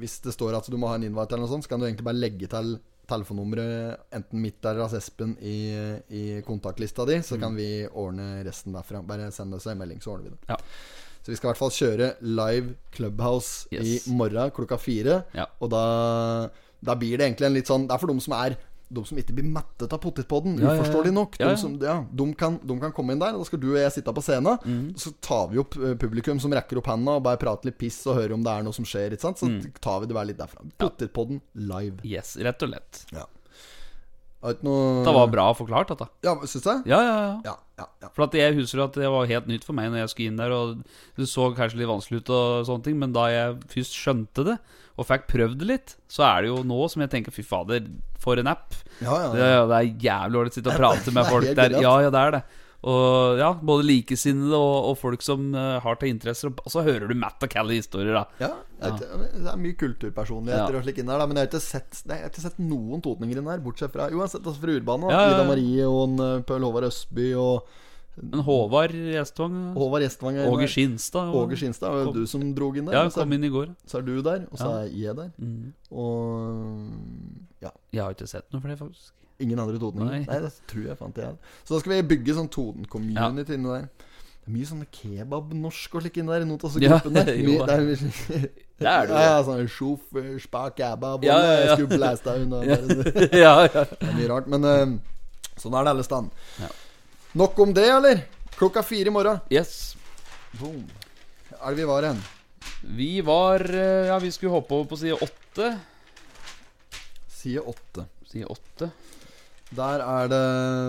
Hvis 0.00 0.20
det 0.26 0.34
står 0.36 0.58
at 0.58 0.70
du 0.70 0.78
må 0.80 0.90
ha 0.90 0.98
en 0.98 1.06
invite 1.06 1.36
eller 1.36 1.46
noe 1.46 1.54
sånt, 1.54 1.66
så 1.66 1.72
kan 1.74 1.82
du 1.82 1.88
egentlig 1.88 2.06
bare 2.10 2.22
legge 2.22 2.50
til 2.50 2.78
telefonnummeret 3.10 4.14
enten 4.14 4.38
mitt 4.38 4.62
eller 4.62 4.84
Lars 4.84 4.92
Espen 4.94 5.32
i, 5.42 5.72
i 6.14 6.24
kontaktlista 6.46 7.02
di, 7.08 7.16
så 7.26 7.40
kan 7.42 7.56
vi 7.58 7.82
ordne 7.88 8.44
resten 8.46 8.76
derfra. 8.76 9.00
Bare 9.02 9.32
send 9.34 9.56
oss 9.56 9.66
en 9.66 9.80
melding, 9.80 9.98
så 9.98 10.12
ordner 10.14 10.30
vi 10.30 10.36
det. 10.36 10.52
Ja. 10.52 10.58
Så 11.20 11.32
vi 11.32 11.36
skal 11.38 11.50
i 11.50 11.52
hvert 11.52 11.60
fall 11.60 11.76
kjøre 11.76 12.10
live 12.24 12.74
Clubhouse 12.96 13.68
Yes. 13.74 14.06
i 14.08 14.16
morgen 14.16 14.50
klokka 14.56 14.78
fire. 14.80 15.22
Ja. 15.36 15.46
Og 15.60 15.70
da, 15.72 15.84
da 16.80 16.96
blir 16.98 17.20
det 17.20 17.28
egentlig 17.28 17.48
en 17.50 17.56
litt 17.58 17.70
sånn 17.70 17.86
Det 17.88 17.94
er 17.96 18.02
for 18.02 18.12
dem 18.12 18.22
som 18.24 18.36
er 18.38 18.56
de 18.90 19.02
som 19.06 19.18
ikke 19.22 19.34
blir 19.36 19.46
mettet 19.46 19.92
av 19.94 20.00
potetpodden, 20.02 20.56
Ja, 20.58 20.64
ja, 20.64 20.70
ja. 20.74 20.82
uforståelig 20.82 21.12
nok. 21.14 21.36
Ja, 21.38 21.46
ja. 21.46 21.54
De, 21.54 21.60
som, 21.62 21.76
ja, 21.78 22.00
de, 22.10 22.24
kan, 22.34 22.56
de 22.66 22.76
kan 22.82 22.94
komme 22.94 23.14
inn 23.14 23.20
der, 23.22 23.36
og 23.36 23.44
da 23.44 23.46
skal 23.46 23.60
du 23.62 23.68
og 23.70 23.78
jeg 23.78 23.92
sitte 23.94 24.14
på 24.16 24.24
scenen. 24.26 24.58
Mm. 24.66 24.88
Så 24.98 25.12
tar 25.22 25.46
vi 25.52 25.60
opp 25.62 25.76
eh, 25.78 25.94
publikum 26.00 26.40
som 26.42 26.50
rekker 26.56 26.80
opp 26.80 26.90
handa 26.90 27.14
og 27.20 27.22
bare 27.28 27.38
prater 27.38 27.70
litt 27.70 27.78
piss 27.78 28.00
og 28.10 28.18
hører 28.18 28.34
om 28.34 28.42
det 28.42 28.50
er 28.50 28.66
noe 28.66 28.74
som 28.74 28.88
skjer. 28.88 29.14
Så 29.20 29.30
mm. 29.46 29.60
tar 29.78 30.02
vi 30.02 30.10
det 30.10 30.16
bare 30.18 30.32
litt 30.32 30.40
derfra. 30.42 30.66
Potetpodden 30.82 31.38
live. 31.70 32.02
Yes, 32.02 32.34
rett 32.42 32.66
og 32.66 32.74
lett. 32.74 33.04
Ikke 33.12 33.28
noe 34.64 35.04
Det 35.04 35.12
var 35.12 35.28
bra 35.28 35.46
forklart, 35.56 35.90
dette. 35.92 36.06
Ja, 36.24 36.32
syns 36.48 36.64
jeg? 36.64 36.82
Ja, 36.88 37.00
ja, 37.04 37.16
ja. 37.20 37.32
Ja, 37.44 37.54
ja, 37.82 37.86
ja. 38.04 38.08
For 38.16 38.36
jeg 38.36 38.56
husker 38.56 38.84
at 38.86 38.96
det 38.96 39.10
var 39.12 39.28
helt 39.28 39.48
nytt 39.50 39.66
for 39.66 39.76
meg 39.76 39.90
når 39.92 40.04
jeg 40.04 40.12
skulle 40.14 40.32
inn 40.32 40.40
der. 40.40 40.54
Og 40.56 40.78
Det 41.18 41.28
så 41.28 41.50
kanskje 41.56 41.82
litt 41.82 41.90
vanskelig 41.90 42.22
ut, 42.22 42.32
og 42.36 42.68
sånne 42.68 42.86
ting 42.86 42.96
men 43.00 43.12
da 43.16 43.26
jeg 43.32 43.58
først 43.74 43.98
skjønte 44.00 44.46
det, 44.48 44.56
og 45.00 45.06
fikk 45.08 45.28
prøvd 45.30 45.60
det 45.60 45.68
litt, 45.68 45.94
så 46.12 46.24
er 46.28 46.42
det 46.42 46.50
jo 46.50 46.62
nå 46.66 46.80
som 46.92 47.04
jeg 47.04 47.12
tenker 47.12 47.32
fy 47.32 47.44
fader, 47.46 47.84
for 48.20 48.40
en 48.40 48.50
app. 48.52 48.74
ja, 49.00 49.12
ja, 49.26 49.28
Det, 49.32 49.46
ja. 49.52 49.60
det 49.68 49.76
er 49.78 49.92
jævlig 50.08 50.40
ålreit 50.40 50.56
å 50.56 50.58
sitte 50.58 50.72
og 50.72 50.80
prate 50.80 51.14
med 51.16 51.30
folk 51.30 51.52
der. 51.56 51.76
Ja, 51.80 51.94
ja, 52.04 52.10
det 52.12 52.24
er 52.24 52.36
det. 52.38 52.42
Og 52.80 53.36
ja, 53.36 53.50
både 53.60 53.84
likesinnede 53.84 54.56
og, 54.56 54.86
og 54.88 54.94
folk 54.96 55.20
som 55.20 55.50
eh, 55.54 55.74
har 55.84 55.98
til 56.00 56.08
interesser. 56.14 56.48
Og 56.48 56.70
så 56.72 56.80
hører 56.86 57.10
du 57.10 57.14
Matt 57.18 57.42
og 57.44 57.50
Callie 57.52 57.76
historier, 57.82 58.14
da. 58.16 58.22
Ja, 58.40 58.54
jeg 58.80 59.02
det 59.34 59.50
er 59.52 59.58
mye 59.60 59.76
kulturpersonligheter 59.76 60.72
Ja. 60.72 60.78
og 60.80 60.86
slik 60.86 61.02
inn 61.02 61.10
der, 61.12 61.20
da, 61.20 61.26
men 61.28 61.36
jeg 61.36 61.44
har 61.44 61.50
ikke 61.52 61.60
sett, 61.60 62.00
jeg 62.08 62.22
har 62.24 62.30
ikke 62.32 62.46
sett 62.46 62.56
noen 62.64 63.02
totninger 63.04 63.36
inn 63.42 63.50
der, 63.52 63.60
bortsett 63.60 63.92
fra 63.92 64.06
Jo, 64.08 64.22
jeg 64.22 64.24
har 64.24 64.32
sett 64.32 64.46
altså 64.48 64.62
fra 64.64 64.78
Urbane. 64.78 65.12
Ja. 65.12 65.26
Ida 65.34 65.44
Marie 65.50 65.84
og 65.90 66.00
en, 66.08 66.16
eh, 66.24 66.42
Pøl 66.48 66.64
Håvard 66.64 66.88
Østby 66.88 67.28
og 67.36 67.68
Men 68.20 68.42
Håvard 68.44 68.90
Gjestvang 68.96 69.54
Håvard 69.76 70.02
Gjestvang. 70.02 70.40
Åge. 70.48 70.66
Skinstad 70.72 71.30
Åge 71.36 71.56
Skinstad. 71.60 71.92
Det 71.92 72.00
var 72.00 72.08
jo 72.08 72.16
du 72.24 72.26
som 72.32 72.42
drog 72.56 72.76
inn 72.80 72.88
der. 72.88 72.96
Ja, 72.96 73.04
jeg 73.06 73.12
kom 73.14 73.32
inn 73.36 73.44
i 73.44 73.52
går. 73.52 73.70
så 73.86 74.00
er 74.00 74.02
du 74.08 74.16
der, 74.24 74.42
og 74.50 74.58
så 74.58 74.72
er 74.80 74.88
jeg 74.90 75.14
der. 75.20 75.30
Mm. 75.38 75.72
Og 75.92 77.62
ja, 77.62 77.70
Jeg 77.92 78.02
har 78.02 78.16
ikke 78.16 78.28
sett 78.28 78.48
noe 78.52 78.60
flere, 78.64 78.76
faktisk. 78.80 79.12
Ingen 79.44 79.60
andre 79.62 79.80
Toten? 79.80 80.06
Nei. 80.06 80.22
Nei. 80.28 80.38
det 80.44 80.52
tror 80.70 80.86
jeg 80.90 80.98
fant 81.00 81.20
jeg. 81.20 81.36
Så 81.64 81.74
da 81.74 81.82
skal 81.82 81.94
vi 81.96 82.00
bygge 82.14 82.36
sånn 82.38 82.48
Toten-community 82.52 83.56
inni 83.56 83.70
der. 83.74 83.86
Det 84.40 84.48
er 84.48 84.54
mye 84.56 84.68
sånne 84.70 84.88
kebab-norsk 84.96 85.94
og 85.98 86.04
slik 86.04 86.18
inni 86.20 86.32
der. 86.32 86.46
Noen 86.48 86.64
av 86.64 86.80
Ja, 86.82 86.98
gruppene. 86.98 87.24
Ja. 87.50 87.66
Det 87.68 87.76
er 87.76 88.50
Det. 88.80 88.88
Ja, 88.88 88.94
ja, 89.12 89.40
sånn 89.44 89.66
sjof, 89.68 90.06
spa, 90.40 90.62
kebab 90.72 91.24
Ja, 91.26 91.34
ja, 91.44 91.56
ja. 91.66 91.74
Skulle 91.76 91.98
blæsta 92.00 92.32
unna. 92.40 92.62
Ja, 92.64 92.78
ja, 93.36 93.50
ja. 93.68 93.82
Det 93.90 94.06
er 94.08 94.14
mye 94.16 94.28
rart. 94.30 94.46
Men 94.48 94.64
uh, 94.64 94.94
sånn 95.60 95.76
er 95.76 95.84
det 95.84 95.92
alle 95.92 96.06
stand. 96.06 96.32
Ja. 96.62 96.70
Nok 97.36 97.60
om 97.60 97.74
det, 97.76 97.84
eller? 97.92 98.22
Klokka 98.56 98.80
fire 98.82 99.12
i 99.12 99.14
morgen. 99.14 99.42
Yes. 99.52 99.92
Boom. 100.56 100.86
Er 101.60 101.74
det 101.74 101.82
vi 101.82 101.88
var 101.92 102.08
hen? 102.08 102.22
Vi 102.96 103.10
var 103.20 103.60
eh, 103.68 104.08
Ja, 104.08 104.16
vi 104.18 104.30
skulle 104.32 104.54
hoppe 104.56 104.74
over 104.74 104.88
på 104.88 104.96
side 104.96 105.20
åtte. 105.20 105.68
Side 107.28 107.60
åtte. 107.60 108.06
Side 108.32 108.48
åtte. 108.48 108.90
Der 109.70 110.02
er 110.02 110.30
det 110.30 110.46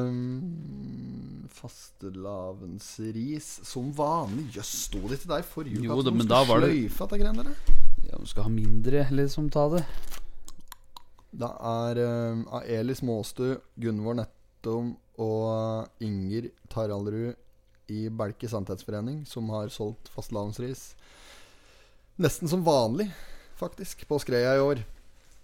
mm, 0.09 1.49
fastelavnsris 1.53 3.49
som 3.67 3.91
vanlig. 3.93 4.47
Jøss, 4.55 4.71
sto 4.87 5.01
det 5.11 5.19
til 5.21 5.29
der 5.29 5.45
forrige 5.45 5.77
uke 5.77 5.91
at 5.93 6.07
du 6.07 6.11
men 6.15 6.25
skulle 6.25 6.61
sløyfe 6.63 7.05
dette 7.05 7.19
greiene 7.21 7.45
der? 7.45 7.77
Ja, 8.09 8.17
Du 8.17 8.25
skal 8.25 8.47
ha 8.47 8.49
mindre, 8.49 9.05
liksom, 9.13 9.51
ta 9.53 9.67
det. 9.75 9.83
Det 11.31 11.47
er 11.47 12.01
av 12.03 12.65
Elis 12.65 13.03
Måstø, 13.05 13.53
Gunvor 13.79 14.17
Nettom 14.17 14.95
og 15.21 16.01
Inger 16.03 16.49
Taraldrud 16.73 17.37
i 17.91 18.07
Belke 18.09 18.49
Sannhetsforening 18.49 19.21
som 19.29 19.49
har 19.53 19.69
solgt 19.71 20.09
fastelavnsris. 20.15 20.95
Nesten 22.21 22.49
som 22.49 22.65
vanlig, 22.65 23.07
faktisk, 23.61 24.07
på 24.09 24.19
Skreia 24.21 24.57
i 24.57 24.65
år. 24.65 24.81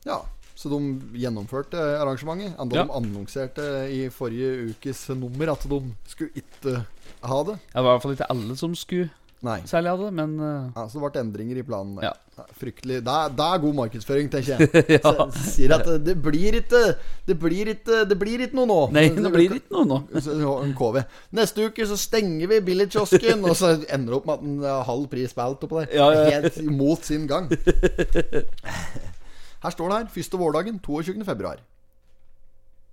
Ja, 0.08 0.24
så 0.58 0.72
de 0.74 0.80
gjennomførte 1.22 1.78
arrangementet. 2.02 2.56
Enda 2.58 2.80
Ja. 2.80 2.88
de 2.88 2.96
annonserte 2.98 3.68
i 3.94 4.08
forrige 4.10 4.72
ukes 4.74 5.04
nummer 5.14 5.54
at 5.54 5.68
de 5.70 5.82
skulle 6.10 6.34
ikke 6.42 6.80
ha 7.22 7.44
det. 7.52 7.60
Det 7.70 7.78
var 7.78 7.92
i 7.92 7.94
hvert 7.94 8.02
fall 8.08 8.18
ikke 8.18 8.32
alle 8.34 8.58
som 8.58 8.74
skulle 8.76 9.10
Nei. 9.46 9.60
særlig 9.70 9.92
ha 9.94 9.98
det, 10.02 10.14
men 10.18 10.32
eh, 10.42 10.72
Ja, 10.76 10.88
så 10.90 10.98
det 10.98 11.12
ble 11.14 11.22
endringer 11.22 11.60
i 11.62 11.64
planen. 11.68 12.00
Ja. 12.02 12.16
Ja, 12.38 12.44
Fryktelig. 12.54 13.00
Det 13.06 13.10
er, 13.14 13.30
det 13.34 13.46
er 13.50 13.62
god 13.64 13.74
markedsføring, 13.78 14.28
tenker 14.30 14.60
jeg. 14.66 14.86
Ja. 14.98 15.12
Så 15.34 15.54
sier 15.56 15.72
at 15.74 15.88
det, 16.06 16.14
blir 16.22 16.54
ikke 16.60 16.82
Det 17.26 17.34
blir 17.42 17.72
ikke 17.74 18.04
Det 18.10 18.18
blir 18.22 18.44
ikke 18.46 18.54
noe 18.60 18.68
nå. 18.70 18.78
Nei, 18.94 19.08
det 19.10 19.32
blir 19.34 19.56
ikke 19.58 19.74
noe 19.74 19.86
nå. 19.90 20.74
KV. 20.82 21.00
Neste 21.38 21.66
uke 21.70 21.86
så 21.90 21.98
stenger 21.98 22.50
vi 22.52 22.60
billigkiosken, 22.66 23.42
og 23.46 23.56
så 23.58 23.76
ender 23.90 24.10
det 24.14 24.20
opp 24.20 24.26
med 24.30 24.36
at 24.38 24.46
den 24.46 24.60
har 24.66 24.84
halv 24.90 25.08
pris 25.10 25.34
på 25.34 25.42
alt 25.46 25.66
oppå 25.66 25.82
der. 25.84 25.96
Ja, 25.98 26.10
ja. 26.14 26.26
Helt 26.42 26.58
imot 26.66 27.06
sin 27.10 27.26
gang. 27.30 27.50
Her 29.64 29.74
står 29.74 29.90
det 29.90 29.98
her. 29.98 30.14
Første 30.14 30.38
vårdagen 30.38 30.80
22. 30.80 31.26
februar. 31.26 31.64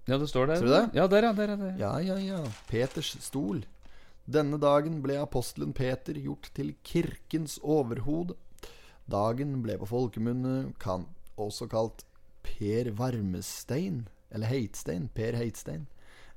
Ja, 0.08 0.18
det 0.20 0.28
står 0.28 0.46
der. 0.46 0.60
Ser 0.60 0.68
du 0.68 0.72
det? 0.74 0.84
Ja, 0.94 1.06
der, 1.06 1.28
ja. 1.28 1.32
Der, 1.32 1.56
der. 1.56 1.76
Ja, 1.80 1.92
ja, 1.98 2.18
ja. 2.20 2.40
Peters 2.68 3.14
stol. 3.24 3.64
Denne 4.24 4.56
dagen 4.60 5.02
ble 5.04 5.18
apostelen 5.20 5.74
Peter 5.76 6.16
gjort 6.16 6.48
til 6.56 6.74
kirkens 6.84 7.58
overhode. 7.62 8.36
Dagen 9.10 9.58
ble 9.64 9.76
på 9.80 9.88
folkemunne 9.88 10.72
også 11.36 11.68
kalt 11.68 12.06
Per 12.44 12.90
Varmestein, 12.96 14.06
eller 14.30 14.48
Heitstein, 14.48 15.10
Per 15.12 15.36
Heitstein. 15.36 15.86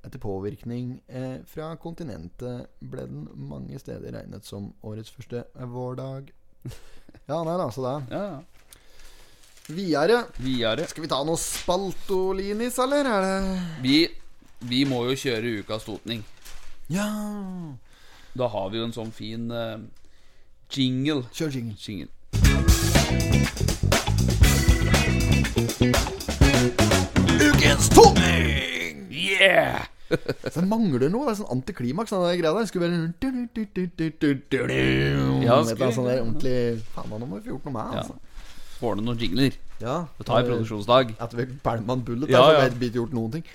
Etter 0.05 0.19
påvirkning 0.23 1.01
eh, 1.07 1.39
fra 1.47 1.73
kontinentet 1.79 2.67
ble 2.79 3.07
den 3.09 3.25
mange 3.49 3.79
steder 3.79 4.15
regnet 4.15 4.45
som 4.47 4.73
årets 4.83 5.11
første 5.11 5.45
vårdag. 5.55 6.31
Ja, 7.27 7.41
nei 7.43 7.55
da, 7.59 7.65
så 7.71 7.81
det 7.83 7.91
er 7.91 8.11
Ja, 8.13 8.23
ja. 8.27 8.56
Videre. 9.67 10.23
Videre. 10.39 10.87
Skal 10.87 11.03
vi 11.03 11.09
ta 11.11 11.19
noe 11.27 11.35
spaltolinis, 11.41 12.77
eller? 12.79 13.09
Er 13.11 13.25
det 13.25 13.61
Vi, 13.83 13.97
vi 14.69 14.83
må 14.87 15.03
jo 15.09 15.17
kjøre 15.19 15.57
ukas 15.61 15.83
totning. 15.87 16.23
Ja 16.87 17.07
Da 18.37 18.47
har 18.53 18.69
vi 18.71 18.79
jo 18.79 18.85
en 18.87 18.95
sånn 18.95 19.11
fin 19.11 19.51
uh, 19.51 19.75
jingle. 20.71 21.25
Kjør 21.35 21.57
jingle. 21.57 21.75
jingle. 21.83 23.17
Ukens 27.37 27.89
totning! 27.89 29.07
Yeah! 29.11 29.85
Så 30.53 30.61
det 30.61 30.67
mangler 30.69 31.09
noe. 31.11 31.27
Det 31.27 31.33
er 31.33 31.39
sånn 31.41 31.51
antiklimaks. 31.59 32.13
Den 32.13 32.23
der 32.23 32.39
greia 32.39 32.53
der. 32.55 32.69
Skulle 32.69 32.87
være 32.87 32.95
Ja, 35.43 35.59
skulle- 35.67 35.91
sånn 35.93 36.07
der 36.07 36.21
ordentlig 36.23 36.57
Faen, 36.95 37.11
nå 37.11 37.25
må 37.27 37.37
vi 37.37 37.49
få 37.49 37.53
gjort 37.55 37.67
noe 37.67 37.75
med 37.75 37.99
altså. 38.01 38.15
Får 38.77 38.97
du 38.97 39.05
noen 39.05 39.21
jingler? 39.21 39.57
Ja. 39.81 40.05
Det 40.17 40.27
tar 40.27 40.41
en 40.41 40.51
produksjonsdag. 40.51 41.15
Etter 41.17 41.43
en 41.45 42.03
bullet, 42.05 42.29
Ja, 42.29 42.43
ja. 42.53 42.61
har 42.61 42.95
gjort 43.01 43.13
noen 43.15 43.31
ting. 43.37 43.45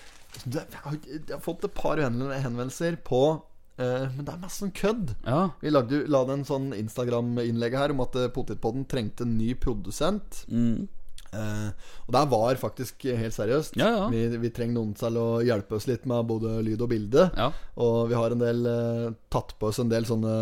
Jeg, 0.47 0.64
har, 0.85 0.97
jeg 1.07 1.29
har 1.29 1.43
fått 1.45 1.64
et 1.66 1.75
par 1.77 2.01
henvendelser 2.01 2.97
på 3.05 3.20
uh, 3.37 4.07
Men 4.14 4.25
det 4.25 4.33
er 4.33 4.41
mest 4.41 4.62
sånn 4.62 4.73
kødd. 4.75 5.12
Ja. 5.27 5.43
Vi 5.61 5.73
lagde, 5.73 6.07
la 6.11 6.25
en 6.33 6.47
sånn 6.49 6.73
Instagram-innlegg 6.77 7.77
her 7.77 7.93
om 7.93 8.03
at 8.07 8.16
eh, 8.16 8.31
Potetpodden 8.33 8.87
trengte 8.89 9.27
en 9.27 9.37
ny 9.37 9.53
produsent. 9.61 10.45
Mm. 10.49 10.89
Uh, 11.33 11.70
og 12.07 12.11
det 12.12 12.23
var 12.29 12.59
faktisk 12.61 13.07
helt 13.09 13.37
seriøst. 13.37 13.77
Ja, 13.81 13.91
ja. 13.97 14.09
Vi, 14.12 14.25
vi 14.41 14.51
trenger 14.53 14.81
noen 14.81 14.97
til 14.99 15.16
å 15.20 15.29
hjelpe 15.45 15.79
oss 15.79 15.89
litt 15.89 16.09
med 16.09 16.27
både 16.29 16.59
lyd 16.64 16.83
og 16.85 16.91
bilde. 16.93 17.29
Ja. 17.37 17.53
Og 17.81 18.11
vi 18.11 18.18
har 18.18 18.35
en 18.35 18.43
del 18.43 18.66
uh, 18.68 19.14
tatt 19.33 19.55
på 19.61 19.70
oss 19.70 19.81
en 19.81 19.93
del 19.93 20.09
sånne 20.09 20.35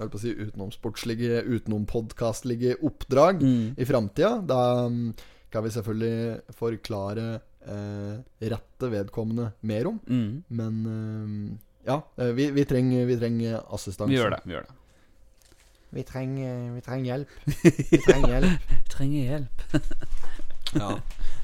holdt 0.00 0.12
på 0.14 0.18
å 0.18 0.22
si 0.24 0.32
utenomsportslige, 0.34 1.42
utenompodkastlige 1.56 2.76
oppdrag 2.86 3.42
Mm. 3.44 3.74
i 3.78 3.84
framtida. 3.88 4.32
Da 4.46 4.60
mm, 4.88 5.14
kan 5.50 5.64
vi 5.64 5.70
selvfølgelig 5.76 6.40
forklare 6.56 7.28
eh, 7.66 8.18
rette 8.50 8.90
vedkommende 8.92 9.52
mer 9.62 9.86
om. 9.92 10.00
Mm. 10.08 10.42
Men 10.48 10.82
eh, 10.90 11.58
ja, 11.90 12.00
eh, 12.18 12.32
vi, 12.36 12.50
vi 12.56 12.64
trenger 12.64 13.06
vi 13.06 13.16
trenger 13.20 13.60
assistanse. 13.74 14.10
Vi 14.12 14.16
gjør 14.18 14.30
det. 14.36 14.42
Vi 14.44 14.52
gjør 14.56 14.68
det. 14.68 14.76
Vi 15.92 16.02
trenger, 16.06 16.58
vi 16.76 16.80
trenger 16.86 17.04
hjelp. 17.10 17.28
Vi 17.90 17.98
trenger 18.04 18.28
hjelp. 18.36 18.74
Trenger 18.92 19.24
hjelp. 19.30 19.64
Ja. 20.78 20.90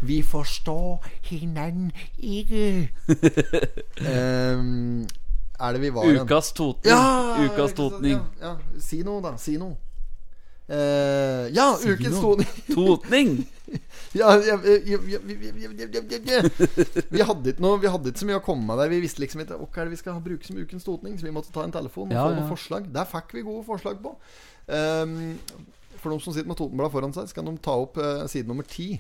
Vi 0.07 0.21
forstår 0.23 1.03
hinnen 1.27 1.89
ikke. 2.23 2.89
Ehm, 4.07 5.07
er 5.59 5.77
det 5.77 5.81
vi 5.83 5.91
var 5.95 6.07
igjen? 6.09 6.27
Ukas 6.29 6.53
Toten. 6.57 6.91
Ja, 6.91 7.37
Ukas 7.47 7.75
Totning. 7.77 8.21
Ja, 8.41 8.55
ja. 8.55 8.81
Si 8.83 9.03
noe, 9.07 9.23
da. 9.25 9.37
Si 9.41 9.57
noe. 9.61 9.77
Uh, 10.67 11.47
ja, 11.55 11.69
si 11.79 11.93
ukens 11.95 12.17
noe. 12.19 12.43
Totning! 12.75 13.37
ja, 14.19 14.33
ja, 14.43 14.57
ja, 14.83 14.99
Vi 17.11 17.23
hadde 17.23 17.53
ikke 17.53 17.63
noe 17.63 17.79
Vi 17.83 17.91
hadde 17.91 18.11
ikke 18.11 18.23
så 18.23 18.27
mye 18.27 18.41
å 18.41 18.43
komme 18.43 18.67
med 18.67 18.83
der. 18.83 18.91
Vi 18.91 18.99
visste 19.05 19.23
liksom 19.23 19.45
ikke 19.45 19.61
hva 19.61 19.69
er 19.71 19.87
det 19.87 19.95
vi 19.95 20.01
skal 20.01 20.19
bruke 20.25 20.47
som 20.47 20.59
ukens 20.59 20.87
totning. 20.87 21.15
Så 21.21 21.29
vi 21.29 21.35
måtte 21.35 21.55
ta 21.55 21.63
en 21.67 21.75
telefon 21.75 22.11
og 22.11 22.19
få 22.19 22.35
noen 22.35 22.51
forslag. 22.51 22.91
Der 22.95 23.07
fikk 23.11 23.37
vi 23.39 23.47
gode 23.47 23.63
forslag 23.69 24.03
på. 24.03 24.17
Um, 24.67 25.37
for 26.03 26.11
de 26.11 26.19
som 26.23 26.35
sitter 26.35 26.51
med 26.51 26.59
Totenbladet 26.59 26.95
foran 26.97 27.15
seg, 27.15 27.31
skal 27.31 27.47
de 27.47 27.55
ta 27.63 27.79
opp 27.87 28.03
uh, 28.03 28.27
side 28.31 28.51
nummer 28.51 28.67
ti. 28.67 28.97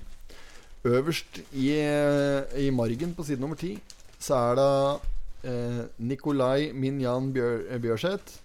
Øverst 0.87 1.43
i, 1.51 1.73
eh, 1.83 2.59
i 2.63 2.71
margen 2.71 3.15
på 3.17 3.25
side 3.27 3.43
nummer 3.43 3.59
ti 3.59 3.73
så 4.23 4.37
er 4.39 4.55
det 4.55 5.16
eh, 5.47 5.84
Nikolai 5.99 6.72
Minjan 6.74 7.30
Bjør, 7.34 7.62
eh, 7.70 7.80
Bjørseth. 7.82 8.40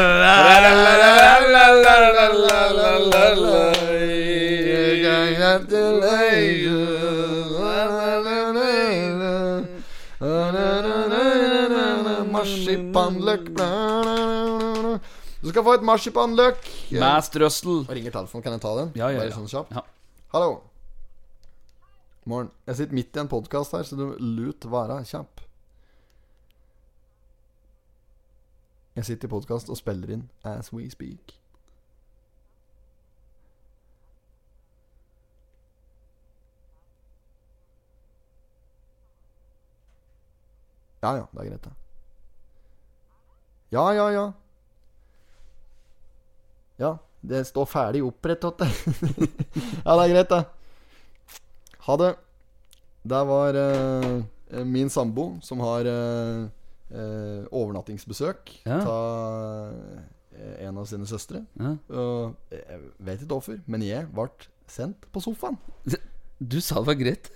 Marsipanløk 12.43 13.47
Du 15.43 15.49
skal 15.49 15.65
få 15.65 15.73
et 15.75 15.83
marsipanløk. 15.87 16.69
Med 16.91 17.23
strøssel. 17.23 17.85
Og 17.89 17.91
ringer 17.91 18.11
telefonen. 18.11 18.43
Kan 18.43 18.53
jeg 18.53 18.63
ta 18.63 18.73
den? 18.79 18.93
Ja, 18.99 19.09
ja, 19.11 19.23
Bare 19.23 19.35
sånn 19.35 19.49
kjapt. 19.51 19.75
Ja. 19.75 19.83
Hallo. 20.35 20.53
Morgen. 22.27 22.51
Jeg 22.67 22.79
sitter 22.79 22.95
midt 22.99 23.17
i 23.19 23.23
en 23.23 23.31
podkast 23.31 23.75
her, 23.75 23.83
så 23.87 23.99
du 23.99 24.05
lut 24.23 24.67
være 24.71 25.01
kjapp. 25.07 25.43
Jeg 28.97 29.09
sitter 29.09 29.31
i 29.31 29.33
podkast 29.35 29.71
og 29.71 29.79
spiller 29.79 30.15
inn 30.15 30.27
as 30.47 30.71
we 30.75 30.87
speak. 30.91 31.35
Ja, 41.03 41.17
ja. 41.19 41.27
Det 41.35 41.47
er 41.47 41.49
greit, 41.51 41.65
det. 41.67 41.82
Ja, 43.73 43.87
ja, 43.97 44.07
ja. 44.13 44.25
Ja, 46.83 46.91
det 47.23 47.45
står 47.49 47.69
ferdig 47.71 48.03
opprettet. 48.05 48.61
ja, 49.87 49.95
det 49.97 50.03
er 50.05 50.13
greit, 50.13 50.33
det. 50.33 50.43
Ha 51.87 51.97
det. 52.01 52.11
Det 53.03 53.21
var 53.27 53.57
uh, 53.59 54.65
min 54.69 54.91
sambo 54.93 55.25
som 55.43 55.63
har 55.65 55.89
uh, 55.89 56.45
uh, 56.93 57.45
overnattingsbesøk 57.51 58.53
Ja. 58.69 58.81
av 58.87 59.73
en 60.63 60.79
av 60.81 60.87
sine 60.89 61.07
søstre. 61.07 61.43
Ja. 61.61 61.75
Jeg 62.53 62.79
vet 63.05 63.21
ikke 63.25 63.35
hvorfor, 63.37 63.59
men 63.71 63.83
jeg 63.87 64.07
ble 64.15 64.29
sendt 64.71 65.05
på 65.13 65.21
sofaen. 65.23 65.59
Du 66.41 66.57
sa 66.65 66.81
det 66.81 66.89
var 66.89 66.97
greit. 66.99 67.29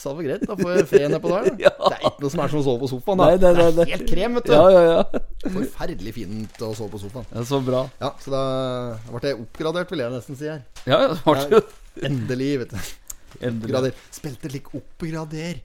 Sa 0.00 0.12
det 0.12 0.16
var 0.18 0.24
greit, 0.24 0.44
da 0.48 0.56
får 0.56 0.70
jeg 0.72 0.86
fred 0.88 1.10
nedpå 1.12 1.32
der. 1.32 1.48
Ja. 1.66 1.72
Det 1.76 1.96
er 1.98 2.06
ikke 2.08 2.22
noe 2.24 2.32
som 2.32 2.42
er 2.44 2.52
som 2.52 2.60
å 2.60 2.64
sove 2.64 2.80
på 2.82 2.88
sofaen. 2.92 3.20
Da. 3.20 3.26
Nei, 3.28 3.40
det, 3.42 3.50
det, 3.58 3.66
det 3.76 3.84
er 3.84 3.90
helt 3.92 4.08
krem, 4.08 4.38
vet 4.38 4.48
du. 4.48 4.52
Ja, 4.56 4.64
ja, 4.72 4.82
ja. 4.88 5.20
Forferdelig 5.58 6.14
fint 6.16 6.64
å 6.64 6.70
sove 6.78 6.94
på 6.94 7.00
sofaen. 7.02 7.28
Er 7.36 7.46
så 7.48 7.60
bra. 7.64 7.82
Ja, 8.00 8.12
Så 8.22 8.32
da 8.32 8.42
ble 9.12 9.32
jeg 9.34 9.40
oppgradert, 9.42 9.92
vil 9.92 10.04
jeg 10.04 10.14
nesten 10.14 10.38
si 10.40 10.48
her. 10.48 10.62
Ja, 10.88 11.02
ja, 11.04 11.12
det 11.12 11.20
var 11.26 11.42
det. 11.42 11.62
Endelig, 12.08 12.50
vet 12.64 12.72
du. 12.72 12.78
Endelig. 13.42 13.68
Oppgrader. 13.68 14.00
Spilte 14.16 14.52
lik 14.52 14.72
Oppgrader. 14.78 15.60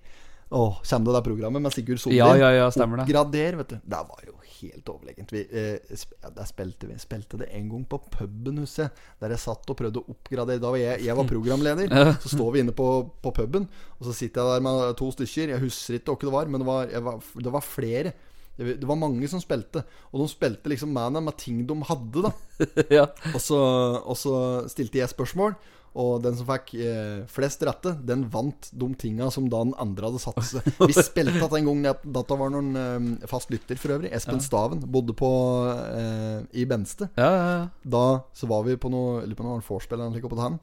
Åh, 0.50 0.78
Kommer 0.90 1.12
det 1.12 1.18
det 1.18 1.24
programmet 1.26 1.62
med 1.62 1.74
Sigurd 1.76 2.00
Sollien? 2.00 2.24
Ja, 2.24 2.36
ja, 2.40 2.52
ja, 2.56 2.68
stemmer 2.72 3.02
det. 3.02 3.08
Oppgrader, 3.08 3.58
vet 3.60 3.74
du. 3.74 3.80
Det 3.84 4.04
var 4.12 4.22
jo 4.24 4.36
helt 4.62 4.90
overlegent. 4.90 5.34
Vi, 5.36 5.42
eh, 5.52 5.96
sp 6.00 6.16
ja, 6.22 6.32
der 6.34 6.48
spilte 6.48 6.88
vi 6.88 6.96
Spilte 7.02 7.40
det 7.42 7.50
en 7.54 7.68
gang 7.70 7.84
på 7.90 8.00
puben, 8.14 8.62
husker 8.64 8.88
jeg. 8.88 9.04
Der 9.22 9.36
jeg 9.36 9.44
satt 9.44 9.74
og 9.74 9.78
prøvde 9.80 10.02
å 10.02 10.16
oppgradere. 10.16 10.64
Da 10.64 10.72
var 10.72 10.80
jeg, 10.80 11.04
jeg 11.06 11.18
var 11.20 11.28
programleder. 11.28 11.92
Så 12.24 12.32
står 12.38 12.56
vi 12.56 12.64
inne 12.64 12.76
på, 12.78 12.88
på 13.24 13.34
puben, 13.36 13.68
og 13.98 14.08
så 14.08 14.16
sitter 14.16 14.42
jeg 14.42 14.58
der 14.58 14.66
med 14.66 14.96
to 15.00 15.12
stykker. 15.12 15.54
Jeg 15.56 15.64
husker 15.64 16.00
ikke 16.00 16.16
hva 16.16 16.24
det 16.24 16.34
var, 16.38 16.52
men 16.54 16.64
det 16.64 16.68
var, 16.70 16.96
var, 17.10 17.22
det 17.44 17.54
var 17.54 17.66
flere. 17.66 18.16
Det 18.58 18.80
det 18.82 18.88
var 18.90 18.98
mange 18.98 19.28
som 19.30 19.42
spilte, 19.42 19.84
og 20.10 20.24
de 20.24 20.28
spilte 20.32 20.70
liksom 20.72 20.90
med 20.90 21.20
med 21.22 21.38
ting 21.38 21.60
de 21.68 21.76
hadde, 21.86 22.24
da. 22.26 22.32
Ja. 22.98 23.06
Og 23.36 23.42
så, 23.42 23.60
og 24.02 24.18
så 24.18 24.34
stilte 24.72 24.98
jeg 24.98 25.12
spørsmål, 25.12 25.54
og 25.98 26.22
den 26.24 26.36
som 26.38 26.48
fikk 26.50 26.76
eh, 26.78 27.24
flest 27.32 27.64
rette, 27.66 27.96
den 28.06 28.28
vant 28.34 28.70
de 28.70 28.90
tinga 29.02 29.32
som 29.34 29.48
da 29.50 29.64
den 29.66 29.76
andre 29.82 30.12
hadde 30.12 30.22
satt 30.22 30.44
seg. 30.46 30.68
Vi 30.90 30.96
spilte 30.96 31.42
at 31.42 31.56
en 31.58 31.70
gang 31.72 32.02
data 32.06 32.38
var 32.38 32.54
noen 32.54 32.70
eh, 32.78 33.30
fast 33.30 33.54
lytter 33.54 33.80
for 33.82 33.98
øvrig. 33.98 34.12
Espen 34.14 34.44
Staven 34.44 34.84
bodde 34.86 35.16
på 35.18 35.32
eh, 35.72 36.44
i 36.62 36.68
Benste. 36.70 37.10
Ja, 37.18 37.32
ja, 37.32 37.48
ja. 37.56 37.64
Da 37.98 38.06
så 38.38 38.50
var 38.50 38.66
vi 38.68 38.78
på 38.80 38.92
noe 38.94 39.24
Lurer 39.28 39.40
på 39.40 39.46
noe 39.46 39.64
vorspiel 39.66 40.00
eller 40.00 40.14
noe 40.14 40.30
oppå. 40.30 40.60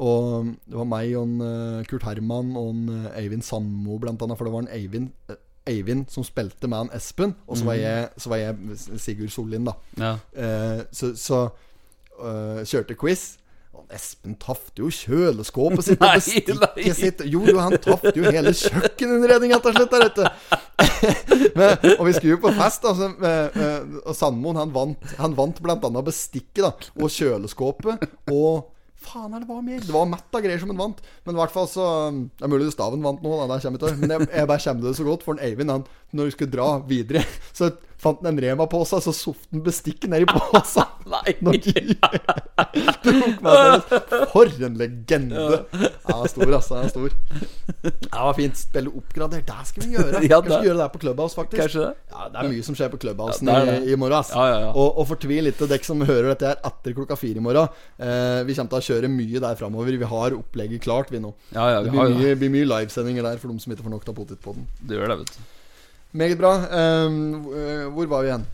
Og 0.00 0.50
det 0.64 0.78
var 0.78 0.88
meg 0.88 1.12
og 1.18 1.26
en, 1.26 1.40
eh, 1.44 1.84
Kurt 1.90 2.06
Herman 2.08 2.56
og 2.56 2.70
en, 2.72 2.88
eh, 2.88 3.22
Eivind 3.22 3.44
Sandmo 3.44 3.98
blant 3.98 4.22
annet. 4.22 4.38
For 4.38 4.48
det 4.48 4.52
var 4.54 4.64
en 4.64 4.72
Eivind 4.72 5.10
eh, 5.28 5.36
Eivind 5.66 6.08
som 6.10 6.24
spilte 6.24 6.68
med 6.68 6.78
han 6.78 6.90
Espen, 6.96 7.34
og 7.46 7.58
så 7.58 7.64
var 7.68 7.74
jeg, 7.74 8.08
så 8.16 8.30
var 8.32 8.36
jeg 8.40 8.56
Sigurd 8.98 9.30
Sollien, 9.30 9.64
da. 9.68 9.74
ja. 9.98 10.14
Uh, 10.34 10.84
så 10.90 11.12
så 11.14 11.40
uh, 12.18 12.64
kjørte 12.64 12.96
quiz. 12.96 13.36
Espen 13.94 14.34
tafte 14.40 14.82
jo 14.82 14.90
kjøleskåpet 14.94 15.86
sitt 15.86 16.02
og 16.02 16.16
bestikket 16.16 16.96
sitt. 16.96 17.22
Jo, 17.28 17.42
jo, 17.48 17.58
han 17.60 17.76
tafte 17.82 18.12
jo 18.16 18.26
hele 18.30 18.52
kjøkkeninnredninga 18.56 19.60
til 19.64 19.76
slutt 19.76 19.94
der, 19.94 20.04
vet 20.06 20.20
du. 20.20 20.58
Men, 21.58 21.74
og 21.96 22.04
vi 22.06 22.14
skulle 22.16 22.34
jo 22.36 22.42
på 22.42 22.52
fest, 22.56 22.86
altså, 22.88 23.10
Så, 23.20 23.96
og 24.04 24.16
Sandmoen 24.16 24.60
han 24.60 24.74
vant, 24.74 25.14
han 25.20 25.36
vant 25.38 25.60
annet 25.90 26.06
bestikket 26.10 26.62
da 26.64 26.72
og 27.00 27.12
kjøleskåpet. 27.14 28.06
Og 28.32 28.70
faen 29.00 29.34
er 29.34 29.42
det 29.42 29.48
var 29.50 29.62
mer? 29.64 29.82
Det 29.84 29.94
var 29.94 30.08
mett 30.08 30.36
av 30.36 30.44
greier 30.44 30.60
som 30.62 30.72
han 30.72 30.80
vant. 30.80 31.04
Men 31.24 31.36
i 31.36 31.40
hvert 31.40 31.54
fall 31.54 31.68
så 31.70 31.84
Det 32.12 32.46
er 32.46 32.52
mulig 32.52 32.72
Staven 32.74 33.04
vant 33.04 33.22
nå, 33.24 33.36
da. 33.42 33.46
Der 33.54 33.64
kommer 33.64 33.80
jeg 33.80 33.86
til. 33.86 34.00
Men 34.02 34.16
jeg, 34.16 34.32
jeg 34.36 34.50
bare 34.50 34.64
kommer 34.66 34.88
det 34.88 34.96
så 34.98 35.06
godt. 35.08 35.24
For 35.26 35.36
en 35.36 35.44
Eivind, 35.46 35.72
han, 35.74 35.86
når 36.16 36.30
vi 36.30 36.36
skulle 36.36 36.54
dra 36.54 36.72
videre, 36.88 37.24
så 37.56 37.72
fant 38.00 38.20
han 38.24 38.32
en 38.32 38.40
Rema-pose, 38.42 39.00
så 39.04 39.12
softe 39.14 39.48
han 39.52 39.62
bestikket 39.66 40.10
nedi 40.12 40.26
posen. 40.30 40.88
Nei. 41.10 41.34
De 41.40 43.12
tok 43.20 43.40
med 43.42 43.94
For 44.30 44.50
en 44.66 44.76
legende! 44.78 45.46
Ja, 46.06 46.18
stor, 46.30 46.52
altså. 46.54 46.76
Han 46.78 46.86
er 46.86 46.92
stor. 46.92 47.14
Det 47.82 48.10
var 48.12 48.36
fint. 48.38 48.58
Spille 48.60 48.92
oppgradert. 49.00 49.48
Det 49.48 49.68
skal 49.70 49.86
vi 49.86 49.96
gjøre. 49.96 50.22
Ja, 50.26 50.38
Kanskje 50.40 50.60
gjøre 50.68 50.78
det 50.78 50.84
her 50.84 50.92
på 50.94 51.02
Clubhouse, 51.02 51.36
faktisk. 51.38 51.62
Kanskje 51.64 51.84
det? 51.86 51.92
Ja, 52.14 52.28
Det 52.30 52.42
er 52.42 52.50
mye 52.54 52.66
som 52.66 52.78
skjer 52.78 52.92
på 52.92 53.00
Clubhouse 53.02 53.44
Ja, 53.46 53.58
er 53.58 53.72
i, 53.80 53.92
i 53.94 53.98
morgen. 53.98 54.18
ass. 54.20 54.32
Ja, 54.34 54.46
ja, 54.50 54.58
ja. 54.66 54.72
Og, 54.74 55.00
og 55.00 55.08
fortvil 55.10 55.50
ikke 55.50 55.68
dere 55.70 55.88
som 55.88 56.04
hører 56.06 56.30
dette 56.32 56.50
her 56.52 56.60
etter 56.70 56.96
klokka 56.98 57.18
fire 57.18 57.40
i 57.42 57.44
morgen. 57.44 57.70
Eh, 57.98 58.40
vi 58.48 58.56
kommer 58.58 58.74
til 58.76 58.82
å 58.82 58.86
kjøre 58.90 59.12
mye 59.12 59.42
der 59.46 59.58
framover. 59.60 59.98
Vi 60.04 60.10
har 60.14 60.36
opplegget 60.38 60.84
klart, 60.86 61.10
vi 61.14 61.22
nå. 61.22 61.32
Ja, 61.56 61.68
ja, 61.76 61.80
vi 61.84 61.90
det 61.90 61.94
blir 61.96 62.04
har, 62.04 62.18
mye, 62.20 62.36
blir 62.44 62.54
mye 62.58 62.68
livesendinger 62.74 63.26
der 63.26 63.40
for 63.42 63.52
dem 63.52 63.58
som 63.62 63.74
ikke 63.74 63.86
får 63.88 63.96
nok 63.96 64.06
av 64.12 64.20
potetpodden. 64.20 64.68
det. 64.82 65.00
gjør 65.00 65.14
det, 65.14 65.18
vet 65.24 65.34
du. 65.38 65.59
Meget 66.12 66.38
bra. 66.40 66.52
Ehm, 66.66 67.34
eh, 67.54 67.84
hvor 67.94 68.06
var 68.10 68.24
vi 68.24 68.30
igjen? 68.32 68.46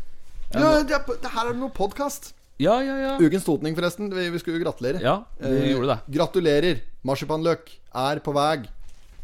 Ja, 0.55 0.83
det, 0.85 0.99
det 1.23 1.31
her 1.33 1.51
er 1.51 1.57
noe 1.57 1.73
podkast. 1.75 2.33
Ja, 2.61 2.79
ja, 2.85 2.97
ja. 3.01 3.13
Ukens 3.21 3.45
totning, 3.45 3.77
forresten. 3.77 4.11
Vi, 4.13 4.29
vi 4.33 4.41
skulle 4.41 4.59
jo 4.61 4.65
gratulere. 4.65 5.01
Ja, 5.05 5.19
vi 5.41 5.49
Eh, 5.49 5.71
gjorde 5.73 5.95
det. 5.95 5.99
Gratulerer. 6.19 6.83
Marsipanløk 7.07 7.71
er 7.95 8.19
på 8.25 8.33
vei 8.35 8.65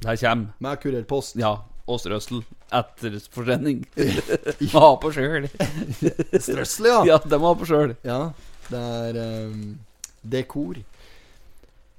Der 0.03 0.17
kommer 0.17 0.53
med 0.61 0.81
kurerpost. 0.83 1.37
Ja, 1.41 1.57
Åsrøssel 1.89 2.43
etter 2.73 3.19
forsending. 3.35 3.83
Må 4.73 4.81
ha 4.81 4.93
på 5.03 5.11
sjøl. 5.13 5.49
Strøssel, 6.47 6.87
ja. 6.89 7.01
Ja, 7.13 7.19
det 7.19 7.41
må 7.41 7.51
ha 7.53 7.59
på 7.59 7.67
sjøl. 7.69 7.97
Ja, 8.07 8.31
det 8.71 8.81
er 8.81 9.19
um, 9.51 9.75
dekor. 10.25 10.79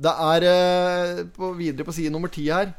Det 0.03 0.13
er 0.33 0.45
uh, 0.49 1.25
på, 1.35 1.51
videre 1.59 1.85
på 1.85 1.93
side 1.93 2.09
nummer 2.13 2.31
ti 2.33 2.47
her. 2.49 2.71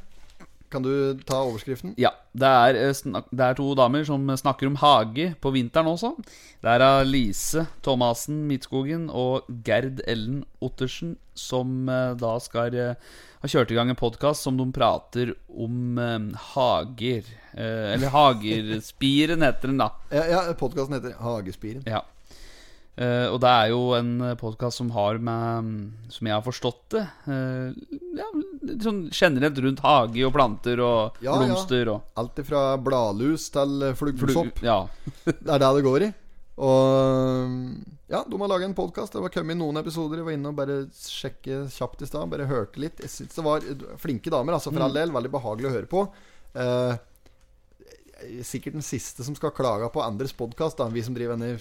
Kan 0.75 0.83
du 0.83 1.21
ta 1.23 1.39
overskriften? 1.47 1.93
Ja, 2.01 2.11
det 2.35 2.49
er, 2.51 2.77
eh, 2.89 3.21
det 3.31 3.45
er 3.47 3.55
to 3.55 3.69
damer 3.79 4.03
som 4.05 4.27
snakker 4.27 4.67
om 4.67 4.79
hage 4.83 5.29
på 5.39 5.53
vinteren 5.55 5.87
også. 5.87 6.17
Det 6.65 6.73
er 6.73 6.83
av 6.83 7.05
Lise 7.07 7.69
Thomassen 7.87 8.41
Midtskogen 8.49 9.07
og 9.07 9.47
Gerd 9.63 10.03
Ellen 10.11 10.43
Ottersen 10.59 11.15
som 11.39 11.87
eh, 11.87 12.17
da 12.19 12.33
skal 12.43 12.75
eh, 12.75 13.15
ha 13.45 13.51
kjørt 13.51 13.71
i 13.71 13.79
gang 13.79 13.93
en 13.93 14.01
podkast 14.01 14.43
som 14.43 14.59
de 14.59 14.67
prater 14.75 15.37
om 15.47 16.01
hager. 16.55 17.29
Eller 17.55 18.11
Hagerspiren 18.17 19.47
heter 19.47 19.71
den, 19.71 19.79
da. 19.79 19.93
Ja, 20.11 20.27
ja 20.33 20.43
Podkasten 20.59 20.97
heter 20.97 21.15
Hagespiren. 21.23 21.87
Ja. 21.87 22.03
Eh, 22.95 23.27
og 23.27 23.41
det 23.43 23.51
er 23.51 23.71
jo 23.73 23.81
en 23.97 24.11
podkast 24.39 24.79
som 24.79 24.93
har 24.95 25.17
med 25.19 25.71
Som 26.15 26.29
jeg 26.29 26.35
har 26.37 26.45
forstått 26.47 26.95
det 26.95 27.01
uh, 27.27 27.73
ja, 28.15 28.29
sånn 28.85 29.01
generelt 29.11 29.59
rundt 29.65 29.83
hage 29.83 30.23
og 30.23 30.31
planter 30.37 30.79
og 30.79 31.17
Ja, 31.19 31.33
ja. 31.33 31.41
blomster 31.41 31.91
og 31.91 32.21
Alt 32.23 32.39
fra 32.47 32.61
bladlus 32.79 33.49
til 33.51 33.89
eh, 33.89 33.97
fluggsopp. 33.99 34.63
Ja. 34.63 34.85
Det 35.27 35.51
er 35.57 35.65
det 35.65 35.73
det 35.81 35.83
går 35.89 36.07
i. 36.07 36.11
Og 36.63 37.51
ja, 38.15 38.21
de 38.29 38.39
har 38.39 38.51
laga 38.53 38.69
en 38.69 38.77
podkast. 38.79 39.17
Det 39.17 39.23
var 39.25 39.33
kommet 39.35 39.59
noen 39.59 39.81
episoder. 39.81 40.21
Jeg 40.21 40.29
var 40.29 40.37
inne 40.37 40.53
og 40.53 40.59
bare 40.59 40.77
sjekke 40.95 41.65
kjapt 41.73 42.05
i 42.05 42.09
stad. 42.09 42.31
Bare 42.31 42.47
hørte 42.47 42.79
litt. 42.83 43.01
Jeg 43.03 43.11
synes 43.11 43.35
det 43.35 43.45
var 43.47 43.67
flinke 43.99 44.31
damer, 44.31 44.55
altså 44.55 44.71
for 44.71 44.85
all 44.87 44.95
del. 44.95 45.11
Veldig 45.15 45.33
behagelig 45.35 45.71
å 45.71 45.75
høre 45.75 45.91
på. 45.91 46.05
Eh, 46.55 46.95
sikkert 48.47 48.77
den 48.79 48.85
siste 48.85 49.25
som 49.27 49.37
skal 49.37 49.53
klage 49.55 49.89
på 49.95 50.03
andres 50.05 50.35
podkast, 50.37 50.81
vi 50.95 51.03
som 51.05 51.17
driver 51.17 51.39
denne 51.39 51.59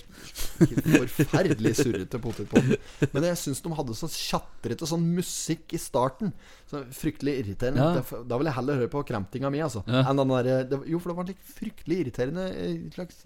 forferdelig 0.99 1.75
surrete 1.79 2.19
potetpodden. 2.21 2.77
Men 3.13 3.27
jeg 3.29 3.39
syns 3.41 3.63
de 3.63 3.73
hadde 3.77 3.97
så 3.97 4.09
tjatrete 4.11 4.89
sånn 4.89 5.05
musikk 5.15 5.75
i 5.75 5.81
starten. 5.81 6.33
Så 6.69 6.83
Fryktelig 6.93 7.35
irriterende. 7.41 7.85
Ja. 7.99 8.21
Da, 8.25 8.37
vil 8.39 8.49
jeg 8.49 8.57
heller 8.57 8.79
høre 8.81 8.91
på 8.91 9.03
kramtinga 9.07 9.51
mi, 9.53 9.61
altså. 9.63 9.83
Ja. 9.87 10.05
Der, 10.13 10.63
det, 10.69 10.79
jo, 10.89 10.99
for 11.01 11.11
det 11.11 11.17
var 11.17 11.29
en 11.29 11.41
fryktelig 11.53 11.99
irriterende 12.03 12.47
eh, 12.49 12.77
slags 12.93 13.21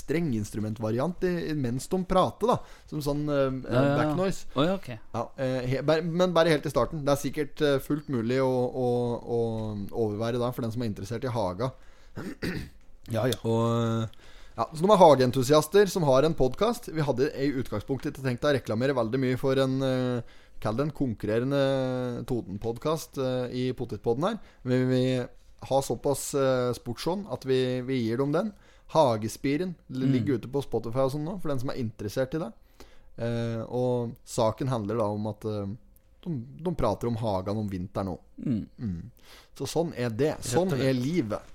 strenginstrumentvariant 0.00 1.24
mens 1.58 1.88
de 1.90 2.00
prater, 2.08 2.50
da. 2.50 2.58
Som 2.90 3.02
sånn 3.04 3.24
uh, 3.30 3.48
Ja, 3.64 3.70
ja, 3.70 3.84
ja. 3.86 3.96
backnoise. 4.00 4.50
Oi, 4.58 4.68
ok. 4.74 4.90
Ja, 5.14 5.24
eh, 5.40 5.58
he, 5.72 5.82
men 6.04 6.34
bare 6.36 6.52
helt 6.52 6.66
i 6.66 6.72
starten. 6.72 7.04
Det 7.06 7.14
er 7.14 7.20
sikkert 7.20 7.64
eh, 7.64 7.80
fullt 7.82 8.10
mulig 8.12 8.40
å, 8.42 8.50
å, 8.50 8.88
å 9.22 9.40
overvære 10.06 10.40
da, 10.42 10.52
for 10.54 10.66
den 10.66 10.74
som 10.74 10.84
er 10.84 10.92
interessert 10.92 11.26
i 11.26 11.32
haga. 11.34 11.72
Ja, 13.12 13.26
ja. 13.28 13.36
Og 13.44 13.64
eh, 13.74 14.22
ja, 14.56 14.66
Så 14.72 14.80
de 14.84 14.90
er 14.94 15.00
hageentusiaster 15.02 15.90
som 15.92 16.06
har 16.08 16.24
en 16.26 16.36
podkast. 16.38 16.88
Vi 16.94 17.04
hadde 17.04 17.28
i 17.36 17.50
utgangspunktet 17.60 18.14
ikke 18.14 18.24
tenkt 18.28 18.46
å 18.48 18.52
reklamere 18.54 18.96
veldig 18.96 19.20
mye 19.20 19.38
for 19.40 19.60
en 19.60 19.76
eh, 19.84 20.40
Kall 20.62 20.78
det 20.78 20.84
en 20.86 20.92
konkurrerende 20.96 21.58
Toten-podkast 22.30 23.18
uh, 23.20 23.50
i 23.52 23.66
Potetpodden 23.76 24.24
her. 24.24 24.36
Men 24.64 24.86
vi 24.88 25.00
har 25.68 25.82
såpass 25.84 26.30
uh, 26.38 26.70
sportsånd 26.72 27.26
at 27.34 27.44
vi, 27.44 27.58
vi 27.84 27.98
gir 28.06 28.22
dem 28.22 28.32
den. 28.32 28.52
Hagespiren 28.94 29.74
l- 29.92 30.06
ligger 30.14 30.38
ute 30.38 30.48
på 30.54 30.62
Spotify 30.64 31.02
og 31.04 31.12
sånn 31.12 31.26
nå, 31.26 31.34
for 31.42 31.52
den 31.52 31.60
som 31.60 31.72
er 31.74 31.80
interessert 31.82 32.38
i 32.38 32.40
det. 32.46 32.48
Eh, 33.26 33.60
og 33.66 34.14
saken 34.24 34.70
handler 34.72 35.02
da 35.02 35.10
om 35.12 35.28
at 35.34 35.44
eh, 35.50 35.68
de, 36.24 36.32
de 36.64 36.72
prater 36.78 37.10
om 37.10 37.18
hagen 37.20 37.60
om 37.60 37.68
vinteren 37.68 38.14
òg. 38.14 38.22
Mm. 38.78 38.96
Så 39.58 39.68
sånn 39.68 39.92
er 40.00 40.14
det. 40.16 40.32
Sånn 40.48 40.72
er 40.80 40.96
livet. 40.96 41.53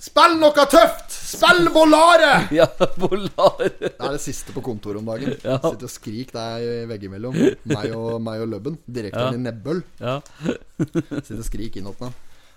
Spill 0.00 0.38
noe 0.40 0.64
tøft! 0.72 1.12
Spill 1.12 1.68
Volare! 1.74 2.30
Ja, 2.56 2.66
volare. 2.98 3.68
Det 3.80 3.90
er 3.92 4.14
det 4.16 4.22
siste 4.24 4.54
på 4.56 4.62
kontoret 4.64 5.02
om 5.02 5.10
dagen. 5.10 5.34
Ja. 5.44 5.58
Sitter 5.60 5.86
og 5.86 5.92
skrik 5.92 6.32
deg 6.34 6.64
veggimellom. 6.90 7.36
Meg 7.68 7.92
og, 7.92 8.16
meg 8.24 8.40
og 8.46 8.48
Løbben. 8.54 8.78
Direktøren 8.88 9.36
Ja. 9.36 9.38
i 9.38 9.44
Nebbøl. 9.44 9.82
Ja. 10.00 10.16
Sitter 11.20 11.38
og 11.42 11.46
skriker 11.46 11.82
inn 11.82 11.90
åt. 11.92 12.00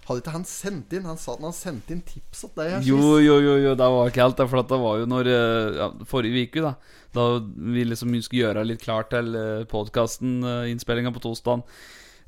Hadde 0.03 0.19
ikke 0.19 0.33
han 0.33 0.43
sendt 0.47 0.91
inn 0.97 1.05
Han 1.07 1.15
sa 1.15 1.31
at 1.37 1.43
han 1.45 1.53
sendte 1.55 1.93
inn 1.95 2.01
tips 2.03 2.41
til 2.43 2.49
deg 2.57 2.83
Jo, 2.83 2.97
jo, 3.23 3.37
jo, 3.39 3.53
jo, 3.63 3.69
det 3.79 3.87
var 3.93 4.09
ikke 4.11 4.23
helt 4.25 4.39
det. 4.41 4.47
For 4.51 4.67
det 4.73 4.79
var 4.81 4.97
jo 4.99 5.07
når 5.07 5.29
eh, 5.31 5.77
ja, 5.79 5.89
Forrige 6.09 6.47
uke, 6.47 6.63
da. 6.65 6.73
Da 7.13 7.27
vi 7.43 7.85
liksom 7.87 8.15
skulle 8.23 8.47
gjøre 8.47 8.65
litt 8.67 8.81
klart 8.83 9.11
til 9.13 9.35
uh, 9.37 9.67
podkasten, 9.69 10.39
uh, 10.41 10.63
innspillinga 10.71 11.11
på 11.13 11.21
torsdag. 11.23 11.61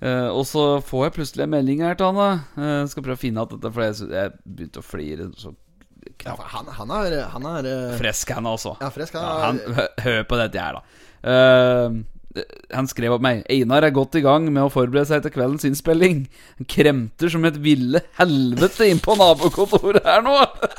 Eh, 0.02 0.28
og 0.28 0.44
så 0.48 0.66
får 0.84 1.06
jeg 1.06 1.16
plutselig 1.20 1.46
en 1.46 1.54
melding 1.54 1.84
her 1.86 1.96
til 2.00 2.10
han. 2.12 2.20
da 2.20 2.64
Eh, 2.64 2.88
Skal 2.92 3.06
prøve 3.06 3.20
å 3.20 3.22
finne 3.22 3.46
ut 3.46 3.54
dette, 3.56 3.72
for 3.72 3.86
jeg, 3.86 4.10
jeg 4.12 4.34
begynte 4.44 4.82
å 4.84 4.86
flire 4.86 5.30
så 5.40 5.54
Ja, 6.26 6.36
han, 6.54 6.68
han 6.70 6.92
er, 7.00 7.16
han 7.34 7.48
er 7.50 7.70
uh... 7.70 7.96
Fresk, 8.00 8.30
han 8.36 8.46
altså. 8.46 8.76
Ja, 8.82 8.92
fresk, 8.94 9.16
Han 9.18 9.60
er, 9.66 9.88
hør 10.06 10.28
på 10.30 10.38
dette 10.42 10.62
her, 10.62 10.78
da. 10.78 11.02
Eh, 11.26 12.04
han 12.74 12.88
skrev 12.90 13.16
opp 13.16 13.24
meg 13.24 13.44
Einar 13.52 13.86
er 13.86 13.94
godt 13.96 14.18
i 14.20 14.24
gang 14.26 14.48
med 14.52 14.66
å 14.66 14.72
forberede 14.74 15.08
seg 15.10 15.24
til 15.24 15.34
kveldens 15.36 15.66
innspilling. 15.68 16.26
Han 16.60 16.70
kremter 16.72 17.32
som 17.32 17.46
et 17.48 17.60
ville 17.64 18.02
helvete 18.20 18.90
inn 18.92 19.02
på 19.04 19.16
nabokontoret 19.20 20.06
her 20.06 20.24
nå. 20.26 20.36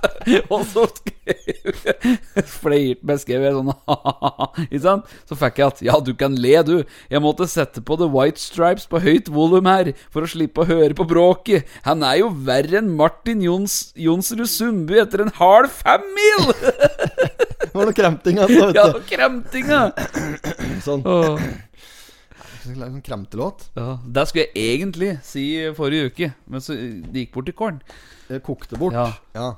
Og 0.52 0.66
så 0.68 0.86
Fløyrt 2.60 3.02
meg, 3.06 3.18
skrev 3.18 3.42
jeg 3.42 3.54
sånn 3.56 3.72
Ikke 4.68 4.82
sant? 4.84 5.14
Så 5.26 5.38
fikk 5.38 5.60
jeg 5.60 5.66
at 5.66 5.82
Ja, 5.88 5.98
du 6.02 6.12
kan 6.18 6.36
le, 6.38 6.54
du. 6.66 6.76
Jeg 7.10 7.24
måtte 7.24 7.48
sette 7.50 7.82
på 7.82 7.98
The 7.98 8.08
White 8.12 8.42
Stripes 8.42 8.86
på 8.90 9.02
høyt 9.02 9.30
volum 9.32 9.66
her 9.70 9.92
for 10.12 10.26
å 10.26 10.30
slippe 10.30 10.62
å 10.62 10.68
høre 10.68 10.94
på 10.96 11.08
bråket. 11.08 11.66
Han 11.86 12.04
er 12.06 12.20
jo 12.22 12.30
verre 12.46 12.80
enn 12.80 12.94
Martin 12.98 13.42
Jons, 13.44 13.90
Jonsrud 13.98 14.46
Sundby 14.50 15.00
etter 15.02 15.24
en 15.24 15.34
hard 15.40 15.72
femmil! 15.74 16.52
Det 17.76 17.82
var 17.82 17.90
noe 17.90 17.96
kremting. 18.00 18.38
Altså, 18.40 18.66
vet 18.66 18.78
Ja, 18.80 18.86
kremtinga! 19.10 19.80
Sånn, 20.86 21.04
Åh. 21.04 21.44
sånn 22.64 23.02
kremtelåt. 23.04 23.68
Ja, 23.76 23.98
Det 24.02 24.24
skulle 24.30 24.48
jeg 24.48 24.80
egentlig 24.80 25.12
si 25.26 25.44
forrige 25.76 26.10
uke, 26.10 26.32
men 26.50 26.64
så 26.64 26.74
det 26.74 27.26
gikk 27.26 27.36
bort 27.36 27.52
i 27.52 27.56
korn. 27.56 27.78
Det 28.26 28.42
kokte 28.46 28.80
bort. 28.80 28.96
Ja. 28.96 29.12
Ja. 29.36 29.52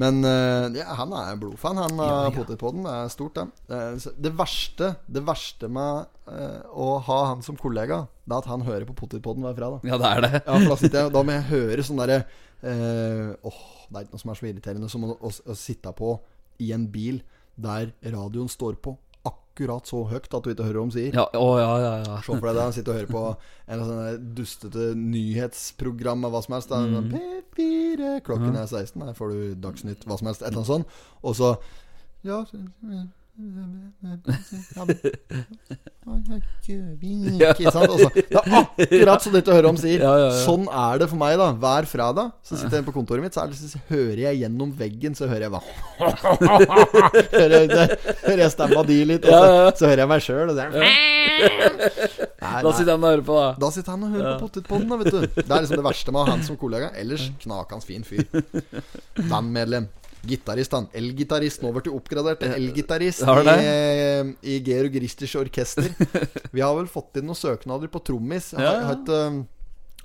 Men 0.00 0.24
eh, 0.26 0.72
ja, 0.80 0.88
han 0.98 1.12
er 1.14 1.36
blodfan, 1.38 1.78
han 1.78 2.00
av 2.02 2.08
Ja, 2.08 2.22
ja. 2.26 2.30
Potetpodden. 2.34 2.82
Det 2.82 2.94
er 2.98 3.12
stort, 3.14 3.38
det. 3.38 3.44
Eh, 3.70 4.08
Det 4.26 4.32
verste 4.34 4.88
Det 5.06 5.22
verste 5.22 5.68
med 5.70 6.08
uh, 6.26 6.64
å 6.74 6.96
ha 7.06 7.18
han 7.30 7.44
som 7.46 7.54
kollega, 7.56 8.00
Det 8.26 8.34
er 8.34 8.40
at 8.42 8.48
han 8.50 8.66
hører 8.66 8.88
på 8.88 8.96
Potetpodden 8.98 9.46
hver 9.46 9.54
fredag. 9.54 9.86
Ja, 9.86 10.00
det 10.02 10.10
er 10.10 10.24
det. 10.26 10.32
Ja, 10.42 10.56
for 10.58 10.74
da 10.74 10.78
sitter 10.82 11.04
jeg 11.04 11.14
Da 11.14 11.22
må 11.22 11.36
jeg 11.36 11.46
høre 11.52 11.86
sånn 11.86 12.02
derre 12.02 12.18
eh, 12.66 13.30
Åh, 13.46 13.62
det 13.86 14.00
er 14.00 14.08
ikke 14.08 14.16
noe 14.16 14.24
som 14.24 14.34
er 14.34 14.40
så 14.40 14.50
irriterende 14.50 14.90
som 14.90 15.06
å, 15.06 15.14
å, 15.14 15.30
å 15.30 15.56
sitte 15.58 15.94
på 15.94 16.16
i 16.64 16.72
en 16.74 16.88
bil 16.90 17.22
der 17.56 17.92
radioen 18.02 18.50
står 18.50 18.78
på 18.82 18.96
akkurat 19.24 19.86
så 19.86 20.02
høyt 20.10 20.26
at 20.34 20.44
du 20.44 20.50
ikke 20.50 20.66
hører 20.66 20.80
hva 20.80 20.86
de 20.90 20.96
sier. 20.98 21.14
Ja, 21.14 21.24
å, 21.38 21.48
ja, 21.60 21.72
ja, 21.78 21.92
ja. 22.02 22.16
Se 22.26 22.34
for 22.34 22.48
deg 22.48 22.58
da, 22.58 22.66
sitte 22.74 22.90
og 22.90 22.98
høre 22.98 23.12
på 23.12 23.24
en 23.70 23.84
sånn 23.86 24.30
dustete 24.36 24.90
nyhetsprogram 24.98 26.26
av 26.26 26.34
hva 26.34 26.42
som 26.44 26.56
helst. 26.58 26.72
Da. 26.72 26.82
Mm. 26.82 26.94
Sånn, 26.96 27.10
P4, 27.54 28.14
klokken 28.26 28.58
er 28.58 28.66
16, 28.66 29.04
her 29.06 29.18
får 29.18 29.34
du 29.34 29.42
Dagsnytt, 29.62 30.08
hva 30.10 30.18
som 30.18 30.30
helst. 30.30 30.42
Et 30.42 30.50
eller 30.50 30.64
annet 30.64 30.72
sånt. 30.72 31.04
Og 31.22 31.38
så 31.38 31.54
Ja 32.24 32.42
Ikke 37.40 37.72
sant? 37.74 37.90
Og 37.90 37.98
så, 37.98 38.10
det 38.14 38.24
er 38.30 38.60
akkurat 38.60 39.24
så 39.24 39.32
dette 39.34 39.54
hører 39.56 39.68
om 39.72 39.78
sier. 39.80 40.04
Sånn 40.44 40.68
er 40.68 41.00
det 41.02 41.08
for 41.10 41.18
meg, 41.18 41.34
da. 41.40 41.48
Hver 41.64 41.88
fredag 41.90 42.30
så 42.46 42.58
sitter 42.60 42.78
jeg 42.78 42.86
på 42.86 42.94
kontoret 42.94 43.24
mitt, 43.24 43.34
så, 43.34 43.46
det, 43.50 43.58
så 43.58 43.80
hører 43.88 44.20
jeg 44.26 44.42
gjennom 44.44 44.70
veggen, 44.78 45.16
så 45.18 45.26
hører 45.30 45.48
jeg 45.48 45.54
hva 45.54 45.62
Hører 47.34 47.66
hører 48.22 48.44
jeg 48.44 48.52
stemma 48.54 48.84
di 48.86 49.00
litt, 49.08 49.26
og 49.26 49.34
så, 49.34 49.72
så 49.80 49.90
hører 49.90 50.04
jeg 50.04 50.12
meg 50.12 50.24
sjøl, 50.28 50.52
og 50.52 50.60
Da 52.62 52.72
sitter 52.76 52.92
han 52.94 53.02
og 53.02 53.10
hører 53.10 53.26
på, 53.26 53.40
da. 53.40 53.50
Da 53.64 53.72
sitter 53.74 53.96
han 53.96 54.06
og 54.06 54.14
hører 54.14 54.30
på 54.30 54.46
Pottetpodden, 54.46 54.88
da, 54.92 55.00
vet 55.02 55.10
du. 55.10 55.20
Det 55.40 55.48
er 55.48 55.64
liksom 55.64 55.80
det 55.80 55.88
verste 55.88 56.14
med 56.14 56.20
å 56.22 56.24
ha 56.28 56.36
han 56.36 56.46
som 56.46 56.60
kollega. 56.60 56.92
Ellers 57.00 57.30
knakende 57.42 57.88
fin 57.88 58.06
fyr. 58.06 58.24
Bandmedlem. 59.26 59.90
Gitarist, 60.28 60.74
han. 60.76 60.88
Elgitarist. 60.96 61.64
Du 61.64 61.90
oppgradert 61.94 62.42
til 62.42 62.54
elgitarist 62.56 63.24
Har 63.28 63.42
i, 63.44 63.54
eh, 63.54 64.30
i 64.54 64.58
Georg 64.64 64.96
Richters 65.04 65.34
orkester. 65.40 65.88
Vi 66.54 66.62
har 66.64 66.74
vel 66.76 66.90
fått 66.90 67.20
inn 67.20 67.28
noen 67.28 67.38
søknader 67.38 67.90
på 67.92 68.02
trommis. 68.04 68.52
Jeg 68.56 68.64
har, 68.64 68.84
har 68.88 69.00
ikke 69.00 69.22
eh, 69.22 69.42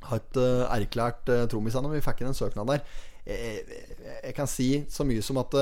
har 0.10 0.24
ikke 0.24 0.48
eh, 0.48 0.66
erklært 0.80 1.30
uh, 1.30 1.44
trommis 1.52 1.76
ennå, 1.76 1.92
men 1.92 2.00
vi 2.00 2.06
fikk 2.06 2.22
inn 2.24 2.30
en 2.32 2.38
søknad 2.38 2.70
der. 2.72 2.84
Jeg, 3.28 3.82
jeg 4.24 4.36
kan 4.38 4.48
si 4.50 4.70
så 4.90 5.04
mye 5.06 5.22
som 5.26 5.38
at 5.42 5.58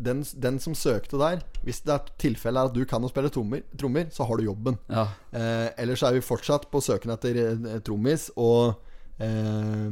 den, 0.00 0.22
den 0.42 0.60
som 0.62 0.74
søkte 0.78 1.18
der 1.20 1.42
Hvis 1.66 1.82
det 1.84 1.92
er 1.92 2.12
tilfelle 2.20 2.62
er 2.62 2.70
at 2.70 2.76
du 2.76 2.84
kan 2.88 3.04
å 3.04 3.10
spille 3.10 3.32
trommer, 3.32 3.64
trommer 3.78 4.08
så 4.14 4.24
har 4.28 4.38
du 4.38 4.46
jobben. 4.46 4.78
Ja. 4.88 5.08
Eh, 5.36 5.68
ellers 5.82 6.04
er 6.06 6.16
vi 6.16 6.24
fortsatt 6.24 6.70
på 6.72 6.80
søken 6.84 7.12
etter 7.12 7.36
eh, 7.42 7.80
trommis, 7.84 8.30
og 8.40 8.80
eh, 9.20 9.90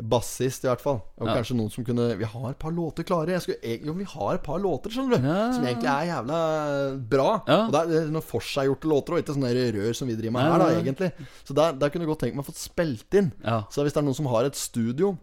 bassist, 0.00 0.64
i 0.64 0.68
hvert 0.68 0.80
fall. 0.80 1.00
Og 1.18 1.26
Ja. 1.28 1.34
kanskje 1.36 1.56
noen 1.56 1.70
som 1.72 1.84
kunne 1.84 2.16
Vi 2.18 2.24
har 2.24 2.50
et 2.50 2.58
par 2.58 2.70
låter 2.70 3.04
klare. 3.04 3.28
Jeg 3.28 3.42
skulle, 3.42 3.86
jo, 3.86 3.92
vi 3.92 4.04
har 4.04 4.34
et 4.34 4.42
par 4.42 4.58
låter, 4.58 4.90
skjønner 4.90 5.16
du. 5.20 5.26
Ja. 5.28 5.52
Som 5.52 5.64
egentlig 5.64 5.90
er 5.90 6.06
jævla 6.12 7.08
bra. 7.08 7.42
Ja. 7.46 7.66
Og 7.66 7.72
det 7.72 7.80
er- 7.96 8.10
noen 8.10 8.22
forseggjorte 8.22 8.84
låter, 8.88 9.12
og 9.14 9.18
ikke 9.22 9.34
sånne 9.36 9.52
rør 9.74 9.94
som 9.94 10.08
vi 10.08 10.14
driver 10.16 10.32
med 10.32 10.42
her, 10.42 10.58
da, 10.58 10.66
egentlig. 10.80 11.12
Så 11.44 11.54
der, 11.54 11.72
der 11.72 11.88
kunne 11.90 12.02
jeg 12.06 12.08
godt 12.08 12.20
tenkt 12.20 12.34
meg 12.36 12.44
å 12.44 12.50
få 12.50 12.54
spilt 12.54 13.14
inn. 13.14 13.32
Så 13.70 13.82
hvis 13.82 13.92
det 13.92 13.98
er 13.98 14.02
noen 14.02 14.14
som 14.14 14.26
har 14.26 14.44
et 14.44 14.54
studio 14.56 15.16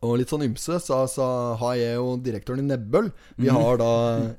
og 0.00 0.14
litt 0.16 0.30
sånn 0.32 0.46
ymse, 0.46 0.78
så, 0.80 1.02
så 1.12 1.24
har 1.60 1.74
jeg 1.76 1.98
og 2.00 2.22
direktøren 2.24 2.62
i 2.62 2.68
Nebbøl 2.70 3.10
Vi 3.36 3.50
Mhm. 3.50 3.56
har 3.60 3.76
da 3.76 3.88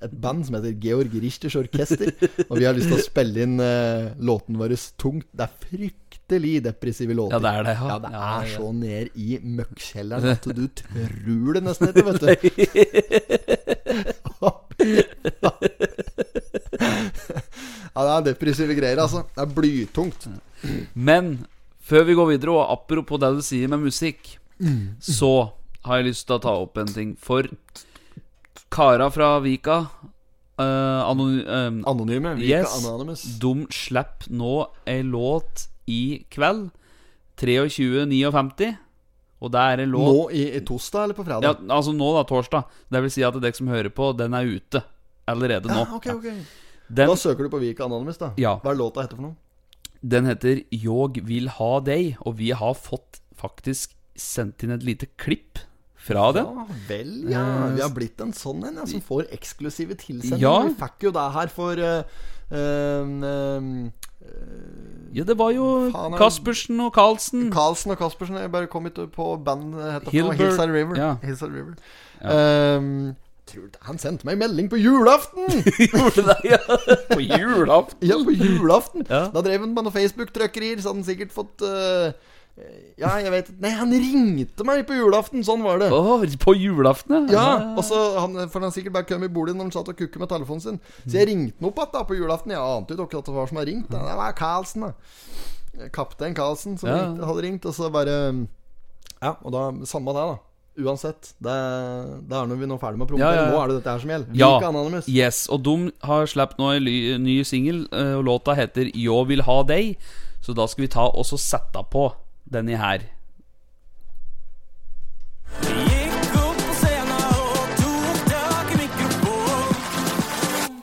et 0.07 0.15
band 0.21 0.45
som 0.47 0.55
heter 0.57 0.73
Georg 0.81 1.13
Richters 1.21 1.53
Orkester. 1.59 2.09
Og 2.49 2.57
vi 2.57 2.65
har 2.65 2.73
lyst 2.73 2.89
til 2.89 2.97
å 2.97 3.03
spille 3.05 3.37
inn 3.45 3.59
eh, 3.61 4.09
låten 4.17 4.57
vår 4.57 4.73
tungt. 4.97 5.27
Det 5.37 5.45
er 5.45 5.53
fryktelig 5.67 6.63
depressive 6.65 7.13
låter. 7.13 7.37
Ja, 7.37 7.41
det 7.45 7.51
er 7.59 7.63
det, 7.69 7.75
ja. 7.77 7.85
Ja, 7.91 7.97
det 8.01 8.09
Ja, 8.11 8.17
er 8.39 8.45
ja. 8.47 8.57
så 8.57 8.71
ned 8.73 9.07
i 9.15 9.37
møkkkjelleren 9.59 10.31
at 10.33 10.41
du 10.49 10.65
tror 10.81 11.53
det 11.53 11.61
nesten 11.63 11.87
ikke, 11.93 12.05
vet 12.09 12.21
du. 12.21 12.27
ja, 16.81 18.01
det 18.01 18.11
er 18.17 18.25
depressive 18.31 18.75
greier, 18.77 19.01
altså. 19.03 19.23
Det 19.35 19.43
er 19.45 19.53
blytungt. 19.55 20.27
Men 20.95 21.33
før 21.85 22.05
vi 22.07 22.15
går 22.17 22.27
videre, 22.35 22.55
og 22.57 22.71
apropos 22.79 23.19
det 23.21 23.31
du 23.37 23.41
sier 23.45 23.67
med 23.71 23.83
musikk, 23.85 24.37
så 25.01 25.31
har 25.85 25.97
jeg 26.01 26.05
lyst 26.11 26.27
til 26.27 26.35
å 26.37 26.41
ta 26.43 26.53
opp 26.61 26.77
en 26.77 26.87
ting. 26.93 27.15
For 27.17 27.47
kara 28.71 29.09
fra 29.11 29.39
Vika 29.43 29.77
uh, 30.59 31.01
anony, 31.09 31.41
uh, 31.45 31.81
Anonyme. 31.89 32.35
Vi 32.37 32.51
er 32.53 32.61
Yes. 32.63 32.75
anonymous. 32.85 33.23
De 33.41 33.53
slipper 33.73 34.29
nå 34.31 34.67
ei 34.87 35.01
låt 35.03 35.67
i 35.87 36.23
kveld. 36.31 36.69
23.59. 37.41 38.75
Og 39.41 39.49
det 39.49 39.61
er 39.73 39.81
en 39.81 39.89
låt 39.89 40.05
Nå 40.13 40.25
i, 40.37 40.43
i 40.53 40.59
torsdag 40.61 41.03
eller 41.07 41.17
på 41.17 41.23
fredag? 41.25 41.41
ja, 41.47 41.53
Altså 41.73 41.93
nå, 41.97 42.11
da, 42.13 42.21
torsdag. 42.29 42.67
Det 42.93 43.01
vil 43.01 43.09
si 43.13 43.23
at 43.25 43.39
dere 43.41 43.57
som 43.57 43.67
hører 43.71 43.89
på, 43.89 44.11
den 44.13 44.35
er 44.37 44.45
ute 44.45 44.83
allerede 45.31 45.71
nå. 45.71 45.79
Ja, 45.81 45.95
ok, 45.97 46.07
ok. 46.19 46.27
Den, 46.91 47.07
Da 47.09 47.15
søker 47.17 47.47
du 47.47 47.49
på 47.49 47.57
Vika 47.63 47.87
Anonymous, 47.87 48.19
da. 48.21 48.33
Ja. 48.37 48.57
Hva 48.61 48.73
er 48.75 48.77
låta 48.77 49.01
heter 49.05 49.17
for 49.17 49.31
noe? 49.31 49.35
den 50.03 50.25
heter 50.25 50.63
'Jeg 50.73 51.21
vil 51.27 51.47
ha 51.47 51.79
deg', 51.79 52.17
og 52.25 52.37
vi 52.37 52.49
har 52.51 52.73
fått 52.73 53.19
faktisk 53.37 53.91
sendt 54.21 54.65
inn 54.65 54.73
et 54.75 54.85
lite 54.85 55.09
klipp 55.21 55.61
fra 56.01 56.31
den. 56.35 56.45
Ja 56.45 56.65
vel, 56.87 57.15
ja. 57.29 57.45
Vi 57.75 57.83
har 57.83 57.93
blitt 57.93 58.21
en 58.23 58.33
sånn 58.33 58.63
en 58.67 58.79
ja, 58.81 58.87
som 58.89 59.03
får 59.05 59.27
eksklusive 59.35 59.97
tilsendinger. 60.01 60.41
Ja. 60.41 60.55
Vi 60.65 60.77
fikk 60.79 61.07
jo 61.07 61.13
det 61.15 61.25
her 61.35 61.51
for 61.53 61.81
eh, 61.85 62.21
uh, 62.51 63.67
Ja, 65.11 65.25
det 65.27 65.35
var 65.37 65.51
jo 65.53 65.67
Faen, 65.93 66.15
Kaspersen 66.17 66.81
og 66.85 66.93
Carlsen. 66.95 67.49
Carlsen 67.53 67.93
og 67.93 67.99
Kaspersen. 68.01 68.39
Jeg 68.41 68.53
bare 68.53 68.69
kom 68.71 68.87
hit 68.89 69.01
på 69.13 69.33
band 69.45 69.75
heter 69.77 70.13
Hillside 70.13 70.71
River. 70.71 70.95
ja. 70.97 71.11
Hillside 71.25 71.53
River. 71.53 71.75
Ja. 72.21 72.77
Um, 72.77 73.11
han 73.83 73.99
sendte 73.99 74.27
meg 74.27 74.37
melding 74.39 74.69
på 74.71 74.79
julaften! 74.79 75.49
Gjorde 75.91 76.23
det, 76.29 76.37
ja. 76.53 76.59
På 77.09 77.19
julaften. 77.19 78.07
ja, 78.07 78.19
på 78.23 78.31
julaften. 78.31 79.05
Ja. 79.09 79.25
Da 79.33 79.43
drev 79.43 79.65
han 79.65 79.73
med 79.73 79.83
noen 79.83 79.95
Facebook-trøkkerier, 79.95 80.79
så 80.79 80.91
hadde 80.91 81.01
han 81.01 81.07
sikkert 81.09 81.33
fått 81.35 81.65
eh, 81.67 82.13
Ja, 82.99 83.13
jeg 83.23 83.31
vet 83.31 83.49
Nei, 83.63 83.71
han 83.73 83.93
ringte 83.95 84.65
meg 84.67 84.83
på 84.85 84.93
julaften! 84.97 85.43
Sånn 85.45 85.63
var 85.65 85.79
det. 85.81 85.87
Oh, 85.95 86.21
på 86.43 86.53
julaften, 86.59 87.29
Ja, 87.31 87.73
og 87.77 87.83
så 87.87 88.01
han, 88.19 88.35
For 88.51 88.61
han 88.61 88.73
sikkert 88.75 88.93
bare 88.97 89.07
kom 89.09 89.23
i 89.25 89.31
bordet 89.31 89.55
når 89.55 89.69
han 89.69 89.73
satt 89.77 89.89
og 89.93 89.97
kukket 89.97 90.19
med 90.21 90.29
telefonen 90.29 90.61
sin. 90.65 90.79
Så 91.05 91.15
jeg 91.17 91.29
ringte 91.31 91.57
han 91.61 91.71
opp 91.71 91.79
igjen 91.81 92.07
på 92.11 92.19
julaften. 92.19 92.53
Jeg 92.53 92.61
ante 92.61 92.97
jo 92.97 93.07
ikke 93.07 93.21
at 93.23 93.31
det 93.31 93.35
var 93.37 93.49
som 93.49 93.61
hadde 93.61 93.71
ringt. 93.71 93.89
Det 93.89 94.19
var 94.21 94.37
Karlsen, 94.37 94.87
da. 94.87 95.87
Kaptein 95.95 96.35
Karlsen 96.37 96.77
som 96.77 96.89
Ja. 96.91 97.01
ringte, 97.01 97.25
hadde 97.31 97.45
ringt. 97.47 97.65
Og 97.65 97.73
så 97.73 97.91
bare 97.91 98.17
Ja, 99.21 99.35
og 99.41 99.51
da 99.51 99.85
samme 99.85 100.13
det, 100.13 100.25
da. 100.33 100.39
Uansett. 100.81 101.33
Det, 101.41 101.55
det 102.29 102.35
er 102.37 102.47
når 102.47 102.57
vi 102.59 102.67
nå 102.67 102.75
er 102.77 102.81
ferdig 102.81 102.97
med 102.99 103.07
å 103.07 103.11
promotere. 103.11 103.35
Ja, 103.35 103.41
ja, 103.41 103.45
ja. 103.47 103.51
Nå 103.51 103.61
er 103.63 103.67
det 103.71 103.75
dette 103.79 103.91
her 103.91 103.99
som 104.03 104.11
gjelder. 104.13 104.35
Ja. 104.39 104.51
Anonymous. 104.69 105.07
Yes, 105.07 105.47
og 105.51 105.63
de 105.63 105.91
har 106.07 106.29
sluppet 106.31 106.59
nå 106.61 106.71
en 106.77 107.23
ny 107.25 107.37
singel, 107.47 107.85
eh, 107.91 108.13
og 108.17 108.25
låta 108.25 108.55
heter 108.55 108.91
'Jeg 108.91 109.27
vil 109.27 109.41
ha 109.41 109.63
deg'. 109.63 109.95
Så 110.41 110.55
da 110.55 110.65
skal 110.65 110.81
vi 110.81 110.87
ta 110.87 111.05
og 111.05 111.25
sette 111.25 111.83
på 111.91 112.11
denne 112.53 112.77
her. 112.77 112.99
Gikk 115.61 116.35
opp 116.35 116.61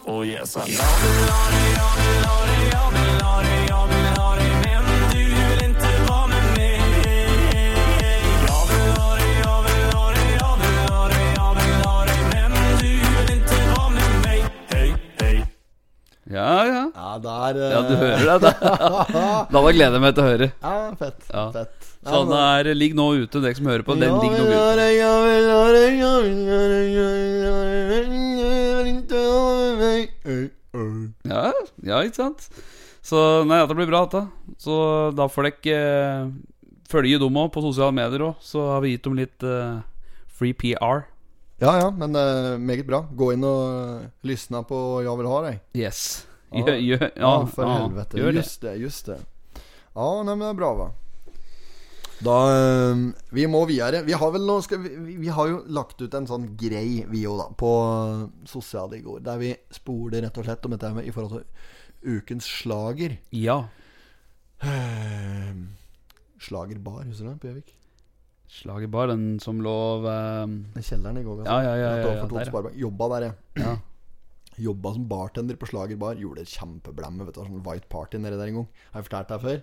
på 0.05 0.25
Ja, 16.29 16.65
ja. 16.69 16.81
Ja, 16.93 17.19
der 17.25 17.57
eh, 17.57 17.71
Ja, 17.73 17.81
du 17.89 17.95
hører 17.97 18.39
det. 18.43 18.53
Da, 18.61 19.47
da 19.49 19.61
gleder 19.73 19.97
jeg 19.97 20.03
meg 20.05 20.15
til 20.17 20.25
å 20.25 20.29
høre. 20.29 20.49
Ja, 20.61 20.73
fett. 21.01 21.23
Ja. 21.33 21.45
fett. 21.55 21.87
Så 22.05 22.21
den 22.29 22.35
er, 22.37 22.69
ligger 22.77 22.99
nå 23.01 23.07
ute, 23.25 23.41
dere 23.43 23.57
som 23.57 23.69
hører 23.71 23.85
på. 23.87 23.97
Den 23.99 24.13
ligger 24.21 24.39
nå 24.39 24.45
ute. 24.45 24.59
Ja, 31.29 31.49
ja, 31.83 32.03
ikke 32.05 32.21
sant? 32.21 32.49
Så 33.05 33.19
nei, 33.49 33.59
dette 33.63 33.77
blir 33.79 33.89
bra, 33.89 34.05
dette. 34.05 34.27
Så 34.61 34.75
da 35.17 35.29
får 35.33 35.49
dere 35.49 35.79
eh, 35.81 36.33
følge 36.93 37.21
dem 37.23 37.41
òg 37.41 37.53
på 37.55 37.65
sosiale 37.65 37.95
medier 37.97 38.29
òg. 38.29 38.43
Så 38.45 38.69
har 38.69 38.85
vi 38.85 38.93
gitt 38.95 39.09
dem 39.09 39.17
litt 39.17 39.49
eh, 39.49 39.81
free 40.39 40.53
PR. 40.57 41.07
Ja, 41.59 41.73
ja, 41.81 41.89
men 41.91 42.15
uh, 42.15 42.55
meget 42.63 42.87
bra. 42.87 43.01
Gå 43.19 43.33
inn 43.35 43.43
og 43.47 44.05
lysne 44.27 44.61
på 44.69 44.77
Jeg 45.03 45.19
vil 45.19 45.27
ha 45.33 45.39
deg. 45.49 45.57
Yes. 45.75 46.03
Ja. 46.53 46.63
Gjør, 46.65 46.79
gjør, 46.87 47.03
ja, 47.09 47.19
Ja, 47.25 47.33
for 47.51 47.67
ja, 47.67 47.75
helvete. 47.83 48.21
Gjør 48.21 48.33
det. 48.33 48.43
Just 48.45 48.63
det, 48.63 48.75
just 48.81 49.11
det. 49.11 49.19
Ja, 49.99 50.09
nei, 50.23 50.35
men 50.39 50.45
det 50.47 50.53
er 50.55 50.59
bra, 50.61 50.71
va. 50.79 50.89
Da 52.19 52.37
eh, 52.51 53.03
Vi 53.35 53.45
må 53.51 53.61
videre. 53.69 54.01
Vi 54.07 54.15
har 54.19 54.31
vel 54.35 54.47
nå 54.47 54.57
vi, 54.71 54.95
vi- 55.23 55.35
har 55.35 55.51
jo 55.51 55.59
lagt 55.71 56.01
ut 56.03 56.15
en 56.19 56.27
sånn 56.31 56.49
grei, 56.59 57.05
vi 57.11 57.25
òg, 57.31 57.37
da, 57.43 57.49
på 57.59 57.73
eh, 57.85 58.23
sosiale 58.51 58.99
i 58.99 59.03
går. 59.05 59.21
Der 59.27 59.39
vi 59.43 59.53
spoler 59.75 60.23
rett 60.25 60.39
og 60.41 60.47
slett 60.49 60.65
om 60.67 60.75
dette 60.75 60.93
med 60.95 61.07
i 61.07 61.15
forhold 61.15 61.43
til 61.43 62.17
ukens 62.19 62.47
slager. 62.63 63.19
Ja. 63.35 63.61
Eh, 64.63 65.53
Slagerbar, 66.49 67.03
husker 67.11 67.27
du 67.27 67.31
det? 67.35 67.41
På 67.43 67.51
Gjøvik? 67.51 67.75
Slagerbar, 68.49 69.11
den 69.13 69.39
som 69.45 69.61
lå 69.61 69.77
ved 70.05 70.81
kjelleren 70.81 71.21
i 71.21 71.25
går. 71.27 71.45
Ja, 71.45 71.59
ja, 71.67 71.75
ja, 71.77 71.91
ja, 72.01 72.27
der. 72.27 72.71
Jobba 72.81 73.09
der, 73.15 73.27
jeg. 73.29 73.65
Ja. 73.65 73.77
Jobba 74.69 74.93
som 74.97 75.05
bartender 75.09 75.59
på 75.61 75.69
Slagerbar. 75.69 76.19
Gjorde 76.19 76.43
et 76.43 76.53
kjempeblemme. 76.55 77.27
Vet 77.29 77.37
du, 77.37 77.43
sånn 77.45 77.67
White 77.67 77.91
Party 77.93 78.19
nedi 78.19 78.39
der 78.41 78.51
en 78.51 78.63
gang. 78.63 78.71
Har 78.95 79.03
jeg 79.03 79.11
fortalt 79.11 79.35
deg 79.35 79.45
før? 79.45 79.61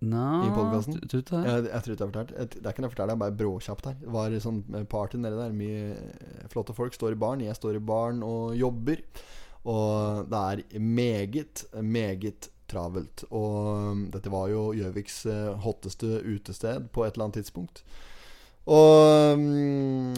Nei? 0.00 0.46
Tror 0.54 0.70
det? 0.72 1.40
Jeg, 1.44 1.64
jeg 1.66 1.82
tror 1.84 1.92
ikke 1.92 1.98
jeg 1.98 1.98
har 1.98 2.12
fortalt 2.14 2.30
jeg, 2.32 2.48
Det 2.54 2.62
er 2.62 2.72
ikke 2.72 2.80
noe 2.80 2.88
jeg 2.88 2.94
forteller, 2.94 3.10
det 3.10 3.18
er 3.18 3.24
bare 3.26 3.36
bråkjapt 3.42 3.88
her. 3.90 3.98
Det 4.00 4.14
var 4.14 4.36
sånn 4.46 4.62
party 4.94 5.20
nede 5.20 5.42
der. 5.42 5.58
Mye 5.58 5.82
eh, 5.92 6.46
flotte 6.54 6.76
folk 6.78 6.96
står 6.96 7.18
i 7.18 7.20
baren. 7.20 7.44
Jeg 7.44 7.58
står 7.58 7.76
i 7.76 7.84
baren 7.90 8.24
og 8.24 8.54
jobber. 8.56 9.02
Og 9.68 10.30
det 10.30 10.40
er 10.40 10.80
meget, 10.80 11.66
meget 11.84 12.48
travelt. 12.70 13.24
Og 13.30 13.90
um, 13.90 14.06
dette 14.14 14.32
var 14.32 14.48
jo 14.52 14.70
Gjøviks 14.76 15.24
eh, 15.30 15.50
hotteste 15.64 16.20
utested 16.24 16.88
på 16.94 17.04
et 17.04 17.14
eller 17.14 17.28
annet 17.28 17.42
tidspunkt. 17.42 17.84
Og 18.70 19.34
um, 19.34 20.14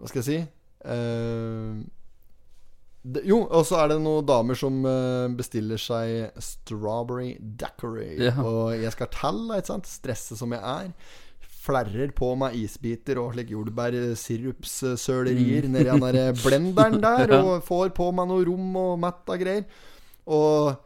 Hva 0.00 0.10
skal 0.10 0.22
jeg 0.22 0.28
si? 0.28 0.38
Uh, 0.82 1.82
det, 3.02 3.24
jo, 3.26 3.40
og 3.50 3.64
så 3.66 3.80
er 3.82 3.88
det 3.90 3.96
noen 4.02 4.26
damer 4.26 4.54
som 4.58 4.86
eh, 4.86 5.28
bestiller 5.34 5.76
seg 5.80 6.30
strawberry 6.42 7.36
daiquiri. 7.40 8.24
Ja. 8.28 8.42
Og 8.46 8.74
jeg 8.78 8.92
skal 8.94 9.08
telle, 9.10 9.56
ikke 9.58 9.72
sant? 9.72 9.86
Stresse 9.90 10.36
som 10.38 10.52
jeg 10.54 10.62
er. 10.62 10.92
Flerrer 11.62 12.10
på 12.14 12.34
meg 12.38 12.54
isbiter 12.58 13.18
og 13.22 13.32
slik 13.34 13.50
jordbærsirupssølerier 13.54 15.68
nedi 15.70 15.90
den 15.90 16.04
der 16.04 16.32
blenderen 16.44 17.02
der. 17.02 17.28
Og 17.40 17.62
får 17.66 17.88
på 17.98 18.06
meg 18.14 18.24
noe 18.30 18.44
rom 18.46 18.76
og 18.78 18.98
mett 19.02 19.24
av 19.34 19.38
greier. 19.42 19.64
Og 20.30 20.70
eh, 20.70 20.76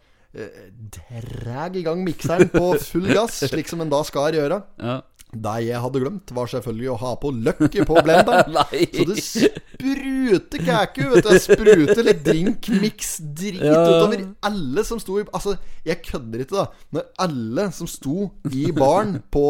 dreg 0.97 1.77
i 1.81 1.85
gang 1.87 2.03
mikseren 2.07 2.51
på 2.53 2.75
full 2.83 3.09
gass, 3.15 3.43
slik 3.49 3.69
som 3.71 3.81
en 3.85 3.93
da 3.93 4.03
skal 4.07 4.35
gjøre. 4.37 4.63
Ja. 4.83 4.99
Det 5.37 5.53
jeg 5.67 5.81
hadde 5.83 6.01
glemt, 6.01 6.31
var 6.33 6.47
selvfølgelig 6.49 6.91
å 6.93 6.99
ha 7.03 7.11
på 7.21 7.33
løkket 7.35 7.83
på 7.89 7.97
blenderen. 8.07 8.55
Så 8.95 9.07
det 9.11 9.17
spruter 9.25 10.63
kæku, 10.65 11.03
vet 11.11 11.27
du. 11.27 11.31
Det 11.33 11.41
spruter 11.43 12.03
litt 12.07 12.23
drink-mix-drit 12.25 13.59
Ja. 13.65 13.83
utover 13.91 14.23
alle 14.47 14.85
som 14.87 15.01
sto 15.03 15.19
i 15.21 15.27
Altså, 15.35 15.57
jeg 15.85 16.01
kødder 16.07 16.45
ikke, 16.47 16.57
da. 16.63 16.67
Når 16.95 17.11
alle 17.27 17.67
som 17.77 17.91
sto 17.91 18.31
i 18.55 18.69
baren 18.77 19.19
på 19.35 19.45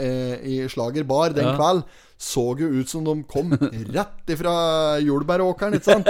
eh, 0.00 0.40
I 0.48 0.58
Slager 0.72 1.04
bar 1.06 1.36
den 1.36 1.44
Ja. 1.52 1.54
kveld, 1.60 1.84
så 2.16 2.44
jo 2.56 2.68
ut 2.80 2.88
som 2.88 3.04
de 3.04 3.14
kom 3.28 3.52
rett 3.96 4.32
ifra 4.32 4.52
jordbæråkeren, 5.04 5.76
ikke 5.76 5.84
sant? 5.84 6.08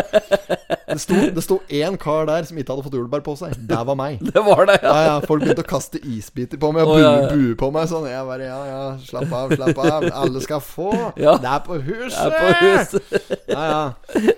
Det 0.86 1.00
sto, 1.02 1.16
det 1.34 1.42
sto 1.42 1.56
én 1.66 1.96
kar 1.98 2.28
der 2.28 2.46
som 2.46 2.58
ikke 2.60 2.72
hadde 2.72 2.84
fått 2.86 2.94
jordbær 2.94 3.24
på 3.26 3.34
seg. 3.40 3.56
Det 3.66 3.80
var 3.88 3.98
meg. 3.98 4.20
Det 4.22 4.42
var 4.46 4.68
det, 4.70 4.78
ja. 4.84 4.92
Ja, 4.92 5.00
ja, 5.08 5.16
Folk 5.26 5.42
begynte 5.42 5.64
å 5.64 5.68
kaste 5.68 5.98
isbiter 5.98 6.60
på 6.62 6.70
meg 6.74 6.86
og 6.86 7.00
bue, 7.00 7.26
bue 7.32 7.56
på 7.58 7.72
meg 7.74 7.90
sånn. 7.90 8.06
Jeg 8.06 8.22
bare 8.28 8.46
ja, 8.46 8.60
ja, 8.70 8.84
slapp 9.02 9.34
av, 9.34 9.54
slapp 9.58 9.82
av. 9.82 10.06
Alle 10.22 10.42
skal 10.44 10.62
få. 10.62 10.92
Ja. 11.18 11.36
Det 11.42 11.50
er 11.50 11.62
på 11.66 11.80
huset! 11.82 12.22
Det 12.22 12.38
er 12.38 12.40
på 12.46 12.70
huset. 12.70 13.38
Ja, 13.50 13.66
ja. 13.66 14.34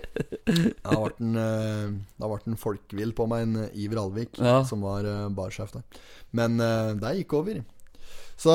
Da 0.48 0.96
ble 0.96 1.12
den, 1.18 1.34
eh, 1.36 1.88
da 2.16 2.30
ble 2.30 2.40
den 2.46 2.56
folkvill 2.60 3.12
på 3.16 3.28
meg, 3.28 3.44
en 3.44 3.64
eh, 3.66 3.80
Iver 3.84 4.00
Alvik, 4.00 4.40
som 4.68 4.84
var 4.86 5.04
uh, 5.04 5.26
barsjef 5.34 5.74
der. 5.76 5.84
Men 6.36 6.60
eh, 6.60 6.94
det 6.98 7.18
gikk 7.20 7.36
over. 7.42 7.60
Så 8.38 8.52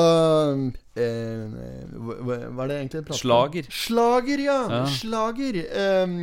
eh, 0.96 1.56
hva, 1.92 2.36
er 2.40 2.70
det 2.70 2.76
egentlig 2.78 3.02
prater 3.04 3.18
om? 3.18 3.20
Slager. 3.20 3.66
Slager, 3.68 4.42
ja. 4.46 4.56
Ja. 4.72 4.78
Slager. 4.88 5.58
Eh, 5.60 6.14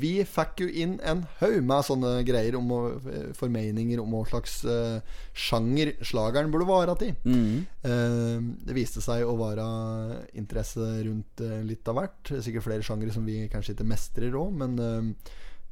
vi 0.00 0.12
fikk 0.24 0.62
jo 0.64 0.68
inn 0.70 0.94
en 1.04 1.26
haug 1.42 1.58
med 1.68 1.84
sånne 1.88 2.14
greier 2.24 2.56
om 2.56 2.72
å, 2.72 2.80
formeninger 3.36 4.00
om 4.00 4.16
hva 4.16 4.24
slags 4.30 4.62
eh, 4.64 5.20
sjanger 5.36 5.92
slageren 6.00 6.52
burde 6.54 6.70
være 6.70 6.96
til. 7.02 7.12
Mm. 7.28 7.68
Ehm, 7.88 8.48
det 8.64 8.78
viste 8.80 9.04
seg 9.04 9.26
å 9.28 9.36
være 9.40 9.68
interesse 10.40 10.88
rundt 11.04 11.44
eh, 11.44 11.60
litt 11.68 11.92
av 11.92 12.00
hvert. 12.00 12.32
Sikkert 12.32 12.64
flere 12.70 12.86
sjangere 12.86 13.12
som 13.12 13.28
vi 13.28 13.42
kanskje 13.52 13.76
ikke 13.76 13.90
mestrer 13.92 14.40
òg, 14.40 14.56
men 14.62 15.14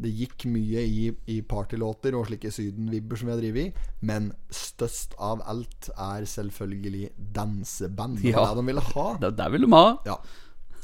det 0.00 0.10
gikk 0.16 0.46
mye 0.48 0.80
i, 0.86 1.08
i 1.28 1.40
partylåter 1.44 2.14
og 2.16 2.26
slike 2.30 2.50
sydenvibber 2.54 3.18
som 3.20 3.28
vi 3.28 3.34
har 3.34 3.40
drevet 3.42 3.66
i. 3.66 3.88
Men 4.08 4.30
størst 4.50 5.12
av 5.20 5.42
alt 5.50 5.90
er 5.96 6.24
selvfølgelig 6.30 7.10
danseband. 7.36 8.20
Det 8.22 8.30
Ja. 8.32 8.40
var 8.44 8.54
det 8.54 8.62
de 8.62 8.66
ville 8.72 8.80
ha. 8.94 9.06
Det, 9.20 9.30
det 9.36 9.48
vil 9.52 9.66
de 9.66 9.70
ha. 9.74 9.84
Ja. 10.06 10.16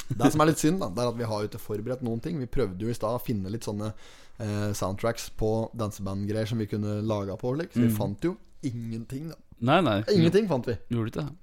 Det 0.09 0.29
som 0.33 0.41
er 0.45 0.47
litt 0.53 0.61
synd, 0.63 0.79
da 0.81 0.89
Det 0.95 1.03
er 1.03 1.09
at 1.11 1.17
vi 1.19 1.25
har 1.27 1.41
jo 1.43 1.49
ikke 1.49 1.59
forberedt 1.65 2.03
noen 2.07 2.21
ting. 2.23 2.39
Vi 2.39 2.47
prøvde 2.47 2.85
jo 2.85 2.93
i 2.93 2.95
stad 2.95 3.17
å 3.17 3.23
finne 3.25 3.51
litt 3.51 3.65
sånne 3.67 3.89
eh, 4.39 4.69
soundtracks 4.77 5.31
på 5.41 5.71
dansebandgreier 5.75 6.47
som 6.47 6.59
vi 6.63 6.69
kunne 6.71 7.01
laga 7.03 7.35
på. 7.41 7.55
Liksom. 7.59 7.81
Så 7.83 7.89
vi 7.89 7.97
fant 7.97 8.23
jo 8.29 8.37
ingenting. 8.63 9.31
da 9.33 9.37
Nei, 9.67 9.81
nei. 9.81 10.03
Ingenting 10.13 10.47
fant 10.51 10.67
vi. 10.69 10.77
Gjorde 10.93 11.11
ikke 11.11 11.25
det. 11.25 11.35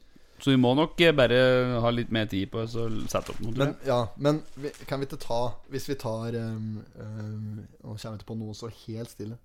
Så 0.43 0.51
vi 0.51 0.59
må 0.59 0.73
nok 0.75 0.99
eh, 0.99 1.13
bare 1.15 1.37
ha 1.79 1.91
litt 1.93 2.09
mer 2.11 2.27
tid 2.31 2.49
på 2.51 2.65
oss 2.65 2.75
og 2.79 3.05
sette 3.11 3.31
opp 3.31 3.39
noe. 3.45 3.53
Men, 3.55 3.77
ja, 3.87 4.01
men 4.19 4.41
vi, 4.59 4.73
kan 4.89 4.99
vi 4.99 5.07
ikke 5.07 5.21
ta 5.23 5.39
Hvis 5.71 5.87
vi 5.87 5.95
tar 6.01 6.35
um, 6.35 6.81
um, 6.99 7.61
Nå 7.63 7.93
kommer 7.93 8.17
jeg 8.17 8.19
ikke 8.19 8.31
på 8.33 8.37
noe 8.41 8.57
så 8.57 8.67
helt 8.67 9.13
stille. 9.13 9.37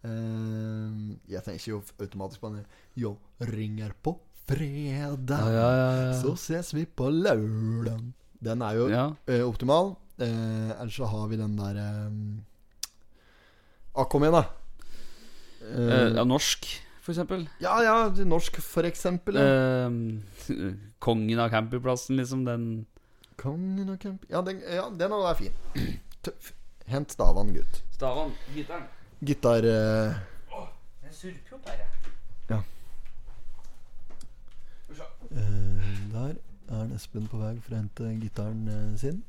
Um, 0.00 1.18
jeg 1.28 1.44
tenker 1.44 1.74
jo 1.74 1.82
automatisk 1.98 2.40
på 2.40 2.54
den 2.54 2.64
Jo, 2.96 3.16
ringer 3.50 3.92
på 4.00 4.14
fredag, 4.48 5.44
Ja, 5.44 5.52
ja, 5.52 5.68
ja, 5.76 5.88
ja. 6.06 6.16
så 6.22 6.32
ses 6.40 6.72
vi 6.72 6.86
på 6.86 7.10
lørdag. 7.12 8.06
Den 8.40 8.62
er 8.64 8.78
jo 8.78 8.88
eh, 8.88 9.42
optimal. 9.44 9.96
Uh, 10.16 10.72
ellers 10.78 10.96
så 10.96 11.10
har 11.10 11.28
vi 11.28 11.36
den 11.36 11.58
der 11.58 11.82
um, 12.08 12.38
ah, 13.92 14.06
Kom 14.08 14.24
igjen, 14.24 14.40
da. 14.40 14.46
Uh, 15.68 16.24
norsk, 16.24 16.64
for 17.08 17.14
eksempel. 17.14 17.48
ja, 17.64 17.74
ja, 17.80 18.24
norsk, 18.24 18.60
for 18.60 18.84
eksempel. 18.84 19.34
Ja. 19.40 19.88
Eh, 19.88 20.74
kongen 20.98 21.38
av 21.40 21.48
campingplassen, 21.48 22.16
liksom. 22.20 22.44
Den 22.44 22.86
Kongen 23.36 23.88
av 23.90 23.96
camp... 23.96 24.24
Ja, 24.28 24.42
den, 24.42 24.60
ja, 24.60 24.90
den 24.90 25.12
er 25.12 25.34
fin. 25.34 25.52
Tøff. 26.22 26.52
Hent 26.86 27.12
stavan, 27.12 27.54
gutt. 27.54 27.80
Stavan, 27.94 28.32
gitaren. 28.54 28.84
Gitar... 29.24 29.64
Uh... 29.64 30.18
Oh, 30.52 30.66
den 31.02 31.14
surper 31.16 31.52
jo 31.52 31.58
bare. 31.64 31.88
Ja. 32.50 32.60
Uh, 35.30 36.12
der 36.12 36.34
er 36.68 36.94
Espen 36.94 37.28
på 37.30 37.40
vei 37.40 37.54
for 37.62 37.72
å 37.72 37.80
hente 37.80 38.12
gitaren 38.20 38.68
uh, 38.68 38.96
sin. 39.00 39.22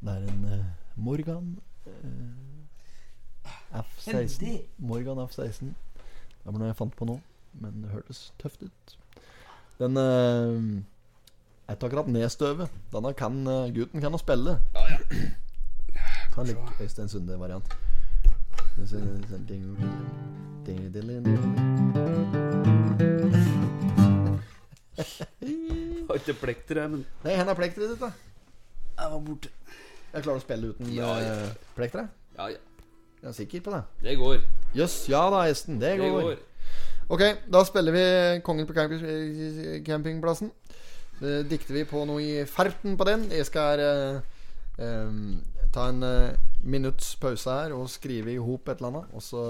Det 0.00 0.14
er 0.14 0.24
en 0.30 0.44
uh, 0.46 0.62
Morgan 0.96 1.58
eh, 1.84 3.82
F16. 3.82 4.62
Morgan 4.78 5.20
F16. 5.26 5.74
Det 6.46 6.52
var 6.54 6.60
noe 6.62 6.68
jeg 6.70 6.76
fant 6.78 6.92
på 6.94 7.06
nå, 7.08 7.14
men 7.58 7.80
det 7.82 7.88
hørtes 7.90 8.18
tøft 8.38 8.60
ut. 8.62 8.92
Den 9.80 9.98
uh, 9.98 10.76
er 11.66 11.74
ikke 11.74 11.88
akkurat 11.88 12.06
nedstøvet. 12.06 12.76
Denne 12.92 13.10
kan 13.18 13.40
uh, 13.50 13.64
gutten 13.74 14.04
kan 14.04 14.14
å 14.14 14.20
spille. 14.22 14.54
Ta 14.76 16.44
en 16.44 16.46
litt 16.46 16.78
Øystein 16.84 17.10
Sunde-variant. 17.10 17.66
Har 26.06 26.20
ikke 26.20 26.38
plekter, 26.44 26.78
jeg, 26.84 26.94
men 26.94 27.02
Nei, 27.26 27.34
hvor 27.34 27.50
er 27.50 27.58
plekteret 27.58 27.96
ditt, 27.96 28.06
da? 28.06 28.14
jeg 29.02 29.12
var 29.16 29.20
borte. 29.26 29.50
Jeg 30.14 30.22
klarer 30.30 30.38
å 30.38 30.46
spille 30.46 30.70
uten 30.70 30.94
Ja, 30.94 31.10
ja. 31.26 31.36
eh, 31.42 31.70
plekteret? 31.74 32.14
Ja, 32.38 32.52
ja. 32.54 32.62
Jeg 33.22 33.28
er 33.30 33.36
sikker 33.36 33.60
på 33.66 33.72
det. 33.74 33.82
Det 34.04 34.16
går. 34.20 34.44
Jøss, 34.76 35.08
ja 35.10 35.22
da, 35.32 35.44
Esten. 35.50 35.80
Det 35.80 35.94
Det 35.98 36.10
går. 36.10 36.22
går. 36.22 36.38
Ok, 37.08 37.22
da 37.52 37.62
spiller 37.64 37.92
vi 37.94 38.40
Kongen 38.42 38.66
på 38.66 38.74
camp- 38.74 39.84
campingplassen. 39.86 40.50
Det 41.20 41.46
dikter 41.48 41.74
vi 41.78 41.84
på 41.88 42.04
noe 42.04 42.20
i 42.20 42.44
ferten 42.44 42.96
på 42.98 43.04
den. 43.08 43.28
Jeg 43.32 43.46
skal 43.48 43.80
uh, 43.80 44.20
um, 44.82 45.38
ta 45.72 45.88
en 45.88 46.02
uh, 46.04 46.34
minutts 46.62 47.14
pause 47.16 47.48
her 47.48 47.72
og 47.72 47.88
skrive 47.88 48.34
i 48.34 48.36
hop 48.42 48.68
et 48.68 48.82
eller 48.82 48.90
annet. 48.92 49.14
Og 49.16 49.22
så 49.22 49.44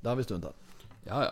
Det 0.00 0.08
har 0.08 0.16
vi 0.16 0.22
stund 0.24 0.42
til. 0.46 0.54
Ja, 1.06 1.20
ja. 1.26 1.30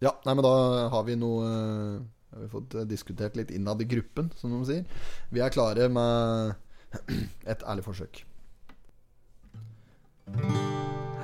Ja, 0.00 0.10
nei, 0.24 0.32
men 0.34 0.44
da 0.44 0.88
har 0.88 1.02
vi 1.04 1.16
noe 1.18 1.44
uh, 1.44 2.00
Har 2.30 2.44
vi 2.44 2.48
fått 2.52 2.74
eh, 2.78 2.84
diskutert 2.86 3.34
litt 3.36 3.50
innad 3.50 3.80
i 3.82 3.88
gruppen, 3.90 4.28
som 4.38 4.52
de 4.54 4.60
sier. 4.68 4.84
Vi 5.34 5.40
er 5.42 5.50
klare 5.50 5.88
med 5.90 6.54
et 7.50 7.64
ærlig 7.66 7.82
forsøk. 7.82 8.20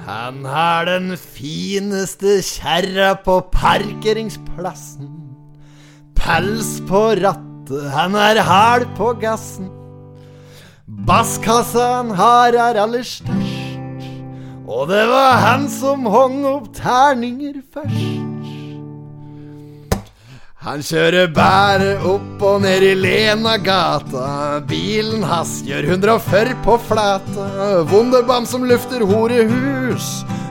Han 0.06 0.44
har 0.46 0.86
den 0.86 1.16
fineste 1.18 2.38
kjerra 2.46 3.16
på 3.24 3.40
parkeringsplassen. 3.50 5.08
Pels 6.16 6.76
på 6.88 7.02
rattet, 7.18 7.88
han 7.92 8.14
er 8.14 8.40
hard 8.46 8.86
på 8.98 9.12
gassen. 9.22 9.68
Basskassa 10.86 11.88
han 11.96 12.14
har 12.14 12.54
er 12.54 12.78
aller 12.84 13.02
størst. 13.06 13.66
Og 14.66 14.88
det 14.90 15.02
var 15.10 15.42
han 15.42 15.68
som 15.70 16.06
hong 16.10 16.44
opp 16.46 16.70
terninger 16.74 17.60
først. 17.74 18.15
Han 20.66 20.80
kjører 20.82 21.28
bare 21.30 21.93
opp 22.10 22.40
og 22.43 22.64
ned 22.64 22.82
i 22.82 22.94
Lena-gata. 22.98 24.59
Bilen 24.66 25.22
hans 25.22 25.60
gjør 25.62 25.86
140 25.93 26.56
på 26.64 26.74
flata. 26.88 27.44
Wunderbam 27.86 28.48
som 28.51 28.66
lufter 28.66 29.05
horehus. 29.06 30.09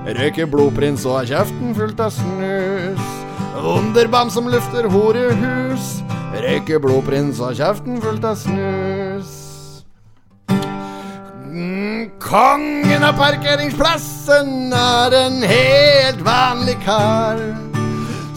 Røyker 0.07 0.47
blodprins 0.47 1.03
og 1.03 1.17
har 1.17 1.27
kjeften 1.33 1.75
fullt 1.75 1.99
av 1.99 2.15
snus. 2.15 3.11
Wunderbam 3.59 4.31
som 4.31 4.47
lufter 4.47 4.87
horehus. 4.95 5.91
Røyker 6.31 6.79
blodprins 6.79 7.43
og 7.43 7.49
har 7.51 7.59
kjeften 7.59 7.99
fullt 8.07 8.31
av 8.31 8.39
snus. 8.39 9.35
Mm, 11.51 12.15
Kongen 12.23 13.03
av 13.03 13.19
parkeringsplassen 13.19 14.71
er 14.79 15.19
en 15.25 15.41
helt 15.43 16.23
vanlig 16.23 16.79
kar. 16.87 17.43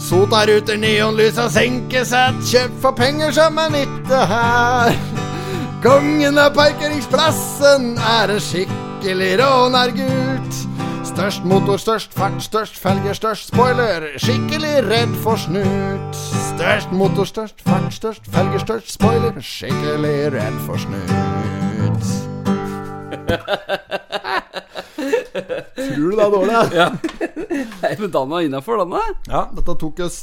Sota 0.09 0.39
neonlysa 0.41 0.75
neonlys 0.81 1.37
og 1.37 1.51
senkesett, 1.53 2.37
kjøpt 2.49 2.77
for 2.81 2.97
penger 2.97 3.29
som 3.35 3.59
er 3.61 3.69
nytte 3.75 4.21
her. 4.31 4.95
Kongen 5.83 6.39
av 6.41 6.55
parkeringsplassen 6.55 7.91
er 8.01 8.33
en 8.33 8.41
skikkelig 8.41 9.35
rånergut. 9.43 10.57
Størst 11.05 11.45
motor, 11.45 11.77
størst 11.77 12.17
fart, 12.17 12.41
størst 12.41 12.81
felger, 12.81 13.13
størst 13.13 13.53
spoiler. 13.53 14.07
Skikkelig 14.17 14.81
redd 14.87 15.13
for 15.21 15.37
snut. 15.37 16.17
Størst 16.55 16.89
motor, 16.89 17.29
størst 17.29 17.61
fart, 17.67 17.93
størst 17.93 18.33
felger, 18.33 18.65
størst 18.65 18.89
spoiler. 18.95 19.37
Skikkelig 19.37 20.33
redd 20.33 20.57
for 20.65 20.77
snut. 20.87 22.01
Tror 24.99 26.05
du 26.05 26.15
det 26.15 26.25
er 26.25 26.33
dårlig? 26.33 26.55
ja. 26.75 26.87
Nei, 27.79 27.91
men 27.99 28.11
den 28.13 28.31
var 28.33 28.45
innafor, 28.45 28.81
den 28.83 28.95
er. 28.99 29.11
Ja, 29.29 29.43
dette 29.55 29.75
tok 29.81 30.01
oss 30.05 30.21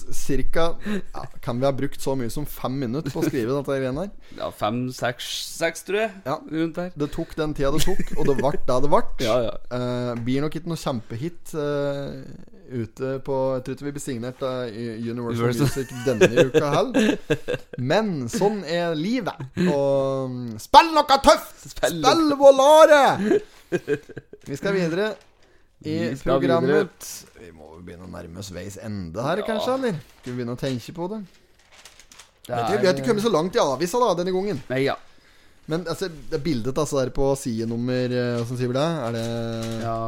ca. 0.52 0.66
Ja, 0.86 1.24
kan 1.44 1.60
vi 1.60 1.68
ha 1.68 1.72
brukt 1.76 2.02
så 2.02 2.16
mye 2.18 2.30
som 2.32 2.46
fem 2.48 2.78
minutter 2.82 3.12
på 3.12 3.22
å 3.22 3.26
skrive 3.26 3.56
dette 3.56 3.78
greiene 3.78 4.06
her? 4.06 4.10
Ja, 4.38 4.50
fem, 4.54 4.86
seks, 4.94 5.28
seks, 5.56 5.86
tror 5.86 6.04
jeg. 6.04 6.12
Ja. 6.26 6.38
Rundt 6.52 6.80
der. 6.80 6.92
Det 6.96 7.10
tok 7.14 7.34
den 7.38 7.54
tida 7.56 7.72
det 7.74 7.84
tok, 7.86 8.12
og 8.16 8.28
det 8.30 8.36
ble 8.40 8.52
det 8.56 8.82
det 8.84 8.92
ble. 8.92 9.04
Ja, 9.26 9.36
ja. 9.42 9.54
Uh, 9.72 10.12
blir 10.22 10.44
nok 10.44 10.54
ikke 10.58 10.70
noe 10.70 10.78
kjempehit 10.78 11.54
uh, 11.56 12.20
ute 12.66 13.16
på 13.24 13.36
Jeg 13.56 13.64
tror 13.64 13.76
ikke 13.76 13.86
vi 13.86 13.92
blir 13.96 14.02
signert 14.02 14.42
av 14.44 14.68
Universal 14.68 15.16
Universal. 15.16 15.66
Music 15.66 15.92
denne 16.06 16.46
uka 16.46 16.70
heller. 16.74 17.50
Men 17.78 18.12
sånn 18.32 18.62
er 18.64 18.94
livet. 18.98 19.40
Og 19.66 20.32
mm, 20.32 20.56
spill 20.62 20.92
noe 20.94 21.20
tøft! 21.24 21.68
Spill 21.72 22.00
Spill 22.00 22.34
Volare! 22.40 23.40
Vi 24.50 24.58
skal 24.58 24.76
videre 24.76 25.14
i 25.84 25.96
Vi 26.10 26.12
skal 26.16 26.36
programmet. 26.36 27.10
Vi 27.40 27.50
må 27.52 27.74
jo 27.74 27.82
begynne 27.84 28.06
å 28.06 28.12
nærme 28.12 28.40
oss 28.40 28.52
veis 28.54 28.78
ende 28.82 29.24
her, 29.24 29.42
kanskje? 29.46 29.74
eller? 29.76 29.98
Skal 30.20 30.32
vi 30.32 30.38
begynne 30.38 30.56
å 30.56 30.60
tenke 30.60 30.96
på 30.96 31.10
det? 31.12 31.24
det 32.46 32.54
er... 32.54 32.78
vi 32.78 32.86
har 32.86 32.94
ikke 32.94 33.10
kommet 33.10 33.26
så 33.26 33.32
langt 33.34 33.58
i 33.58 33.62
avisa 33.62 34.00
da, 34.02 34.14
denne 34.20 34.34
gangen. 34.34 34.62
Nei, 34.70 34.86
ja. 34.86 34.96
Men 35.66 35.82
altså, 35.90 36.08
det 36.30 36.40
bildet 36.44 36.78
altså 36.78 37.00
der 37.00 37.10
på 37.14 37.32
side 37.38 37.66
nummer 37.66 38.12
eh, 38.14 38.54
sier 38.54 38.70
vi 38.70 38.76
det? 38.76 38.88
Er 39.08 39.16
det 39.16 39.26
Ja, 39.82 39.98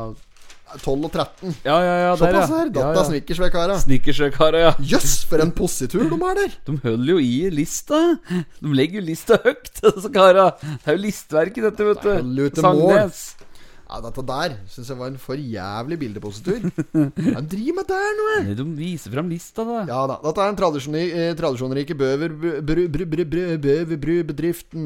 12 0.76 1.06
og 1.08 1.12
13? 1.14 1.54
ja, 1.64 1.76
ja, 1.80 1.94
ja 2.04 2.12
Såpass 2.20 2.50
ja. 2.50 2.58
her. 2.58 2.66
ja, 2.68 2.74
Datta 2.76 3.00
ja. 3.00 3.04
snickersvekara. 3.08 3.78
Snickersøkara, 3.82 4.60
ja. 4.66 4.72
Jøss, 4.78 5.22
for 5.28 5.42
en 5.42 5.50
positur 5.56 6.04
de 6.10 6.18
har 6.20 6.38
der! 6.38 6.54
De 6.68 6.76
holder 6.84 7.12
jo 7.14 7.18
i 7.24 7.48
lista. 7.54 8.02
De 8.28 8.74
legger 8.76 9.00
jo 9.00 9.06
lista 9.08 9.40
høyt, 9.44 9.72
disse 9.82 10.12
kara. 10.14 10.50
Det 10.60 10.92
er 10.92 10.98
jo 10.98 11.04
listverket, 11.06 11.70
dette, 11.70 11.88
vet 11.88 12.06
du. 12.06 12.60
Sandnes. 12.60 13.24
Ja, 13.88 14.02
dette 14.04 14.20
der 14.28 14.52
syns 14.68 14.90
jeg 14.92 14.98
var 14.98 15.08
en 15.08 15.14
for 15.20 15.38
jævlig 15.40 15.96
bildepositur. 16.02 16.58
Hva 16.92 17.40
driver 17.40 17.76
med 17.78 17.86
der 17.88 18.10
nå? 18.18 18.26
De 18.58 18.64
viser 18.76 19.08
fram 19.14 19.30
lista, 19.32 19.64
da. 19.64 19.78
Ja 19.88 20.02
da. 20.10 20.18
Dette 20.26 20.42
er 20.44 20.50
den 20.50 20.58
tradisjonri, 20.60 21.04
eh, 21.08 21.32
tradisjonrike 21.38 21.96
Bøverbrubedriften. 21.96 24.84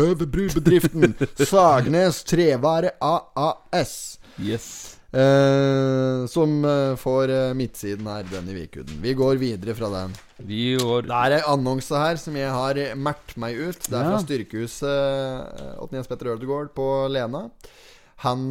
Bøverbrubedriften. 0.00 1.14
Sagnes 1.46 2.24
Trevare 2.26 2.90
Yes. 4.42 4.85
Eh, 5.16 6.26
som 6.28 6.58
eh, 6.68 6.92
får 7.00 7.30
eh, 7.32 7.54
midtsiden 7.56 8.08
her 8.10 8.26
denne 8.28 8.52
vikuden. 8.56 8.98
Vi 9.00 9.14
går 9.16 9.38
videre 9.40 9.72
fra 9.78 9.88
den. 9.94 10.12
Vi 10.44 10.74
går 10.76 11.06
Det 11.08 11.16
er 11.16 11.36
ei 11.38 11.42
annonse 11.48 11.96
her 11.96 12.18
som 12.20 12.36
jeg 12.36 12.50
har 12.52 12.76
eh, 12.82 12.92
meg 13.40 13.56
ut. 13.56 13.80
Det 13.86 13.96
er 13.96 14.04
Ja. 14.04 14.10
fra 14.12 14.20
Styrkehuset 14.26 14.84
eh, 14.90 15.72
Jens 15.96 16.10
Petter 16.10 16.34
Ødegaard 16.34 16.74
på 16.76 16.88
Lena. 17.08 17.46
Han 18.26 18.46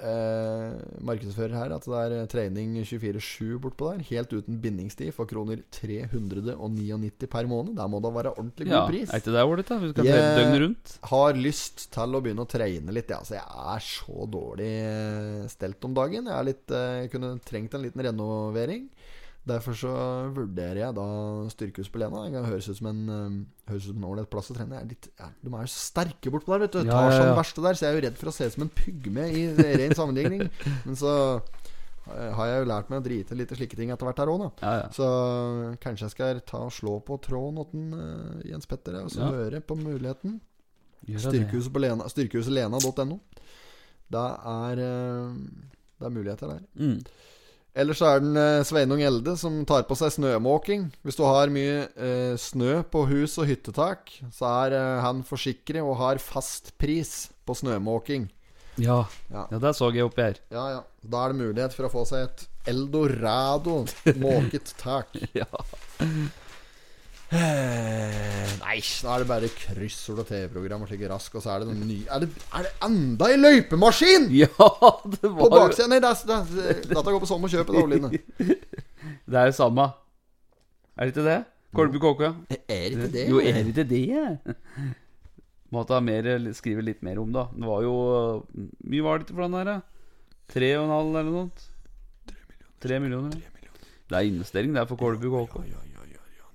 eh, 0.00 0.76
markedsfører 1.04 1.54
her 1.58 1.74
at 1.76 1.84
det 1.88 2.00
er 2.22 2.26
trening 2.30 2.76
24-7 2.82 3.58
bortpå 3.62 3.90
der. 3.92 4.04
Helt 4.10 4.32
uten 4.36 4.60
bindingstid 4.62 5.12
for 5.16 5.26
kroner 5.30 5.62
399 5.74 7.28
per 7.30 7.48
måned. 7.50 7.74
Der 7.78 7.88
må 7.90 8.00
det 8.04 8.12
være 8.14 8.32
ordentlig 8.36 8.68
god 8.68 8.74
Ja, 8.76 8.86
pris. 8.88 9.10
er 9.10 9.22
ikke 9.22 9.34
det 9.36 9.44
ålreit, 9.44 9.68
da? 9.72 9.78
Vi 9.82 9.90
skal 9.92 10.08
trene 10.10 10.36
døgnet 10.38 10.62
rundt. 10.64 10.96
Har 11.12 11.32
lyst 11.48 11.86
til 11.94 12.14
å 12.18 12.22
begynne 12.24 12.44
å 12.46 12.50
trene 12.50 12.94
litt. 12.94 13.10
Ja. 13.10 13.18
Altså, 13.22 13.38
jeg 13.38 13.74
er 13.74 13.86
så 13.88 14.28
dårlig 14.30 14.72
eh, 14.86 15.46
stelt 15.52 15.84
om 15.88 15.94
dagen. 15.98 16.26
Jeg 16.30 16.38
er 16.38 16.48
litt, 16.52 16.66
eh, 16.70 16.88
jeg 17.04 17.12
kunne 17.14 17.34
trengt 17.46 17.74
en 17.74 17.82
liten 17.86 18.04
renovering. 18.08 18.88
Derfor 19.48 19.76
så 19.78 19.90
vurderer 20.36 20.80
jeg 20.82 20.94
da 20.96 21.04
Styrkehus 21.52 21.88
på 21.92 22.00
Lena. 22.02 22.24
Det 22.32 22.42
høres 22.44 22.68
ut 22.68 22.78
som 22.80 22.88
en 22.90 23.00
eh, 23.14 23.36
Høres 23.70 23.86
ut 23.86 23.92
som 23.94 24.00
en 24.02 24.08
ålreit 24.10 24.28
plass 24.32 24.50
å 24.52 24.56
trene. 24.56 24.80
Er 24.80 24.88
litt, 24.90 25.08
ja, 25.20 25.28
de 25.44 25.52
er 25.52 25.64
jo 25.66 25.70
sterke 25.72 26.32
bortpå 26.32 26.54
der, 26.54 26.62
vet 26.66 26.76
du. 26.76 26.80
Ja, 26.88 26.98
Tar 26.98 27.14
sånn 27.16 27.34
verste 27.38 27.64
der, 27.64 27.76
så 27.78 27.86
jeg 27.86 27.92
er 27.94 27.98
jo 27.98 28.04
redd 28.08 28.18
for 28.20 28.30
å 28.30 28.34
se 28.36 28.48
ut 28.48 28.54
som 28.56 28.64
en 28.66 28.72
pygme 28.82 29.26
i 29.32 29.42
ren 29.80 29.94
sammenligning. 29.96 30.44
Men 30.86 30.98
så 31.00 31.12
eh, 31.36 32.30
har 32.38 32.50
jeg 32.50 32.62
jo 32.62 32.68
lært 32.72 32.92
meg 32.92 33.00
å 33.02 33.06
drite 33.08 33.38
litt 33.38 33.52
i 33.52 33.58
slike 33.60 33.78
ting 33.80 33.92
etter 33.94 34.08
hvert 34.08 34.20
her 34.24 34.32
òg, 34.32 34.44
da. 34.46 34.50
Ja, 34.64 34.74
ja. 34.82 34.90
Så 34.96 35.08
kanskje 35.84 36.06
jeg 36.08 36.16
skal 36.16 36.42
ta 36.48 36.64
og 36.66 36.74
slå 36.76 36.98
på 37.04 37.20
tråden 37.24 37.60
åtten 37.64 37.88
uh, 37.96 38.44
Jens 38.48 38.68
Petter 38.70 39.00
og 39.02 39.12
så 39.12 39.24
Ja. 39.26 39.32
høre 39.36 39.60
på 39.64 39.76
muligheten. 39.78 40.38
Styrkehuset 41.08 41.72
på 41.72 41.80
Lena 41.80 42.08
Styrkehuset 42.10 42.52
Lena.no. 42.52 43.20
Det 44.12 44.26
er 44.52 44.80
uh, 44.84 45.36
Det 46.00 46.06
er 46.08 46.14
muligheter 46.14 46.50
der. 46.56 46.64
Mm. 46.80 46.98
Ellers 47.78 48.00
så 48.00 48.08
er 48.10 48.22
den 48.24 48.38
eh, 48.38 48.64
Sveinung 48.66 49.02
Elde 49.06 49.36
som 49.38 49.60
tar 49.68 49.84
på 49.86 49.94
seg 49.98 50.10
snømåking. 50.16 50.88
Hvis 51.06 51.18
du 51.18 51.22
har 51.22 51.52
mye 51.54 51.84
eh, 51.94 52.34
snø 52.40 52.80
på 52.90 53.04
hus 53.06 53.36
og 53.38 53.46
hyttetak, 53.50 54.10
så 54.34 54.50
er 54.64 54.74
eh, 54.74 54.96
han 55.04 55.22
forsikret 55.26 55.84
og 55.84 55.94
har 56.00 56.18
fast 56.22 56.72
pris 56.80 57.28
på 57.46 57.54
snømåking. 57.60 58.26
Ja. 58.82 59.04
Ja. 59.30 59.46
ja, 59.50 59.60
det 59.62 59.74
så 59.78 59.92
jeg 59.94 60.06
oppi 60.06 60.26
her. 60.26 60.42
Ja, 60.54 60.66
ja. 60.74 60.82
Da 61.02 61.22
er 61.24 61.34
det 61.34 61.38
mulighet 61.44 61.74
for 61.76 61.86
å 61.86 61.92
få 61.92 62.02
seg 62.08 62.26
et 62.26 62.44
eldorado 62.74 63.84
måket 64.18 64.74
tak. 64.82 65.14
Ja. 65.38 65.46
Eh, 67.28 68.52
Nei, 68.62 68.78
da 69.04 69.14
er 69.14 69.20
det 69.20 69.26
bare 69.28 69.48
kryssord 69.52 70.22
og 70.22 70.28
TV-program 70.30 70.84
og 70.86 70.88
slike 70.88 71.10
rask, 71.10 71.34
og 71.36 71.42
så 71.44 71.50
er 71.52 71.60
det 71.60 71.66
noen 71.68 71.82
ny 71.84 71.96
Er 72.08 72.22
det, 72.22 72.28
er 72.56 72.64
det 72.64 72.70
enda 72.86 73.28
ei 73.28 73.36
løypemaskin?! 73.36 74.30
ja, 74.42 74.48
det 74.48 75.28
var 75.28 75.42
På 75.42 75.48
baksiden! 75.52 75.92
Nei, 75.92 75.98
det 76.00 76.38
det 76.54 76.76
dette 76.88 77.04
går 77.04 77.20
på 77.20 77.28
sånn 77.28 77.44
å 77.44 77.50
kjøpe, 77.52 77.74
da, 77.74 77.82
Oline. 77.84 78.56
Det 79.28 79.36
er 79.36 79.50
jo 79.50 79.54
samme. 79.58 79.84
Er 80.96 81.04
det 81.04 81.12
ikke 81.12 81.24
det? 81.26 81.36
Kolby 81.76 82.00
Kåke? 82.00 82.30
Er 82.64 82.94
ikke 82.94 83.10
det? 83.12 83.26
Jo, 83.28 83.42
er 83.44 83.58
det 83.60 83.74
ikke 83.74 83.84
det? 83.90 84.56
Måtte 85.76 85.98
ha 85.98 86.00
mer, 86.00 86.30
skrive 86.56 86.84
litt 86.84 87.04
mer 87.04 87.20
om, 87.20 87.28
da. 87.34 87.44
Det 87.52 87.68
var 87.68 87.84
jo 87.84 87.92
mye 88.88 89.04
var 89.04 89.20
det 89.20 89.34
for 89.34 89.44
den 89.44 89.58
der? 89.68 89.82
Tre 90.48 90.72
og 90.78 90.86
en 90.86 90.94
halv 90.96 91.20
eller 91.20 91.28
noe 91.28 91.68
Tre 92.80 92.96
millioner. 93.04 93.36
Tre 93.36 93.52
millioner. 93.52 93.92
Det 94.08 94.16
er 94.16 94.32
investering, 94.32 94.72
det 94.72 94.80
er 94.80 94.88
for 94.88 95.00
Kolby 95.00 95.28
Kåke. 95.28 95.66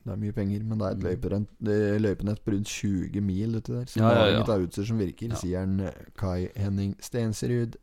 Det 0.03 0.11
er 0.11 0.17
mye 0.19 0.33
penger, 0.35 0.63
men 0.67 0.79
det 0.81 0.87
er 0.89 0.95
et 0.97 1.03
løypenett, 1.05 1.49
det 1.63 1.75
er 1.93 1.99
løypenett 2.03 2.41
på 2.43 2.51
rundt 2.51 2.67
20 2.67 3.21
mil 3.23 3.53
uti 3.55 3.71
der. 3.71 3.85
Som 3.87 4.01
Ja, 4.03 4.09
ja, 4.17 4.25
ja. 4.33 4.41
av 4.43 4.65
utstyr 4.65 4.85
som 4.89 4.97
virker, 4.99 5.29
Ja. 5.31 5.35
sier 5.39 5.59
han 5.63 5.77
eh, 5.79 5.93
Kai 6.19 6.49
Henning 6.59 6.95
Stensrud. 6.99 7.77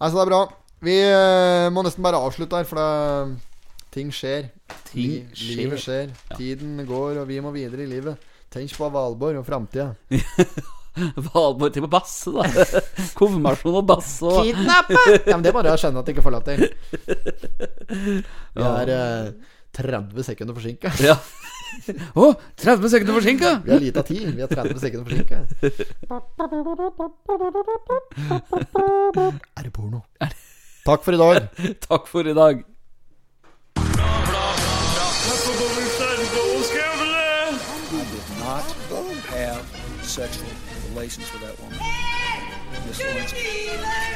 Nei, 0.00 0.08
så 0.10 0.14
det 0.18 0.24
er 0.24 0.30
bra. 0.32 0.40
Vi 0.82 0.96
uh, 1.08 1.70
må 1.72 1.82
nesten 1.86 2.02
bare 2.04 2.18
avslutte 2.20 2.58
her, 2.58 2.66
for 2.68 2.76
det, 2.82 3.38
ting 3.94 4.10
skjer. 4.12 4.50
Ting 4.90 5.06
Li- 5.14 5.22
skjer. 5.32 5.56
Livet 5.62 5.80
skjer. 5.84 6.10
Ja. 6.32 6.36
Tiden 6.36 6.82
går, 6.86 7.22
og 7.22 7.28
vi 7.30 7.38
må 7.40 7.54
videre 7.54 7.86
i 7.86 7.90
livet. 7.94 8.18
Tenk 8.52 8.74
på 8.76 8.90
Valborg 8.92 9.38
og 9.40 9.46
framtida. 9.46 9.94
Valborg 11.30 11.72
til 11.74 11.84
på 11.86 11.90
basse, 11.92 12.32
da. 12.32 12.44
Konfirmasjon 13.18 13.74
og 13.78 13.86
basse 13.88 14.24
og 14.26 14.42
Kidnappe! 14.46 14.96
ja, 15.30 15.34
men 15.36 15.44
det 15.44 15.52
bare 15.54 15.74
å 15.74 15.80
skjønne 15.80 16.00
at 16.02 16.06
det 16.08 16.14
ikke 16.16 16.24
får 16.26 16.34
lov 16.36 16.46
til. 16.46 16.66
Vi 18.56 18.64
er 18.64 18.92
eh, 18.94 19.26
30 19.76 20.24
sekunder 20.24 20.54
forsinka. 20.54 20.92
Ja. 21.04 21.16
Å, 22.22 22.30
30 22.56 22.90
sekunder 22.90 23.14
forsinka! 23.18 23.50
Vi 23.64 23.72
har 23.74 23.82
lita 23.82 24.02
tid. 24.06 24.30
Vi 24.36 24.42
er 24.42 24.48
30 24.48 24.80
sekunder 24.80 25.04
forsinka. 25.10 25.36
Er 29.56 29.62
det 29.62 29.72
porno? 29.72 30.04
Takk 30.86 31.04
for 31.04 31.12
i 31.12 31.20
dag. 31.20 31.50
Takk 31.88 32.08
for 32.08 32.30
i 32.30 32.34
dag. 32.36 32.64
Not 38.46 38.64
have 39.34 39.62
sexual 40.02 40.48
relations 40.90 41.32
with 41.32 41.42
that 41.42 41.58
woman. 41.60 41.78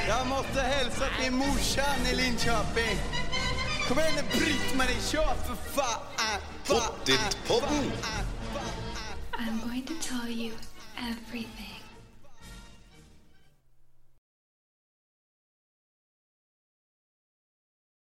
Jag 0.08 0.26
måste 0.26 0.60
hälsa 0.60 1.04
till 1.22 1.32
morsan 1.32 2.06
i 2.12 2.16
Linköping. 2.16 3.19
Kom 3.90 3.98
igen 3.98 4.12
nu 4.16 4.38
Britt-Marie, 4.38 5.00
kör 5.00 5.34
för 5.46 5.54
fan! 5.54 6.00
Pottit-podden. 6.66 7.92
I'm 9.32 9.68
going 9.68 9.82
to 9.86 9.94
tell 10.08 10.30
you 10.30 10.52
everything. 10.96 11.79